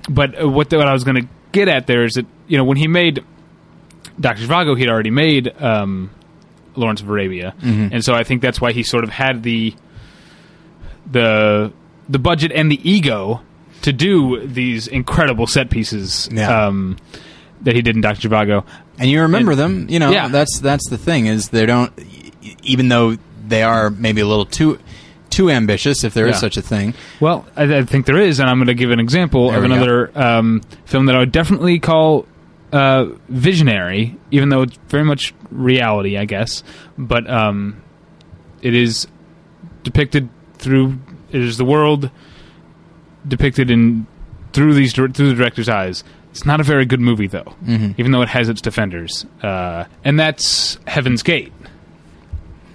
but 0.09 0.41
uh, 0.41 0.47
what 0.47 0.69
the, 0.69 0.77
what 0.77 0.87
I 0.87 0.93
was 0.93 1.03
going 1.03 1.21
to 1.21 1.27
get 1.51 1.67
at 1.67 1.85
there 1.85 2.05
is 2.05 2.13
that 2.13 2.25
you 2.47 2.57
know 2.57 2.63
when 2.63 2.77
he 2.77 2.87
made 2.87 3.21
Doctor 4.17 4.43
Zhivago, 4.43 4.77
he'd 4.77 4.87
already 4.87 5.09
made 5.11 5.51
um, 5.61 6.11
Lawrence 6.75 7.01
of 7.01 7.09
Arabia, 7.09 7.53
Mhm. 7.61 7.89
and 7.91 8.05
so 8.05 8.13
I 8.13 8.23
think 8.23 8.41
that's 8.41 8.61
why 8.61 8.71
he 8.71 8.83
sort 8.83 9.03
of 9.03 9.09
had 9.09 9.43
the 9.43 9.75
the 11.11 11.71
the 12.07 12.19
budget 12.19 12.51
and 12.53 12.71
the 12.71 12.89
ego 12.89 13.41
to 13.81 13.93
do 13.93 14.45
these 14.47 14.87
incredible 14.87 15.47
set 15.47 15.69
pieces 15.69 16.29
Yeah. 16.31 16.67
um, 16.67 16.97
that 17.61 17.75
he 17.75 17.81
did 17.81 17.95
in 17.95 18.01
Doctor 18.01 18.29
Zhivago. 18.29 18.65
And 18.99 19.09
you 19.09 19.21
remember 19.21 19.51
And- 19.53 19.59
them. 19.59 19.85
You 19.89 19.99
know, 19.99 20.11
Yeah. 20.11 20.27
that's 20.27 20.59
that's 20.59 20.87
the 20.89 20.97
thing 20.97 21.25
is 21.27 21.49
they 21.49 21.65
don't, 21.65 21.91
even 22.63 22.89
though 22.89 23.17
they 23.47 23.63
are 23.63 23.89
maybe 23.89 24.21
a 24.21 24.25
little 24.27 24.45
too 24.45 24.77
too 25.29 25.49
ambitious, 25.49 26.03
if 26.03 26.13
there 26.15 26.25
is 26.27 26.35
Yeah. 26.35 26.39
such 26.39 26.57
a 26.57 26.61
thing. 26.61 26.93
Well, 27.19 27.45
I, 27.55 27.63
I 27.77 27.83
think 27.83 28.05
there 28.07 28.17
is, 28.17 28.39
and 28.39 28.49
I'm 28.49 28.57
going 28.57 28.67
to 28.67 28.73
give 28.73 28.89
an 28.91 28.99
example 28.99 29.49
There 29.49 29.59
of 29.59 29.63
another 29.63 30.11
um, 30.19 30.61
film 30.85 31.05
that 31.05 31.15
I 31.15 31.19
would 31.19 31.31
definitely 31.31 31.77
call 31.79 32.25
uh, 32.73 33.05
visionary, 33.29 34.17
even 34.31 34.49
though 34.49 34.63
it's 34.63 34.77
very 34.89 35.03
much 35.03 35.33
reality, 35.51 36.17
I 36.17 36.25
guess. 36.25 36.63
But 36.97 37.29
um, 37.29 37.77
it 38.61 38.73
is 38.75 39.07
depicted 39.83 40.29
through 40.57 40.97
it 41.31 41.41
is 41.41 41.57
the 41.57 41.65
world 41.65 42.09
depicted 43.27 43.69
in 43.71 44.07
through 44.53 44.73
these 44.73 44.93
through 44.93 45.07
the 45.09 45.33
director's 45.35 45.69
eyes. 45.69 46.03
It's 46.31 46.45
not 46.45 46.59
a 46.59 46.63
very 46.63 46.85
good 46.85 47.01
movie 47.01 47.27
though, 47.27 47.53
Mhm. 47.65 47.95
even 47.97 48.11
though 48.11 48.21
it 48.21 48.29
has 48.29 48.49
its 48.49 48.61
defenders, 48.61 49.25
uh, 49.41 49.85
and 50.05 50.19
that's 50.19 50.77
Heaven's 50.85 51.23
Gate, 51.23 51.51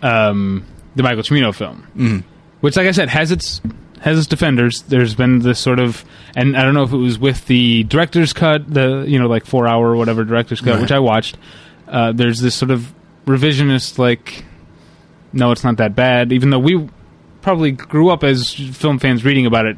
um, 0.03 0.65
the 0.97 1.03
Michael 1.03 1.23
Cimino 1.23 1.55
film, 1.55 1.87
Mhm. 1.97 2.23
which, 2.61 2.77
like 2.77 2.87
I 2.87 2.91
said, 2.93 3.09
has 3.09 3.31
its 3.31 3.61
has 4.01 4.19
its 4.19 4.27
defenders. 4.27 4.83
There's 4.89 5.15
been 5.15 5.39
this 5.39 5.59
sort 5.59 5.79
of, 5.79 6.05
and 6.37 6.59
I 6.59 6.63
don't 6.63 6.75
know 6.75 6.83
if 6.83 6.93
it 6.93 6.97
was 6.99 7.19
with 7.19 7.47
the 7.47 7.85
director's 7.85 8.35
cut, 8.35 8.73
the 8.73 9.05
you 9.09 9.19
know 9.19 9.29
like 9.29 9.47
four 9.47 9.67
hour 9.67 9.91
or 9.93 9.97
whatever 9.97 10.25
director's 10.25 10.61
cut, 10.61 10.73
Right. 10.75 10.83
which 10.83 10.93
I 10.93 10.99
watched. 10.99 11.39
Uh, 11.89 12.13
there's 12.13 12.41
this 12.41 12.55
sort 12.55 12.71
of 12.71 12.93
revisionist 13.27 13.99
like, 13.99 14.45
no, 15.33 15.53
it's 15.53 15.65
not 15.65 15.79
that 15.79 15.95
bad, 15.97 16.33
even 16.33 16.51
though 16.51 16.59
we 16.59 16.87
probably 17.41 17.71
grew 17.71 18.11
up 18.11 18.23
as 18.25 18.53
film 18.53 18.99
fans 18.99 19.25
reading 19.25 19.47
about 19.47 19.65
it, 19.67 19.77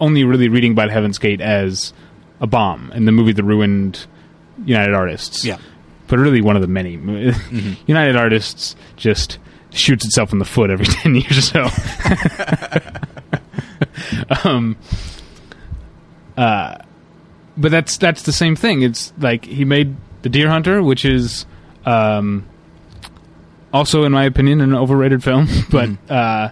only 0.00 0.22
really 0.24 0.48
reading 0.48 0.72
about 0.72 0.90
Heaven's 0.90 1.18
Gate 1.18 1.40
as 1.40 1.92
a 2.40 2.46
bomb 2.46 2.92
in 2.92 3.04
the 3.04 3.12
movie 3.12 3.32
that 3.32 3.42
ruined 3.42 4.06
United 4.64 4.94
Artists. 4.94 5.44
Yeah. 5.44 5.58
But 6.06 6.18
really 6.18 6.40
one 6.40 6.56
of 6.56 6.62
the 6.62 6.68
many. 6.68 6.92
United 7.86 8.16
Artists 8.16 8.76
just 8.96 9.38
shoots 9.70 10.04
itself 10.06 10.32
in 10.32 10.38
the 10.38 10.44
foot 10.44 10.70
every 10.70 10.86
10 10.88 11.14
years 11.14 11.38
or 11.38 11.42
so. 11.42 11.68
um, 14.44 14.76
uh, 16.36 16.76
but 17.56 17.70
that's 17.70 17.96
that's 17.98 18.22
the 18.22 18.32
same 18.32 18.54
thing. 18.56 18.82
It's 18.82 19.12
like 19.18 19.44
he 19.44 19.64
made 19.64 19.96
The 20.22 20.28
Deer 20.28 20.48
Hunter, 20.48 20.82
which 20.82 21.04
is 21.04 21.44
um, 21.84 22.46
also, 23.72 24.04
in 24.04 24.12
my 24.12 24.24
opinion, 24.24 24.60
an 24.60 24.74
overrated 24.74 25.22
film. 25.24 25.48
But 25.70 25.90
uh, 26.08 26.50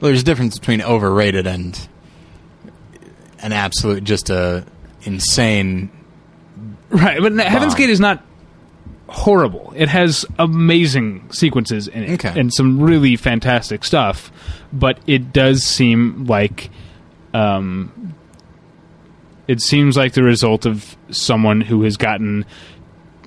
Well, 0.00 0.10
there's 0.10 0.22
a 0.22 0.24
difference 0.24 0.58
between 0.58 0.82
overrated 0.82 1.46
and 1.46 1.88
an 3.40 3.52
absolute, 3.52 4.02
just 4.04 4.28
a 4.30 4.64
insane. 5.08 5.90
Right, 6.90 7.20
but 7.20 7.32
Heaven's 7.38 7.74
Gate 7.74 7.90
is 7.90 8.00
not 8.00 8.22
horrible. 9.08 9.72
It 9.76 9.88
has 9.88 10.24
amazing 10.38 11.30
sequences 11.32 11.88
in 11.88 12.04
it 12.04 12.24
Okay. 12.24 12.38
and 12.38 12.52
some 12.52 12.80
really 12.80 13.16
fantastic 13.16 13.84
stuff, 13.84 14.30
but 14.72 14.98
it 15.06 15.32
does 15.32 15.62
seem 15.64 16.26
like 16.26 16.70
um 17.34 18.14
it 19.46 19.60
seems 19.62 19.96
like 19.96 20.12
the 20.12 20.22
result 20.22 20.66
of 20.66 20.96
someone 21.10 21.60
who 21.62 21.82
has 21.82 21.96
gotten 21.96 22.44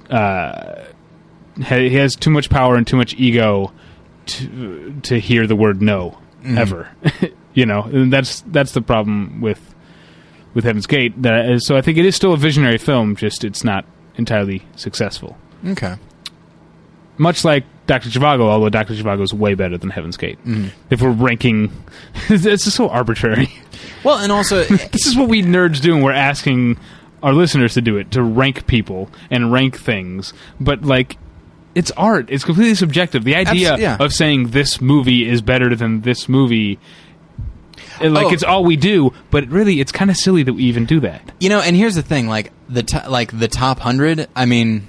uh 0.10 0.84
he 1.66 1.96
has 1.96 2.16
too 2.16 2.30
much 2.30 2.50
power 2.50 2.76
and 2.76 2.86
too 2.88 2.98
much 2.98 3.14
ego 3.16 3.72
to 4.28 5.00
to 5.04 5.20
hear 5.20 5.48
the 5.48 5.56
word 5.56 5.82
no 5.82 6.18
ever. 6.46 6.90
you 7.54 7.66
know, 7.66 7.84
and 7.84 8.12
that's 8.14 8.42
that's 8.48 8.72
the 8.74 8.82
problem 8.82 9.42
with 9.42 9.71
with 10.54 10.64
Heaven's 10.64 10.88
Gate. 10.88 11.22
That 11.22 11.62
so 11.62 11.78
I 11.78 11.82
think 11.82 11.98
it 11.98 12.06
is 12.06 12.16
still 12.16 12.34
a 12.34 12.38
visionary 12.38 12.78
film, 12.78 13.16
just 13.16 13.44
it's 13.44 13.64
not 13.64 13.86
entirely 14.16 14.64
successful. 14.76 15.38
Okay. 15.66 15.96
Much 17.18 17.46
like 17.46 17.66
Doctor 17.88 18.10
Zhivago, 18.10 18.42
although 18.44 18.70
Doctor 18.70 18.94
Zhivago 18.94 19.22
is 19.22 19.34
way 19.34 19.54
better 19.54 19.78
than 19.78 19.90
Heaven's 19.90 20.18
Gate. 20.18 20.40
Mm-hmm. 20.46 20.70
If 20.90 21.02
we're 21.02 21.12
ranking, 21.12 21.72
it's 22.30 22.44
just 22.44 22.76
so 22.76 22.90
arbitrary. 22.90 23.52
Well, 24.04 24.18
and 24.18 24.32
also, 24.32 24.64
this 24.64 25.06
is 25.06 25.16
what 25.16 25.30
we 25.30 25.44
nerds 25.44 25.82
do, 25.82 25.94
and 25.94 26.04
we're 26.04 26.12
asking 26.12 26.78
our 27.22 27.34
listeners 27.34 27.76
to 27.76 27.82
do 27.82 27.98
it 27.98 28.12
to 28.12 28.24
rank 28.24 28.66
people 28.66 29.10
and 29.30 29.52
rank 29.52 29.78
things. 29.78 30.34
But 30.60 30.84
like, 30.84 31.18
it's 31.76 31.92
art. 31.92 32.28
It's 32.30 32.44
completely 32.44 32.76
subjective. 32.76 33.24
The 33.24 33.36
idea 33.36 33.78
yeah. 33.78 33.98
of 34.00 34.14
saying 34.14 34.50
this 34.50 34.82
movie 34.82 35.28
is 35.28 35.42
better 35.42 35.76
than 35.76 36.02
this 36.02 36.28
movie. 36.28 36.80
Like 38.04 38.28
Oh. 38.28 38.34
it's 38.34 38.44
all 38.44 38.64
we 38.64 38.76
do, 38.76 39.14
but 39.30 39.48
really, 39.50 39.80
it's 39.80 39.92
kind 39.92 40.10
of 40.12 40.18
silly 40.18 40.44
that 40.44 40.54
we 40.54 40.64
even 40.64 40.86
do 40.86 41.00
that. 41.02 41.32
you 41.40 41.50
know, 41.50 41.60
and 41.62 41.76
here's 41.76 41.96
the 41.96 42.02
thing: 42.02 42.28
like 42.28 42.52
the 42.70 42.84
to, 42.84 43.10
like 43.10 43.38
the 43.38 43.48
top 43.48 43.80
hundred. 43.80 44.28
I 44.36 44.46
mean, 44.46 44.88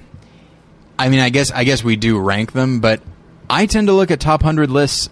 I 0.97 1.09
mean, 1.09 1.19
I 1.19 1.29
guess 1.29 1.51
I 1.51 1.63
guess 1.63 1.83
we 1.83 1.95
do 1.95 2.19
rank 2.19 2.51
them, 2.53 2.79
but 2.79 3.01
I 3.49 3.65
tend 3.65 3.87
to 3.87 3.93
look 3.93 4.11
at 4.11 4.19
top 4.19 4.41
hundred 4.43 4.69
lists. 4.71 5.09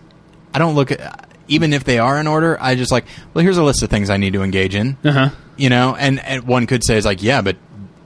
I 0.54 0.60
don't 0.60 0.76
look 0.76 0.92
at 0.92 1.28
even 1.48 1.74
if 1.74 1.84
they 1.84 2.00
are 2.00 2.18
in 2.20 2.28
order. 2.28 2.58
I 2.62 2.76
just 2.76 2.92
like, 2.92 3.06
well, 3.34 3.44
here's 3.44 3.58
a 3.58 3.64
list 3.64 3.84
of 3.84 3.90
things 3.90 4.10
I 4.10 4.18
need 4.18 4.34
to 4.34 4.42
engage 4.44 4.74
in. 4.76 4.98
Uh 5.04 5.12
huh. 5.12 5.30
you 5.58 5.70
know 5.70 5.96
and, 6.00 6.20
and 6.20 6.44
one 6.48 6.66
could 6.66 6.84
say 6.84 6.96
is 6.98 7.06
like 7.06 7.22
yeah 7.22 7.42
but 7.42 7.58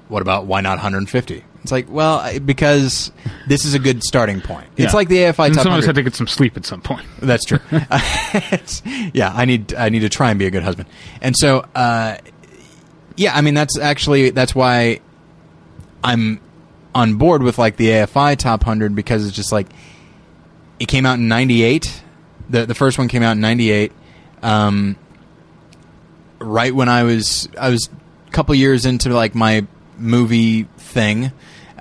what 0.07 0.21
about 0.21 0.45
why 0.45 0.61
not 0.61 0.77
150 0.77 1.43
it's 1.65 1.71
like 1.71 1.89
well 1.89 2.19
I- 2.19 2.39
because 2.39 3.11
this 3.47 3.65
is 3.65 3.73
a 3.73 3.79
good 3.79 4.03
starting 4.03 4.39
point. 4.41 4.67
It's 4.77 4.93
like 4.93 5.09
the 5.09 5.17
afi 5.17 5.47
And 5.47 5.55
top 5.55 5.63
some 5.63 5.73
of 5.73 5.79
us 5.79 5.85
100 5.85 5.87
had 5.87 5.95
to 5.95 6.03
get 6.03 6.15
some 6.15 6.27
sleep 6.27 6.55
at 6.57 6.65
some 6.65 6.81
point. 6.81 7.05
that's 7.19 7.43
true. 7.45 7.59
It's- 7.71 8.81
yeah 9.13 9.31
i 9.33 9.45
need 9.45 9.73
i 9.73 9.89
need 9.89 9.99
to 10.01 10.09
try 10.09 10.29
and 10.29 10.39
be 10.39 10.45
a 10.45 10.51
good 10.51 10.63
husband. 10.63 10.87
And 11.21 11.35
so 11.37 11.65
uh, 11.75 12.17
yeah 13.17 13.35
i 13.35 13.41
mean 13.41 13.53
that's 13.53 13.77
actually 13.77 14.29
that's 14.29 14.53
why 14.55 14.99
i'm 16.03 16.39
on 16.93 17.15
board 17.15 17.43
with 17.43 17.57
like 17.57 17.77
the 17.77 17.89
afi 17.89 18.37
top 18.37 18.61
100 18.61 18.95
because 18.95 19.25
it's 19.27 19.35
just 19.35 19.51
like 19.51 19.67
it 20.79 20.87
came 20.87 21.05
out 21.05 21.15
in 21.17 21.27
98 21.27 22.03
the 22.49 22.65
the 22.65 22.75
first 22.75 22.97
one 22.97 23.07
came 23.07 23.23
out 23.23 23.31
in 23.33 23.41
98 23.41 23.91
um, 24.43 24.95
right 26.39 26.73
when 26.73 26.89
I 26.89 27.03
was 27.03 27.49
I 27.59 27.69
was 27.69 27.89
a 28.27 28.31
couple 28.31 28.53
years 28.55 28.85
into 28.85 29.09
like 29.13 29.33
my 29.35 29.65
movie 29.97 30.63
thing. 30.77 31.31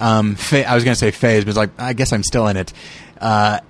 Um, 0.04 0.34
fa- 0.34 0.68
I 0.68 0.74
was 0.74 0.84
gonna 0.84 0.94
say 0.96 1.10
phase, 1.10 1.44
but 1.44 1.48
it's 1.50 1.56
like 1.58 1.70
I 1.78 1.94
guess 1.94 2.12
I'm 2.12 2.22
still 2.22 2.46
in 2.48 2.56
it. 2.58 2.72
Uh, 3.20 3.60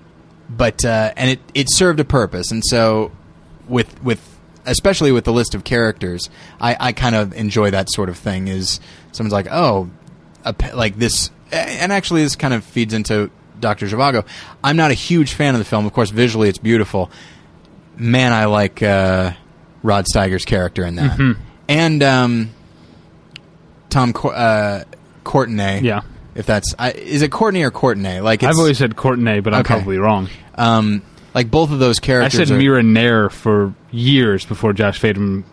but 0.51 0.85
uh, 0.85 1.12
and 1.16 1.30
it 1.30 1.41
it 1.55 1.66
served 1.70 2.01
a 2.01 2.05
purpose, 2.05 2.51
and 2.51 2.62
so 2.64 3.12
with 3.68 4.03
with 4.03 4.20
especially 4.66 5.12
with 5.12 5.24
the 5.24 5.32
list 5.32 5.55
of 5.55 5.62
characters, 5.62 6.30
I, 6.61 6.76
I 6.80 6.93
kind 6.93 7.14
of 7.14 7.35
enjoy 7.35 7.70
that 7.70 7.91
sort 7.91 8.09
of 8.09 8.16
thing. 8.16 8.49
Is 8.49 8.80
someone's 9.12 9.32
like, 9.32 9.47
oh, 9.51 9.91
a, 10.45 10.55
like 10.74 10.97
this, 10.99 11.30
and 11.53 11.93
actually 11.93 12.22
this 12.22 12.35
kind 12.37 12.53
of 12.53 12.64
feeds 12.64 12.95
into 12.95 13.30
Doctor 13.61 13.87
Zhivago. 13.87 14.26
I'm 14.63 14.76
not 14.76 14.91
a 14.91 14.95
huge 14.95 15.34
fan 15.34 15.54
of 15.54 15.61
the 15.61 15.64
film. 15.64 15.87
Of 15.87 15.92
course, 15.92 16.11
visually 16.11 16.49
it's 16.49 16.59
beautiful. 16.59 17.11
Man, 17.96 18.33
I 18.33 18.46
like 18.46 18.83
uh, 18.83 19.33
Rod 19.84 20.07
Steiger's 20.07 20.45
character 20.45 20.84
in 20.84 20.96
that, 20.96 21.37
and 21.68 22.03
um, 22.03 22.50
Tom 23.88 24.13
uh, 24.25 24.83
Courtenay. 25.22 25.80
Yeah. 25.83 26.00
If 26.35 26.47
that's 26.47 26.75
I, 26.79 26.93
is 26.93 27.23
it 27.23 27.31
Courtney 27.31 27.63
or 27.63 27.71
Courtenay? 27.71 28.21
Like 28.21 28.43
it's, 28.43 28.51
I've 28.51 28.59
always 28.59 28.79
said 28.79 28.97
Courtenay, 28.97 29.41
but 29.41 29.55
I'm 29.55 29.61
Okay. 29.61 29.75
probably 29.75 29.99
wrong. 29.99 30.29
um, 30.57 31.03
like 31.35 31.51
both 31.51 31.71
of 31.71 31.79
those 31.79 31.99
characters. 32.01 32.41
I 32.41 32.45
said 32.45 32.55
are, 32.55 32.59
Mira 32.59 32.83
Nair 32.83 33.29
for 33.31 33.75
years 33.91 34.45
before 34.47 34.73
Josh 34.73 35.01
Fadem 35.01 35.45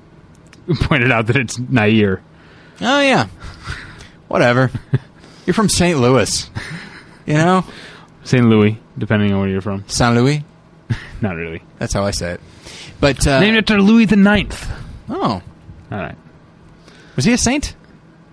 pointed 0.82 1.12
out 1.12 1.28
that 1.28 1.36
it's 1.36 1.58
Nair. 1.60 2.22
Oh 2.82 3.00
yeah, 3.02 3.28
whatever. 4.28 4.72
You're 5.46 5.54
from 5.54 5.70
St. 5.70 6.00
Louis, 6.00 6.50
you 7.26 7.34
know, 7.34 7.66
St. 8.24 8.46
Louis, 8.46 8.78
depending 8.98 9.34
on 9.34 9.40
where 9.40 9.50
you're 9.50 9.62
from. 9.62 9.84
Saint 9.88 10.16
Louis. 10.16 10.44
Not 11.22 11.36
really. 11.36 11.62
That's 11.80 11.94
how 11.94 12.04
I 12.04 12.12
say 12.12 12.34
it. 12.34 12.42
But 13.00 13.26
uh, 13.26 13.40
Named 13.40 13.58
after 13.58 13.82
Louis 13.82 14.06
the 14.06 14.16
Ninth. 14.16 14.72
oh, 15.10 15.42
All 15.92 15.98
right. 15.98 16.16
was 17.16 17.26
he 17.26 17.34
a 17.34 17.38
saint? 17.38 17.76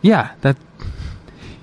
Yeah, 0.02 0.32
that 0.42 0.56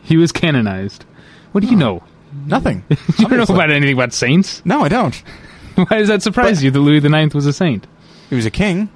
he 0.08 0.18
was 0.18 0.32
canonized. 0.32 1.04
What 1.52 1.62
do 1.62 1.68
you 1.68 1.76
oh. 1.76 1.80
know? 1.80 2.04
Nothing. 2.46 2.84
You 2.90 2.98
don't 2.98 3.32
know 3.32 3.44
Obviously. 3.44 3.56
about 3.56 3.72
anything 3.72 3.96
about 3.96 4.14
saints. 4.14 4.62
No, 4.66 4.82
I 4.82 4.90
don't. 4.90 5.16
Why 5.76 6.00
does 6.00 6.10
that 6.10 6.22
surprise 6.22 6.64
you 6.64 6.72
that 6.72 6.80
Louis 6.80 7.00
the 7.00 7.10
Ninth 7.10 7.34
was 7.34 7.46
a 7.46 7.54
saint? 7.54 7.88
He 8.30 8.36
was 8.36 8.46
a 8.46 8.52
king. 8.52 8.90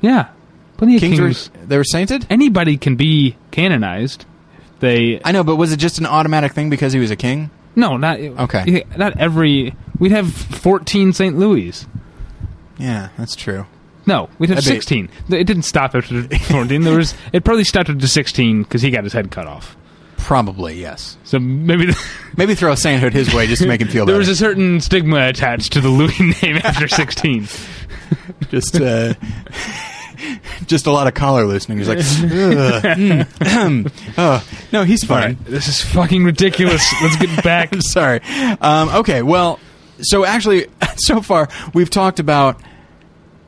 Yeah, 0.00 0.28
plenty 0.76 0.96
of 0.96 1.00
Kings 1.00 1.18
kings. 1.18 1.50
were 1.50 1.66
they 1.66 1.76
were 1.76 1.84
sainted. 1.84 2.26
Anybody 2.28 2.76
can 2.76 2.96
be 2.96 3.36
canonized. 3.52 4.24
They 4.80 5.20
I 5.24 5.30
know, 5.30 5.44
but 5.44 5.56
was 5.56 5.72
it 5.72 5.76
just 5.76 5.98
an 5.98 6.06
automatic 6.06 6.52
thing 6.52 6.70
because 6.70 6.92
he 6.92 6.98
was 6.98 7.10
a 7.12 7.16
king? 7.16 7.50
no, 7.76 7.96
not 7.96 8.18
Okay. 8.18 8.84
Not 8.96 9.16
every. 9.18 9.74
We'd 9.98 10.12
have 10.12 10.32
fourteen 10.32 11.12
Saint 11.12 11.38
Louis. 11.38 11.86
Yeah, 12.78 13.10
that's 13.16 13.36
true. 13.36 13.66
No, 14.06 14.28
we'd 14.38 14.50
have 14.50 14.56
That'd 14.56 14.70
be- 14.70 14.74
sixteen. 14.74 15.08
It 15.28 15.44
didn't 15.44 15.62
stop 15.62 15.94
after 15.94 16.22
fourteen. 16.38 16.82
There 16.82 16.96
was. 16.96 17.14
It 17.32 17.44
probably 17.44 17.64
stopped 17.64 17.88
after 17.90 18.06
sixteen 18.08 18.64
because 18.64 18.82
he 18.82 18.90
got 18.90 19.04
his 19.04 19.12
head 19.12 19.30
cut 19.30 19.46
off. 19.46 19.76
Probably 20.22 20.80
yes. 20.80 21.16
So 21.24 21.38
maybe 21.38 21.86
the, 21.86 21.98
Maybe 22.36 22.54
throw 22.54 22.72
a 22.72 22.76
sainthood 22.76 23.12
his 23.12 23.34
way 23.34 23.46
just 23.46 23.60
to 23.62 23.68
make 23.68 23.80
him 23.80 23.88
feel 23.88 24.06
there 24.06 24.14
better. 24.14 24.18
was 24.20 24.28
a 24.28 24.36
certain 24.36 24.80
stigma 24.80 25.26
attached 25.28 25.72
to 25.74 25.80
the 25.80 25.88
Louis 25.88 26.18
name 26.42 26.56
after 26.64 26.88
sixteen. 26.88 27.46
just 28.50 28.80
uh, 28.80 29.14
just 30.66 30.86
a 30.86 30.92
lot 30.92 31.06
of 31.08 31.14
collar 31.14 31.44
loosening. 31.44 31.78
He's 31.78 31.88
like, 31.88 31.98
mm, 31.98 33.26
oh, 34.18 34.46
no, 34.72 34.84
he's 34.84 35.04
fine. 35.04 35.22
right, 35.22 35.44
this 35.44 35.68
is 35.68 35.82
fucking 35.82 36.24
ridiculous. 36.24 36.86
Let's 37.02 37.16
get 37.16 37.44
back. 37.44 37.74
Sorry. 37.80 38.20
Um, 38.60 38.88
okay, 38.90 39.22
well, 39.22 39.58
so 40.00 40.24
actually, 40.24 40.68
so 40.96 41.20
far 41.20 41.48
we've 41.74 41.90
talked 41.90 42.20
about 42.20 42.60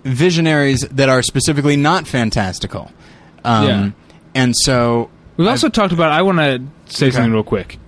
visionaries 0.04 0.80
that 0.90 1.08
are 1.08 1.22
specifically 1.22 1.76
not 1.76 2.06
fantastical. 2.06 2.90
Um, 3.44 3.64
Yeah. 3.66 3.90
And 4.36 4.54
so, 4.56 5.10
We've 5.36 5.48
also 5.48 5.68
talked 5.68 5.92
about. 5.92 6.12
I 6.12 6.22
want 6.22 6.38
to 6.38 6.62
say 6.94 7.06
Okay. 7.06 7.16
something 7.16 7.32
real 7.32 7.42
quick. 7.42 7.78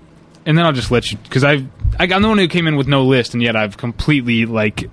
and 0.44 0.56
then 0.56 0.64
I'll 0.66 0.72
just 0.72 0.90
let 0.90 1.10
you 1.10 1.18
because 1.18 1.44
I've 1.44 1.66
I, 1.98 2.04
I'm 2.12 2.22
the 2.22 2.28
one 2.28 2.38
who 2.38 2.48
came 2.48 2.66
in 2.66 2.76
with 2.76 2.88
no 2.88 3.04
list, 3.04 3.34
and 3.34 3.42
yet 3.42 3.56
I've 3.56 3.76
completely 3.76 4.46
like 4.46 4.88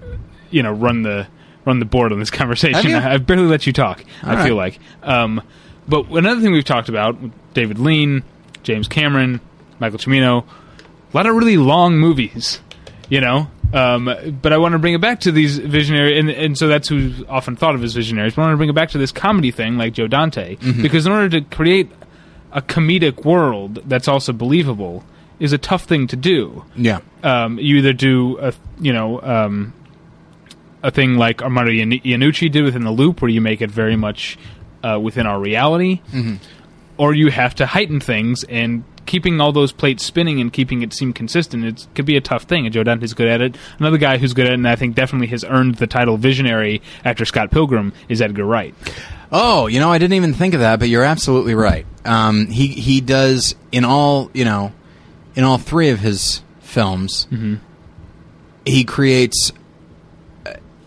you 0.51 0.63
know 0.63 0.71
run 0.71 1.01
the 1.03 1.27
run 1.65 1.79
the 1.79 1.85
board 1.85 2.11
on 2.11 2.19
this 2.19 2.29
conversation. 2.41 2.93
I, 2.95 2.99
have 2.99 3.25
barely 3.27 3.43
let 3.47 3.65
you 3.67 3.73
talk. 3.73 4.03
I 4.21 4.35
All 4.37 4.45
feel 4.45 4.55
like. 4.55 4.79
Um, 5.01 5.41
but 5.87 6.07
another 6.09 6.41
thing 6.41 6.51
we've 6.51 6.63
talked 6.63 6.89
about 6.89 7.17
David 7.53 7.79
Lean, 7.79 8.23
James 8.63 8.87
Cameron, 8.87 9.41
Michael 9.79 9.99
Cimino, 9.99 10.43
a 11.13 11.17
lot 11.17 11.25
of 11.25 11.35
really 11.35 11.57
long 11.57 11.97
movies, 11.97 12.59
you 13.09 13.19
know. 13.21 13.47
Um, 13.73 14.05
but 14.41 14.53
I 14.53 14.57
want 14.57 14.73
to 14.73 14.79
bring 14.79 14.93
it 14.93 15.01
back 15.01 15.21
to 15.21 15.31
these 15.31 15.57
visionary, 15.57 16.19
and, 16.19 16.29
and 16.29 16.55
so 16.57 16.67
that's 16.67 16.87
who's 16.87 17.23
often 17.27 17.55
thought 17.55 17.73
of 17.73 17.83
as 17.83 17.93
visionaries. 17.95 18.35
But 18.35 18.43
I 18.43 18.45
want 18.45 18.53
to 18.53 18.57
bring 18.57 18.69
it 18.69 18.75
back 18.75 18.89
to 18.91 18.99
this 18.99 19.11
comedy 19.11 19.49
thing, 19.49 19.77
like 19.77 19.93
Joe 19.93 20.05
Dante, 20.07 20.57
because 20.81 21.07
in 21.07 21.11
order 21.11 21.27
to 21.29 21.41
create 21.41 21.91
a 22.53 22.61
comedic 22.61 23.25
world 23.25 23.81
that's 23.85 24.07
also 24.07 24.31
believable, 24.31 25.03
is 25.39 25.51
a 25.51 25.57
tough 25.57 25.83
thing 25.83 26.07
to 26.07 26.15
do. 26.15 26.63
Yeah. 26.75 26.99
Um, 27.23 27.59
you 27.59 27.77
either 27.77 27.93
do 27.93 28.37
a 28.39 28.53
you 28.79 28.93
know 28.93 29.19
um, 29.21 29.73
a 30.81 30.91
thing 30.91 31.15
like 31.15 31.41
Armando 31.41 31.71
Ian- 31.71 31.91
Iannucci 31.91 32.51
did 32.51 32.63
within 32.63 32.83
the 32.83 32.91
Loop, 32.91 33.21
where 33.21 33.29
you 33.29 33.41
make 33.41 33.61
it 33.61 33.71
very 33.71 33.95
much 33.95 34.37
uh, 34.83 34.99
within 35.01 35.25
our 35.25 35.39
reality, 35.39 36.01
or 36.97 37.13
you 37.13 37.31
have 37.31 37.55
to 37.55 37.65
heighten 37.65 37.99
things 37.99 38.43
and 38.45 38.83
keeping 39.05 39.41
all 39.41 39.51
those 39.51 39.73
plates 39.73 40.05
spinning 40.05 40.39
and 40.39 40.53
keeping 40.53 40.81
it 40.81 40.93
seem 40.93 41.11
consistent. 41.11 41.65
It 41.65 41.87
could 41.95 42.05
be 42.05 42.15
a 42.15 42.21
tough 42.21 42.43
thing, 42.43 42.65
and 42.65 42.73
Joe 42.73 42.83
Dante's 42.83 43.13
good 43.13 43.27
at 43.27 43.41
it. 43.41 43.57
Another 43.79 43.97
guy 43.97 44.17
who's 44.17 44.33
good 44.33 44.45
at 44.45 44.51
it, 44.53 44.55
and 44.55 44.67
I 44.67 44.75
think 44.77 44.95
definitely 44.95 45.27
has 45.27 45.43
earned 45.43 45.75
the 45.75 45.87
title 45.87 46.15
visionary 46.17 46.81
after 47.03 47.25
Scott 47.25 47.51
Pilgrim, 47.51 47.91
is 48.07 48.21
Edgar 48.21 48.45
Wright. 48.45 48.73
Oh, 49.33 49.65
you 49.67 49.79
know, 49.79 49.91
I 49.91 49.97
didn't 49.97 50.13
even 50.13 50.33
think 50.33 50.53
of 50.53 50.59
that, 50.59 50.79
but 50.79 50.89
you're 50.89 51.03
absolutely 51.03 51.55
right. 51.55 51.85
Um, 52.05 52.47
he 52.47 52.67
he 52.67 53.01
does 53.01 53.55
in 53.71 53.83
all 53.83 54.29
you 54.33 54.45
know, 54.45 54.71
in 55.35 55.43
all 55.43 55.57
three 55.57 55.89
of 55.89 55.99
his 55.99 56.41
films, 56.61 57.27
he 58.65 58.83
creates 58.83 59.51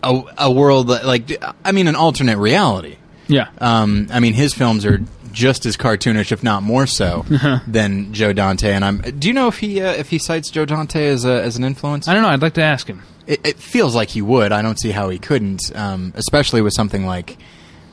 a, 0.03 0.21
a 0.37 0.51
world 0.51 0.87
that, 0.87 1.05
like 1.05 1.43
I 1.65 1.71
mean, 1.71 1.87
an 1.87 1.95
alternate 1.95 2.37
reality. 2.37 2.97
Yeah. 3.27 3.49
Um, 3.59 4.07
I 4.11 4.19
mean, 4.21 4.33
his 4.33 4.53
films 4.53 4.85
are 4.85 5.01
just 5.33 5.65
as 5.65 5.75
cartoonish, 5.75 6.31
if 6.31 6.41
not 6.43 6.63
more 6.63 6.87
so, 6.87 7.25
than 7.67 8.13
Joe 8.13 8.31
Dante. 8.33 8.71
And 8.71 8.85
I'm. 8.85 8.99
Do 8.99 9.27
you 9.27 9.33
know 9.33 9.47
if 9.47 9.57
he 9.59 9.81
uh, 9.81 9.91
if 9.91 10.09
he 10.09 10.19
cites 10.19 10.49
Joe 10.49 10.65
Dante 10.65 11.07
as 11.07 11.25
a, 11.25 11.43
as 11.43 11.57
an 11.57 11.63
influence? 11.63 12.07
I 12.07 12.13
don't 12.13 12.23
know. 12.23 12.29
I'd 12.29 12.41
like 12.41 12.53
to 12.53 12.63
ask 12.63 12.87
him. 12.87 13.03
it, 13.27 13.45
it 13.45 13.57
feels 13.57 13.93
like 13.93 14.09
he 14.09 14.21
would. 14.21 14.51
I 14.51 14.61
don't 14.61 14.79
see 14.79 14.91
how 14.91 15.09
he 15.09 15.19
couldn't, 15.19 15.75
um, 15.75 16.13
especially 16.15 16.61
with 16.61 16.73
something 16.73 17.05
like 17.05 17.37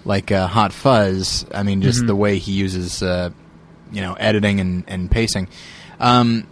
like 0.05 0.31
uh, 0.31 0.47
Hot 0.47 0.73
Fuzz. 0.73 1.47
I 1.53 1.63
mean, 1.63 1.83
just 1.83 2.07
the 2.07 2.17
way 2.17 2.39
he 2.39 2.53
uses, 2.53 3.03
uh, 3.03 3.31
you 3.93 4.01
know, 4.01 4.15
editing 4.15 4.61
and, 4.61 4.85
and 4.87 5.11
pacing. 5.11 5.49
Um, 6.01 6.47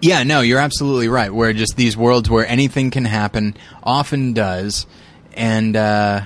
yeah, 0.00 0.24
no, 0.24 0.40
you're 0.40 0.58
absolutely 0.58 1.08
right. 1.08 1.32
Where 1.32 1.52
just 1.52 1.76
these 1.76 1.96
worlds 1.96 2.28
where 2.28 2.46
anything 2.46 2.90
can 2.90 3.04
happen, 3.04 3.56
often 3.82 4.32
does, 4.32 4.86
and 5.34 5.76
uh, 5.76 6.22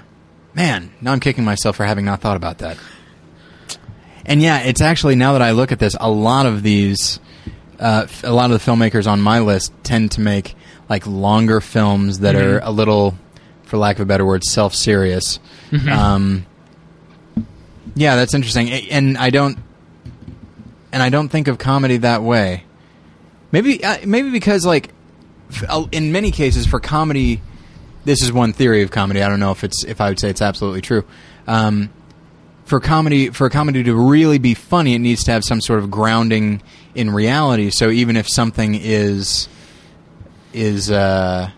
man, 0.55 0.93
now 1.01 1.13
I'm 1.13 1.21
kicking 1.21 1.45
myself 1.45 1.77
for 1.77 1.85
having 1.85 2.05
not 2.05 2.21
thought 2.21 2.37
about 2.37 2.59
that. 2.59 2.79
And 4.25 4.43
yeah, 4.43 4.61
it's 4.61 4.81
actually 4.81 5.15
now 5.15 5.35
that 5.35 5.43
I 5.43 5.53
look 5.53 5.71
at 5.71 5.79
this, 5.79 5.97
a 6.01 6.11
lot 6.11 6.47
of 6.47 6.63
these, 6.63 7.21
uh, 7.79 8.07
a 8.25 8.33
lot 8.33 8.51
of 8.51 8.65
the 8.65 8.71
filmmakers 8.71 9.07
on 9.07 9.21
my 9.21 9.39
list 9.39 9.73
tend 9.85 10.13
to 10.13 10.21
make 10.21 10.57
like 10.89 11.07
longer 11.07 11.61
films 11.61 12.21
that 12.21 12.35
are 12.35 12.59
a 12.61 12.71
little, 12.71 13.15
for 13.67 13.77
lack 13.77 13.97
of 13.97 14.01
a 14.01 14.07
better 14.07 14.25
word, 14.25 14.43
self-serious. 14.43 15.39
Um, 15.91 16.47
yeah, 17.95 18.17
that's 18.17 18.33
interesting, 18.33 18.71
and 18.71 19.19
I 19.19 19.29
don't, 19.31 19.59
and 20.93 21.03
I 21.03 21.11
don't 21.11 21.29
think 21.29 21.49
of 21.49 21.59
comedy 21.59 21.99
that 21.99 22.23
way. 22.23 22.65
Maybe, 23.53 23.85
uh, 23.85 23.99
maybe 24.07 24.31
because 24.31 24.65
like, 24.65 24.93
uh, 25.69 25.87
in 25.93 26.11
many 26.13 26.31
cases 26.31 26.67
for 26.67 26.81
comedy, 26.81 27.41
this 28.05 28.23
is 28.23 28.33
one 28.33 28.53
theory 28.53 28.83
of 28.83 28.91
comedy. 28.91 29.23
I 29.23 29.29
don't 29.29 29.41
know 29.41 29.53
if 29.53 29.65
it's 29.65 29.85
if 29.85 30.01
I 30.01 30.09
would 30.09 30.19
say 30.19 30.31
it's 30.31 30.43
absolutely 30.43 30.81
true. 30.81 31.05
Um, 31.47 31.91
for 32.65 32.81
comedy 32.81 33.31
for 33.31 33.47
a 33.47 33.51
comedy 33.51 33.85
to 33.85 33.95
really 33.95 34.39
be 34.39 34.55
funny, 34.55 34.95
it 34.95 34.99
needs 34.99 35.25
to 35.25 35.33
have 35.33 35.45
some 35.45 35.61
sort 35.61 35.79
of 35.79 35.91
grounding 35.91 36.63
in 36.95 37.11
reality. 37.11 37.71
So 37.71 37.91
even 37.91 38.17
if 38.17 38.29
something 38.29 38.75
is 38.75 39.49
is 40.53 40.91
uh, 40.91 41.51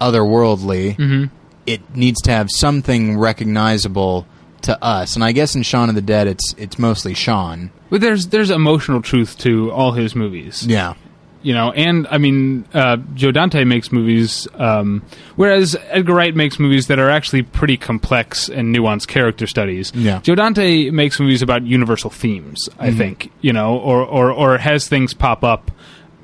otherworldly, 0.00 1.30
it 1.66 1.94
needs 1.96 2.20
to 2.22 2.30
have 2.30 2.48
something 2.50 3.18
recognizable 3.18 4.26
to 4.62 4.82
us. 4.82 5.14
And 5.14 5.22
I 5.24 5.32
guess 5.32 5.54
in 5.54 5.62
Shaun 5.62 5.88
of 5.88 5.94
the 5.94 6.02
Dead, 6.02 6.26
it's 6.26 6.54
it's 6.58 6.78
mostly 6.78 7.14
Shaun. 7.14 7.70
But 7.90 8.00
there's 8.00 8.28
there's 8.28 8.50
emotional 8.50 9.02
truth 9.02 9.38
to 9.38 9.70
all 9.72 9.92
his 9.92 10.14
movies. 10.14 10.66
Yeah, 10.66 10.94
you 11.40 11.54
know 11.54 11.70
and 11.70 12.08
i 12.10 12.18
mean 12.18 12.64
uh, 12.74 12.96
joe 13.14 13.30
dante 13.30 13.62
makes 13.62 13.92
movies 13.92 14.48
um, 14.54 15.02
whereas 15.36 15.76
edgar 15.90 16.12
wright 16.12 16.34
makes 16.34 16.58
movies 16.58 16.88
that 16.88 16.98
are 16.98 17.08
actually 17.08 17.42
pretty 17.42 17.76
complex 17.76 18.48
and 18.48 18.74
nuanced 18.74 19.06
character 19.06 19.46
studies 19.46 19.92
Yeah. 19.94 20.18
joe 20.20 20.34
dante 20.34 20.90
makes 20.90 21.20
movies 21.20 21.40
about 21.40 21.62
universal 21.62 22.10
themes 22.10 22.68
i 22.80 22.90
think 22.92 23.30
you 23.40 23.52
know 23.52 23.78
or, 23.78 24.02
or, 24.02 24.32
or 24.32 24.58
has 24.58 24.88
things 24.88 25.14
pop 25.14 25.44
up 25.44 25.70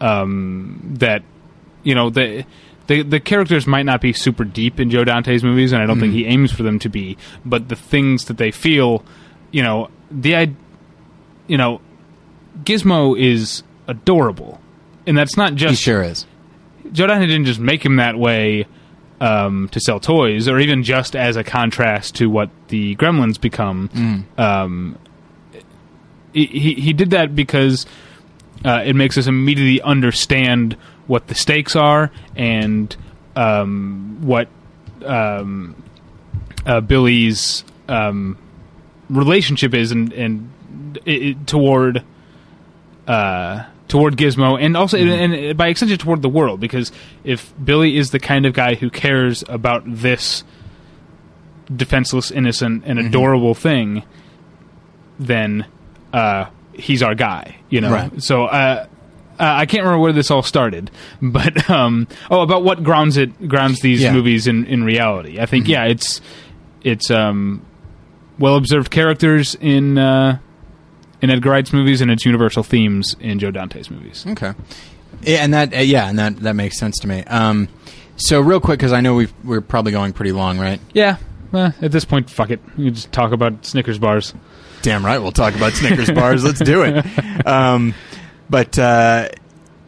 um, 0.01 0.81
that 0.99 1.23
you 1.85 1.95
know 1.95 2.11
the, 2.11 2.45
the 2.87 3.03
the 3.03 3.21
characters 3.21 3.67
might 3.67 3.85
not 3.85 4.01
be 4.01 4.13
super 4.13 4.45
deep 4.45 4.79
in 4.81 4.91
joe 4.91 5.05
dante's 5.05 5.43
movies 5.43 5.73
and 5.73 5.83
i 5.83 5.87
don't 5.87 6.01
think 6.01 6.13
he 6.13 6.27
aims 6.27 6.53
for 6.53 6.63
them 6.63 6.79
to 6.79 6.89
be 6.89 7.17
but 7.45 7.69
the 7.69 7.77
things 7.77 8.27
that 8.27 8.37
they 8.37 8.51
feel 8.51 9.05
you 9.51 9.63
know 9.63 9.89
the 10.11 10.37
i 10.37 10.53
you 11.47 11.57
know 11.57 11.81
gizmo 12.65 13.19
is 13.19 13.63
adorable 13.89 14.61
and 15.07 15.17
that's 15.17 15.37
not 15.37 15.55
just 15.55 15.81
he 15.81 15.85
sure 15.85 16.03
is. 16.03 16.27
Joe 16.93 17.07
Dante 17.07 17.27
didn't 17.27 17.47
just 17.47 17.61
make 17.61 17.85
him 17.85 17.97
that 17.97 18.17
way 18.19 18.67
um, 19.21 19.69
to 19.71 19.81
sell 19.81 20.01
toys, 20.01 20.49
or 20.49 20.59
even 20.59 20.83
just 20.83 21.17
as 21.17 21.37
a 21.37 21.45
contrast 21.45 22.17
to 22.17 22.29
what 22.29 22.51
the 22.69 22.95
Gremlins 22.97 23.41
become. 23.41 24.27
Um, 24.39 24.99
he 26.33 26.47
he 26.47 26.75
he 26.75 26.93
did 26.93 27.11
that 27.11 27.35
because 27.35 27.87
uh, 28.65 28.83
it 28.85 28.95
makes 28.95 29.17
us 29.17 29.27
immediately 29.27 29.81
understand 29.83 30.77
what 31.07 31.27
the 31.27 31.35
stakes 31.35 31.77
are 31.77 32.11
and 32.37 32.97
um, 33.37 34.19
what 34.23 34.49
um, 35.05 35.75
uh, 36.67 36.81
Billy's 36.81 37.65
um, 37.89 38.39
relationship 39.11 39.75
is, 39.75 39.93
and 39.93 40.13
and 40.13 40.51
it, 41.05 41.23
it- 41.23 41.47
toward 41.47 42.03
uh, 43.07 43.65
toward 43.89 44.17
Gizmo, 44.17 44.59
and 44.61 44.77
also 44.77 44.97
and, 44.99 45.35
and 45.35 45.59
by 45.59 45.69
extension 45.69 45.99
toward 45.99 46.23
the 46.23 46.29
world. 46.29 46.61
Because 46.61 46.91
if 47.23 47.53
Billy 47.63 47.97
is 47.97 48.11
the 48.11 48.19
kind 48.19 48.47
of 48.47 48.55
guy 48.55 48.75
who 48.77 48.89
cares 48.91 49.45
about 49.49 49.83
this 49.87 50.43
defenseless, 51.75 52.31
innocent, 52.31 52.85
and 52.87 52.99
adorable 52.99 53.55
thing, 53.55 54.05
then 55.19 55.67
uh, 56.13 56.47
he's 56.73 57.03
our 57.03 57.15
guy. 57.15 57.57
You 57.69 57.81
know. 57.83 57.93
Right. 57.93 58.23
So. 58.23 58.45
Uh, 58.45 58.87
uh, 59.39 59.45
I 59.45 59.67
can't 59.67 59.83
remember 59.85 60.01
where 60.03 60.13
this 60.13 60.31
all 60.31 60.43
started, 60.43 60.91
but 61.23 61.69
um, 61.71 62.09
oh, 62.31 62.41
about 62.43 62.65
what 62.65 62.83
grounds 62.83 63.17
it 63.17 63.49
grounds 63.49 63.81
these 63.81 64.03
Yeah. 64.03 64.13
movies 64.13 64.47
in, 64.47 64.65
in 64.67 64.85
reality. 64.85 65.41
I 65.41 65.47
think 65.47 65.69
yeah, 65.69 65.85
it's 65.85 66.21
it's 66.83 67.11
um, 67.11 67.65
well 68.39 68.57
observed 68.57 68.91
characters 68.91 69.55
in 69.61 69.99
uh, 69.99 70.39
in 71.23 71.31
Edgar 71.31 71.51
Wright's 71.51 71.73
movies 71.73 72.01
and 72.01 72.11
its 72.11 72.25
universal 72.27 72.63
themes 72.63 73.17
in 73.21 73.39
Joe 73.39 73.51
Dante's 73.51 73.91
movies. 73.91 74.25
Okay. 74.27 74.53
Yeah, 75.23 75.39
and 75.45 75.55
that 75.55 75.75
uh, 75.75 75.79
yeah, 75.79 76.09
and 76.09 76.19
that 76.19 76.37
that 76.41 76.55
makes 76.55 76.79
sense 76.79 76.99
to 76.99 77.09
me. 77.09 77.25
Um, 77.25 77.69
so 78.17 78.41
real 78.41 78.61
quick, 78.61 78.79
because 78.79 78.93
I 78.93 79.01
know 79.01 79.15
we've, 79.15 79.33
we're 79.43 79.61
probably 79.61 79.91
going 79.93 80.13
pretty 80.13 80.33
long, 80.33 80.59
right? 80.59 80.81
Yeah, 80.93 81.17
eh, 81.53 81.73
at 81.83 81.91
this 81.93 82.05
point, 82.05 82.31
fuck 82.31 82.51
it. 82.51 82.61
You 82.77 82.91
just 82.91 83.11
talk 83.11 83.33
about 83.33 83.65
Snickers 83.67 83.99
bars. 83.99 84.35
Damn 84.83 85.05
right, 85.05 85.19
we'll 85.19 85.33
talk 85.33 85.55
about 85.57 85.73
Snickers 85.73 86.11
bars. 86.11 86.45
Let's 86.45 86.61
do 86.61 86.83
it. 86.83 87.05
Um, 87.47 87.95
but 88.49 88.79
uh, 88.79 89.29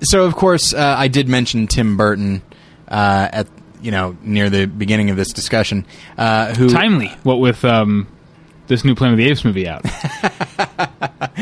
so, 0.00 0.24
of 0.24 0.34
course, 0.34 0.74
uh, 0.74 0.94
I 0.98 1.08
did 1.08 1.28
mention 1.28 1.66
Tim 1.66 1.96
Burton 1.96 2.42
uh, 2.88 3.28
at 3.32 3.46
you 3.80 3.90
know 3.90 4.16
near 4.22 4.50
the 4.50 4.66
beginning 4.66 5.10
of 5.10 5.16
this 5.16 5.32
discussion. 5.32 5.86
Uh, 6.16 6.54
who 6.54 6.68
Timely. 6.68 7.08
What 7.22 7.40
with 7.40 7.64
um, 7.64 8.08
this 8.66 8.84
new 8.84 8.94
Planet 8.94 9.14
of 9.14 9.18
the 9.18 9.30
Apes 9.30 9.44
movie 9.44 9.68
out? 9.68 9.84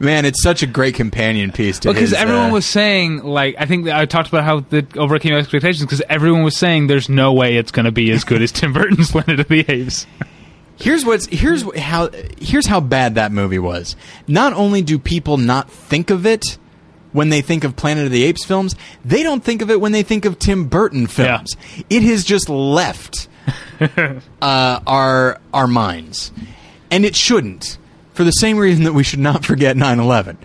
man, 0.00 0.24
it's 0.24 0.42
such 0.42 0.62
a 0.62 0.66
great 0.66 0.94
companion 0.94 1.52
piece 1.52 1.78
to 1.80 1.92
Because 1.92 2.12
everyone 2.12 2.50
uh, 2.50 2.52
was 2.52 2.66
saying, 2.66 3.22
like, 3.22 3.56
I 3.58 3.66
think 3.66 3.86
that 3.86 3.96
I 3.96 4.06
talked 4.06 4.28
about 4.28 4.44
how 4.44 4.64
it 4.70 4.96
overcame 4.96 5.34
expectations. 5.34 5.84
Because 5.84 6.02
everyone 6.08 6.42
was 6.42 6.56
saying 6.56 6.86
there's 6.86 7.08
no 7.08 7.32
way 7.32 7.56
it's 7.56 7.72
going 7.72 7.86
to 7.86 7.92
be 7.92 8.10
as 8.12 8.24
good 8.24 8.42
as 8.42 8.52
Tim 8.52 8.72
Burton's 8.72 9.10
Planet 9.12 9.40
of 9.40 9.48
the 9.48 9.64
Apes. 9.68 10.06
Here's 10.80 11.04
what's 11.04 11.26
here's 11.26 11.62
how 11.78 12.08
here's 12.40 12.66
how 12.66 12.80
bad 12.80 13.16
that 13.16 13.32
movie 13.32 13.58
was. 13.58 13.96
Not 14.26 14.52
only 14.54 14.80
do 14.82 14.98
people 14.98 15.36
not 15.36 15.70
think 15.70 16.10
of 16.10 16.24
it 16.26 16.58
when 17.12 17.28
they 17.28 17.42
think 17.42 17.64
of 17.64 17.76
Planet 17.76 18.06
of 18.06 18.12
the 18.12 18.22
Apes 18.24 18.44
films, 18.44 18.74
they 19.04 19.22
don't 19.22 19.44
think 19.44 19.62
of 19.62 19.70
it 19.70 19.80
when 19.80 19.92
they 19.92 20.02
think 20.02 20.24
of 20.24 20.38
Tim 20.38 20.68
Burton 20.68 21.06
films. 21.06 21.56
It 21.90 22.02
has 22.04 22.24
just 22.24 22.48
left 22.48 23.28
uh, 23.80 24.80
our 24.86 25.40
our 25.52 25.66
minds, 25.66 26.32
and 26.90 27.04
it 27.04 27.14
shouldn't. 27.16 27.76
for 28.14 28.24
the 28.24 28.30
same 28.32 28.56
reason 28.58 28.84
that 28.84 28.92
we 28.92 29.02
should 29.02 29.18
not 29.18 29.44
forget 29.44 29.76
9/11. 29.76 30.36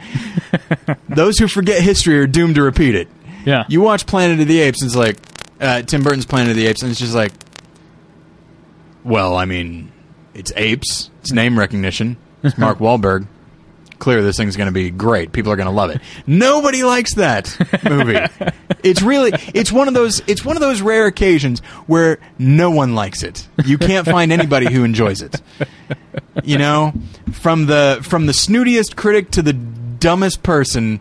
Those 1.10 1.38
who 1.40 1.48
forget 1.48 1.82
history 1.82 2.18
are 2.20 2.28
doomed 2.28 2.56
to 2.56 2.62
repeat 2.64 2.96
it. 2.96 3.08
Yeah. 3.46 3.66
You 3.70 3.80
watch 3.82 4.06
Planet 4.06 4.40
of 4.40 4.48
the 4.48 4.60
Apes, 4.60 4.82
and 4.82 4.90
it's 4.90 4.96
like 4.98 5.18
uh, 5.62 5.82
Tim 5.84 6.04
Burton's 6.04 6.26
Planet 6.26 6.52
of 6.52 6.56
the 6.58 6.66
Apes, 6.68 6.82
and 6.82 6.92
it's 6.92 7.00
just 7.00 7.14
like, 7.16 7.32
well, 9.04 9.36
I 9.36 9.46
mean, 9.46 9.92
it's 10.36 10.52
apes. 10.56 11.10
It's 11.22 11.32
name 11.32 11.58
recognition. 11.58 12.18
It's 12.44 12.58
Mark 12.58 12.78
Wahlberg. 12.80 13.28
Clear, 13.98 14.22
this 14.22 14.36
thing's 14.36 14.58
going 14.58 14.68
to 14.68 14.74
be 14.74 14.92
great. 14.92 15.32
People 15.32 15.54
are 15.54 15.56
going 15.56 15.68
to 15.68 15.74
love 15.74 15.90
it. 15.90 16.02
Nobody 16.28 16.84
likes 16.84 17.16
that 17.16 17.58
movie. 17.86 18.20
it's 18.84 19.02
really, 19.02 19.32
it's 19.54 19.72
one 19.72 19.88
of 19.88 19.94
those, 19.94 20.22
it's 20.28 20.44
one 20.44 20.58
of 20.58 20.62
those 20.62 20.82
rare 20.82 21.06
occasions 21.06 21.62
where 21.88 22.20
no 22.38 22.70
one 22.70 22.94
likes 22.94 23.24
it. 23.24 23.48
You 23.64 23.78
can't 23.78 24.06
find 24.06 24.34
anybody 24.34 24.72
who 24.72 24.84
enjoys 24.84 25.22
it. 25.22 25.42
You 26.44 26.58
know, 26.58 26.94
from 27.32 27.68
the 27.68 28.00
from 28.04 28.26
the 28.26 28.34
snootiest 28.34 28.98
critic 28.98 29.32
to 29.32 29.42
the 29.42 29.54
dumbest 29.54 30.44
person. 30.44 31.00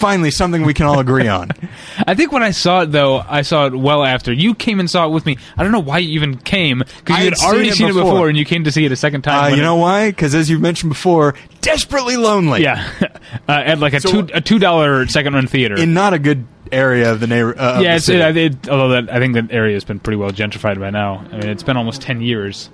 Finally, 0.00 0.30
something 0.30 0.62
we 0.62 0.72
can 0.72 0.86
all 0.86 0.98
agree 0.98 1.28
on. 1.28 1.50
I 2.06 2.14
think 2.14 2.32
when 2.32 2.42
I 2.42 2.52
saw 2.52 2.80
it, 2.80 2.86
though, 2.86 3.18
I 3.18 3.42
saw 3.42 3.66
it 3.66 3.74
well 3.76 4.02
after. 4.02 4.32
You 4.32 4.54
came 4.54 4.80
and 4.80 4.90
saw 4.90 5.06
it 5.06 5.10
with 5.10 5.26
me. 5.26 5.36
I 5.58 5.62
don't 5.62 5.72
know 5.72 5.78
why 5.80 5.98
you 5.98 6.12
even 6.14 6.38
came, 6.38 6.78
because 6.78 7.18
you 7.18 7.24
had 7.24 7.34
had 7.38 7.46
already 7.46 7.70
seen 7.70 7.88
it 7.88 7.90
it 7.90 7.94
before. 7.94 8.28
and 8.30 8.36
you 8.38 8.46
came 8.46 8.64
to 8.64 8.72
see 8.72 8.84
it 8.86 8.92
a 8.92 8.96
second 8.96 9.22
time. 9.22 9.52
Uh, 9.52 9.56
you 9.56 9.62
it- 9.62 9.64
know 9.64 9.76
why? 9.76 10.10
Because 10.10 10.34
as 10.34 10.48
you've 10.48 10.62
mentioned 10.62 10.88
before, 10.90 11.34
desperately 11.60 12.16
lonely. 12.16 12.62
Yeah. 12.62 12.90
uh, 13.46 13.52
at 13.52 13.78
like 13.78 13.92
a, 13.92 14.00
So- 14.00 14.22
two, 14.22 14.34
a 14.34 14.40
$2 14.40 15.10
second 15.10 15.34
run 15.34 15.46
theater. 15.46 15.76
in 15.78 15.92
not 15.92 16.14
a 16.14 16.18
good 16.18 16.46
area 16.72 17.12
of 17.12 17.20
the 17.20 17.26
neighbor. 17.26 17.54
Uh, 17.58 17.80
yeah, 17.80 17.90
the 17.90 17.96
it's, 17.96 18.08
it, 18.08 18.36
it, 18.38 18.68
although 18.70 18.88
that, 19.02 19.12
I 19.14 19.18
think 19.18 19.34
that 19.34 19.52
area 19.52 19.74
has 19.74 19.84
been 19.84 20.00
pretty 20.00 20.16
well 20.16 20.30
gentrified 20.30 20.80
by 20.80 20.88
now. 20.90 21.26
I 21.30 21.32
mean, 21.38 21.48
it's 21.50 21.62
been 21.62 21.76
almost 21.76 22.00
10 22.00 22.22
years. 22.22 22.70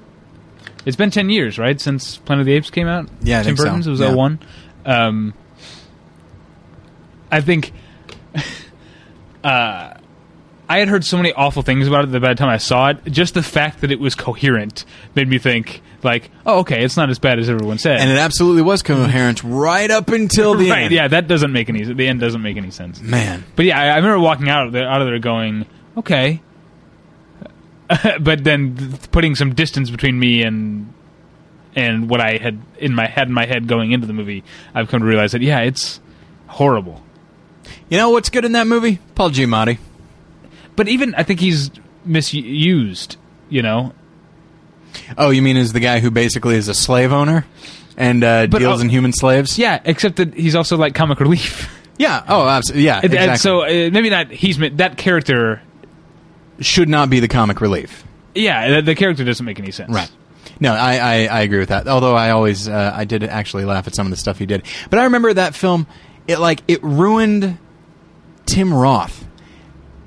It's 0.84 0.96
been 0.96 1.10
10 1.10 1.28
years, 1.30 1.58
right, 1.58 1.80
since 1.80 2.18
Planet 2.18 2.42
of 2.42 2.46
the 2.46 2.52
Apes 2.52 2.70
came 2.70 2.86
out? 2.86 3.08
Yeah, 3.20 3.38
Tim 3.42 3.56
think 3.56 3.58
so. 3.58 3.64
Burton's? 3.64 3.86
It 3.88 3.90
was 3.90 3.98
Yeah. 4.00 4.14
01. 4.14 4.38
Um, 4.84 5.34
I 7.30 7.40
think... 7.40 7.72
uh, 9.44 9.94
I 10.68 10.78
had 10.78 10.88
heard 10.88 11.04
so 11.04 11.16
many 11.16 11.32
awful 11.32 11.62
things 11.62 11.86
about 11.86 12.04
it 12.04 12.10
that 12.12 12.20
by 12.20 12.30
the 12.30 12.34
time 12.34 12.48
I 12.48 12.56
saw 12.56 12.88
it, 12.88 13.04
just 13.04 13.34
the 13.34 13.42
fact 13.42 13.82
that 13.82 13.92
it 13.92 14.00
was 14.00 14.16
coherent 14.16 14.84
made 15.14 15.28
me 15.28 15.38
think, 15.38 15.80
like, 16.02 16.30
oh, 16.44 16.58
okay, 16.60 16.84
it's 16.84 16.96
not 16.96 17.08
as 17.08 17.20
bad 17.20 17.38
as 17.38 17.48
everyone 17.48 17.78
said. 17.78 18.00
and 18.00 18.10
it 18.10 18.18
absolutely 18.18 18.62
was 18.62 18.82
coherent 18.82 19.44
right 19.44 19.88
up 19.90 20.08
until 20.08 20.54
the 20.54 20.70
right, 20.70 20.84
end. 20.84 20.92
yeah, 20.92 21.06
that 21.06 21.28
doesn't 21.28 21.52
make 21.52 21.68
any... 21.68 21.84
Sense 21.84 21.96
the 21.96 22.08
end 22.08 22.18
doesn't 22.18 22.42
make 22.42 22.56
any 22.56 22.72
sense. 22.72 23.00
man. 23.00 23.44
But 23.54 23.66
yeah, 23.66 23.80
I, 23.80 23.86
I 23.86 23.96
remember 23.96 24.18
walking 24.18 24.48
out 24.48 24.66
of 24.66 24.72
there, 24.72 24.88
out 24.88 25.00
of 25.00 25.06
there 25.06 25.20
going, 25.20 25.66
okay. 25.96 26.42
but 28.20 28.42
then 28.42 28.76
th- 28.76 29.10
putting 29.12 29.36
some 29.36 29.54
distance 29.54 29.90
between 29.90 30.18
me 30.18 30.42
and 30.42 30.92
and 31.76 32.08
what 32.08 32.20
I 32.20 32.38
had 32.38 32.58
in 32.78 32.94
my 32.94 33.06
had 33.06 33.28
in 33.28 33.34
my 33.34 33.46
head 33.46 33.68
going 33.68 33.92
into 33.92 34.06
the 34.06 34.12
movie, 34.12 34.42
I've 34.74 34.88
come 34.88 35.00
to 35.00 35.06
realize 35.06 35.32
that 35.32 35.42
yeah, 35.42 35.60
it's 35.60 36.00
horrible. 36.48 37.02
You 37.88 37.98
know 37.98 38.10
what's 38.10 38.30
good 38.30 38.44
in 38.44 38.52
that 38.52 38.66
movie? 38.66 38.98
Paul 39.14 39.30
Giamatti. 39.30 39.78
But 40.74 40.88
even 40.88 41.14
I 41.14 41.22
think 41.22 41.40
he's 41.40 41.70
misused. 42.04 43.16
You 43.48 43.62
know, 43.62 43.92
Oh, 45.16 45.30
you 45.30 45.40
mean 45.42 45.56
is 45.56 45.72
the 45.72 45.80
guy 45.80 46.00
who 46.00 46.10
basically 46.10 46.56
is 46.56 46.66
a 46.68 46.74
slave 46.74 47.12
owner 47.12 47.46
and 47.96 48.24
uh, 48.24 48.46
But, 48.48 48.58
deals 48.58 48.80
uh, 48.80 48.84
in 48.84 48.88
human 48.90 49.12
slaves? 49.12 49.58
yeah. 49.58 49.80
Except 49.84 50.16
that 50.16 50.34
he's 50.34 50.54
also 50.56 50.76
like 50.76 50.94
comic 50.94 51.20
relief. 51.20 51.72
Yeah. 51.98 52.24
Oh, 52.28 52.46
absolutely. 52.46 52.84
Yeah. 52.84 52.96
And- 52.96 53.04
exactly. 53.06 53.28
And 53.30 53.40
so 53.40 53.62
uh, 53.62 53.90
maybe 53.90 54.10
not. 54.10 54.30
He's 54.30 54.58
that 54.58 54.98
character. 54.98 55.62
should 56.60 56.90
not 56.90 57.08
be 57.08 57.20
the 57.20 57.28
comic 57.28 57.62
relief. 57.62 58.04
Yeah, 58.34 58.68
the, 58.68 58.82
the 58.82 58.94
character 58.94 59.24
doesn't 59.24 59.46
make 59.46 59.58
any 59.58 59.70
sense. 59.70 59.90
Right. 59.90 60.10
No, 60.60 60.74
I, 60.74 60.96
I, 60.98 61.14
I 61.24 61.40
agree 61.40 61.58
with 61.58 61.70
that. 61.70 61.88
Although 61.88 62.14
I 62.14 62.32
always 62.32 62.68
uh, 62.68 62.92
I 62.94 63.06
did 63.06 63.24
actually 63.24 63.64
laugh 63.64 63.86
at 63.86 63.94
some 63.94 64.06
of 64.06 64.10
the 64.10 64.18
stuff 64.18 64.38
he 64.38 64.44
did. 64.44 64.66
But 64.90 64.98
I 64.98 65.04
remember 65.04 65.32
that 65.32 65.54
film. 65.54 65.86
It 66.28 66.38
like 66.38 66.62
it 66.68 66.82
ruined 66.82 67.58
Tim 68.46 68.72
Roth. 68.74 69.24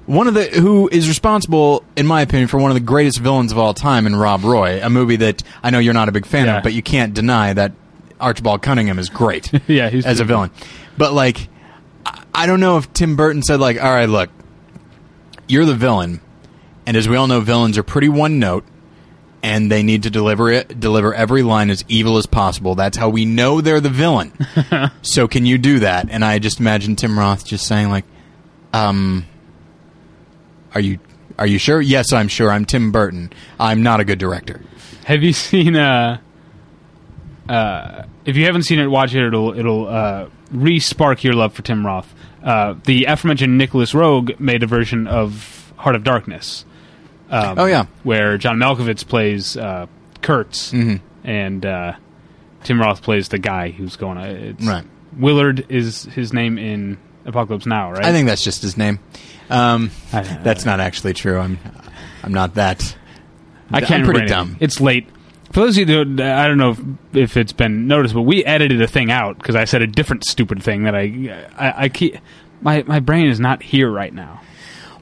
One 0.05 0.27
of 0.27 0.33
the 0.33 0.45
who 0.45 0.89
is 0.91 1.07
responsible, 1.07 1.83
in 1.95 2.07
my 2.07 2.21
opinion, 2.21 2.47
for 2.47 2.57
one 2.59 2.71
of 2.71 2.75
the 2.75 2.81
greatest 2.81 3.19
villains 3.19 3.51
of 3.51 3.57
all 3.59 3.73
time 3.75 4.07
in 4.07 4.15
Rob 4.15 4.43
Roy, 4.43 4.79
a 4.83 4.89
movie 4.89 5.17
that 5.17 5.43
I 5.61 5.69
know 5.69 5.79
you're 5.79 5.93
not 5.93 6.09
a 6.09 6.11
big 6.11 6.25
fan 6.25 6.45
Yeah. 6.47 6.57
of, 6.57 6.63
but 6.63 6.73
you 6.73 6.81
can't 6.81 7.13
deny 7.13 7.53
that 7.53 7.73
Archibald 8.19 8.61
Cunningham 8.63 8.97
is 8.99 9.07
great. 9.09 9.51
Yeah, 9.67 9.89
he's 9.89 10.05
as 10.05 10.19
a 10.19 10.25
villain. 10.25 10.49
But 10.97 11.13
like, 11.13 11.47
I- 12.05 12.23
I 12.33 12.45
don't 12.47 12.59
know 12.59 12.77
if 12.77 12.91
Tim 12.93 13.15
Burton 13.15 13.43
said 13.43 13.59
like, 13.59 13.81
"All 13.81 13.91
right, 13.91 14.09
look, 14.09 14.29
you're 15.47 15.65
the 15.65 15.75
villain, 15.75 16.21
and 16.87 16.97
as 16.97 17.07
we 17.07 17.15
all 17.15 17.27
know, 17.27 17.39
villains 17.41 17.77
are 17.77 17.83
pretty 17.83 18.09
one 18.09 18.39
note, 18.39 18.63
and 19.41 19.71
they 19.71 19.83
need 19.83 20.03
to 20.03 20.09
deliver 20.09 20.51
it, 20.51 20.79
deliver 20.79 21.13
every 21.13 21.43
line 21.43 21.69
as 21.69 21.83
evil 21.87 22.17
as 22.17 22.25
possible. 22.25 22.75
That's 22.75 22.97
how 22.97 23.09
we 23.09 23.25
know 23.25 23.61
they're 23.61 23.79
the 23.79 23.89
villain. 23.89 24.33
so 25.01 25.27
can 25.27 25.45
you 25.45 25.57
do 25.57 25.79
that?" 25.79 26.07
And 26.09 26.23
I 26.23 26.39
just 26.39 26.59
imagine 26.59 26.95
Tim 26.95 27.17
Roth 27.17 27.45
just 27.45 27.65
saying 27.65 27.89
like, 27.89 28.05
"Um, 28.73 29.25
are 30.73 30.81
you 30.81 30.99
are 31.37 31.47
you 31.47 31.57
sure? 31.57 31.81
Yes, 31.81 32.11
I'm 32.13 32.27
sure. 32.27 32.51
I'm 32.51 32.65
Tim 32.65 32.91
Burton. 32.91 33.31
I'm 33.59 33.83
not 33.83 33.99
a 33.99 34.05
good 34.05 34.19
director." 34.19 34.61
Have 35.05 35.23
you 35.23 35.33
seen? 35.33 35.75
Uh, 35.75 36.19
uh, 37.47 38.03
if 38.25 38.35
you 38.35 38.45
haven't 38.45 38.63
seen 38.63 38.79
it, 38.79 38.87
watch 38.87 39.15
it. 39.15 39.25
It'll 39.25 39.57
it'll 39.57 39.87
uh, 39.87 40.29
re-spark 40.51 41.23
your 41.23 41.33
love 41.33 41.53
for 41.53 41.61
Tim 41.63 41.85
Roth. 41.85 42.13
Uh, 42.43 42.75
the 42.85 43.05
aforementioned 43.05 43.57
Nicolas 43.57 43.93
Roeg 43.93 44.39
made 44.39 44.63
a 44.63 44.67
version 44.67 45.07
of 45.07 45.73
Heart 45.77 45.95
of 45.95 46.03
Darkness. 46.03 46.63
Um, 47.29 47.59
Oh, 47.59 47.65
yeah. 47.65 47.85
where 48.03 48.37
John 48.37 48.57
Malkovich 48.57 49.07
plays 49.07 49.55
uh, 49.55 49.85
Kurtz, 50.21 50.71
Mhm. 50.71 50.99
and 51.23 51.65
uh, 51.65 51.93
Tim 52.63 52.79
Roth 52.81 53.01
plays 53.01 53.29
the 53.29 53.37
guy 53.39 53.69
who's 53.71 53.95
going. 53.95 54.17
It's, 54.17 54.65
Right. 54.65 54.83
Willard 55.17 55.65
is 55.69 56.03
his 56.05 56.33
name 56.33 56.57
in 56.57 56.97
Apocalypse 57.25 57.65
Now, 57.65 57.91
right? 57.91 58.05
I 58.05 58.11
think 58.11 58.27
that's 58.27 58.43
just 58.43 58.61
his 58.61 58.77
name. 58.77 58.99
Um, 59.49 59.91
I- 60.13 60.21
that's 60.43 60.65
not 60.65 60.79
actually 60.79 61.13
true. 61.13 61.39
I'm 61.39 61.57
I'm 62.23 62.33
not 62.33 62.55
that. 62.55 62.95
I 63.71 63.81
can't 63.81 64.03
I'm 64.03 64.09
pretty 64.09 64.27
dumb. 64.27 64.57
It's 64.59 64.81
late. 64.81 65.07
For 65.51 65.61
those 65.61 65.77
of 65.77 65.89
you 65.89 66.05
that 66.17 66.37
I 66.39 66.47
don't 66.47 66.57
know 66.57 66.71
if, 66.71 66.79
if 67.13 67.37
it's 67.37 67.53
been 67.53 67.87
noticed, 67.87 68.13
but 68.13 68.21
we 68.21 68.43
edited 68.45 68.81
a 68.81 68.87
thing 68.87 69.09
out 69.11 69.37
because 69.39 69.55
I 69.55 69.65
said 69.65 69.81
a 69.81 69.87
different 69.87 70.25
stupid 70.25 70.61
thing 70.61 70.83
that 70.83 70.95
I 70.95 71.45
I, 71.57 71.73
I 71.85 71.89
keep 71.89 72.17
my 72.61 72.83
my 72.87 72.99
brain 72.99 73.27
is 73.27 73.39
not 73.39 73.63
here 73.63 73.89
right 73.89 74.13
now. 74.13 74.41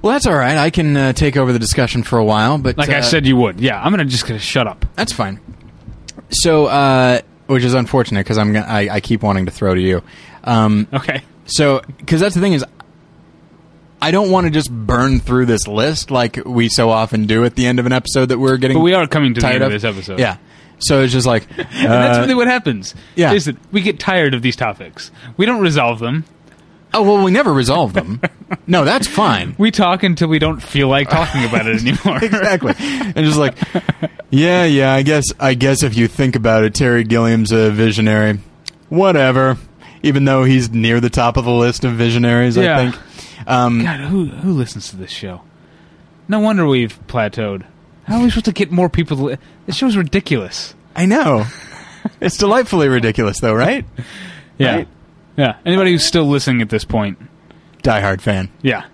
Well, 0.07 0.15
that's 0.15 0.25
all 0.25 0.35
right. 0.37 0.55
I 0.57 0.69
can 0.69 0.95
uh, 0.95 1.11
take 1.11 1.35
over 1.35 1.51
the 1.51 1.59
discussion 1.59 2.01
for 2.01 2.17
a 2.17 2.23
while, 2.23 2.57
but 2.57 2.77
Like 2.77 2.87
I 2.89 2.99
uh, 2.99 3.01
said, 3.01 3.25
you 3.27 3.35
would. 3.35 3.59
Yeah, 3.59 3.77
I'm 3.83 3.91
gonna 3.91 4.05
just 4.05 4.25
gonna 4.25 4.39
shut 4.39 4.65
up. 4.65 4.85
that's 4.95 5.11
fine. 5.11 5.41
So, 6.29 6.67
uh, 6.67 7.19
which 7.47 7.65
is 7.65 7.73
unfortunate 7.73 8.21
because 8.21 8.37
I'm 8.37 8.53
gonna, 8.53 8.65
I, 8.65 8.87
I 8.89 8.99
keep 9.01 9.21
wanting 9.21 9.47
to 9.47 9.51
throw 9.51 9.75
to 9.75 9.81
you. 9.81 10.01
Um, 10.45 10.87
Okay. 10.93 11.23
so, 11.45 11.81
because 11.97 12.21
that's 12.21 12.35
the 12.35 12.39
thing 12.39 12.53
is, 12.53 12.63
I 14.01 14.11
don't 14.11 14.31
want 14.31 14.45
to 14.47 14.49
just 14.51 14.71
burn 14.71 15.19
through 15.19 15.45
this 15.47 15.67
list 15.67 16.09
like 16.09 16.39
we 16.45 16.69
so 16.69 16.89
often 16.89 17.25
do 17.25 17.43
at 17.43 17.55
the 17.55 17.65
end 17.65 17.77
of 17.79 17.85
an 17.85 17.91
episode 17.91 18.27
that 18.27 18.39
we're 18.39 18.55
getting. 18.55 18.77
But 18.77 18.83
we 18.83 18.93
are 18.93 19.07
coming 19.07 19.33
to 19.33 19.41
the 19.41 19.45
tired 19.45 19.55
end 19.55 19.65
of 19.65 19.71
this 19.71 19.83
episode. 19.83 20.19
Yeah. 20.19 20.37
So 20.79 21.01
it's 21.01 21.11
just 21.11 21.27
like, 21.27 21.45
And 21.57 21.67
that's 21.91 22.17
uh, 22.17 22.21
really 22.21 22.35
what 22.35 22.47
happens. 22.47 22.95
yeah. 23.17 23.33
Is 23.33 23.43
that 23.43 23.57
we 23.73 23.81
get 23.81 23.99
tired 23.99 24.33
of 24.33 24.41
these 24.41 24.55
topics. 24.55 25.11
We 25.35 25.45
don't 25.45 25.59
resolve 25.61 25.99
them. 25.99 26.23
Oh 26.93 27.03
well, 27.03 27.23
we 27.23 27.31
never 27.31 27.53
resolve 27.53 27.93
them. 27.93 28.21
no, 28.67 28.83
that's 28.85 29.07
fine. 29.07 29.55
We 29.59 29.71
talk 29.71 30.03
until 30.03 30.27
we 30.27 30.39
don't 30.39 30.61
feel 30.61 30.87
like 30.87 31.09
talking 31.09 31.43
about 31.45 31.67
it 31.67 31.81
anymore. 31.81 32.17
exactly. 32.23 32.73
And 32.79 33.15
just 33.25 33.37
like, 33.37 33.55
yeah, 34.29 34.65
yeah. 34.65 34.93
I 34.93 35.01
guess, 35.03 35.25
I 35.39 35.53
guess 35.53 35.83
if 35.83 35.97
you 35.97 36.07
think 36.07 36.35
about 36.35 36.63
it, 36.63 36.73
Terry 36.73 37.03
Gilliam's 37.03 37.51
a 37.51 37.71
visionary. 37.71 38.39
Whatever. 38.89 39.57
Even 40.03 40.25
though 40.25 40.43
he's 40.43 40.69
near 40.69 40.99
the 41.01 41.09
top 41.09 41.37
of 41.37 41.45
the 41.45 41.51
list 41.51 41.83
of 41.83 41.93
visionaries, 41.93 42.55
Yeah. 42.55 42.77
I 42.77 42.91
think. 42.91 43.47
Um, 43.47 43.83
God, 43.83 43.99
who 44.01 44.25
who 44.25 44.53
listens 44.53 44.89
to 44.91 44.95
this 44.97 45.11
show? 45.11 45.41
No 46.27 46.39
wonder 46.39 46.65
we've 46.67 46.97
plateaued. 47.07 47.65
How 48.03 48.17
are 48.19 48.23
we 48.23 48.29
supposed 48.29 48.45
to 48.45 48.51
get 48.53 48.71
more 48.71 48.89
people? 48.89 49.17
To 49.17 49.23
li- 49.23 49.37
this 49.65 49.75
show's 49.75 49.97
ridiculous. 49.97 50.73
I 50.95 51.05
know. 51.05 51.45
it's 52.21 52.37
delightfully 52.37 52.87
ridiculous, 52.89 53.39
though, 53.39 53.53
right? 53.53 53.85
Yeah, 54.57 54.75
Right. 54.77 54.87
Yeah. 55.37 55.57
Anybody 55.65 55.91
who's 55.91 56.03
still 56.05 56.25
listening 56.25 56.61
at 56.61 56.69
this 56.69 56.83
point, 56.85 57.17
Die 57.83 57.99
Hard 58.01 58.21
fan. 58.21 58.49
yeah, 58.61 58.85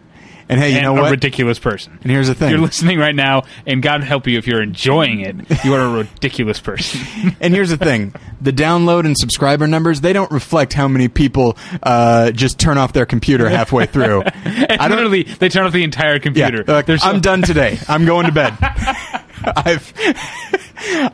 And 0.50 0.60
hey, 0.60 0.72
you 0.72 0.76
and 0.78 0.84
know 0.84 0.98
a 0.98 1.02
what? 1.04 1.12
ridiculous 1.12 1.58
person. 1.58 1.98
and 2.02 2.12
here's 2.12 2.28
the 2.28 2.36
thing. 2.36 2.50
You're 2.52 2.60
listening 2.60 3.00
right 3.00 3.16
now, 3.16 3.44
and 3.66 3.82
God 3.82 4.04
help 4.04 4.28
you 4.28 4.38
if 4.38 4.46
you're 4.46 4.62
enjoying 4.62 5.22
it. 5.22 5.36
You 5.66 5.74
are 5.74 5.80
a 5.82 5.90
ridiculous 5.90 6.60
person. 6.60 7.36
and 7.40 7.54
here's 7.54 7.70
the 7.70 7.78
thing: 7.78 8.14
the 8.42 8.52
download 8.52 9.06
and 9.06 9.18
subscriber 9.18 9.66
numbers 9.68 10.02
they 10.02 10.14
don't 10.14 10.30
reflect 10.32 10.74
how 10.74 10.88
many 10.88 11.08
people 11.08 11.58
uh, 11.82 12.32
just 12.32 12.60
turn 12.60 12.78
off 12.78 12.92
their 12.94 13.06
computer 13.06 13.50
halfway 13.50 13.86
through. 13.86 14.24
I 14.46 14.76
don't. 14.90 14.92
literally, 14.98 15.24
they 15.24 15.50
turn 15.50 15.66
off 15.66 15.74
the 15.74 15.84
entire 15.84 16.20
computer. 16.20 16.62
they're 16.64 16.76
like, 16.76 16.86
There's 16.86 17.04
I'm 17.04 17.22
done 17.22 17.42
today. 17.42 17.80
I'm 17.88 18.06
going 18.06 18.26
to 18.28 18.32
bed. 18.34 18.56
I've. 19.56 19.94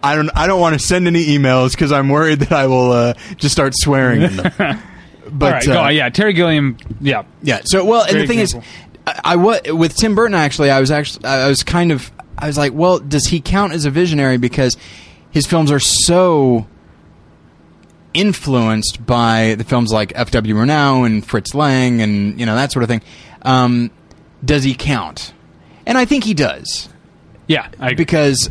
I 0.03 0.15
don't. 0.15 0.29
I 0.35 0.47
don't 0.47 0.59
want 0.59 0.79
to 0.79 0.85
send 0.85 1.07
any 1.07 1.25
emails 1.27 1.71
because 1.71 1.91
I'm 1.91 2.09
worried 2.09 2.39
that 2.39 2.51
I 2.51 2.67
will 2.67 2.91
uh, 2.91 3.13
just 3.37 3.53
start 3.53 3.73
swearing 3.75 4.23
in 4.23 4.35
them. 4.37 4.81
But 5.31 5.45
All 5.45 5.51
right, 5.53 5.67
uh, 5.67 5.73
go 5.73 5.79
on. 5.81 5.95
Yeah, 5.95 6.09
Terry 6.09 6.33
Gilliam. 6.33 6.77
Yeah, 6.99 7.23
Yeah. 7.41 7.61
So 7.65 7.85
well, 7.85 8.03
and 8.05 8.17
the 8.19 8.27
thing 8.27 8.39
example. 8.39 8.67
is, 8.67 8.95
I, 9.07 9.21
I 9.23 9.35
wa- 9.35 9.59
with 9.67 9.95
Tim 9.95 10.15
Burton 10.15 10.35
actually, 10.35 10.69
I 10.71 10.79
was 10.79 10.91
actually 10.91 11.25
I 11.25 11.47
was 11.47 11.63
kind 11.63 11.91
of 11.91 12.11
I 12.37 12.47
was 12.47 12.57
like, 12.57 12.73
well, 12.73 12.99
does 12.99 13.25
he 13.27 13.41
count 13.41 13.73
as 13.73 13.85
a 13.85 13.89
visionary 13.91 14.37
because 14.37 14.77
his 15.31 15.45
films 15.45 15.71
are 15.71 15.79
so 15.79 16.67
influenced 18.13 19.05
by 19.05 19.55
the 19.57 19.63
films 19.63 19.91
like 19.91 20.11
F.W. 20.15 20.55
Murnau 20.55 21.05
and 21.05 21.25
Fritz 21.25 21.53
Lang 21.53 22.01
and 22.01 22.39
you 22.39 22.45
know 22.45 22.55
that 22.55 22.71
sort 22.71 22.83
of 22.83 22.89
thing, 22.89 23.01
um, 23.43 23.91
does 24.43 24.63
he 24.63 24.73
count? 24.73 25.33
And 25.85 25.97
I 25.97 26.05
think 26.05 26.23
he 26.23 26.33
does 26.33 26.89
Yeah, 27.47 27.67
I 27.79 27.87
agree. 27.87 27.95
because 27.95 28.49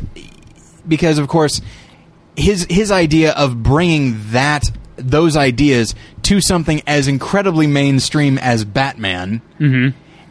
because 0.87 1.19
of 1.19 1.29
course 1.29 1.61
his 2.37 2.67
his 2.71 2.91
idea 2.91 3.33
of 3.33 3.63
bringing 3.63 4.17
that 4.31 4.65
those 4.99 5.37
ideas 5.37 5.95
to 6.25 6.41
something 6.41 6.83
as 6.87 7.09
incredibly 7.09 7.67
mainstream 7.67 8.39
as 8.39 8.65
Batman, 8.65 9.41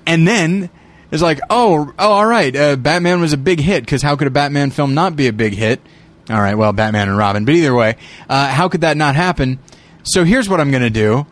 and 0.05 0.27
then 0.27 0.69
it's 1.11 1.21
like, 1.23 1.39
oh, 1.49 1.93
oh, 1.97 2.11
all 2.11 2.25
right, 2.25 2.55
uh, 2.55 2.75
Batman 2.75 3.21
was 3.21 3.33
a 3.33 3.37
big 3.37 3.59
hit 3.59 3.83
because 3.83 4.01
how 4.01 4.15
could 4.15 4.27
a 4.27 4.31
Batman 4.31 4.71
film 4.71 4.93
not 4.93 5.15
be 5.15 5.27
a 5.27 5.33
big 5.33 5.53
hit? 5.53 5.81
All 6.29 6.41
right, 6.41 6.55
well, 6.55 6.73
Batman 6.73 7.07
and 7.07 7.17
Robin, 7.17 7.45
but 7.45 7.55
either 7.55 7.73
way, 7.73 7.95
uh, 8.29 8.49
how 8.49 8.67
could 8.67 8.81
that 8.81 8.97
not 8.97 9.15
happen? 9.15 9.59
So 10.03 10.25
here's 10.25 10.49
what 10.49 10.59
I'm 10.59 10.71
going 10.71 10.83
to 10.83 10.89
do: 10.89 11.25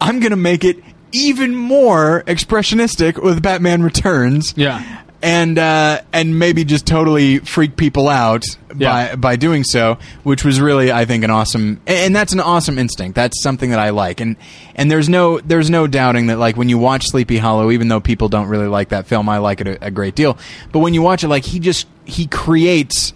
I'm 0.00 0.20
going 0.20 0.30
to 0.30 0.36
make 0.36 0.64
it 0.64 0.82
even 1.12 1.54
more 1.56 2.22
expressionistic 2.26 3.22
with 3.22 3.42
Batman 3.42 3.82
Returns. 3.82 4.52
Yeah, 4.56 5.02
and 5.22 5.58
uh, 5.58 6.00
and 6.12 6.38
maybe 6.38 6.64
just 6.64 6.86
totally 6.86 7.38
freak 7.40 7.76
people 7.76 8.08
out 8.08 8.44
Yeah. 8.76 9.10
by 9.10 9.16
by 9.16 9.36
doing 9.36 9.64
so, 9.64 9.98
which 10.22 10.44
was 10.44 10.60
really 10.60 10.90
I 10.90 11.04
think 11.04 11.24
an 11.24 11.30
awesome 11.30 11.80
and 11.86 12.14
that's 12.16 12.32
an 12.32 12.40
awesome 12.40 12.78
instinct. 12.78 13.16
That's 13.16 13.42
something 13.42 13.70
that 13.70 13.78
I 13.78 13.90
like, 13.90 14.20
and 14.20 14.36
and 14.74 14.90
there's 14.90 15.08
no 15.08 15.38
there's 15.40 15.68
no 15.70 15.86
doubting 15.86 16.28
that 16.28 16.38
like 16.38 16.56
when 16.56 16.68
you 16.68 16.78
watch 16.78 17.06
Sleepy 17.06 17.38
Hollow, 17.38 17.70
even 17.70 17.88
though 17.88 18.00
people 18.00 18.28
don't 18.28 18.48
really 18.48 18.68
like 18.68 18.90
that 18.90 19.06
film, 19.06 19.28
I 19.28 19.38
like 19.38 19.60
it 19.60 19.68
a, 19.68 19.86
a 19.86 19.90
great 19.90 20.14
deal. 20.14 20.38
But 20.72 20.78
when 20.80 20.94
you 20.94 21.02
watch 21.02 21.22
it, 21.24 21.28
like 21.28 21.44
he 21.44 21.58
just 21.60 21.86
he 22.04 22.26
creates. 22.26 23.12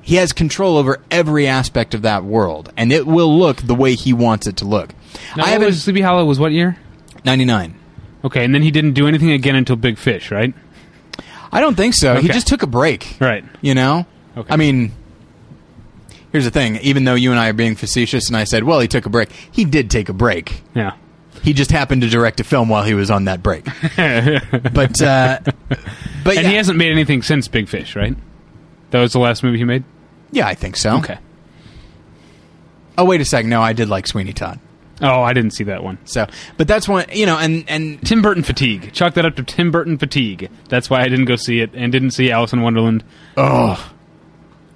He 0.00 0.14
has 0.16 0.32
control 0.32 0.78
over 0.78 1.02
every 1.10 1.46
aspect 1.46 1.92
of 1.92 2.00
that 2.00 2.24
world, 2.24 2.72
and 2.78 2.90
it 2.92 3.06
will 3.06 3.38
look 3.38 3.58
the 3.58 3.74
way 3.74 3.94
he 3.94 4.14
wants 4.14 4.46
it 4.46 4.56
to 4.56 4.64
look. 4.64 4.94
Now, 5.36 5.44
I 5.44 5.48
haven't 5.48 5.66
was 5.66 5.82
Sleepy 5.82 6.00
Hollow 6.00 6.24
was 6.24 6.38
what 6.38 6.50
year? 6.50 6.78
ninety 7.26 7.44
nine. 7.44 7.74
Okay, 8.24 8.42
and 8.42 8.54
then 8.54 8.62
he 8.62 8.70
didn't 8.70 8.94
do 8.94 9.06
anything 9.06 9.32
again 9.32 9.54
until 9.54 9.76
Big 9.76 9.98
Fish, 9.98 10.30
right? 10.30 10.54
I 11.52 11.60
don't 11.60 11.76
think 11.76 11.94
so. 11.94 12.14
He 12.14 12.20
Okay. 12.26 12.28
just 12.34 12.46
took 12.46 12.62
a 12.62 12.66
break. 12.66 13.16
Right. 13.20 13.44
You 13.60 13.74
know? 13.74 14.06
Okay. 14.36 14.52
I 14.52 14.56
mean, 14.56 14.92
here's 16.32 16.44
the 16.44 16.50
thing. 16.50 16.76
Even 16.76 17.04
though 17.04 17.14
you 17.14 17.30
and 17.30 17.40
I 17.40 17.48
are 17.48 17.52
being 17.54 17.74
facetious 17.74 18.28
and 18.28 18.36
I 18.36 18.44
said, 18.44 18.64
well, 18.64 18.80
he 18.80 18.88
took 18.88 19.06
a 19.06 19.10
break, 19.10 19.30
he 19.50 19.64
did 19.64 19.90
take 19.90 20.08
a 20.08 20.12
break. 20.12 20.62
Yeah. 20.74 20.92
He 21.42 21.52
just 21.52 21.70
happened 21.70 22.02
to 22.02 22.08
direct 22.08 22.40
a 22.40 22.44
film 22.44 22.68
while 22.68 22.82
he 22.84 22.94
was 22.94 23.10
on 23.10 23.24
that 23.26 23.42
break. 23.42 23.64
but, 23.96 25.00
uh, 25.00 25.38
but 26.24 26.36
And 26.36 26.42
yeah, 26.44 26.48
he 26.48 26.54
hasn't 26.56 26.76
made 26.78 26.90
anything 26.92 27.22
since 27.22 27.48
Big 27.48 27.68
Fish, 27.68 27.94
right? 27.96 28.16
That 28.90 29.00
was 29.00 29.12
the 29.12 29.20
last 29.20 29.42
movie 29.44 29.58
he 29.58 29.64
made. 29.64 29.84
yeah, 30.32 30.46
I 30.46 30.54
think 30.54 30.76
so. 30.76 30.96
Okay. 30.98 31.18
Oh, 32.96 33.04
wait 33.04 33.20
a 33.20 33.24
second. 33.24 33.50
No, 33.50 33.62
I 33.62 33.72
did 33.72 33.88
like 33.88 34.06
Sweeney 34.08 34.32
Todd. 34.32 34.58
Oh, 35.00 35.22
I 35.22 35.32
didn't 35.32 35.52
see 35.52 35.64
that 35.64 35.82
one. 35.84 35.98
So, 36.04 36.26
but 36.56 36.66
that's 36.66 36.88
one, 36.88 37.06
you 37.12 37.26
know, 37.26 37.38
and, 37.38 37.64
and 37.68 38.04
Tim 38.04 38.20
Burton 38.22 38.42
fatigue. 38.42 38.92
Chalk 38.92 39.14
that 39.14 39.24
up 39.24 39.36
to 39.36 39.42
Tim 39.42 39.70
Burton 39.70 39.96
fatigue. 39.98 40.50
That's 40.68 40.90
why 40.90 41.02
I 41.02 41.08
didn't 41.08 41.26
go 41.26 41.36
see 41.36 41.60
it 41.60 41.70
and 41.74 41.92
didn't 41.92 42.10
see 42.12 42.30
Alice 42.30 42.52
in 42.52 42.62
Wonderland. 42.62 43.04
oh, 43.36 43.92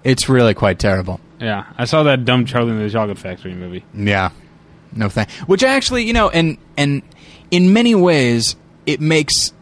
it's 0.04 0.28
really 0.28 0.54
quite 0.54 0.78
terrible. 0.78 1.20
Yeah, 1.40 1.64
I 1.76 1.84
saw 1.86 2.04
that 2.04 2.24
dumb 2.24 2.44
Charlie 2.44 2.72
and 2.72 2.80
the 2.80 2.90
Chocolate 2.90 3.18
Factory 3.18 3.54
movie. 3.54 3.84
Yeah. 3.94 4.30
No 4.94 5.08
thank. 5.08 5.30
Which 5.46 5.62
actually, 5.62 6.04
you 6.04 6.12
know, 6.12 6.28
and 6.28 6.58
and 6.76 7.02
in 7.50 7.72
many 7.72 7.94
ways, 7.94 8.56
it 8.86 9.00
makes 9.00 9.52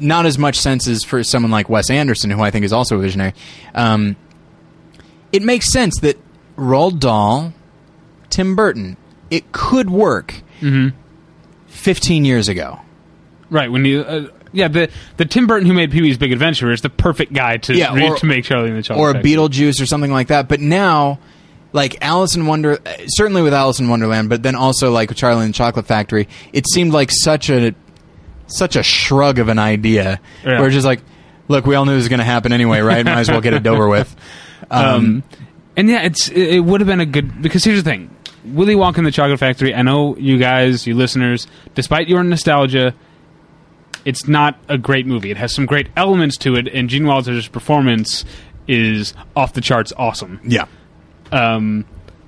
not 0.00 0.26
as 0.26 0.38
much 0.38 0.58
sense 0.58 0.86
as 0.86 1.04
for 1.04 1.22
someone 1.22 1.50
like 1.50 1.68
Wes 1.68 1.90
Anderson, 1.90 2.30
who 2.30 2.40
I 2.40 2.50
think 2.50 2.64
is 2.64 2.72
also 2.72 2.96
a 2.96 3.00
visionary. 3.00 3.34
Um, 3.74 4.16
it 5.32 5.42
makes 5.42 5.70
sense 5.72 5.98
that 6.00 6.16
Roald 6.56 7.00
Dahl, 7.00 7.52
Tim 8.30 8.56
Burton, 8.56 8.96
it 9.34 9.52
could 9.52 9.90
work. 9.90 10.34
Fifteen 11.66 12.24
years 12.24 12.48
ago. 12.48 12.80
Right 13.50 13.70
when 13.70 13.84
you, 13.84 14.00
uh, 14.00 14.26
yeah, 14.52 14.68
the 14.68 14.88
the 15.16 15.24
Tim 15.24 15.46
Burton 15.46 15.66
who 15.66 15.74
made 15.74 15.90
Pee 15.90 16.00
Wee's 16.00 16.16
Big 16.16 16.32
Adventure 16.32 16.70
is 16.72 16.80
the 16.80 16.88
perfect 16.90 17.32
guy 17.32 17.56
to 17.58 17.74
Yeah, 17.76 17.92
or- 18.10 18.16
to 18.16 18.26
make 18.26 18.44
Charlie 18.44 18.68
and 18.70 18.78
the 18.78 18.82
Chocolate 18.82 19.02
or 19.02 19.10
a 19.10 19.14
Factory. 19.14 19.32
Beetlejuice 19.32 19.82
or 19.82 19.86
something 19.86 20.10
like 20.12 20.28
that. 20.28 20.48
But 20.48 20.60
now, 20.60 21.18
like 21.72 21.98
Alice 22.02 22.36
in 22.36 22.46
Wonder, 22.46 22.78
uh, 22.86 22.92
certainly 23.08 23.42
with 23.42 23.52
Alice 23.52 23.80
in 23.80 23.88
Wonderland, 23.88 24.28
but 24.30 24.42
then 24.42 24.54
also 24.54 24.90
like 24.90 25.14
Charlie 25.14 25.44
and 25.44 25.52
the 25.52 25.56
Chocolate 25.58 25.86
Factory, 25.86 26.28
it 26.52 26.66
seemed 26.68 26.92
like 26.92 27.10
such 27.12 27.50
a 27.50 27.74
such 28.46 28.76
a 28.76 28.82
shrug 28.82 29.38
of 29.38 29.48
an 29.48 29.58
idea. 29.58 30.20
Yeah. 30.44 30.60
We're 30.60 30.70
just 30.70 30.86
like, 30.86 31.00
look, 31.48 31.66
we 31.66 31.74
all 31.74 31.84
knew 31.84 31.92
this 31.92 32.02
was 32.02 32.08
going 32.08 32.18
to 32.20 32.24
happen 32.24 32.52
anyway, 32.52 32.80
right? 32.80 33.04
Might 33.04 33.18
as 33.18 33.30
well 33.30 33.40
get 33.40 33.54
it 33.54 33.66
over 33.66 33.88
with. 33.88 34.14
Um, 34.70 34.84
Um, 34.94 35.22
and 35.76 35.90
yeah, 35.90 36.02
it's 36.04 36.28
it, 36.30 36.54
it 36.54 36.60
would 36.60 36.80
have 36.80 36.86
been 36.88 37.00
a 37.00 37.06
good 37.06 37.42
because 37.42 37.62
here's 37.64 37.82
the 37.82 37.90
thing: 37.90 38.08
Willy 38.44 38.74
Wonka 38.74 38.98
and 38.98 39.06
the 39.06 39.10
Chocolate 39.10 39.38
Factory. 39.40 39.74
I 39.74 39.82
know 39.82 40.16
you 40.16 40.38
guys, 40.38 40.86
you 40.86 40.94
listeners, 40.94 41.46
despite 41.74 42.08
your 42.08 42.22
nostalgia, 42.22 42.94
it's 44.04 44.28
not 44.28 44.58
a 44.68 44.76
great 44.78 45.06
movie. 45.06 45.30
It 45.30 45.36
has 45.38 45.54
some 45.54 45.66
great 45.66 45.88
elements 45.96 46.36
to 46.38 46.54
it, 46.56 46.68
and 46.68 46.88
Gene 46.88 47.06
Wilder's 47.06 47.48
performance 47.48 48.24
is 48.68 49.14
off 49.36 49.52
the 49.54 49.60
charts 49.60 49.92
awesome. 49.96 50.40
yeah, 50.44 50.66
Um, 51.32 51.84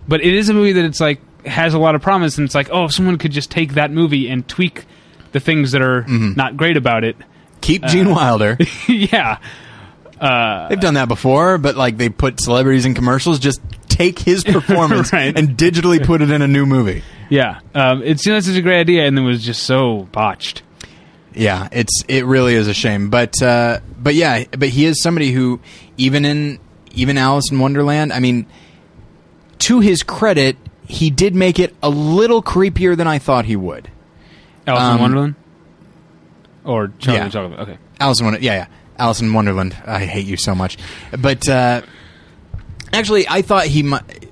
but 0.08 0.20
it 0.22 0.34
is 0.34 0.48
a 0.48 0.54
movie 0.54 0.72
that 0.72 0.84
it's 0.84 1.00
like 1.00 1.20
has 1.46 1.74
a 1.74 1.78
lot 1.78 1.94
of 1.94 2.02
promise, 2.02 2.38
and 2.38 2.44
it's 2.46 2.54
like, 2.54 2.68
oh, 2.70 2.84
if 2.84 2.92
someone 2.92 3.18
could 3.18 3.32
just 3.32 3.50
take 3.50 3.74
that 3.74 3.90
movie 3.90 4.28
and 4.28 4.46
tweak 4.48 4.84
the 5.32 5.40
things 5.40 5.72
that 5.72 5.82
are 5.82 6.04
not 6.08 6.56
great 6.56 6.76
about 6.76 7.04
it. 7.04 7.16
keep 7.60 7.84
Uh, 7.84 7.88
Gene 7.88 8.10
Wilder. 8.10 8.56
yeah, 8.88 9.38
They've 10.20 10.80
done 10.80 10.94
that 10.94 11.08
before, 11.08 11.58
but 11.58 11.76
like 11.76 11.98
they 11.98 12.08
put 12.08 12.40
celebrities 12.40 12.86
in 12.86 12.94
commercials. 12.94 13.38
Just 13.38 13.60
take 13.96 14.18
his 14.18 14.44
performance 14.56 15.12
Right. 15.12 15.36
and 15.36 15.56
digitally 15.56 16.04
put 16.04 16.22
it 16.22 16.30
in 16.30 16.42
a 16.42 16.48
new 16.48 16.66
movie. 16.66 17.02
yeah. 17.30 17.60
Um, 17.74 18.02
it 18.02 18.20
seemed 18.20 18.34
like 18.34 18.44
such 18.44 18.56
a 18.56 18.62
great 18.62 18.80
idea, 18.80 19.06
and 19.06 19.18
it 19.18 19.22
was 19.22 19.44
just 19.44 19.62
so 19.64 20.08
botched. 20.12 20.62
Yeah, 21.34 21.68
it's 21.72 21.92
it 22.08 22.24
really 22.24 22.54
is 22.54 22.66
a 22.66 22.72
shame, 22.74 23.10
but 23.10 23.42
uh, 23.42 23.80
but 23.98 24.14
yeah, 24.14 24.44
but 24.58 24.70
he 24.70 24.86
is 24.86 25.02
somebody 25.02 25.32
who 25.32 25.60
even 25.98 26.24
in 26.24 26.58
even 26.94 27.18
Alice 27.18 27.50
in 27.50 27.58
Wonderland. 27.58 28.10
I 28.12 28.20
mean, 28.20 28.46
to 29.60 29.80
his 29.80 30.02
credit, 30.02 30.56
he 30.88 31.10
did 31.10 31.34
make 31.34 31.58
it 31.58 31.74
a 31.82 31.90
little 31.90 32.42
creepier 32.42 32.96
than 32.96 33.06
I 33.06 33.18
thought 33.18 33.44
he 33.44 33.54
would. 33.56 33.90
Alice 34.66 34.82
Um, 34.82 34.94
in 34.96 35.00
Wonderland? 35.02 35.34
Or 36.64 36.88
Charlie 36.98 37.20
yeah. 37.20 37.28
Chocolate 37.28 37.60
Okay. 37.60 37.78
Alice 38.00 38.18
in 38.20 38.26
Wonderland. 38.26 38.44
yeah, 38.44 38.54
yeah, 38.54 38.66
Alice 38.98 39.20
in 39.20 39.32
Wonderland. 39.32 39.76
I 39.86 40.04
hate 40.06 40.26
you 40.26 40.36
so 40.38 40.54
much, 40.54 40.78
but 41.18 41.46
uh, 41.48 41.82
actually, 42.92 43.28
I 43.28 43.42
thought 43.42 43.66
he 43.66 43.82
might. 43.82 44.30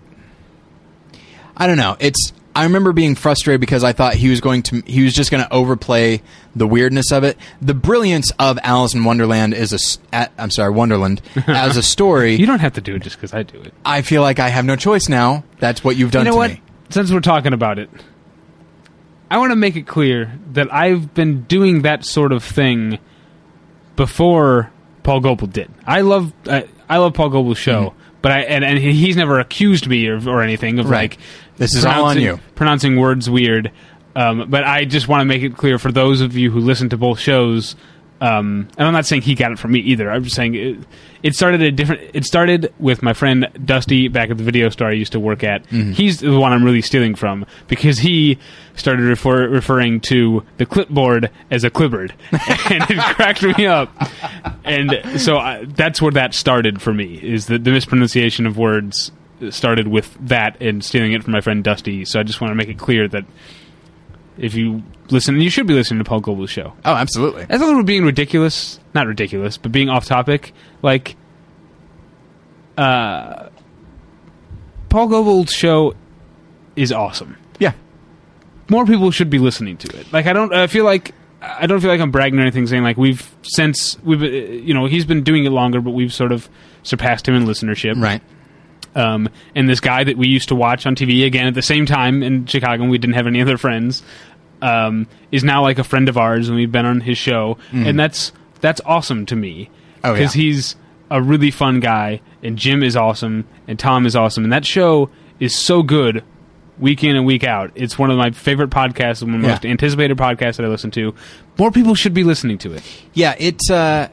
I 1.56 1.66
don't 1.66 1.76
know. 1.76 1.96
It's. 2.00 2.32
I 2.56 2.62
remember 2.64 2.92
being 2.92 3.16
frustrated 3.16 3.60
because 3.60 3.82
I 3.82 3.92
thought 3.92 4.14
he 4.14 4.28
was 4.28 4.40
going 4.40 4.62
to. 4.64 4.80
He 4.86 5.02
was 5.02 5.12
just 5.12 5.30
going 5.32 5.42
to 5.42 5.52
overplay 5.52 6.22
the 6.54 6.66
weirdness 6.68 7.10
of 7.10 7.24
it. 7.24 7.36
The 7.60 7.74
brilliance 7.74 8.30
of 8.38 8.58
Alice 8.62 8.94
in 8.94 9.02
Wonderland 9.04 9.54
is 9.54 9.72
a. 9.72 9.76
s- 9.76 9.98
a- 10.12 10.30
I'm 10.38 10.50
sorry, 10.50 10.70
Wonderland 10.72 11.20
as 11.48 11.76
a 11.76 11.82
story. 11.94 12.36
You 12.36 12.46
don't 12.46 12.60
have 12.60 12.74
to 12.74 12.80
do 12.80 12.94
it 12.94 13.02
just 13.02 13.16
because 13.16 13.34
I 13.34 13.42
do 13.42 13.60
it. 13.60 13.74
I 13.84 14.02
feel 14.02 14.22
like 14.22 14.38
I 14.38 14.48
have 14.50 14.64
no 14.64 14.76
choice 14.76 15.08
now. 15.08 15.42
That's 15.58 15.82
what 15.82 15.96
you've 15.96 16.12
done 16.12 16.26
you 16.26 16.30
know 16.30 16.34
to 16.34 16.38
what? 16.38 16.50
me. 16.52 16.62
Since 16.90 17.10
we're 17.10 17.20
talking 17.20 17.52
about 17.52 17.78
it, 17.80 17.90
I 19.30 19.38
want 19.38 19.50
to 19.50 19.56
make 19.56 19.74
it 19.74 19.86
clear 19.88 20.38
that 20.52 20.72
I've 20.72 21.12
been 21.12 21.42
doing 21.42 21.82
that 21.82 22.04
sort 22.04 22.30
of 22.30 22.44
thing 22.44 22.98
before 23.96 24.70
Paul 25.02 25.20
Goebel 25.20 25.48
did. 25.48 25.70
I 25.86 26.02
love 26.02 26.32
uh, 26.46 26.62
I 26.88 26.98
love 26.98 27.14
Paul 27.14 27.30
Goebel's 27.30 27.58
show, 27.58 27.94
but 28.24 28.32
I 28.32 28.40
and, 28.40 28.64
and 28.64 28.78
he's 28.78 29.16
never 29.16 29.38
accused 29.38 29.86
me 29.86 30.08
or, 30.08 30.16
or 30.28 30.40
anything 30.42 30.78
of 30.78 30.88
Right. 30.88 31.10
like 31.12 31.18
This 31.58 31.74
is 31.76 31.84
all 31.84 32.06
on 32.06 32.14
pronouncing- 32.16 32.22
you. 32.24 32.40
pronouncing 32.54 32.96
words 32.98 33.28
weird. 33.28 33.70
Um, 34.16 34.46
but 34.48 34.64
I 34.64 34.84
just 34.86 35.08
want 35.08 35.20
to 35.20 35.24
make 35.26 35.42
it 35.42 35.56
clear 35.58 35.78
for 35.78 35.92
those 35.92 36.20
of 36.22 36.34
you 36.36 36.50
who 36.50 36.60
listen 36.60 36.88
to 36.88 36.96
both 36.96 37.18
shows. 37.20 37.76
Um, 38.20 38.68
and 38.78 38.86
I'm 38.86 38.92
not 38.92 39.06
saying 39.06 39.22
he 39.22 39.34
got 39.34 39.52
it 39.52 39.58
from 39.58 39.72
me 39.72 39.80
either. 39.80 40.10
I'm 40.10 40.22
just 40.24 40.36
saying 40.36 40.54
it, 40.54 40.78
it 41.22 41.34
started 41.34 41.60
a 41.62 41.70
different. 41.70 42.10
It 42.14 42.24
started 42.24 42.72
with 42.78 43.02
my 43.02 43.12
friend 43.12 43.48
Dusty 43.64 44.08
back 44.08 44.30
at 44.30 44.38
the 44.38 44.44
video 44.44 44.68
store 44.68 44.88
I 44.88 44.92
used 44.92 45.12
to 45.12 45.20
work 45.20 45.42
at. 45.42 45.64
Mm-hmm. 45.64 45.92
He's 45.92 46.20
the 46.20 46.38
one 46.38 46.52
I'm 46.52 46.64
really 46.64 46.80
stealing 46.80 47.14
from 47.14 47.44
because 47.66 47.98
he 47.98 48.38
started 48.76 49.04
refer, 49.04 49.48
referring 49.48 50.00
to 50.00 50.44
the 50.58 50.66
clipboard 50.66 51.30
as 51.50 51.64
a 51.64 51.70
clipboard, 51.70 52.14
and 52.30 52.84
it 52.90 52.98
cracked 53.14 53.42
me 53.42 53.66
up. 53.66 53.90
And 54.64 55.20
so 55.20 55.36
I, 55.36 55.64
that's 55.64 56.00
where 56.00 56.12
that 56.12 56.34
started 56.34 56.80
for 56.80 56.94
me. 56.94 57.16
Is 57.16 57.46
that 57.46 57.64
the 57.64 57.70
mispronunciation 57.72 58.46
of 58.46 58.56
words 58.56 59.10
started 59.50 59.88
with 59.88 60.16
that 60.28 60.60
and 60.60 60.84
stealing 60.84 61.12
it 61.12 61.22
from 61.22 61.32
my 61.32 61.40
friend 61.40 61.64
Dusty. 61.64 62.04
So 62.04 62.20
I 62.20 62.22
just 62.22 62.40
want 62.40 62.52
to 62.52 62.54
make 62.54 62.68
it 62.68 62.78
clear 62.78 63.08
that 63.08 63.24
if 64.38 64.54
you 64.54 64.82
listen, 65.10 65.40
you 65.40 65.50
should 65.50 65.66
be 65.66 65.74
listening 65.74 66.02
to 66.02 66.08
Paul 66.08 66.20
Goebel's 66.20 66.50
show. 66.50 66.72
Oh, 66.84 66.94
absolutely. 66.94 67.46
As 67.48 67.60
long 67.60 67.70
as 67.70 67.76
we're 67.76 67.82
being 67.82 68.04
ridiculous, 68.04 68.80
not 68.94 69.06
ridiculous, 69.06 69.56
but 69.56 69.72
being 69.72 69.88
off 69.88 70.06
topic, 70.06 70.52
like, 70.82 71.16
uh, 72.76 73.48
Paul 74.88 75.08
Goebel's 75.08 75.52
show 75.52 75.94
is 76.76 76.92
awesome. 76.92 77.36
Yeah. 77.58 77.72
More 78.68 78.86
people 78.86 79.10
should 79.10 79.30
be 79.30 79.38
listening 79.38 79.76
to 79.78 79.98
it. 79.98 80.12
Like, 80.12 80.26
I 80.26 80.32
don't, 80.32 80.52
I 80.52 80.66
feel 80.66 80.84
like, 80.84 81.14
I 81.42 81.66
don't 81.66 81.80
feel 81.80 81.90
like 81.90 82.00
I'm 82.00 82.10
bragging 82.10 82.38
or 82.38 82.42
anything, 82.42 82.66
saying 82.66 82.82
like 82.82 82.96
we've 82.96 83.30
since 83.42 83.98
we've, 84.02 84.22
uh, 84.22 84.26
you 84.26 84.72
know, 84.72 84.86
he's 84.86 85.04
been 85.04 85.22
doing 85.22 85.44
it 85.44 85.50
longer, 85.50 85.80
but 85.80 85.90
we've 85.90 86.12
sort 86.12 86.32
of 86.32 86.48
surpassed 86.82 87.28
him 87.28 87.34
in 87.34 87.44
listenership. 87.44 88.00
Right. 88.00 88.22
Um, 88.94 89.28
and 89.54 89.68
this 89.68 89.80
guy 89.80 90.04
that 90.04 90.16
we 90.16 90.28
used 90.28 90.48
to 90.50 90.54
watch 90.54 90.86
on 90.86 90.94
TV 90.94 91.26
again 91.26 91.46
at 91.46 91.54
the 91.54 91.62
same 91.62 91.84
time 91.86 92.22
in 92.22 92.46
Chicago, 92.46 92.82
and 92.82 92.90
we 92.90 92.98
didn't 92.98 93.14
have 93.14 93.26
any 93.26 93.42
other 93.42 93.56
friends, 93.58 94.02
um, 94.62 95.06
is 95.32 95.42
now 95.44 95.62
like 95.62 95.78
a 95.78 95.84
friend 95.84 96.08
of 96.08 96.16
ours, 96.16 96.48
and 96.48 96.56
we've 96.56 96.70
been 96.72 96.86
on 96.86 97.00
his 97.00 97.18
show, 97.18 97.58
and 97.72 97.98
that's 97.98 98.32
that's 98.60 98.80
awesome 98.86 99.26
to 99.26 99.36
me 99.36 99.68
Mm. 100.02 100.10
Oh, 100.10 100.12
because 100.12 100.36
yeah. 100.36 100.42
he's 100.42 100.76
a 101.10 101.20
really 101.22 101.50
fun 101.50 101.80
guy, 101.80 102.20
and 102.42 102.56
Jim 102.58 102.82
is 102.82 102.94
awesome, 102.96 103.46
and 103.66 103.78
Tom 103.78 104.04
is 104.06 104.14
awesome, 104.14 104.44
and 104.44 104.52
that 104.52 104.64
show 104.66 105.08
is 105.40 105.56
so 105.56 105.82
good 105.82 106.22
week 106.78 107.02
in 107.04 107.16
and 107.16 107.24
week 107.24 107.42
out. 107.44 107.70
It's 107.74 107.98
one 107.98 108.10
of 108.10 108.18
my 108.18 108.30
favorite 108.32 108.68
podcasts, 108.70 109.22
and 109.22 109.30
one 109.32 109.36
of 109.36 109.42
the 109.42 109.48
Yeah. 109.48 109.54
most 109.54 109.64
anticipated 109.66 110.16
podcasts 110.18 110.56
that 110.56 110.64
I 110.66 110.68
listen 110.68 110.90
to. 110.92 111.14
More 111.58 111.70
people 111.70 111.94
should 111.94 112.12
be 112.14 112.22
listening 112.24 112.58
to 112.58 112.72
it, 112.74 112.82
Yeah, 113.14 113.34
it's 113.38 113.70
uh, 113.70 114.08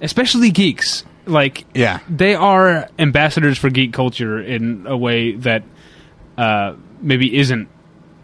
especially 0.00 0.50
geeks. 0.50 1.04
Like, 1.28 1.64
yeah, 1.74 2.00
they 2.08 2.34
are 2.34 2.88
ambassadors 2.98 3.58
for 3.58 3.70
geek 3.70 3.92
culture 3.92 4.40
in 4.40 4.86
a 4.86 4.96
way 4.96 5.32
that 5.32 5.62
uh, 6.36 6.74
maybe 7.00 7.36
isn't 7.36 7.68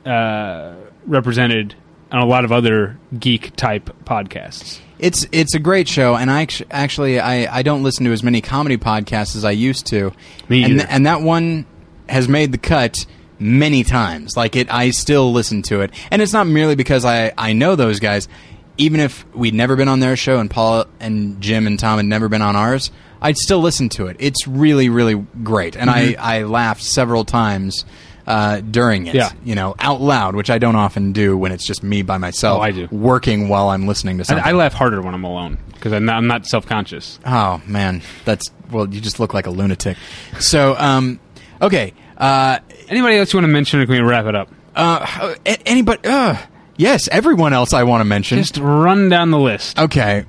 uh, 0.06 0.74
represented 1.06 1.74
on 2.10 2.20
a 2.20 2.26
lot 2.26 2.44
of 2.44 2.52
other 2.52 2.98
geek 3.18 3.54
type 3.56 3.90
podcasts. 4.04 4.80
It's 4.98 5.26
it's 5.32 5.54
a 5.54 5.58
great 5.58 5.88
show, 5.88 6.14
and 6.14 6.30
I 6.30 6.46
actually 6.70 7.18
I, 7.18 7.58
I 7.58 7.62
don't 7.62 7.82
listen 7.82 8.04
to 8.04 8.12
as 8.12 8.22
many 8.22 8.40
comedy 8.40 8.76
podcasts 8.76 9.34
as 9.36 9.44
I 9.44 9.50
used 9.50 9.86
to. 9.88 10.12
Me 10.48 10.62
and, 10.62 10.74
either. 10.74 10.86
and 10.88 11.06
that 11.06 11.20
one 11.20 11.66
has 12.08 12.28
made 12.28 12.52
the 12.52 12.58
cut 12.58 13.04
many 13.38 13.82
times. 13.82 14.36
Like 14.36 14.54
it, 14.54 14.72
I 14.72 14.90
still 14.90 15.32
listen 15.32 15.62
to 15.62 15.80
it, 15.80 15.92
and 16.10 16.22
it's 16.22 16.32
not 16.32 16.46
merely 16.46 16.76
because 16.76 17.04
I 17.04 17.32
I 17.36 17.52
know 17.52 17.74
those 17.76 18.00
guys. 18.00 18.28
Even 18.76 19.00
if 19.00 19.24
we'd 19.34 19.54
never 19.54 19.76
been 19.76 19.88
on 19.88 20.00
their 20.00 20.16
show, 20.16 20.38
and 20.40 20.50
Paul 20.50 20.86
and 21.00 21.40
Jim 21.40 21.66
and 21.66 21.78
Tom 21.78 21.98
had 21.98 22.06
never 22.06 22.28
been 22.28 22.42
on 22.42 22.56
ours, 22.56 22.90
I'd 23.22 23.36
still 23.36 23.60
listen 23.60 23.88
to 23.90 24.06
it. 24.08 24.16
It's 24.18 24.46
really 24.48 24.88
really 24.88 25.14
great, 25.42 25.76
and 25.76 25.88
I 25.90 26.16
I 26.18 26.42
laughed 26.42 26.82
several 26.82 27.24
times. 27.24 27.84
Uh, 28.26 28.60
during 28.60 29.06
it, 29.06 29.10
Mm-hmm. 29.14 29.16
Yeah. 29.18 29.30
you 29.44 29.54
know, 29.54 29.74
out 29.78 30.00
loud, 30.00 30.34
which 30.34 30.48
I 30.48 30.56
don't 30.56 30.76
often 30.76 31.12
do 31.12 31.36
when 31.36 31.52
it's 31.52 31.66
just 31.66 31.82
me 31.82 32.00
by 32.00 32.16
myself. 32.16 32.58
Oh, 32.58 32.62
I 32.62 32.70
do. 32.70 32.88
working 32.90 33.50
while 33.50 33.68
I'm 33.68 33.86
listening 33.86 34.16
to 34.16 34.24
something. 34.24 34.42
I, 34.42 34.48
I 34.48 34.52
laugh 34.52 34.72
harder 34.72 35.02
when 35.02 35.12
I'm 35.12 35.24
alone 35.24 35.58
because 35.74 35.92
I'm 35.92 36.06
not, 36.06 36.16
I'm 36.16 36.26
not 36.26 36.46
self 36.46 36.64
conscious. 36.64 37.18
Oh 37.26 37.60
man, 37.66 38.00
that's 38.24 38.50
well. 38.70 38.88
You 38.88 39.02
just 39.02 39.20
look 39.20 39.34
like 39.34 39.46
a 39.46 39.50
lunatic. 39.50 39.98
So, 40.40 40.74
um, 40.78 41.20
okay. 41.60 41.92
Uh, 42.16 42.60
Anybody 42.88 43.16
else 43.18 43.30
you 43.34 43.36
want 43.36 43.44
to 43.44 43.52
mention, 43.52 43.80
or 43.80 43.84
can 43.84 43.94
we 43.96 44.00
wrap 44.00 44.24
it 44.24 44.34
up? 44.34 44.48
uh, 44.74 45.34
anybody? 45.66 46.00
Uh, 46.08 46.38
yes, 46.76 47.08
everyone 47.08 47.52
else 47.52 47.72
I 47.72 47.82
want 47.84 48.00
to 48.00 48.04
mention. 48.04 48.38
Just 48.38 48.56
run 48.58 49.08
down 49.08 49.30
the 49.30 49.38
list. 49.38 49.78
okay. 49.78 50.24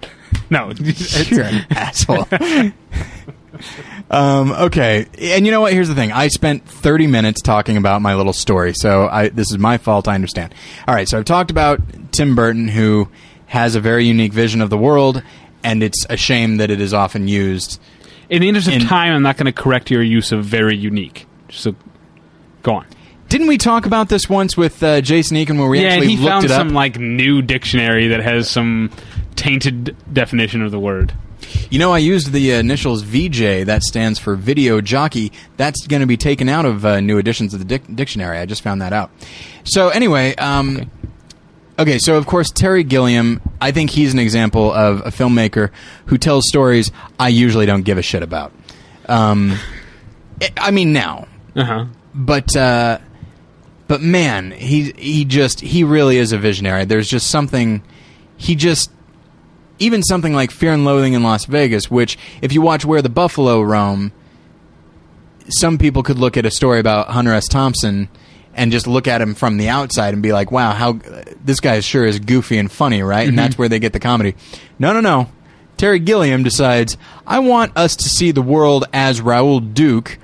No, 0.49 0.69
it's- 0.71 1.29
You're 1.31 1.43
an 1.45 1.65
asshole. 1.71 2.27
um, 4.11 4.51
okay, 4.51 5.05
and 5.19 5.45
you 5.45 5.51
know 5.51 5.61
what? 5.61 5.73
Here's 5.73 5.87
the 5.87 5.95
thing. 5.95 6.11
I 6.11 6.27
spent 6.27 6.67
30 6.67 7.07
minutes 7.07 7.41
talking 7.41 7.77
about 7.77 8.01
my 8.01 8.15
little 8.15 8.33
story, 8.33 8.73
so 8.73 9.07
I, 9.07 9.29
this 9.29 9.49
is 9.51 9.57
my 9.57 9.77
fault. 9.77 10.07
I 10.07 10.15
understand. 10.15 10.53
All 10.87 10.93
right, 10.93 11.07
so 11.07 11.17
I've 11.17 11.25
talked 11.25 11.51
about 11.51 11.79
Tim 12.11 12.35
Burton, 12.35 12.67
who 12.67 13.09
has 13.47 13.75
a 13.75 13.79
very 13.79 14.05
unique 14.05 14.33
vision 14.33 14.61
of 14.61 14.69
the 14.69 14.77
world, 14.77 15.23
and 15.63 15.81
it's 15.81 16.05
a 16.09 16.17
shame 16.17 16.57
that 16.57 16.69
it 16.69 16.81
is 16.81 16.93
often 16.93 17.27
used. 17.27 17.79
in 18.29 18.41
the 18.41 18.47
interest 18.49 18.67
of 18.67 18.73
in- 18.73 18.81
time, 18.81 19.13
I'm 19.13 19.23
not 19.23 19.37
going 19.37 19.45
to 19.45 19.53
correct 19.53 19.89
your 19.89 20.03
use 20.03 20.31
of 20.31 20.43
very 20.43 20.75
unique. 20.75 21.25
So, 21.49 21.75
go 22.63 22.75
on. 22.75 22.85
Didn't 23.29 23.47
we 23.47 23.57
talk 23.57 23.85
about 23.85 24.07
this 24.09 24.29
once 24.29 24.55
with 24.55 24.81
uh, 24.83 25.01
Jason 25.01 25.35
Eakin, 25.37 25.57
where 25.59 25.67
we 25.67 25.81
yeah, 25.81 25.89
actually 25.89 26.07
he 26.09 26.17
looked 26.17 26.29
found 26.29 26.45
it 26.45 26.51
up? 26.51 26.59
some 26.59 26.69
like 26.69 26.97
new 26.99 27.41
dictionary 27.41 28.07
that 28.09 28.21
has 28.21 28.49
some 28.49 28.91
tainted 29.35 29.95
definition 30.13 30.61
of 30.61 30.71
the 30.71 30.79
word. 30.79 31.13
You 31.69 31.79
know, 31.79 31.91
I 31.91 31.97
used 31.97 32.31
the 32.31 32.51
initials 32.51 33.01
VJ. 33.01 33.65
That 33.65 33.81
stands 33.83 34.19
for 34.19 34.35
video 34.35 34.79
jockey. 34.81 35.31
That's 35.57 35.85
going 35.87 36.01
to 36.01 36.05
be 36.07 36.17
taken 36.17 36.47
out 36.49 36.65
of 36.65 36.85
uh, 36.85 36.99
new 37.01 37.17
editions 37.17 37.53
of 37.53 37.59
the 37.59 37.65
dic- 37.65 37.93
dictionary. 37.95 38.37
I 38.37 38.45
just 38.45 38.61
found 38.61 38.81
that 38.81 38.93
out. 38.93 39.11
So 39.63 39.89
anyway, 39.89 40.35
um, 40.35 40.89
okay. 41.79 41.97
So 41.99 42.17
of 42.17 42.27
course 42.27 42.51
Terry 42.51 42.83
Gilliam. 42.83 43.41
I 43.59 43.71
think 43.71 43.89
he's 43.89 44.13
an 44.13 44.19
example 44.19 44.71
of 44.71 44.99
a 45.01 45.09
filmmaker 45.09 45.71
who 46.05 46.17
tells 46.17 46.47
stories 46.47 46.91
I 47.19 47.29
usually 47.29 47.65
don't 47.65 47.83
give 47.83 47.97
a 47.97 48.01
shit 48.03 48.21
about. 48.23 48.51
Um, 49.07 49.57
I- 50.41 50.49
I 50.57 50.71
mean 50.71 50.93
now, 50.93 51.27
Uh 51.55 51.63
huh. 51.63 51.85
but 52.13 52.55
uh, 52.55 52.99
but 53.87 54.01
man, 54.01 54.51
he 54.51 54.91
he 54.97 55.25
just 55.25 55.61
he 55.61 55.83
really 55.83 56.17
is 56.17 56.31
a 56.31 56.37
visionary. 56.37 56.85
There's 56.85 57.07
just 57.07 57.27
something 57.29 57.83
he 58.37 58.55
just 58.55 58.91
even 59.79 60.03
something 60.03 60.33
like 60.33 60.51
Fear 60.51 60.73
and 60.73 60.85
Loathing 60.85 61.13
in 61.13 61.23
Las 61.23 61.45
Vegas, 61.45 61.91
which 61.91 62.17
if 62.41 62.53
you 62.53 62.61
watch 62.61 62.85
Where 62.85 63.01
the 63.01 63.09
Buffalo 63.09 63.61
Roam, 63.61 64.11
some 65.49 65.77
people 65.77 66.03
could 66.03 66.17
look 66.17 66.37
at 66.37 66.45
a 66.45 66.51
story 66.51 66.79
about 66.79 67.09
Hunter 67.09 67.33
S. 67.33 67.47
Thompson 67.47 68.09
and 68.53 68.71
just 68.71 68.87
look 68.87 69.07
at 69.07 69.21
him 69.21 69.35
from 69.35 69.57
the 69.57 69.69
outside 69.69 70.13
and 70.13 70.23
be 70.23 70.33
like, 70.33 70.51
"Wow, 70.51 70.71
how 70.71 70.99
this 71.43 71.59
guy 71.59 71.79
sure 71.81 72.05
is 72.05 72.19
goofy 72.19 72.57
and 72.57 72.71
funny, 72.71 73.03
right?" 73.03 73.27
And 73.27 73.37
that's 73.37 73.53
mm-hmm. 73.53 73.61
where 73.61 73.69
they 73.69 73.79
get 73.79 73.93
the 73.93 73.99
comedy. 73.99 74.35
No, 74.79 74.93
no, 74.93 75.01
no. 75.01 75.29
Terry 75.77 75.99
Gilliam 75.99 76.41
decides, 76.41 76.97
"I 77.27 77.39
want 77.39 77.73
us 77.75 77.95
to 77.97 78.09
see 78.09 78.31
the 78.31 78.41
world 78.41 78.85
as 78.93 79.21
Raoul 79.21 79.59
Duke, 79.59 80.17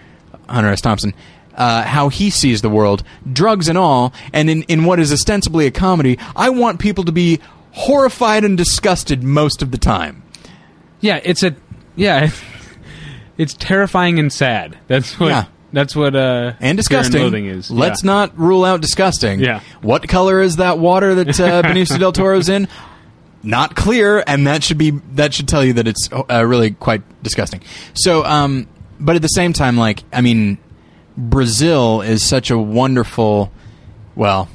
Hunter 0.48 0.70
S. 0.70 0.82
Thompson." 0.82 1.14
Uh, 1.56 1.84
how 1.84 2.10
he 2.10 2.30
sees 2.30 2.62
the 2.62 2.70
world, 2.70 3.04
drugs 3.32 3.68
and 3.68 3.78
all, 3.78 4.14
and 4.34 4.50
in, 4.50 4.64
in 4.64 4.86
what 4.86 5.00
is 5.00 5.12
ostensibly 5.12 5.66
a 5.68 5.72
comedy, 5.72 6.18
I 6.36 6.50
want 6.50 6.80
people 6.80 7.04
to 7.04 7.12
be 7.12 7.40
horrified 7.72 8.44
and 8.44 8.58
disgusted 8.58 9.22
most 9.24 9.62
of 9.62 9.72
the 9.72 9.78
time. 9.78 10.24
Yeah, 11.02 11.20
it's 11.24 11.44
a 11.44 11.56
yeah, 11.96 12.30
it's 13.38 13.54
terrifying 13.54 14.20
and 14.20 14.32
sad. 14.32 14.78
That's 14.88 15.20
what. 15.20 15.28
Yeah. 15.28 15.46
That's 15.74 15.96
what. 15.96 16.16
Uh, 16.16 16.54
and 16.60 16.78
disgusting. 16.78 17.22
loathing 17.22 17.46
is. 17.46 17.72
Let's 17.72 18.04
Yeah. 18.04 18.08
not 18.12 18.38
rule 18.38 18.66
out 18.66 18.82
disgusting. 18.82 19.40
Yeah. 19.40 19.62
What 19.82 20.08
color 20.08 20.42
is 20.42 20.58
that 20.58 20.80
water 20.80 21.16
that 21.16 21.40
uh, 21.40 21.62
Benicio 21.64 21.98
del 21.98 22.12
Toro's 22.12 22.50
in? 22.50 22.68
Not 23.44 23.76
clear, 23.76 24.24
and 24.28 24.46
that 24.48 24.64
should 24.64 24.78
be 24.78 24.92
that 25.14 25.34
should 25.34 25.48
tell 25.48 25.64
you 25.66 25.74
that 25.74 25.88
it's 25.88 26.10
uh, 26.12 26.46
really 26.46 26.72
quite 26.72 27.02
disgusting. 27.24 27.62
So, 27.94 28.24
um, 28.24 28.68
but 29.00 29.16
at 29.16 29.22
the 29.22 29.30
same 29.30 29.54
time, 29.54 29.78
like 29.78 30.04
I 30.14 30.22
mean, 30.22 30.58
Brazil 31.18 32.02
is 32.02 32.24
such 32.28 32.52
a 32.52 32.58
wonderful. 32.58 33.52
Well, 34.16 34.50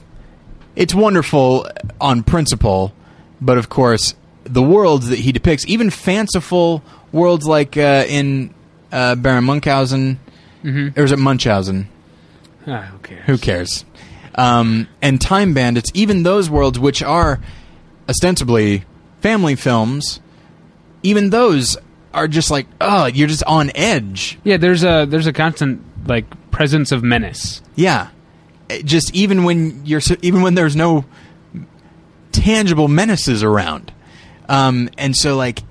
it's 0.74 0.94
wonderful 0.94 1.66
on 2.00 2.22
principle, 2.22 2.92
but 3.40 3.58
of 3.58 3.68
course, 3.68 4.14
the 4.44 4.62
worlds 4.62 5.08
that 5.08 5.18
he 5.18 5.32
depicts, 5.32 5.64
even 5.66 5.90
fanciful 5.90 6.82
worlds 7.12 7.46
like 7.46 7.76
uh, 7.76 8.04
in 8.08 8.52
uh, 8.92 9.14
Baron 9.16 9.44
Munchausen, 9.44 10.18
or 10.64 11.04
is 11.04 11.12
it 11.12 11.18
Munchausen? 11.18 11.88
Ah, 12.66 12.82
who 12.82 12.98
cares? 12.98 13.26
Who 13.26 13.38
cares? 13.38 13.84
Um, 14.34 14.88
and 15.00 15.20
Time 15.20 15.54
Bandits, 15.54 15.90
even 15.94 16.22
those 16.22 16.50
worlds 16.50 16.78
which 16.78 17.02
are 17.02 17.40
ostensibly 18.08 18.84
family 19.20 19.54
films, 19.54 20.20
even 21.02 21.30
those 21.30 21.78
are 22.12 22.28
just 22.28 22.50
like, 22.50 22.66
oh, 22.80 23.06
you're 23.06 23.28
just 23.28 23.44
on 23.44 23.70
edge. 23.74 24.38
Yeah, 24.44 24.56
there's 24.56 24.84
a 24.84 25.06
there's 25.08 25.26
a 25.26 25.32
constant 25.32 25.82
like 26.06 26.24
presence 26.56 26.90
of 26.90 27.02
menace. 27.02 27.60
Yeah, 27.74 28.08
It 28.70 28.86
just 28.86 29.14
even 29.14 29.44
when 29.44 29.84
you're 29.84 30.00
even 30.22 30.40
when 30.40 30.54
there's 30.54 30.74
no 30.74 31.04
tangible 32.32 32.88
menaces 32.88 33.42
around, 33.42 33.92
um, 34.48 34.88
and 34.96 35.14
so 35.14 35.36
like, 35.36 35.62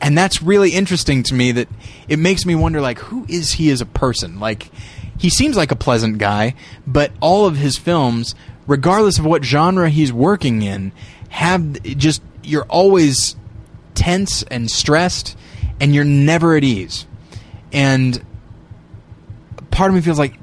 and 0.00 0.18
that's 0.18 0.42
really 0.42 0.70
interesting 0.70 1.22
to 1.24 1.34
me. 1.34 1.52
That 1.52 1.68
it 2.08 2.18
makes 2.18 2.44
me 2.44 2.54
wonder, 2.56 2.80
like, 2.80 2.98
who 2.98 3.24
is 3.28 3.52
he 3.52 3.70
as 3.70 3.80
a 3.80 3.86
person? 3.86 4.40
Like, 4.40 4.70
he 5.16 5.30
seems 5.30 5.56
like 5.56 5.70
a 5.70 5.76
pleasant 5.76 6.18
guy, 6.18 6.54
but 6.86 7.12
all 7.20 7.46
of 7.46 7.56
his 7.56 7.76
films, 7.78 8.34
regardless 8.66 9.18
of 9.18 9.24
what 9.24 9.44
genre 9.44 9.88
he's 9.90 10.12
working 10.12 10.62
in, 10.62 10.90
have 11.28 11.82
just 11.84 12.20
you're 12.42 12.64
always 12.64 13.36
tense 13.94 14.42
and 14.50 14.70
stressed, 14.70 15.36
and 15.78 15.94
you're 15.94 16.04
never 16.04 16.56
at 16.56 16.64
ease, 16.64 17.06
and 17.72 18.24
part 19.70 19.90
of 19.90 19.94
me 19.94 20.00
feels 20.00 20.18
like 20.18 20.34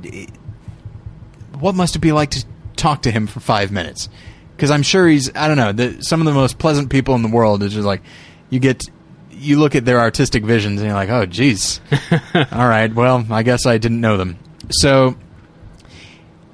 what 1.60 1.76
must 1.76 1.96
it 1.96 2.00
be 2.00 2.12
like 2.12 2.32
to 2.32 2.46
talk 2.76 3.04
to 3.04 3.12
him 3.12 3.28
for 3.28 3.40
five 3.40 3.72
minutes? 3.72 4.10
Because 4.56 4.72
I'm 4.72 4.84
sure 4.84 5.08
he's 5.08 5.36
I 5.36 5.48
don't 5.48 5.58
know 5.58 5.72
the, 5.72 6.02
some 6.04 6.20
of 6.22 6.26
the 6.26 6.34
most 6.34 6.58
pleasant 6.58 6.90
people 6.90 7.16
in 7.16 7.22
the 7.22 7.30
world. 7.30 7.64
Is 7.64 7.74
just 7.74 7.86
like 7.86 8.02
you 8.50 8.60
get 8.60 8.84
you 9.32 9.60
look 9.60 9.76
at 9.76 9.86
their 9.86 10.00
artistic 10.00 10.44
visions 10.44 10.82
and 10.82 10.88
you're 10.88 10.96
like, 10.98 11.10
oh, 11.10 11.26
geez, 11.26 11.80
all 12.52 12.68
right, 12.68 12.94
well, 12.94 13.26
I 13.30 13.44
guess 13.44 13.66
I 13.68 13.78
didn't 13.78 14.02
know 14.02 14.18
them. 14.18 14.40
So 14.70 15.16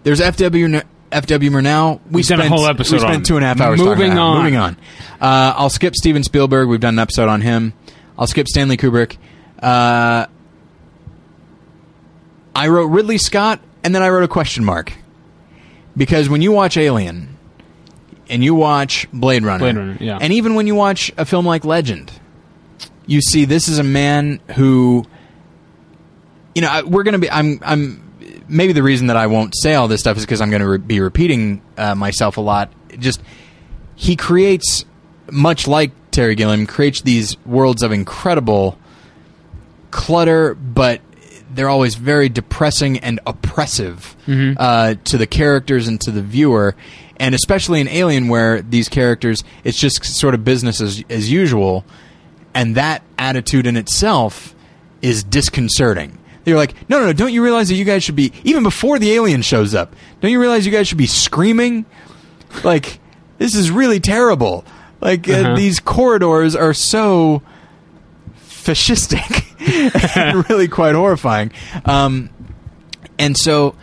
there's 0.04 0.20
FW. 0.20 0.84
FW 1.12 1.50
Murnau. 1.52 2.00
We 2.08 2.16
We've 2.16 2.26
done 2.26 2.40
a 2.40 2.44
spent, 2.46 2.56
whole 2.60 2.66
episode 2.68 2.94
We 2.96 3.00
spent 3.02 3.16
on- 3.18 3.24
two 3.24 3.36
and 3.36 3.46
a 3.46 3.48
half 3.48 3.62
hours. 3.62 3.80
Moving 3.80 4.18
on. 4.18 4.38
Moving 4.40 4.56
on. 4.56 4.76
Uh, 5.22 5.54
I'll 5.56 5.70
skip 5.70 5.96
Steven 5.96 6.24
Spielberg. 6.24 6.68
We've 6.68 6.80
done 6.80 6.96
an 6.96 7.00
episode 7.00 7.30
on 7.30 7.42
him. 7.42 7.74
I'll 8.18 8.26
skip 8.26 8.48
Stanley 8.48 8.78
Kubrick. 8.78 9.18
Uh, 9.62 10.26
I 12.56 12.68
wrote 12.68 12.88
Ridley 12.88 13.18
Scott, 13.18 13.60
and 13.84 13.94
then 13.94 14.04
I 14.04 14.10
wrote 14.10 14.24
a 14.24 14.28
question 14.28 14.64
mark 14.64 14.94
because 15.96 16.30
when 16.30 16.42
you 16.42 16.52
watch 16.52 16.78
Alien 16.78 17.38
and 18.30 18.44
you 18.44 18.56
watch 18.56 19.08
Blade 19.12 19.44
Runner, 19.44 19.60
Blade 19.60 19.78
Runner, 19.78 19.98
yeah. 20.00 20.20
and 20.22 20.34
even 20.34 20.56
when 20.56 20.68
you 20.68 20.76
watch 20.76 21.12
a 21.18 21.26
film 21.26 21.46
like 21.46 21.66
Legend, 21.66 22.12
you 23.06 23.22
see 23.22 23.46
this 23.46 23.68
is 23.68 23.80
a 23.80 23.84
man 23.84 24.40
who 24.56 25.06
you 26.56 26.62
know, 26.62 26.70
I, 26.70 26.84
we're 26.84 27.04
going 27.04 27.14
to 27.14 27.20
be. 27.20 27.30
I'm. 27.30 27.60
I'm. 27.64 28.00
Maybe 28.48 28.74
the 28.74 28.84
reason 28.84 29.08
that 29.08 29.18
I 29.18 29.28
won't 29.28 29.56
say 29.56 29.74
all 29.74 29.88
this 29.88 30.02
stuff 30.02 30.18
is 30.18 30.26
because 30.26 30.42
I'm 30.42 30.50
going 30.50 30.62
to 30.62 30.68
re- 30.68 30.78
be 30.78 31.00
repeating 31.00 31.62
uh, 31.78 31.96
myself 31.96 32.38
a 32.38 32.42
lot. 32.42 32.72
Just 33.00 33.22
he 33.96 34.16
creates, 34.16 34.86
much 35.32 35.68
like 35.68 35.92
Terry 36.12 36.36
Gilliam, 36.36 36.68
creates 36.68 37.02
these 37.02 37.38
worlds 37.46 37.84
of 37.84 37.92
incredible 37.92 38.78
clutter, 39.92 40.54
but 40.56 41.02
they're 41.56 41.70
always 41.70 41.96
very 41.96 42.30
depressing 42.30 43.00
and 43.00 43.20
oppressive 43.26 44.16
uh, 44.28 44.96
to 45.06 45.18
the 45.18 45.28
characters 45.28 45.88
and 45.88 46.00
to 46.02 46.12
the 46.12 46.22
viewer. 46.22 46.76
And 47.18 47.36
especially 47.36 47.80
in 47.80 47.88
Alien, 47.88 48.28
where 48.28 48.62
these 48.62 48.90
characters, 48.90 49.44
it's 49.64 49.78
just 49.80 50.04
sort 50.04 50.34
of 50.34 50.44
business 50.44 50.82
as, 50.82 51.04
as 51.10 51.32
usual. 51.32 51.86
And 52.54 52.76
that 52.76 53.04
attitude 53.18 53.66
in 53.68 53.78
itself 53.78 54.54
is 55.02 55.24
disconcerting. 55.24 56.18
They're 56.44 56.56
like, 56.58 56.74
no, 56.90 57.00
no, 57.00 57.06
no, 57.08 57.14
don't 57.14 57.32
you 57.32 57.44
realize 57.44 57.70
that 57.70 57.76
you 57.76 57.86
guys 57.86 58.04
should 58.04 58.16
be, 58.18 58.34
even 58.44 58.64
before 58.64 59.00
the 59.00 59.12
alien 59.14 59.42
shows 59.44 59.74
up, 59.74 59.96
don't 60.20 60.32
you 60.32 60.40
realize 60.42 60.66
you 60.66 60.72
guys 60.72 60.88
should 60.88 60.98
be 60.98 61.08
screaming? 61.08 61.86
Like, 62.64 63.00
this 63.38 63.56
is 63.56 63.72
really 63.72 64.00
terrible. 64.00 64.66
Like, 65.00 65.30
uh, 65.30 65.34
Uh-huh. 65.34 65.56
these 65.56 65.80
corridors 65.80 66.56
are 66.56 66.74
so 66.74 67.42
fascistic 68.64 70.16
and 70.16 70.50
really 70.50 70.68
quite 70.68 70.96
horrifying. 70.96 71.52
Um, 71.86 72.30
and 73.20 73.38
so 73.38 73.76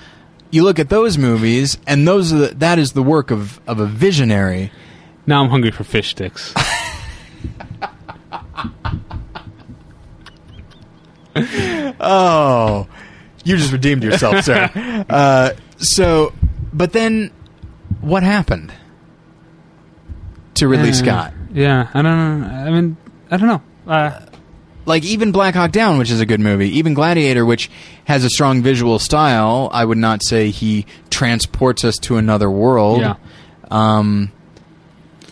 you 0.51 0.63
look 0.65 0.79
at 0.79 0.89
those 0.89 1.17
movies, 1.19 1.79
and 1.87 2.07
those 2.07 2.33
are 2.33 2.39
the, 2.39 2.47
that 2.57 2.79
is 2.79 2.93
the 2.93 3.03
work 3.03 3.31
of, 3.31 3.61
of 3.67 3.79
a 3.81 3.87
visionary. 3.87 4.73
Now 5.27 5.43
I'm 5.43 5.51
hungry 5.51 5.71
for 5.71 5.85
fish 5.85 6.11
sticks. 6.11 6.55
Oh, 12.03 12.89
you 13.45 13.57
just 13.57 13.73
redeemed 13.73 14.03
yourself, 14.03 14.45
sir. 14.45 15.05
Uh, 15.09 15.51
so, 15.79 16.33
but 16.73 16.93
then 16.93 17.31
what 18.01 18.23
happened 18.23 18.73
to 20.55 20.69
Ridley 20.69 20.91
Uh, 20.91 20.95
Scott? 20.95 21.33
Yeah, 21.53 21.89
I 21.95 22.03
don't 22.03 22.41
know. 22.41 22.47
I 22.49 22.71
mean, 22.71 22.97
I 23.31 23.37
don't 23.37 23.49
know. 23.49 23.63
Uh, 23.87 24.21
Like 24.91 25.05
even 25.05 25.31
Black 25.31 25.55
Hawk 25.55 25.71
Down, 25.71 25.99
which 25.99 26.11
is 26.11 26.21
a 26.21 26.27
good 26.27 26.41
movie, 26.41 26.69
even 26.79 26.95
Gladiator, 26.95 27.47
which 27.47 27.71
has 28.07 28.25
a 28.25 28.29
strong 28.29 28.61
visual 28.61 28.99
style. 28.99 29.71
I 29.73 29.85
would 29.85 29.99
not 29.99 30.21
say 30.25 30.51
he 30.51 30.85
transports 31.11 31.85
us 31.85 31.97
to 31.99 32.17
another 32.17 32.51
world. 32.51 33.01
Yeah. 33.01 33.15
Um, 33.71 34.33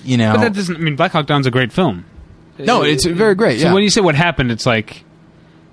you 0.04 0.16
know, 0.16 0.34
but 0.34 0.42
that 0.42 0.52
doesn't. 0.54 0.76
I 0.76 0.78
mean, 0.78 0.94
Black 0.94 1.10
Hawk 1.10 1.26
Down's 1.26 1.48
a 1.48 1.50
great 1.50 1.72
film. 1.72 2.04
no, 2.56 2.82
it's 2.82 3.04
very 3.04 3.34
great. 3.34 3.58
So 3.58 3.66
yeah. 3.66 3.74
when 3.74 3.82
you 3.82 3.90
say 3.90 4.00
what 4.00 4.14
happened, 4.14 4.52
it's 4.52 4.64
like 4.64 5.02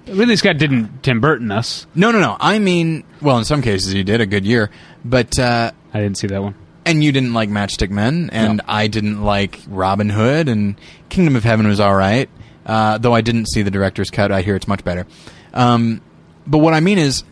Ridley 0.07 0.35
Scott 0.35 0.57
didn't 0.57 1.03
Tim 1.03 1.19
Burton 1.21 1.51
us. 1.51 1.85
no, 1.93 2.09
no, 2.11 2.19
no. 2.19 2.37
I 2.39 2.57
mean, 2.57 3.03
well, 3.21 3.37
in 3.37 3.45
some 3.45 3.61
cases 3.61 3.91
he 3.91 4.03
did 4.03 4.19
a 4.19 4.25
good 4.25 4.45
year, 4.47 4.71
but 5.05 5.37
uh, 5.37 5.71
I 5.93 5.99
didn't 5.99 6.17
see 6.17 6.25
that 6.27 6.41
one. 6.41 6.55
and 6.87 7.03
you 7.03 7.11
didn't 7.11 7.33
like 7.33 7.49
Matchstick 7.49 7.91
Men, 7.91 8.31
and 8.33 8.57
No. 8.57 8.63
I 8.67 8.87
didn't 8.87 9.23
like 9.23 9.59
Robin 9.67 10.09
Hood, 10.09 10.49
and 10.49 10.75
Kingdom 11.09 11.35
of 11.35 11.43
Heaven 11.43 11.67
was 11.67 11.79
all 11.79 11.95
right. 11.95 12.27
Uh, 12.65 12.97
though 12.97 13.13
I 13.13 13.21
didn't 13.21 13.47
see 13.47 13.61
the 13.61 13.71
director's 13.71 14.09
cut, 14.09 14.31
I 14.31 14.41
hear 14.41 14.55
it's 14.55 14.67
much 14.67 14.83
better. 14.83 15.05
Um, 15.53 16.01
but 16.47 16.57
what 16.59 16.73
I 16.73 16.79
mean 16.79 16.97
is 16.97 17.23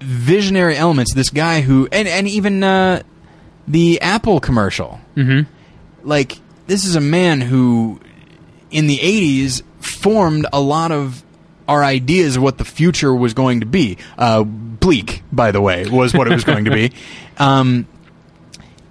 visionary 0.00 0.76
elements. 0.76 1.14
This 1.14 1.30
guy 1.30 1.60
who, 1.60 1.88
and 1.92 2.08
and 2.08 2.26
even 2.28 2.62
uh, 2.62 3.02
the 3.68 4.00
Apple 4.00 4.40
commercial, 4.40 5.00
Mm-hmm. 5.16 5.50
like 6.08 6.38
this 6.66 6.84
is 6.84 6.94
a 6.94 7.00
man 7.00 7.40
who 7.40 8.00
in 8.70 8.86
the 8.86 8.96
80s 8.98 9.62
formed 9.80 10.46
a 10.52 10.60
lot 10.60 10.92
of 10.92 11.22
our 11.68 11.82
ideas 11.84 12.36
of 12.36 12.42
what 12.42 12.58
the 12.58 12.64
future 12.64 13.14
was 13.14 13.34
going 13.34 13.60
to 13.60 13.66
be 13.66 13.98
uh, 14.16 14.44
bleak 14.44 15.22
by 15.32 15.50
the 15.50 15.60
way 15.60 15.88
was 15.88 16.14
what 16.14 16.26
it 16.28 16.32
was 16.32 16.44
going 16.44 16.64
to 16.64 16.70
be 16.70 16.92
um, 17.38 17.86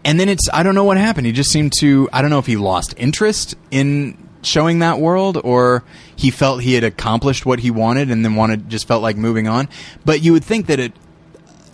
and 0.04 0.20
then 0.20 0.28
it's 0.30 0.50
i 0.52 0.62
don't 0.62 0.76
know 0.76 0.84
what 0.84 0.98
happened 0.98 1.26
he 1.26 1.32
just 1.32 1.50
seemed 1.52 1.72
to 1.80 2.10
i 2.12 2.22
don't 2.22 2.30
know 2.30 2.40
if 2.40 2.46
he 2.46 2.58
lost 2.58 2.94
interest 2.98 3.56
in 3.72 4.18
showing 4.42 4.80
that 4.80 5.00
world 5.00 5.40
or 5.44 5.84
he 6.16 6.32
felt 6.32 6.62
he 6.62 6.74
had 6.74 6.84
accomplished 6.84 7.46
what 7.46 7.60
he 7.60 7.70
wanted 7.70 8.10
and 8.10 8.24
then 8.24 8.36
wanted 8.36 8.70
just 8.70 8.88
felt 8.88 9.02
like 9.02 9.18
moving 9.18 9.48
on 9.48 9.68
but 10.06 10.22
you 10.22 10.32
would 10.32 10.44
think 10.44 10.68
that 10.68 10.80
it 10.80 10.94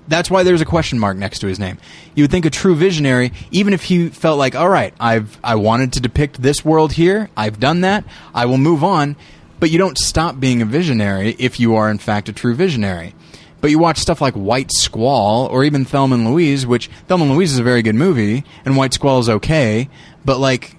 that's 0.08 0.30
why 0.30 0.44
there's 0.44 0.62
a 0.62 0.66
question 0.66 1.00
mark 1.00 1.18
next 1.18 1.40
to 1.40 1.48
his 1.48 1.60
name. 1.60 1.78
You 2.14 2.24
would 2.24 2.32
think 2.32 2.46
a 2.46 2.50
true 2.50 2.76
visionary, 2.76 3.32
even 3.52 3.74
if 3.74 3.84
he 3.84 4.10
felt 4.10 4.38
like, 4.38 4.56
all 4.56 4.70
right, 4.70 4.94
I've 5.00 5.38
I 5.44 5.56
wanted 5.56 5.94
to 5.94 6.00
depict 6.00 6.42
this 6.42 6.64
world 6.64 6.94
here, 6.94 7.30
I've 7.36 7.60
done 7.60 7.82
that, 7.82 8.06
I 8.34 8.46
will 8.46 8.58
move 8.58 8.84
on. 8.84 9.16
But 9.60 9.72
you 9.72 9.78
don't 9.78 9.98
stop 9.98 10.40
being 10.40 10.62
a 10.62 10.66
visionary 10.66 11.36
if 11.40 11.60
you 11.60 11.76
are 11.76 11.90
in 11.90 11.98
fact 11.98 12.30
a 12.30 12.34
true 12.34 12.54
visionary. 12.54 13.16
But 13.62 13.72
you 13.72 13.80
watch 13.80 13.98
stuff 13.98 14.22
like 14.22 14.34
White 14.36 14.72
Squall 14.72 15.48
or 15.48 15.64
even 15.64 15.86
Thelma 15.86 16.16
and 16.16 16.30
Louise, 16.30 16.68
which 16.68 16.88
Thelma 17.08 17.24
and 17.24 17.34
Louise 17.34 17.54
is 17.54 17.60
a 17.60 17.64
very 17.64 17.82
good 17.82 17.96
movie, 17.96 18.44
and 18.64 18.78
White 18.78 18.94
Squall 18.94 19.20
is 19.20 19.30
okay, 19.30 19.90
but 20.24 20.40
like 20.40 20.76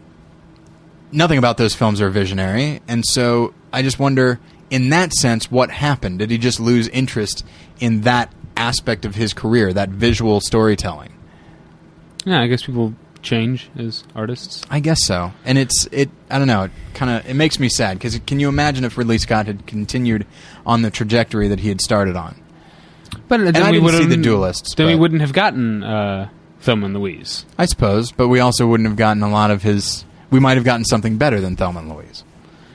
nothing 1.13 1.39
about 1.39 1.57
those 1.57 1.75
films 1.75 2.01
are 2.01 2.11
visionary, 2.11 2.81
and 2.89 3.05
so 3.05 3.55
I 3.73 3.83
just 3.83 3.99
wonder, 3.99 4.41
in 4.71 4.89
that 4.91 5.13
sense, 5.13 5.51
what 5.51 5.71
happened? 5.71 6.19
Did 6.21 6.31
he 6.31 6.39
just 6.39 6.61
lose 6.61 6.89
interest 6.89 7.45
in 7.81 8.03
that 8.03 8.33
aspect 8.57 9.05
of 9.05 9.15
his 9.15 9.33
career, 9.35 9.73
that 9.73 9.91
visual 9.91 10.41
storytelling? 10.41 11.13
Yeah, 12.25 12.41
I 12.41 12.47
guess 12.49 12.65
people 12.65 12.95
change 13.23 13.69
as 13.77 14.05
artists. 14.15 14.63
I 14.71 14.81
guess 14.81 15.05
so, 15.05 15.33
and 15.45 15.59
it's 15.59 15.87
it. 15.93 16.11
I 16.31 16.39
don't 16.39 16.47
know. 16.49 16.65
It 16.65 16.71
kind 16.95 17.11
of 17.11 17.29
it 17.29 17.35
makes 17.35 17.59
me 17.59 17.69
sad 17.69 17.99
because 17.99 18.19
can 18.27 18.41
you 18.41 18.49
imagine 18.49 18.85
if 18.85 18.97
Ridley 18.99 19.19
Scott 19.19 19.47
had 19.47 19.67
continued 19.67 20.27
on 20.65 20.83
the 20.83 20.91
trajectory 20.91 21.49
that 21.49 21.61
he 21.61 21.69
had 21.69 21.81
started 21.81 22.17
on? 22.17 22.41
But 23.29 23.39
then 23.53 23.57
I 23.63 23.71
we 23.71 23.81
didn't 23.81 24.03
see 24.03 24.07
the 24.07 24.17
Duelists, 24.17 24.75
Then 24.75 24.87
we 24.87 24.95
but- 24.95 25.01
wouldn't 25.01 25.21
have 25.21 25.33
gotten 25.33 25.83
uh, 25.83 26.29
Thelma 26.61 26.87
and 26.87 26.95
Louise. 26.95 27.45
I 27.59 27.67
suppose, 27.67 28.13
but 28.13 28.29
we 28.29 28.41
also 28.41 28.67
wouldn't 28.67 28.89
have 28.89 28.97
gotten 28.97 29.23
a 29.23 29.31
lot 29.31 29.51
of 29.51 29.63
his. 29.63 30.05
We 30.31 30.41
might 30.41 30.57
have 30.57 30.65
gotten 30.65 30.85
something 30.85 31.17
better 31.19 31.41
than 31.41 31.57
Thelma 31.57 31.81
and 31.81 31.89
Louise. 31.95 32.25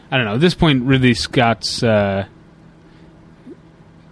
I 0.10 0.18
don't 0.18 0.26
know. 0.26 0.36
At 0.36 0.42
this 0.42 0.54
point, 0.56 0.84
Ridley 0.84 1.14
Scott's 1.14 1.84
uh, 1.84 2.26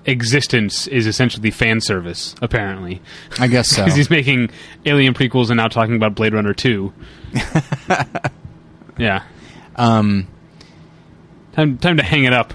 existence 0.06 0.88
is 0.88 1.07
essentially 1.07 1.52
fan 1.52 1.82
service, 1.82 2.36
apparently. 2.41 3.02
I 3.40 3.48
guess 3.48 3.70
so. 3.70 3.84
Because 3.86 3.95
he's 3.98 4.10
making 4.10 4.49
Alien 4.86 5.14
prequels 5.14 5.49
and 5.49 5.57
now 5.57 5.68
talking 5.68 5.95
about 5.95 6.16
Blade 6.16 6.34
Runner 6.34 6.53
2. 6.53 6.94
yeah. 8.98 9.24
um, 9.76 10.28
Time, 11.53 11.78
time 11.78 11.98
to 11.98 12.03
hang 12.03 12.24
it 12.24 12.32
up. 12.34 12.53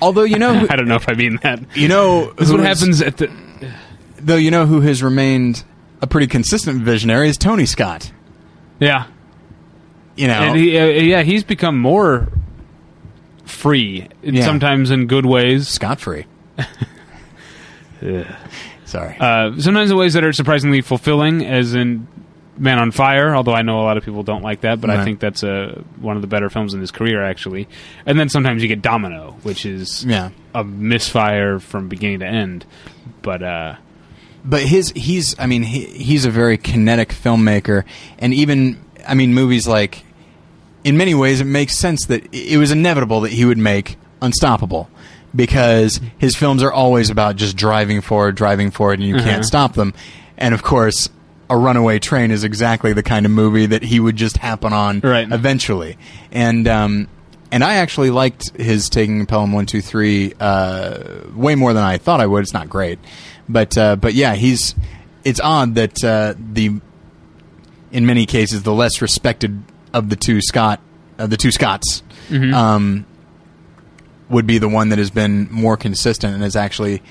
although 0.00 0.22
you 0.22 0.38
know, 0.38 0.54
who, 0.58 0.66
I 0.70 0.76
don't 0.76 0.86
know 0.86 0.96
if 0.96 1.08
I 1.08 1.14
mean 1.14 1.38
that. 1.42 1.60
you 1.76 1.88
know, 1.88 2.32
This 2.34 2.48
is 2.48 2.52
what 2.52 2.60
is- 2.60 2.66
happens 2.80 3.02
at 3.02 3.16
the. 3.16 3.30
Though 4.18 4.36
you 4.36 4.52
know 4.52 4.66
who 4.66 4.82
has 4.82 5.02
remained 5.02 5.64
a 6.00 6.06
pretty 6.06 6.28
consistent 6.28 6.82
visionary 6.82 7.28
is 7.28 7.36
Tony 7.36 7.66
Scott. 7.66 8.12
Yeah. 8.78 9.06
You 10.16 10.28
know, 10.28 10.34
And 10.34 10.56
he, 10.58 10.78
uh, 10.78 10.86
yeah, 10.86 11.22
he's 11.22 11.42
become 11.44 11.78
more 11.78 12.28
free, 13.44 14.08
Yeah. 14.22 14.44
sometimes 14.44 14.90
in 14.90 15.06
good 15.06 15.24
ways. 15.26 15.68
scot 15.68 16.00
free. 16.00 16.26
Sorry. 18.84 19.16
Uh, 19.18 19.58
sometimes 19.58 19.90
in 19.90 19.96
ways 19.96 20.14
that 20.14 20.24
are 20.24 20.32
surprisingly 20.32 20.80
fulfilling, 20.80 21.46
as 21.46 21.74
in 21.74 22.06
Man 22.58 22.78
on 22.78 22.90
Fire. 22.90 23.34
Although 23.34 23.54
I 23.54 23.62
know 23.62 23.80
a 23.80 23.84
lot 23.84 23.96
of 23.96 24.04
people 24.04 24.22
don't 24.22 24.42
like 24.42 24.62
that, 24.62 24.80
but 24.80 24.90
I 24.90 25.04
think 25.04 25.20
that's 25.20 25.42
uh, 25.42 25.80
one 26.00 26.16
of 26.16 26.22
the 26.22 26.28
better 26.28 26.50
films 26.50 26.74
in 26.74 26.80
his 26.80 26.90
career, 26.90 27.22
actually. 27.22 27.68
And 28.04 28.18
then 28.18 28.28
sometimes 28.28 28.60
you 28.62 28.68
get 28.68 28.82
Domino, 28.82 29.36
which 29.42 29.64
is 29.64 30.04
yeah, 30.04 30.30
a 30.54 30.62
misfire 30.64 31.58
from 31.58 31.88
beginning 31.88 32.18
to 32.20 32.26
end. 32.26 32.66
But 33.22 33.42
uh, 33.42 33.76
but 34.44 34.62
his 34.62 34.90
he's 34.94 35.38
I 35.38 35.46
mean 35.46 35.62
he, 35.62 35.86
he's 35.86 36.24
a 36.26 36.30
very 36.30 36.58
kinetic 36.58 37.10
filmmaker, 37.10 37.84
and 38.18 38.34
even 38.34 38.78
I 39.06 39.14
mean 39.14 39.34
movies 39.34 39.66
like 39.68 40.04
in 40.84 40.96
many 40.96 41.14
ways 41.14 41.40
it 41.40 41.44
makes 41.44 41.76
sense 41.78 42.06
that 42.06 42.32
it 42.34 42.56
was 42.58 42.70
inevitable 42.70 43.20
that 43.22 43.32
he 43.32 43.44
would 43.44 43.58
make 43.58 43.96
Unstoppable 44.20 44.88
because 45.34 46.00
his 46.18 46.36
films 46.36 46.62
are 46.62 46.72
always 46.72 47.10
about 47.10 47.34
just 47.36 47.56
driving 47.56 48.00
forward, 48.00 48.34
driving 48.36 48.70
forward, 48.70 48.98
and 49.00 49.08
you 49.08 49.16
Uh-huh. 49.16 49.24
can't 49.24 49.44
stop 49.44 49.74
them. 49.74 49.94
And 50.38 50.54
of 50.54 50.62
course, 50.62 51.08
a 51.50 51.56
runaway 51.56 51.98
train 51.98 52.30
is 52.30 52.44
exactly 52.44 52.92
the 52.92 53.02
kind 53.02 53.26
of 53.26 53.32
movie 53.32 53.66
that 53.66 53.82
he 53.82 53.98
would 53.98 54.16
just 54.16 54.36
happen 54.36 54.72
on 54.72 55.00
Right. 55.00 55.30
eventually. 55.30 55.96
And 56.30 56.68
um, 56.68 57.08
and 57.50 57.64
I 57.64 57.74
actually 57.74 58.10
liked 58.10 58.56
his 58.56 58.88
taking 58.88 59.26
Pelham 59.26 59.52
One 59.52 59.66
Two 59.66 59.80
Three 59.80 60.34
uh, 60.38 60.98
way 61.34 61.54
more 61.54 61.72
than 61.72 61.82
I 61.82 61.98
thought 61.98 62.20
I 62.20 62.26
would. 62.26 62.42
It's 62.44 62.52
not 62.54 62.68
great, 62.68 62.98
but 63.48 63.76
uh, 63.76 63.96
but 63.96 64.14
yeah, 64.14 64.34
he's. 64.34 64.74
It's 65.24 65.40
odd 65.40 65.74
that 65.76 66.02
uh, 66.04 66.34
the 66.38 66.80
in 67.92 68.04
many 68.06 68.26
cases 68.26 68.62
the 68.64 68.72
less 68.72 69.00
respected 69.02 69.62
of 69.92 70.08
the 70.08 70.16
two 70.16 70.40
Scott 70.40 70.80
uh, 71.18 71.26
the 71.26 71.36
two 71.36 71.50
Scots 71.52 72.02
Mhm. 72.30 72.52
um, 72.54 73.06
would 74.30 74.46
be 74.46 74.58
the 74.58 74.68
one 74.68 74.88
that 74.88 74.98
has 74.98 75.10
been 75.10 75.46
more 75.50 75.76
consistent 75.76 76.32
and 76.34 76.42
has 76.42 76.56
actually 76.56 77.02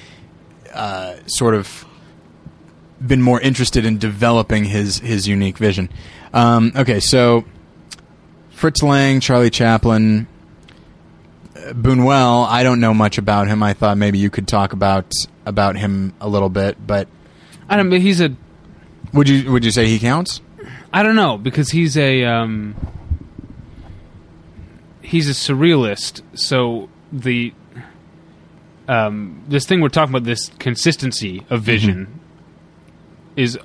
uh, 0.73 1.15
sort 1.27 1.53
of 1.53 1.85
been 3.05 3.21
more 3.21 3.39
interested 3.41 3.85
in 3.85 3.97
developing 3.97 4.63
his 4.65 4.99
his 4.99 5.27
unique 5.27 5.57
vision. 5.57 5.89
Um, 6.33 6.71
okay, 6.75 6.99
so 6.99 7.45
Fritz 8.51 8.81
Lang, 8.81 9.19
Charlie 9.19 9.49
Chaplin, 9.49 10.27
uh, 11.55 11.73
Buñuel, 11.73 12.47
I 12.47 12.63
don't 12.63 12.79
know 12.79 12.93
much 12.93 13.17
about 13.17 13.47
him. 13.47 13.61
I 13.63 13.73
thought 13.73 13.97
maybe 13.97 14.17
you 14.17 14.29
could 14.29 14.47
talk 14.47 14.73
about 14.73 15.11
about 15.45 15.75
him 15.75 16.13
a 16.21 16.27
little 16.29 16.49
bit, 16.49 16.77
but 16.85 17.07
I 17.69 17.75
don't. 17.75 17.89
But 17.89 18.01
he's 18.01 18.21
a. 18.21 18.35
would 19.13 19.27
you 19.27 19.51
would 19.51 19.65
you 19.65 19.71
say 19.71 19.87
he 19.87 19.99
counts? 19.99 20.41
I 20.93 21.03
don't 21.03 21.15
know 21.15 21.37
because 21.37 21.69
he's 21.71 21.97
a. 21.97 22.23
Um, 22.25 22.75
he's 25.01 25.29
a 25.29 25.33
surrealist. 25.33 26.21
So 26.33 26.89
the. 27.11 27.53
Um, 28.87 29.43
this 29.47 29.65
thing 29.65 29.79
we're 29.79 29.87
talking 29.89 30.13
about, 30.13 30.25
this 30.25 30.49
consistency 30.59 31.45
of 31.49 31.61
vision, 31.61 32.19
is 33.37 33.57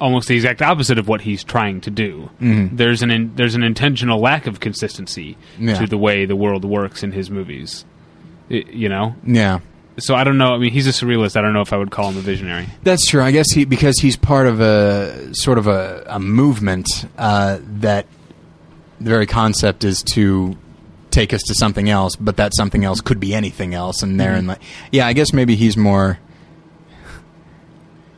almost 0.00 0.26
the 0.28 0.34
exact 0.34 0.60
opposite 0.60 0.98
of 0.98 1.06
what 1.06 1.20
he's 1.20 1.44
trying 1.44 1.80
to 1.82 1.90
do. 1.90 2.28
Mhm. 2.40 2.76
There's 2.76 3.02
an 3.02 3.10
in, 3.12 3.32
there's 3.36 3.54
an 3.54 3.62
intentional 3.62 4.18
lack 4.20 4.46
of 4.48 4.58
consistency 4.60 5.36
Yeah. 5.58 5.74
to 5.74 5.86
the 5.86 5.98
way 5.98 6.24
the 6.24 6.34
world 6.36 6.64
works 6.64 7.02
in 7.04 7.12
his 7.12 7.30
movies. 7.30 7.84
I- 8.50 8.64
you 8.72 8.88
know, 8.88 9.14
Yeah. 9.24 9.58
So 9.98 10.14
I 10.14 10.24
don't 10.24 10.38
know. 10.38 10.54
I 10.54 10.58
mean, 10.58 10.72
he's 10.72 10.86
a 10.86 10.90
surrealist. 10.90 11.36
I 11.36 11.42
don't 11.42 11.52
know 11.52 11.60
if 11.60 11.72
I 11.72 11.76
would 11.76 11.90
call 11.90 12.10
him 12.10 12.16
a 12.16 12.20
visionary. 12.20 12.66
That's 12.82 13.06
true. 13.06 13.22
I 13.22 13.30
guess 13.30 13.50
he 13.52 13.64
because 13.64 13.98
he's 13.98 14.16
part 14.16 14.46
of 14.46 14.60
a 14.60 15.34
sort 15.34 15.58
of 15.58 15.66
a, 15.66 16.04
a 16.06 16.20
movement 16.20 16.88
uh, 17.16 17.58
that 17.62 18.06
the 19.00 19.10
very 19.10 19.26
concept 19.26 19.84
is 19.84 20.02
to 20.14 20.56
take 21.10 21.32
us 21.32 21.42
to 21.42 21.54
something 21.54 21.88
else, 21.88 22.16
but 22.16 22.36
that 22.36 22.54
something 22.54 22.84
else 22.84 23.00
could 23.00 23.20
be 23.20 23.34
anything 23.34 23.74
else, 23.74 24.02
and 24.02 24.18
there 24.20 24.34
and 24.34 24.46
like 24.48 24.60
yeah, 24.92 25.06
I 25.06 25.12
guess 25.12 25.32
maybe 25.32 25.56
he's 25.56 25.76
more 25.76 26.18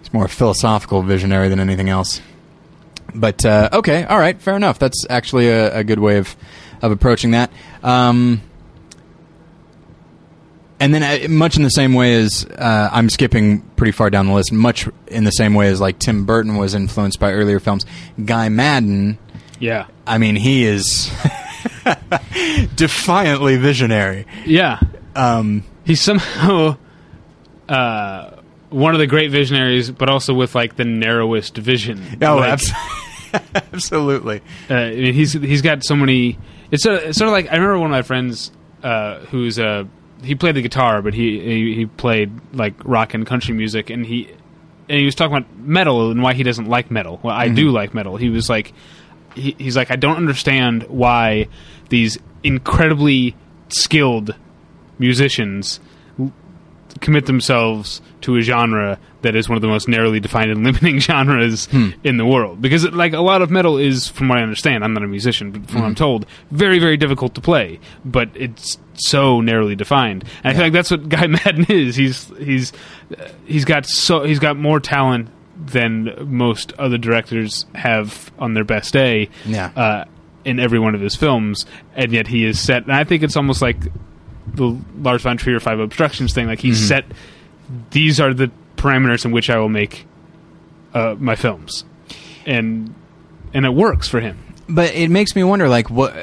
he's 0.01 0.12
more 0.12 0.27
a 0.27 0.28
philosophical 0.28 1.02
visionary 1.02 1.48
than 1.48 1.61
anything 1.61 1.89
else. 1.89 2.20
But 3.15 3.44
uh, 3.44 3.70
okay, 3.73 4.05
all 4.05 4.19
right, 4.19 4.40
fair 4.40 4.57
enough. 4.57 4.78
That's 4.78 5.05
actually 5.11 5.48
a, 5.48 5.78
a 5.78 5.85
good 5.85 5.98
way 5.98 6.19
of 6.19 6.36
of 6.82 6.93
approaching 6.93 7.32
that. 7.32 7.51
Um, 7.82 8.43
and 10.81 10.93
then, 10.94 11.02
uh, 11.02 11.28
much 11.28 11.57
in 11.57 11.62
the 11.62 11.69
same 11.70 11.94
way 11.94 12.15
as 12.15 12.44
uh, 12.47 12.89
I'm 12.93 13.09
skipping 13.11 13.61
pretty 13.77 13.93
far 13.93 14.11
down 14.11 14.27
the 14.27 14.32
list, 14.35 14.51
much 14.52 14.89
in 15.09 15.24
the 15.24 15.31
same 15.31 15.55
way 15.55 15.69
as 15.69 15.81
like 15.81 15.98
Tim 15.98 16.24
Burton 16.24 16.57
was 16.57 16.74
influenced 16.74 17.20
by 17.20 17.32
earlier 17.32 17.61
films, 17.61 17.86
Guy 18.24 18.48
Maddin. 18.48 19.19
Yeah, 19.59 19.86
I 20.07 20.19
mean, 20.19 20.36
he 20.36 20.65
is 20.65 21.12
defiantly 22.74 23.57
visionary. 23.57 24.27
yeah. 24.47 24.81
Um, 25.15 25.65
He's 25.85 26.01
somehow 26.01 26.77
uh, 27.69 28.31
one 28.69 28.94
of 28.94 29.01
the 29.01 29.07
great 29.07 29.31
visionaries, 29.31 29.90
but 29.90 30.09
also 30.09 30.32
with 30.35 30.55
like 30.55 30.77
the 30.77 30.85
narrowest 30.85 31.57
vision. 31.57 32.19
oh, 32.23 32.36
Like, 32.36 32.52
abs- 32.52 32.73
absolutely. 33.73 34.40
uh, 34.70 34.74
I 34.74 34.90
mean, 34.94 35.15
he's 35.15 35.32
he's 35.32 35.62
got 35.62 35.82
so 35.85 35.97
many. 35.97 36.39
It's 36.70 36.82
sort 36.85 36.97
of, 36.97 37.02
it's 37.09 37.19
sort 37.19 37.28
of 37.28 37.32
like 37.32 37.48
I 37.51 37.55
remember 37.55 37.78
one 37.78 37.86
of 37.90 37.93
my 37.93 38.02
friends 38.02 38.52
uh, 38.85 39.20
who's 39.27 39.59
uh, 39.59 39.85
he 40.23 40.35
played 40.35 40.55
the 40.55 40.63
guitar, 40.63 41.03
but 41.03 41.15
he, 41.15 41.41
he 41.41 41.75
he 41.75 41.87
played 41.87 42.31
like 42.53 42.75
rock 42.85 43.15
and 43.15 43.27
country 43.27 43.55
music, 43.55 43.91
and 43.91 44.05
he 44.05 44.29
and 44.89 44.99
he 44.99 45.05
was 45.05 45.15
talking 45.15 45.37
about 45.37 45.57
metal 45.59 46.11
and 46.11 46.23
why 46.23 46.35
he 46.35 46.43
doesn't 46.43 46.67
like 46.67 46.91
metal. 46.91 47.21
Well, 47.23 47.35
I 47.35 47.49
do 47.49 47.67
mm-hmm. 47.67 47.75
like 47.75 47.95
metal. 47.95 48.17
He 48.17 48.29
was 48.29 48.49
like, 48.49 48.73
he, 49.35 49.55
he's 49.59 49.77
like, 49.77 49.91
I 49.91 49.97
don't 49.97 50.17
understand 50.17 50.85
why 50.85 51.49
these 51.89 52.19
incredibly 52.43 53.37
skilled 53.69 54.35
musicians 54.99 55.81
commit 57.01 57.27
themselves 57.27 58.01
to 58.23 58.37
a 58.37 58.41
genre 58.41 58.99
that 59.23 59.37
is 59.37 59.49
one 59.49 59.57
of 59.57 59.62
the 59.62 59.69
most 59.69 59.87
narrowly 59.89 60.21
defined 60.21 60.51
and 60.51 60.65
limiting 60.65 60.99
genres 61.01 61.69
in 62.05 62.17
the 62.17 62.25
world. 62.27 62.61
Because 62.61 62.85
like 62.93 63.12
a 63.12 63.21
lot 63.21 63.43
of 63.43 63.51
metal 63.51 63.77
is, 63.79 64.09
from 64.09 64.29
what 64.29 64.39
I 64.39 64.43
understand, 64.43 64.83
I'm 64.85 64.93
not 64.95 65.03
a 65.03 65.07
musician, 65.09 65.51
but 65.53 65.69
from 65.71 65.81
what 65.83 65.87
I'm 65.87 65.95
told, 65.95 66.27
very 66.51 66.79
very 66.79 66.97
difficult 66.97 67.35
to 67.37 67.41
play. 67.41 67.79
But 68.05 68.31
it's 68.35 68.79
so 68.95 69.41
narrowly 69.41 69.77
defined, 69.77 70.25
and 70.45 70.53
I 70.53 70.55
feel 70.55 70.62
like 70.65 70.73
that's 70.73 70.91
what 70.91 71.09
Guy 71.09 71.27
Maddin 71.29 71.67
is. 71.69 71.97
He's 71.97 72.27
he's 72.39 72.73
uh, 73.19 73.29
he's 73.47 73.65
got 73.65 73.87
so 73.87 74.25
he's 74.25 74.39
got 74.39 74.57
more 74.57 74.81
talent 74.81 75.29
than 75.62 76.11
most 76.27 76.73
other 76.79 76.97
directors 76.97 77.67
have 77.75 78.31
on 78.39 78.55
their 78.55 78.65
best 78.65 78.95
day 78.95 79.29
Yeah. 79.45 79.71
uh, 79.77 80.05
in 80.43 80.59
every 80.59 80.79
one 80.79 80.95
of 80.95 81.03
his 81.03 81.15
films, 81.15 81.67
and 81.95 82.12
yet 82.12 82.27
he 82.27 82.47
is 82.47 82.59
set. 82.59 82.85
And 82.85 82.93
I 82.95 83.05
think 83.05 83.23
it's 83.23 83.37
almost 83.37 83.61
like 83.61 83.77
the 84.55 84.79
Lars 84.99 85.23
von 85.23 85.37
Trier 85.37 85.61
Five 85.61 85.79
Obstructions 85.81 86.33
thing. 86.35 86.47
Like 86.47 86.61
he's 86.61 86.87
set. 86.89 87.05
These 87.91 88.21
are 88.21 88.35
the 88.35 88.51
parameters 88.77 89.25
in 89.25 89.31
which 89.31 89.51
I 89.51 89.59
will 89.59 89.69
make 89.69 90.07
uh, 90.95 91.15
my 91.19 91.37
films, 91.37 91.85
and 92.47 92.95
and 93.55 93.65
it 93.67 93.71
works 93.75 94.09
for 94.09 94.21
him. 94.21 94.39
but 94.69 94.95
it 94.95 95.11
makes 95.11 95.35
me 95.37 95.43
wonder, 95.45 95.69
like 95.69 95.91
what, 95.91 96.15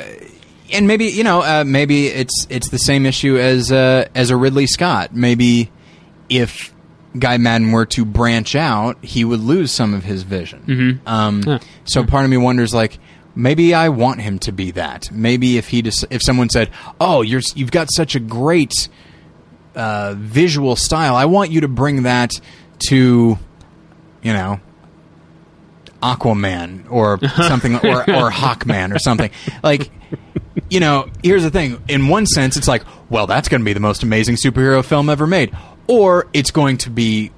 and 0.74 0.88
maybe 0.88 1.06
you 1.06 1.24
know, 1.24 1.42
uh, 1.42 1.64
maybe 1.66 2.08
it's 2.08 2.48
it's 2.50 2.70
the 2.70 2.80
same 2.80 3.06
issue 3.06 3.38
as 3.38 3.72
uh, 3.72 4.08
as 4.16 4.30
a 4.30 4.38
Ridley 4.38 4.68
Scott. 4.68 5.14
Maybe 5.14 5.72
if 6.30 6.74
Guy 7.18 7.38
Maddin 7.38 7.72
were 7.72 7.86
to 7.88 8.04
branch 8.06 8.56
out, 8.56 8.98
he 9.04 9.24
would 9.24 9.40
lose 9.40 9.72
some 9.72 9.94
of 9.94 10.04
his 10.04 10.24
vision. 10.24 10.64
Mhm. 11.06 11.10
Um, 11.10 11.44
Yeah. 11.46 11.60
So 11.86 12.04
part 12.06 12.26
of 12.26 12.30
me 12.32 12.38
wonders, 12.38 12.74
like. 12.74 13.00
Maybe 13.38 13.76
I 13.76 13.90
want 13.90 14.20
him 14.20 14.40
to 14.40 14.52
be 14.52 14.72
that. 14.72 15.12
Maybe 15.12 15.60
if 15.60 15.68
he 15.68 15.84
just, 15.84 16.06
if 16.10 16.24
someone 16.24 16.50
said, 16.50 16.72
"Oh, 17.00 17.22
you're 17.22 17.42
you've 17.54 17.70
got 17.70 17.90
such 17.94 18.16
a 18.16 18.20
great 18.20 18.90
uh, 19.76 20.16
visual 20.18 20.76
style, 20.76 21.16
I 21.16 21.26
want 21.26 21.52
you 21.52 21.62
to 21.62 21.68
bring 21.68 22.04
that 22.04 22.32
to, 22.90 23.38
you 24.24 24.34
know, 24.34 24.60
Aquaman 26.02 26.92
or 26.92 27.20
something, 27.36 27.76
or 27.76 28.00
or 28.10 28.32
Hawkman 28.32 28.94
or 28.94 28.98
something. 28.98 29.30
Like, 29.62 29.92
you 30.72 30.80
know, 30.80 31.08
here's 31.22 31.44
the 31.44 31.52
thing. 31.52 31.80
In 31.88 32.08
one 32.08 32.26
sense, 32.26 32.58
it's 32.58 32.68
like, 32.68 32.84
well, 33.08 33.28
that's 33.28 33.50
going 33.50 33.62
to 33.62 33.66
be 33.66 33.74
the 33.74 33.80
most 33.80 34.02
amazing 34.02 34.38
superhero 34.38 34.84
film 34.84 35.12
ever 35.12 35.28
made, 35.28 35.56
or 35.86 36.28
it's 36.34 36.50
going 36.50 36.78
to 36.80 36.90
be 36.90 37.32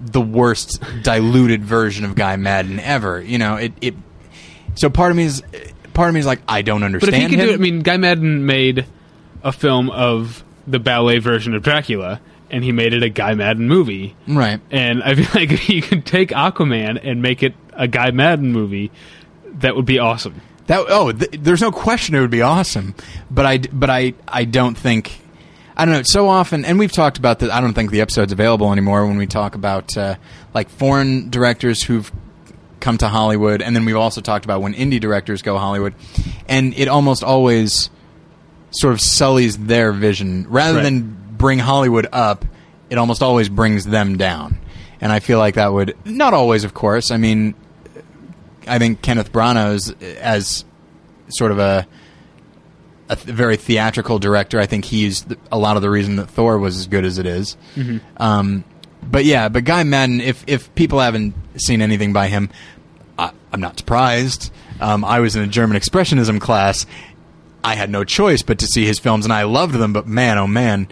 the 0.00 0.20
worst 0.20 0.82
diluted 1.04 1.64
version 1.64 2.04
of 2.04 2.16
Guy 2.16 2.34
Maddin 2.34 2.80
ever. 2.80 3.22
You 3.22 3.38
know, 3.38 3.54
it. 3.54 3.72
it 3.80 3.94
so 4.78 4.88
part 4.88 5.10
of 5.10 5.16
me 5.16 5.24
is, 5.24 5.42
part 5.92 6.08
of 6.08 6.14
me 6.14 6.20
is 6.20 6.26
like, 6.26 6.40
I 6.48 6.62
don't 6.62 6.82
understand. 6.82 7.12
But 7.12 7.16
if 7.18 7.22
he 7.22 7.28
could 7.28 7.40
him. 7.40 7.46
do 7.46 7.52
it, 7.52 7.56
I 7.56 7.58
mean, 7.58 7.80
Guy 7.80 7.96
Maddin 7.96 8.46
made 8.46 8.86
a 9.42 9.52
film 9.52 9.90
of 9.90 10.44
the 10.66 10.78
ballet 10.78 11.18
version 11.18 11.54
of 11.54 11.62
Dracula, 11.62 12.20
and 12.50 12.62
he 12.62 12.72
made 12.72 12.92
it 12.92 13.02
a 13.02 13.08
Guy 13.08 13.34
Maddin 13.34 13.68
movie. 13.68 14.14
right? 14.26 14.60
And 14.70 15.02
I 15.02 15.14
feel 15.14 15.26
like 15.34 15.50
if 15.50 15.68
you 15.68 15.82
could 15.82 16.06
take 16.06 16.30
Aquaman 16.30 17.00
and 17.02 17.22
make 17.22 17.42
it 17.42 17.54
a 17.72 17.88
Guy 17.88 18.10
Maddin 18.10 18.52
movie, 18.52 18.90
that 19.54 19.74
would 19.74 19.86
be 19.86 19.98
awesome. 19.98 20.40
That 20.66 20.84
oh, 20.88 21.12
th- 21.12 21.40
there's 21.40 21.62
no 21.62 21.72
question 21.72 22.14
it 22.14 22.20
would 22.20 22.30
be 22.30 22.42
awesome, 22.42 22.94
but 23.30 23.46
I 23.46 23.58
but 23.58 23.88
I 23.88 24.12
I 24.28 24.44
don't 24.44 24.76
think 24.76 25.18
I 25.76 25.86
don't 25.86 25.94
know. 25.94 26.02
So 26.04 26.28
often, 26.28 26.64
and 26.66 26.78
we've 26.78 26.92
talked 26.92 27.16
about 27.18 27.38
that. 27.38 27.50
I 27.50 27.60
don't 27.62 27.72
think 27.72 27.90
the 27.90 28.02
episode's 28.02 28.32
available 28.32 28.70
anymore 28.70 29.06
when 29.06 29.16
we 29.16 29.26
talk 29.26 29.54
about 29.54 29.96
uh, 29.96 30.16
like 30.52 30.68
foreign 30.68 31.30
directors 31.30 31.82
who've 31.82 32.12
come 32.80 32.98
to 32.98 33.08
Hollywood, 33.08 33.62
and 33.62 33.74
then 33.74 33.84
we've 33.84 33.96
also 33.96 34.20
talked 34.20 34.44
about 34.44 34.60
when 34.62 34.74
indie 34.74 35.00
directors 35.00 35.42
go 35.42 35.58
Hollywood, 35.58 35.94
and 36.48 36.74
it 36.76 36.88
almost 36.88 37.22
always 37.24 37.90
sort 38.70 38.92
of 38.92 39.00
sullies 39.00 39.56
their 39.56 39.92
vision 39.92 40.46
rather 40.48 40.76
Right. 40.78 40.82
than 40.84 41.16
bring 41.38 41.58
Hollywood 41.58 42.06
up. 42.12 42.44
It 42.90 42.98
almost 42.98 43.22
always 43.22 43.48
brings 43.48 43.84
them 43.86 44.16
down, 44.16 44.58
and 45.00 45.10
I 45.12 45.20
feel 45.20 45.38
like 45.38 45.54
that 45.54 45.72
would 45.72 45.96
not 46.04 46.34
always, 46.34 46.64
of 46.64 46.74
course. 46.74 47.10
I 47.10 47.16
mean, 47.16 47.54
I 48.66 48.78
think 48.78 49.02
Kenneth 49.02 49.32
Branagh's 49.32 49.90
as 50.20 50.64
sort 51.28 51.52
of 51.52 51.58
a 51.58 51.86
a 53.10 53.16
th- 53.16 53.34
very 53.34 53.56
theatrical 53.56 54.18
director. 54.18 54.60
I 54.60 54.66
think 54.66 54.84
he's 54.84 55.22
th- 55.22 55.40
a 55.50 55.58
lot 55.58 55.76
of 55.76 55.82
the 55.82 55.88
reason 55.88 56.16
that 56.16 56.28
Thor 56.28 56.58
was 56.58 56.76
as 56.78 56.86
good 56.86 57.06
as 57.06 57.16
it 57.16 57.24
is. 57.24 57.56
Um, 58.18 58.64
but 59.10 59.24
yeah, 59.24 59.48
but 59.48 59.64
Guy 59.64 59.82
Maddin, 59.84 60.20
if 60.20 60.44
if 60.46 60.74
people 60.74 61.00
haven't 61.00 61.34
seen 61.56 61.82
anything 61.82 62.12
by 62.12 62.28
him, 62.28 62.50
I, 63.18 63.32
I'm 63.52 63.60
not 63.60 63.78
surprised. 63.78 64.52
Um, 64.80 65.04
I 65.04 65.20
was 65.20 65.34
in 65.34 65.42
a 65.42 65.46
German 65.46 65.76
expressionism 65.76 66.40
class. 66.40 66.86
I 67.64 67.74
had 67.74 67.90
no 67.90 68.04
choice 68.04 68.42
but 68.42 68.58
to 68.60 68.66
see 68.66 68.84
his 68.84 68.98
films, 68.98 69.24
and 69.26 69.32
I 69.32 69.42
loved 69.42 69.74
them. 69.74 69.92
But 69.92 70.06
man, 70.06 70.38
oh 70.38 70.46
man, 70.46 70.88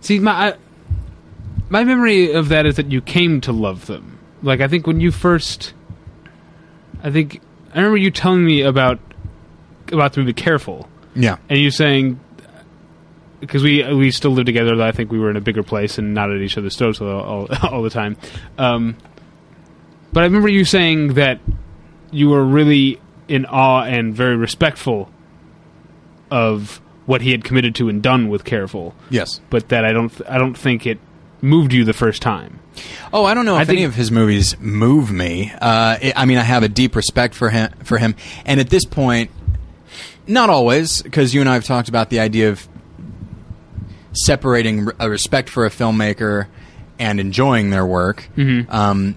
See, 0.00 0.18
my 0.18 0.48
I, 0.50 0.54
my 1.68 1.84
memory 1.84 2.32
of 2.32 2.48
that 2.48 2.66
is 2.66 2.76
that 2.76 2.90
you 2.90 3.00
came 3.00 3.40
to 3.42 3.52
love 3.52 3.86
them. 3.86 4.18
Like 4.42 4.60
I 4.60 4.68
think 4.68 4.86
when 4.86 5.00
you 5.00 5.12
first, 5.12 5.74
I 7.02 7.10
think 7.10 7.40
I 7.74 7.78
remember 7.78 7.98
you 7.98 8.10
telling 8.10 8.44
me 8.44 8.62
about 8.62 8.98
about 9.92 10.14
the 10.14 10.20
movie 10.20 10.32
Careful, 10.32 10.88
yeah, 11.14 11.36
and 11.48 11.58
you 11.58 11.70
saying 11.70 12.18
because 13.40 13.62
we 13.62 13.82
we 13.94 14.10
still 14.10 14.30
live 14.32 14.46
together. 14.46 14.76
though 14.76 14.86
I 14.86 14.92
think 14.92 15.10
we 15.10 15.18
were 15.18 15.30
in 15.30 15.36
a 15.36 15.40
bigger 15.40 15.62
place 15.62 15.98
and 15.98 16.14
not 16.14 16.30
at 16.30 16.40
each 16.40 16.56
other's 16.58 16.76
throats 16.76 17.00
all, 17.00 17.08
all, 17.08 17.48
all 17.70 17.82
the 17.82 17.90
time. 17.90 18.16
Um, 18.58 18.96
but 20.12 20.22
I 20.22 20.24
remember 20.24 20.48
you 20.48 20.64
saying 20.64 21.14
that 21.14 21.40
you 22.10 22.28
were 22.28 22.44
really 22.44 23.00
in 23.28 23.46
awe 23.46 23.82
and 23.84 24.14
very 24.14 24.36
respectful 24.36 25.10
of 26.30 26.80
what 27.06 27.22
he 27.22 27.30
had 27.30 27.44
committed 27.44 27.74
to 27.76 27.88
and 27.88 28.02
done 28.02 28.28
with 28.28 28.44
Careful 28.44 28.94
yes. 29.08 29.40
but 29.50 29.68
that 29.70 29.84
I 29.84 29.92
don't 29.92 30.12
I 30.28 30.38
don't 30.38 30.56
think 30.56 30.86
it 30.86 30.98
moved 31.40 31.72
you 31.72 31.84
the 31.84 31.92
first 31.92 32.22
time. 32.22 32.60
Oh, 33.12 33.24
I 33.24 33.34
don't 33.34 33.44
know 33.46 33.58
if 33.58 33.66
think- 33.66 33.78
any 33.78 33.84
of 33.84 33.94
his 33.94 34.10
movies 34.10 34.58
move 34.60 35.10
me. 35.10 35.50
Uh, 35.52 35.58
I 35.60 36.12
I 36.16 36.24
mean, 36.24 36.38
I 36.38 36.42
have 36.42 36.62
a 36.62 36.68
deep 36.68 36.94
respect 36.94 37.34
for 37.34 37.50
him, 37.50 37.72
for 37.84 37.98
him, 37.98 38.14
and 38.44 38.60
at 38.60 38.70
this 38.70 38.84
point, 38.84 39.30
not 40.26 40.50
always, 40.50 41.02
because 41.02 41.34
you 41.34 41.40
and 41.40 41.50
I 41.50 41.54
have 41.54 41.64
talked 41.64 41.88
about 41.88 42.10
the 42.10 42.20
idea 42.20 42.50
of 42.50 42.68
separating 44.12 44.88
a 44.98 45.08
respect 45.08 45.48
for 45.48 45.64
a 45.66 45.70
filmmaker 45.70 46.46
and 46.98 47.20
enjoying 47.20 47.70
their 47.70 47.86
work. 47.86 48.28
Um, 48.68 49.16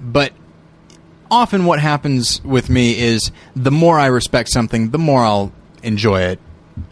but 0.00 0.32
often 1.30 1.64
what 1.64 1.80
happens 1.80 2.42
with 2.44 2.70
me 2.70 2.98
is 2.98 3.30
the 3.54 3.70
more 3.70 3.98
I 3.98 4.06
respect 4.06 4.48
something, 4.48 4.90
the 4.90 4.98
more 4.98 5.22
I'll 5.22 5.52
enjoy 5.82 6.22
it. 6.22 6.38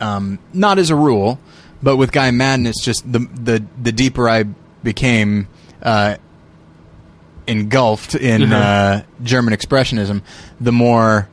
Um, 0.01 0.39
not 0.52 0.78
as 0.78 0.90
a 0.90 0.97
rule, 0.97 1.39
but 1.82 1.97
with 1.97 2.12
Guy 2.12 2.31
Maddin's, 2.31 2.82
just 2.82 3.10
the 3.10 3.20
the 3.20 3.65
the 3.81 3.93
deeper 3.93 4.28
I 4.28 4.44
became 4.82 5.48
uh, 5.82 6.16
engulfed 7.47 8.15
in 8.15 8.43
uh, 8.52 9.05
German 9.23 9.55
expressionism, 9.55 10.23
the 10.60 10.73
more 10.73 11.28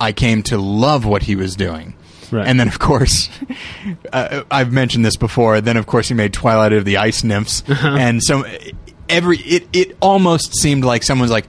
I 0.00 0.12
came 0.12 0.42
to 0.44 0.56
love 0.56 1.04
what 1.04 1.24
he 1.24 1.36
was 1.36 1.56
doing. 1.56 1.94
Right. 2.32 2.46
And 2.46 2.58
then, 2.58 2.68
of 2.68 2.78
course, 2.78 3.28
uh, 4.12 4.42
I've 4.50 4.72
mentioned 4.72 5.04
this 5.04 5.16
before. 5.16 5.60
Then, 5.60 5.76
of 5.76 5.86
course, 5.86 6.08
he 6.08 6.14
made 6.14 6.32
Twilight 6.32 6.72
of 6.72 6.84
the 6.84 6.96
Ice 6.98 7.22
Nymphs, 7.24 7.62
and 7.68 8.22
so 8.22 8.44
every 9.08 9.38
it 9.38 9.68
it 9.72 9.96
almost 10.00 10.56
seemed 10.56 10.84
like 10.84 11.02
someone's 11.02 11.30
like, 11.30 11.46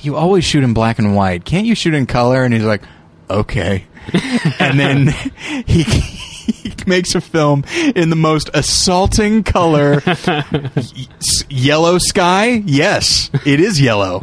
"You 0.00 0.16
always 0.16 0.44
shoot 0.44 0.64
in 0.64 0.74
black 0.74 0.98
and 0.98 1.14
white. 1.14 1.44
Can't 1.44 1.66
you 1.66 1.74
shoot 1.74 1.94
in 1.94 2.06
color?" 2.06 2.42
And 2.44 2.52
he's 2.54 2.64
like, 2.64 2.82
"Okay." 3.30 3.84
and 4.58 4.78
then 4.80 5.08
he. 5.66 5.84
He 6.42 6.74
makes 6.88 7.14
a 7.14 7.20
film 7.20 7.62
in 7.94 8.10
the 8.10 8.16
most 8.16 8.50
assaulting 8.52 9.44
color, 9.44 10.02
y- 10.26 10.54
s- 10.76 11.44
yellow 11.48 11.98
sky. 11.98 12.60
Yes, 12.66 13.30
it 13.46 13.60
is 13.60 13.80
yellow, 13.80 14.20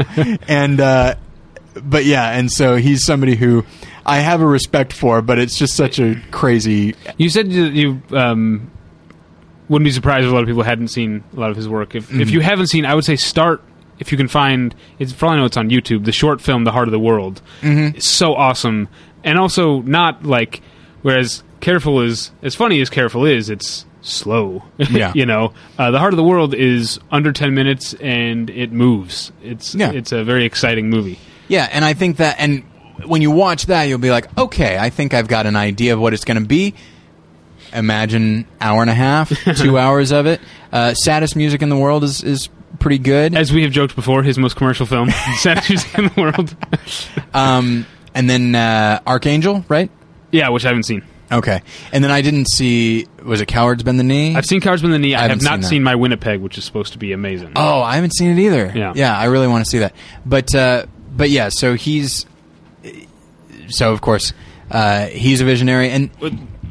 and 0.50 0.82
uh, 0.82 1.16
but 1.82 2.04
yeah, 2.04 2.32
and 2.38 2.52
so 2.52 2.76
he's 2.76 3.06
somebody 3.06 3.36
who 3.36 3.64
I 4.10 4.18
have 4.18 4.42
a 4.42 4.46
respect 4.48 4.94
for, 4.94 5.22
but 5.22 5.40
it's 5.40 5.58
just 5.58 5.76
such 5.76 6.00
a 6.00 6.16
crazy. 6.32 6.96
You 7.18 7.30
said 7.30 7.48
that 7.52 7.74
you 7.74 8.02
um, 8.12 8.70
wouldn't 9.68 9.86
be 9.86 9.92
surprised 9.92 10.26
if 10.26 10.32
a 10.32 10.34
lot 10.34 10.42
of 10.42 10.48
people 10.48 10.64
hadn't 10.64 10.90
seen 10.90 11.24
a 11.36 11.40
lot 11.40 11.50
of 11.52 11.56
his 11.56 11.70
work. 11.70 11.96
If 11.96 12.08
Mm-hmm. 12.10 12.22
if 12.22 12.32
you 12.32 12.40
haven't 12.42 12.68
seen, 12.68 12.86
I 12.86 12.96
would 12.96 13.06
say 13.06 13.16
start 13.16 13.62
if 14.00 14.12
you 14.12 14.18
can 14.18 14.28
find. 14.28 14.74
It's 14.98 15.12
for 15.14 15.28
all 15.28 15.34
I 15.34 15.38
know, 15.38 15.46
it's 15.46 15.58
on 15.58 15.70
YouTube. 15.70 16.06
The 16.06 16.12
short 16.12 16.42
film, 16.42 16.64
"The 16.64 16.72
Heart 16.72 16.88
of 16.88 16.92
the 16.92 17.00
World," 17.00 17.42
Mm-hmm. 17.62 17.98
It's 17.98 18.10
so 18.10 18.36
awesome, 18.36 18.88
and 19.24 19.38
also 19.38 19.82
not 19.82 20.26
like. 20.26 20.62
Whereas 21.02 21.44
careful 21.62 22.02
is 22.02 22.32
as 22.42 22.56
funny 22.56 22.82
as 22.82 22.90
careful 22.90 23.26
is, 23.26 23.50
it's 23.50 23.86
slow. 24.02 24.64
Yeah. 24.90 25.14
you 25.16 25.26
know, 25.26 25.54
uh, 25.78 25.92
the 25.92 26.00
Heart 26.00 26.12
of 26.14 26.18
the 26.18 26.24
World 26.26 26.54
is 26.54 27.00
under 27.12 27.32
ten 27.32 27.54
minutes 27.54 27.94
and 28.02 28.50
it 28.50 28.72
moves. 28.74 29.32
It's 29.42 29.74
Yeah. 29.76 29.92
it's 29.92 30.12
a 30.12 30.24
very 30.26 30.44
exciting 30.46 30.90
movie. 30.90 31.18
Yeah, 31.48 31.70
and 31.72 31.86
I 31.86 31.94
think 31.94 32.18
that, 32.18 32.36
and 32.38 32.64
when 33.06 33.22
you 33.22 33.32
watch 33.32 33.66
that, 33.68 33.84
you'll 33.84 34.00
be 34.00 34.12
like, 34.12 34.36
okay, 34.38 34.78
I 34.78 34.90
think 34.90 35.14
I've 35.14 35.28
got 35.28 35.46
an 35.46 35.56
idea 35.56 35.94
of 35.94 36.00
what 36.00 36.14
it's 36.14 36.26
going 36.26 36.42
to 36.42 36.48
be. 36.48 36.74
Imagine 37.74 38.48
hour 38.60 38.82
and 38.82 38.90
a 38.90 38.96
half, 38.96 39.30
two 39.58 39.78
hours 39.78 40.12
of 40.12 40.26
it. 40.26 40.42
Uh, 40.72 40.94
saddest 40.96 41.36
music 41.36 41.62
in 41.62 41.70
the 41.70 41.78
world 41.78 42.04
is 42.04 42.24
is 42.24 42.50
pretty 42.80 42.98
good. 42.98 43.36
As 43.36 43.54
we 43.54 43.62
have 43.64 43.72
joked 43.72 43.96
before, 43.96 44.24
his 44.24 44.40
most 44.40 44.56
commercial 44.56 44.88
film, 44.88 45.10
"Saddest 45.38 45.70
Music 45.70 45.98
in 45.98 46.06
the 46.06 46.22
World." 46.22 46.56
Um, 47.34 47.86
and 48.16 48.28
then 48.28 48.56
uh, 48.56 49.02
Archangel, 49.06 49.64
right? 49.68 49.92
yeah, 50.32 50.50
which 50.50 50.66
I 50.66 50.70
haven't 50.70 50.84
seen. 50.84 51.04
Okay, 51.32 51.62
and 51.92 52.04
then 52.04 52.10
I 52.10 52.22
didn't 52.22 52.48
see. 52.50 53.06
Was 53.24 53.40
it 53.40 53.46
Cowards 53.48 53.84
Bend 53.84 54.00
the 54.00 54.04
Knee? 54.04 54.36
I've 54.36 54.48
seen 54.48 54.62
Cowards 54.62 54.82
Bend 54.82 54.96
the 54.96 55.00
Knee. 55.00 55.14
I, 55.14 55.20
I 55.20 55.22
have 55.28 55.42
haven't 55.42 55.64
seen 55.64 55.70
seen 55.70 55.84
My 55.84 55.94
Winnipeg, 55.94 56.42
which 56.42 56.58
is 56.58 56.66
supposed 56.66 56.94
to 56.94 56.98
be 57.00 57.12
amazing. 57.12 57.52
Oh, 57.56 57.82
I 57.82 57.96
haven't 57.96 58.16
seen 58.16 58.32
it 58.36 58.42
either. 58.42 58.72
Yeah. 58.76 58.94
yeah, 58.96 59.16
I 59.16 59.26
really 59.26 59.48
want 59.48 59.64
to 59.64 59.70
see 59.70 59.80
that. 59.80 59.94
But 60.26 60.56
uh, 60.56 60.88
but 61.16 61.30
yeah, 61.30 61.50
so 61.50 61.76
he's 61.76 62.26
so 63.70 63.92
of 63.94 64.02
course 64.02 64.34
uh, 64.72 65.08
he's 65.08 65.42
a 65.42 65.46
visionary, 65.46 65.90
and 65.90 66.10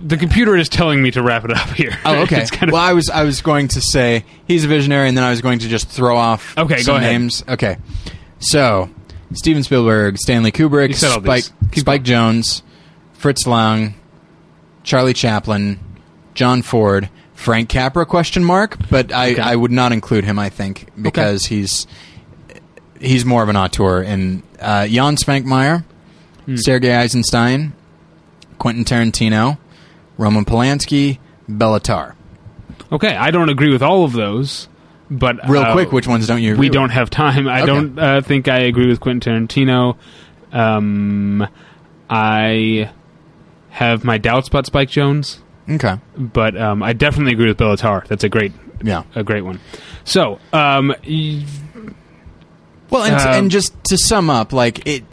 the 0.02 0.16
computer 0.16 0.56
is 0.56 0.68
telling 0.68 1.02
me 1.02 1.10
to 1.10 1.22
wrap 1.22 1.44
it 1.44 1.50
up 1.50 1.68
here. 1.70 1.98
oh, 2.04 2.16
okay. 2.22 2.40
It's 2.42 2.50
kind 2.50 2.68
of- 2.70 2.72
well, 2.74 2.82
I 2.82 2.92
was 2.92 3.10
I 3.10 3.24
was 3.24 3.40
going 3.42 3.68
to 3.68 3.80
say 3.80 4.24
he's 4.46 4.64
a 4.64 4.68
visionary, 4.68 5.08
and 5.08 5.16
then 5.16 5.24
I 5.24 5.30
was 5.30 5.40
going 5.40 5.58
to 5.60 5.68
just 5.68 5.88
throw 5.88 6.16
off 6.16 6.56
Okay, 6.56 6.78
some 6.78 6.92
go 6.94 6.96
ahead. 6.96 7.10
names. 7.12 7.42
Okay, 7.48 7.76
so 8.38 8.88
Steven 9.32 9.62
Spielberg, 9.62 10.16
Stanley 10.18 10.52
Kubrick, 10.52 10.88
You 10.88 10.94
said 10.94 11.10
all 11.12 11.20
Spike 11.22 11.44
these. 11.44 11.52
Keep 11.72 11.80
Spike 11.80 12.02
Jonze, 12.04 12.62
Fritz 13.14 13.46
Lang, 13.46 13.94
Charlie 14.84 15.14
Chaplin, 15.14 15.78
John 16.34 16.62
Ford. 16.62 17.08
Frank 17.34 17.68
Capra 17.68 18.04
question 18.04 18.42
mark, 18.42 18.76
but 18.90 19.12
I, 19.12 19.30
Okay. 19.30 19.40
I 19.40 19.54
would 19.54 19.70
not 19.70 19.92
include 19.92 20.24
him. 20.24 20.40
I 20.40 20.48
think 20.48 20.88
because 21.00 21.46
he's 21.46 21.86
he's 23.00 23.24
more 23.24 23.44
of 23.44 23.48
an 23.48 23.54
auteur. 23.56 24.02
And 24.02 24.42
uh, 24.60 24.88
Jan 24.88 25.14
Svankmajer, 25.14 25.84
Hmm. 26.48 26.56
Sergei 26.56 26.96
Eisenstein, 26.96 27.74
Quentin 28.58 28.84
Tarantino, 28.84 29.58
Roman 30.16 30.44
Polanski, 30.46 31.18
Béla 31.48 31.80
Tarr. 31.82 32.14
okay, 32.90 33.14
I 33.14 33.30
don't 33.30 33.50
agree 33.50 33.70
with 33.70 33.82
all 33.82 34.04
of 34.04 34.12
those, 34.12 34.66
but 35.10 35.36
Real 35.48 35.62
uh, 35.62 35.72
quick, 35.72 35.92
which 35.92 36.06
ones 36.06 36.26
don't 36.26 36.42
you? 36.42 36.52
Agree 36.52 36.60
we 36.60 36.66
with? 36.68 36.74
don't 36.74 36.90
have 36.90 37.10
time. 37.10 37.46
I 37.48 37.58
Okay. 37.62 37.66
don't 37.66 37.98
uh, 37.98 38.20
think 38.22 38.48
I 38.48 38.60
agree 38.60 38.86
with 38.88 39.00
Quentin 39.00 39.46
Tarantino. 39.46 39.96
Um, 40.52 41.46
I 42.08 42.90
have 43.70 44.04
my 44.04 44.16
doubts 44.18 44.48
about 44.48 44.64
Spike 44.66 44.88
Jonze, 44.88 45.38
Okay. 45.68 45.96
but 46.16 46.56
um, 46.56 46.82
I 46.82 46.94
definitely 46.94 47.32
agree 47.34 47.48
with 47.48 47.58
Béla 47.58 47.76
Tarr. 47.76 48.04
That's 48.08 48.24
a 48.24 48.28
great, 48.30 48.52
Yeah. 48.82 49.02
a 49.14 49.22
great 49.22 49.44
one. 49.44 49.60
So, 50.04 50.38
um, 50.54 50.94
y- 51.06 51.44
Well, 52.90 53.04
and, 53.04 53.14
Um, 53.16 53.28
and 53.34 53.50
just 53.50 53.74
to 53.84 53.98
sum 53.98 54.30
up, 54.30 54.54
like 54.54 54.86
it, 54.88 55.04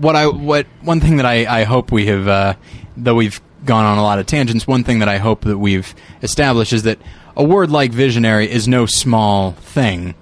what 0.00 0.16
I 0.16 0.26
what 0.26 0.66
one 0.82 1.00
thing 1.00 1.16
that 1.16 1.26
I, 1.26 1.60
I 1.60 1.64
hope 1.64 1.92
we 1.92 2.06
have, 2.06 2.28
uh, 2.28 2.54
though 2.96 3.14
we've 3.14 3.40
gone 3.64 3.84
on 3.84 3.98
a 3.98 4.02
lot 4.02 4.18
of 4.18 4.26
tangents, 4.26 4.66
one 4.66 4.84
thing 4.84 4.98
that 4.98 5.08
I 5.08 5.18
hope 5.18 5.42
that 5.42 5.58
we've 5.58 5.94
established 6.22 6.72
is 6.72 6.82
that 6.84 6.98
a 7.36 7.44
word 7.44 7.70
like 7.70 7.92
visionary 7.92 8.50
is 8.50 8.68
no 8.68 8.86
small 8.86 9.52
thing. 9.52 10.14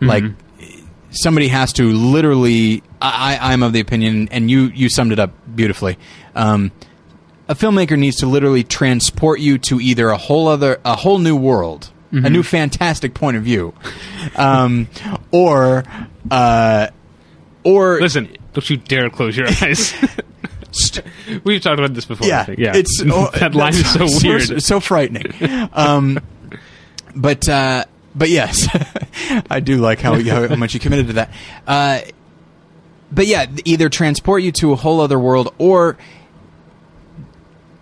Like 0.00 0.24
somebody 1.10 1.48
has 1.48 1.72
to 1.74 1.84
literally. 1.92 2.82
I, 3.00 3.38
I, 3.40 3.52
I'm 3.52 3.62
of 3.62 3.72
the 3.72 3.80
opinion, 3.80 4.28
and 4.32 4.50
you 4.50 4.64
you 4.74 4.88
summed 4.88 5.12
it 5.12 5.18
up 5.18 5.32
beautifully. 5.54 5.96
Um, 6.34 6.72
a 7.48 7.54
filmmaker 7.54 7.98
needs 7.98 8.16
to 8.16 8.26
literally 8.26 8.64
transport 8.64 9.38
you 9.38 9.58
to 9.58 9.80
either 9.80 10.08
a 10.08 10.16
whole 10.16 10.48
other 10.48 10.80
a 10.84 10.96
whole 10.96 11.18
new 11.18 11.36
world 11.36 11.92
a 12.12 12.28
new 12.28 12.42
fantastic 12.42 13.14
point 13.14 13.38
of 13.38 13.42
view 13.42 13.72
um, 14.36 14.86
or 15.30 15.84
uh, 16.30 16.88
or 17.64 18.00
listen, 18.00 18.36
don't 18.52 18.68
you 18.70 18.76
dare 18.76 19.08
close 19.10 19.36
your 19.36 19.46
eyes. 19.62 19.94
We've 21.44 21.60
talked 21.60 21.78
about 21.78 21.92
this 21.94 22.06
before. 22.06 22.26
Yeah, 22.26 22.46
yeah. 22.56 22.72
it's 22.74 23.02
oh, 23.06 23.30
that 23.38 23.54
line 23.54 23.74
is 23.74 23.92
so 23.92 24.06
weird. 24.26 24.62
so, 24.62 24.80
frightening 24.80 25.26
um, 25.74 26.18
but 27.14 27.46
uh, 27.48 27.84
but 28.14 28.30
yes 28.30 28.66
I 29.50 29.60
do 29.60 29.76
like 29.76 30.00
how, 30.00 30.14
how 30.22 30.54
much 30.56 30.72
you 30.74 30.80
committed 30.80 31.08
to 31.08 31.12
that 31.14 31.30
uh, 31.66 32.00
but 33.10 33.26
yeah 33.26 33.46
either 33.66 33.90
transport 33.90 34.42
you 34.42 34.52
to 34.52 34.72
a 34.72 34.76
whole 34.76 35.00
other 35.02 35.18
world 35.18 35.54
or 35.58 35.98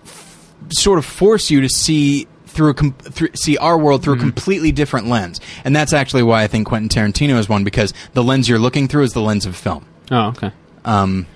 f- 0.04 0.48
sort 0.70 0.98
of 0.98 1.04
force 1.04 1.50
you 1.50 1.60
to 1.60 1.68
see 1.68 2.26
through, 2.46 2.70
a 2.70 2.74
com- 2.74 2.92
through 2.94 3.28
see 3.34 3.56
our 3.58 3.78
world 3.78 4.00
Mm-hmm. 4.00 4.04
through 4.04 4.14
a 4.14 4.18
completely 4.18 4.72
different 4.72 5.06
lens 5.06 5.40
and 5.64 5.74
that's 5.76 5.92
actually 5.92 6.24
why 6.24 6.42
I 6.42 6.46
think 6.48 6.66
Quentin 6.66 6.88
Tarantino 6.88 7.38
is 7.38 7.48
one 7.48 7.62
because 7.62 7.94
the 8.14 8.24
lens 8.24 8.48
you're 8.48 8.58
looking 8.58 8.88
through 8.88 9.04
is 9.04 9.12
the 9.12 9.20
lens 9.22 9.46
of 9.46 9.54
film 9.56 9.86
Oh, 10.10 10.28
okay. 10.28 10.50
um, 10.84 11.26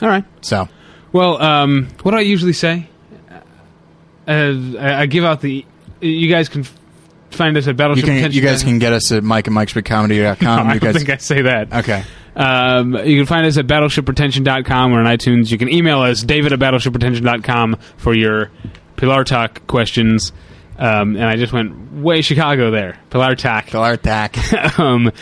All 0.00 0.08
right. 0.08 0.24
so 0.42 0.68
Well, 1.12 1.40
um, 1.42 1.88
what 2.02 2.12
do 2.12 2.16
I 2.18 2.20
usually 2.22 2.52
say? 2.52 2.88
Uh, 4.26 4.32
I, 4.78 5.02
I 5.02 5.06
give 5.06 5.24
out 5.24 5.40
the. 5.40 5.64
You 6.00 6.28
guys 6.30 6.48
can 6.48 6.60
f- 6.62 6.78
find 7.30 7.56
us 7.56 7.64
at 7.66 7.70
you 7.70 7.74
Battleship. 7.74 8.04
can 8.06 8.32
you 8.32 8.40
guys 8.42 8.62
can 8.62 8.78
get 8.78 8.92
us 8.92 9.10
at 9.12 9.22
Mike 9.24 9.46
and 9.48 9.56
MikeSpeakComedy.com 9.56 10.38
No, 10.42 10.50
I 10.70 10.74
you 10.74 10.80
don't 10.80 10.92
guys 10.92 11.02
think 11.02 11.10
I 11.10 11.16
say 11.18 11.42
that. 11.42 11.72
okay 11.72 12.04
Um, 12.36 12.94
you 13.04 13.18
can 13.18 13.26
find 13.26 13.44
us 13.46 13.58
at 13.58 13.66
battleshippretension.com 13.66 14.92
or 14.92 15.00
on 15.00 15.06
iTunes. 15.06 15.50
You 15.50 15.58
can 15.58 15.68
email 15.68 16.00
us, 16.00 16.22
david 16.22 16.52
at 16.52 16.58
battleshippretension.com 16.60 17.76
for 17.96 18.14
your 18.14 18.50
Pilar 18.96 19.24
Talk 19.24 19.66
questions. 19.66 20.32
Um, 20.80 21.14
and 21.14 21.24
I 21.24 21.36
just 21.36 21.52
went 21.52 21.92
way 21.92 22.22
Chicago 22.22 22.70
there. 22.70 22.98
Pilar 23.10 23.36
Talk. 23.36 23.66
Pilar 23.66 23.92
attack. 23.92 24.78
um, 24.78 25.12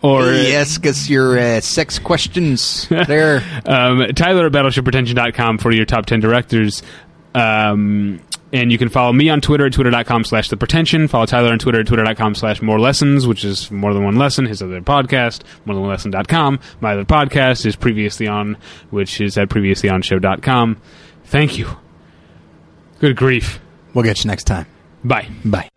or 0.00 0.32
yes, 0.32 0.78
because 0.78 1.08
your 1.10 1.38
uh, 1.38 1.60
sex 1.60 1.98
questions 1.98 2.88
there. 2.90 3.42
um, 3.66 4.06
Tyler 4.14 4.46
at 4.46 4.52
battleshippretension.com 4.52 5.58
for 5.58 5.70
your 5.70 5.84
top 5.84 6.06
10 6.06 6.20
directors. 6.20 6.82
Um, 7.34 8.20
and 8.54 8.72
you 8.72 8.78
can 8.78 8.88
follow 8.88 9.12
me 9.12 9.28
on 9.28 9.40
Twitter 9.42 9.66
at 9.66 9.74
twitter.com 9.74 10.24
slash 10.24 10.48
the 10.48 10.56
pretension. 10.56 11.08
Follow 11.08 11.26
Tyler 11.26 11.52
on 11.52 11.58
Twitter 11.58 11.80
at 11.80 11.86
twitter.com 11.86 12.34
slash 12.34 12.62
more 12.62 12.80
lessons, 12.80 13.26
which 13.26 13.44
is 13.44 13.70
more 13.70 13.92
than 13.92 14.04
one 14.04 14.16
lesson, 14.16 14.46
his 14.46 14.62
other 14.62 14.80
podcast, 14.80 15.42
more 15.66 15.74
than 15.74 15.82
one 15.82 15.90
lesson.com. 15.90 16.58
My 16.80 16.92
other 16.92 17.04
podcast 17.04 17.66
is 17.66 17.76
previously 17.76 18.28
on, 18.28 18.56
which 18.90 19.20
is 19.20 19.36
at 19.36 19.50
previouslyonshow.com. 19.50 20.80
Thank 21.24 21.58
you. 21.58 21.68
Good 22.98 23.16
grief. 23.16 23.60
We'll 23.94 24.04
get 24.04 24.24
you 24.24 24.28
next 24.28 24.44
time. 24.44 24.66
Bye. 25.04 25.28
Bye. 25.44 25.68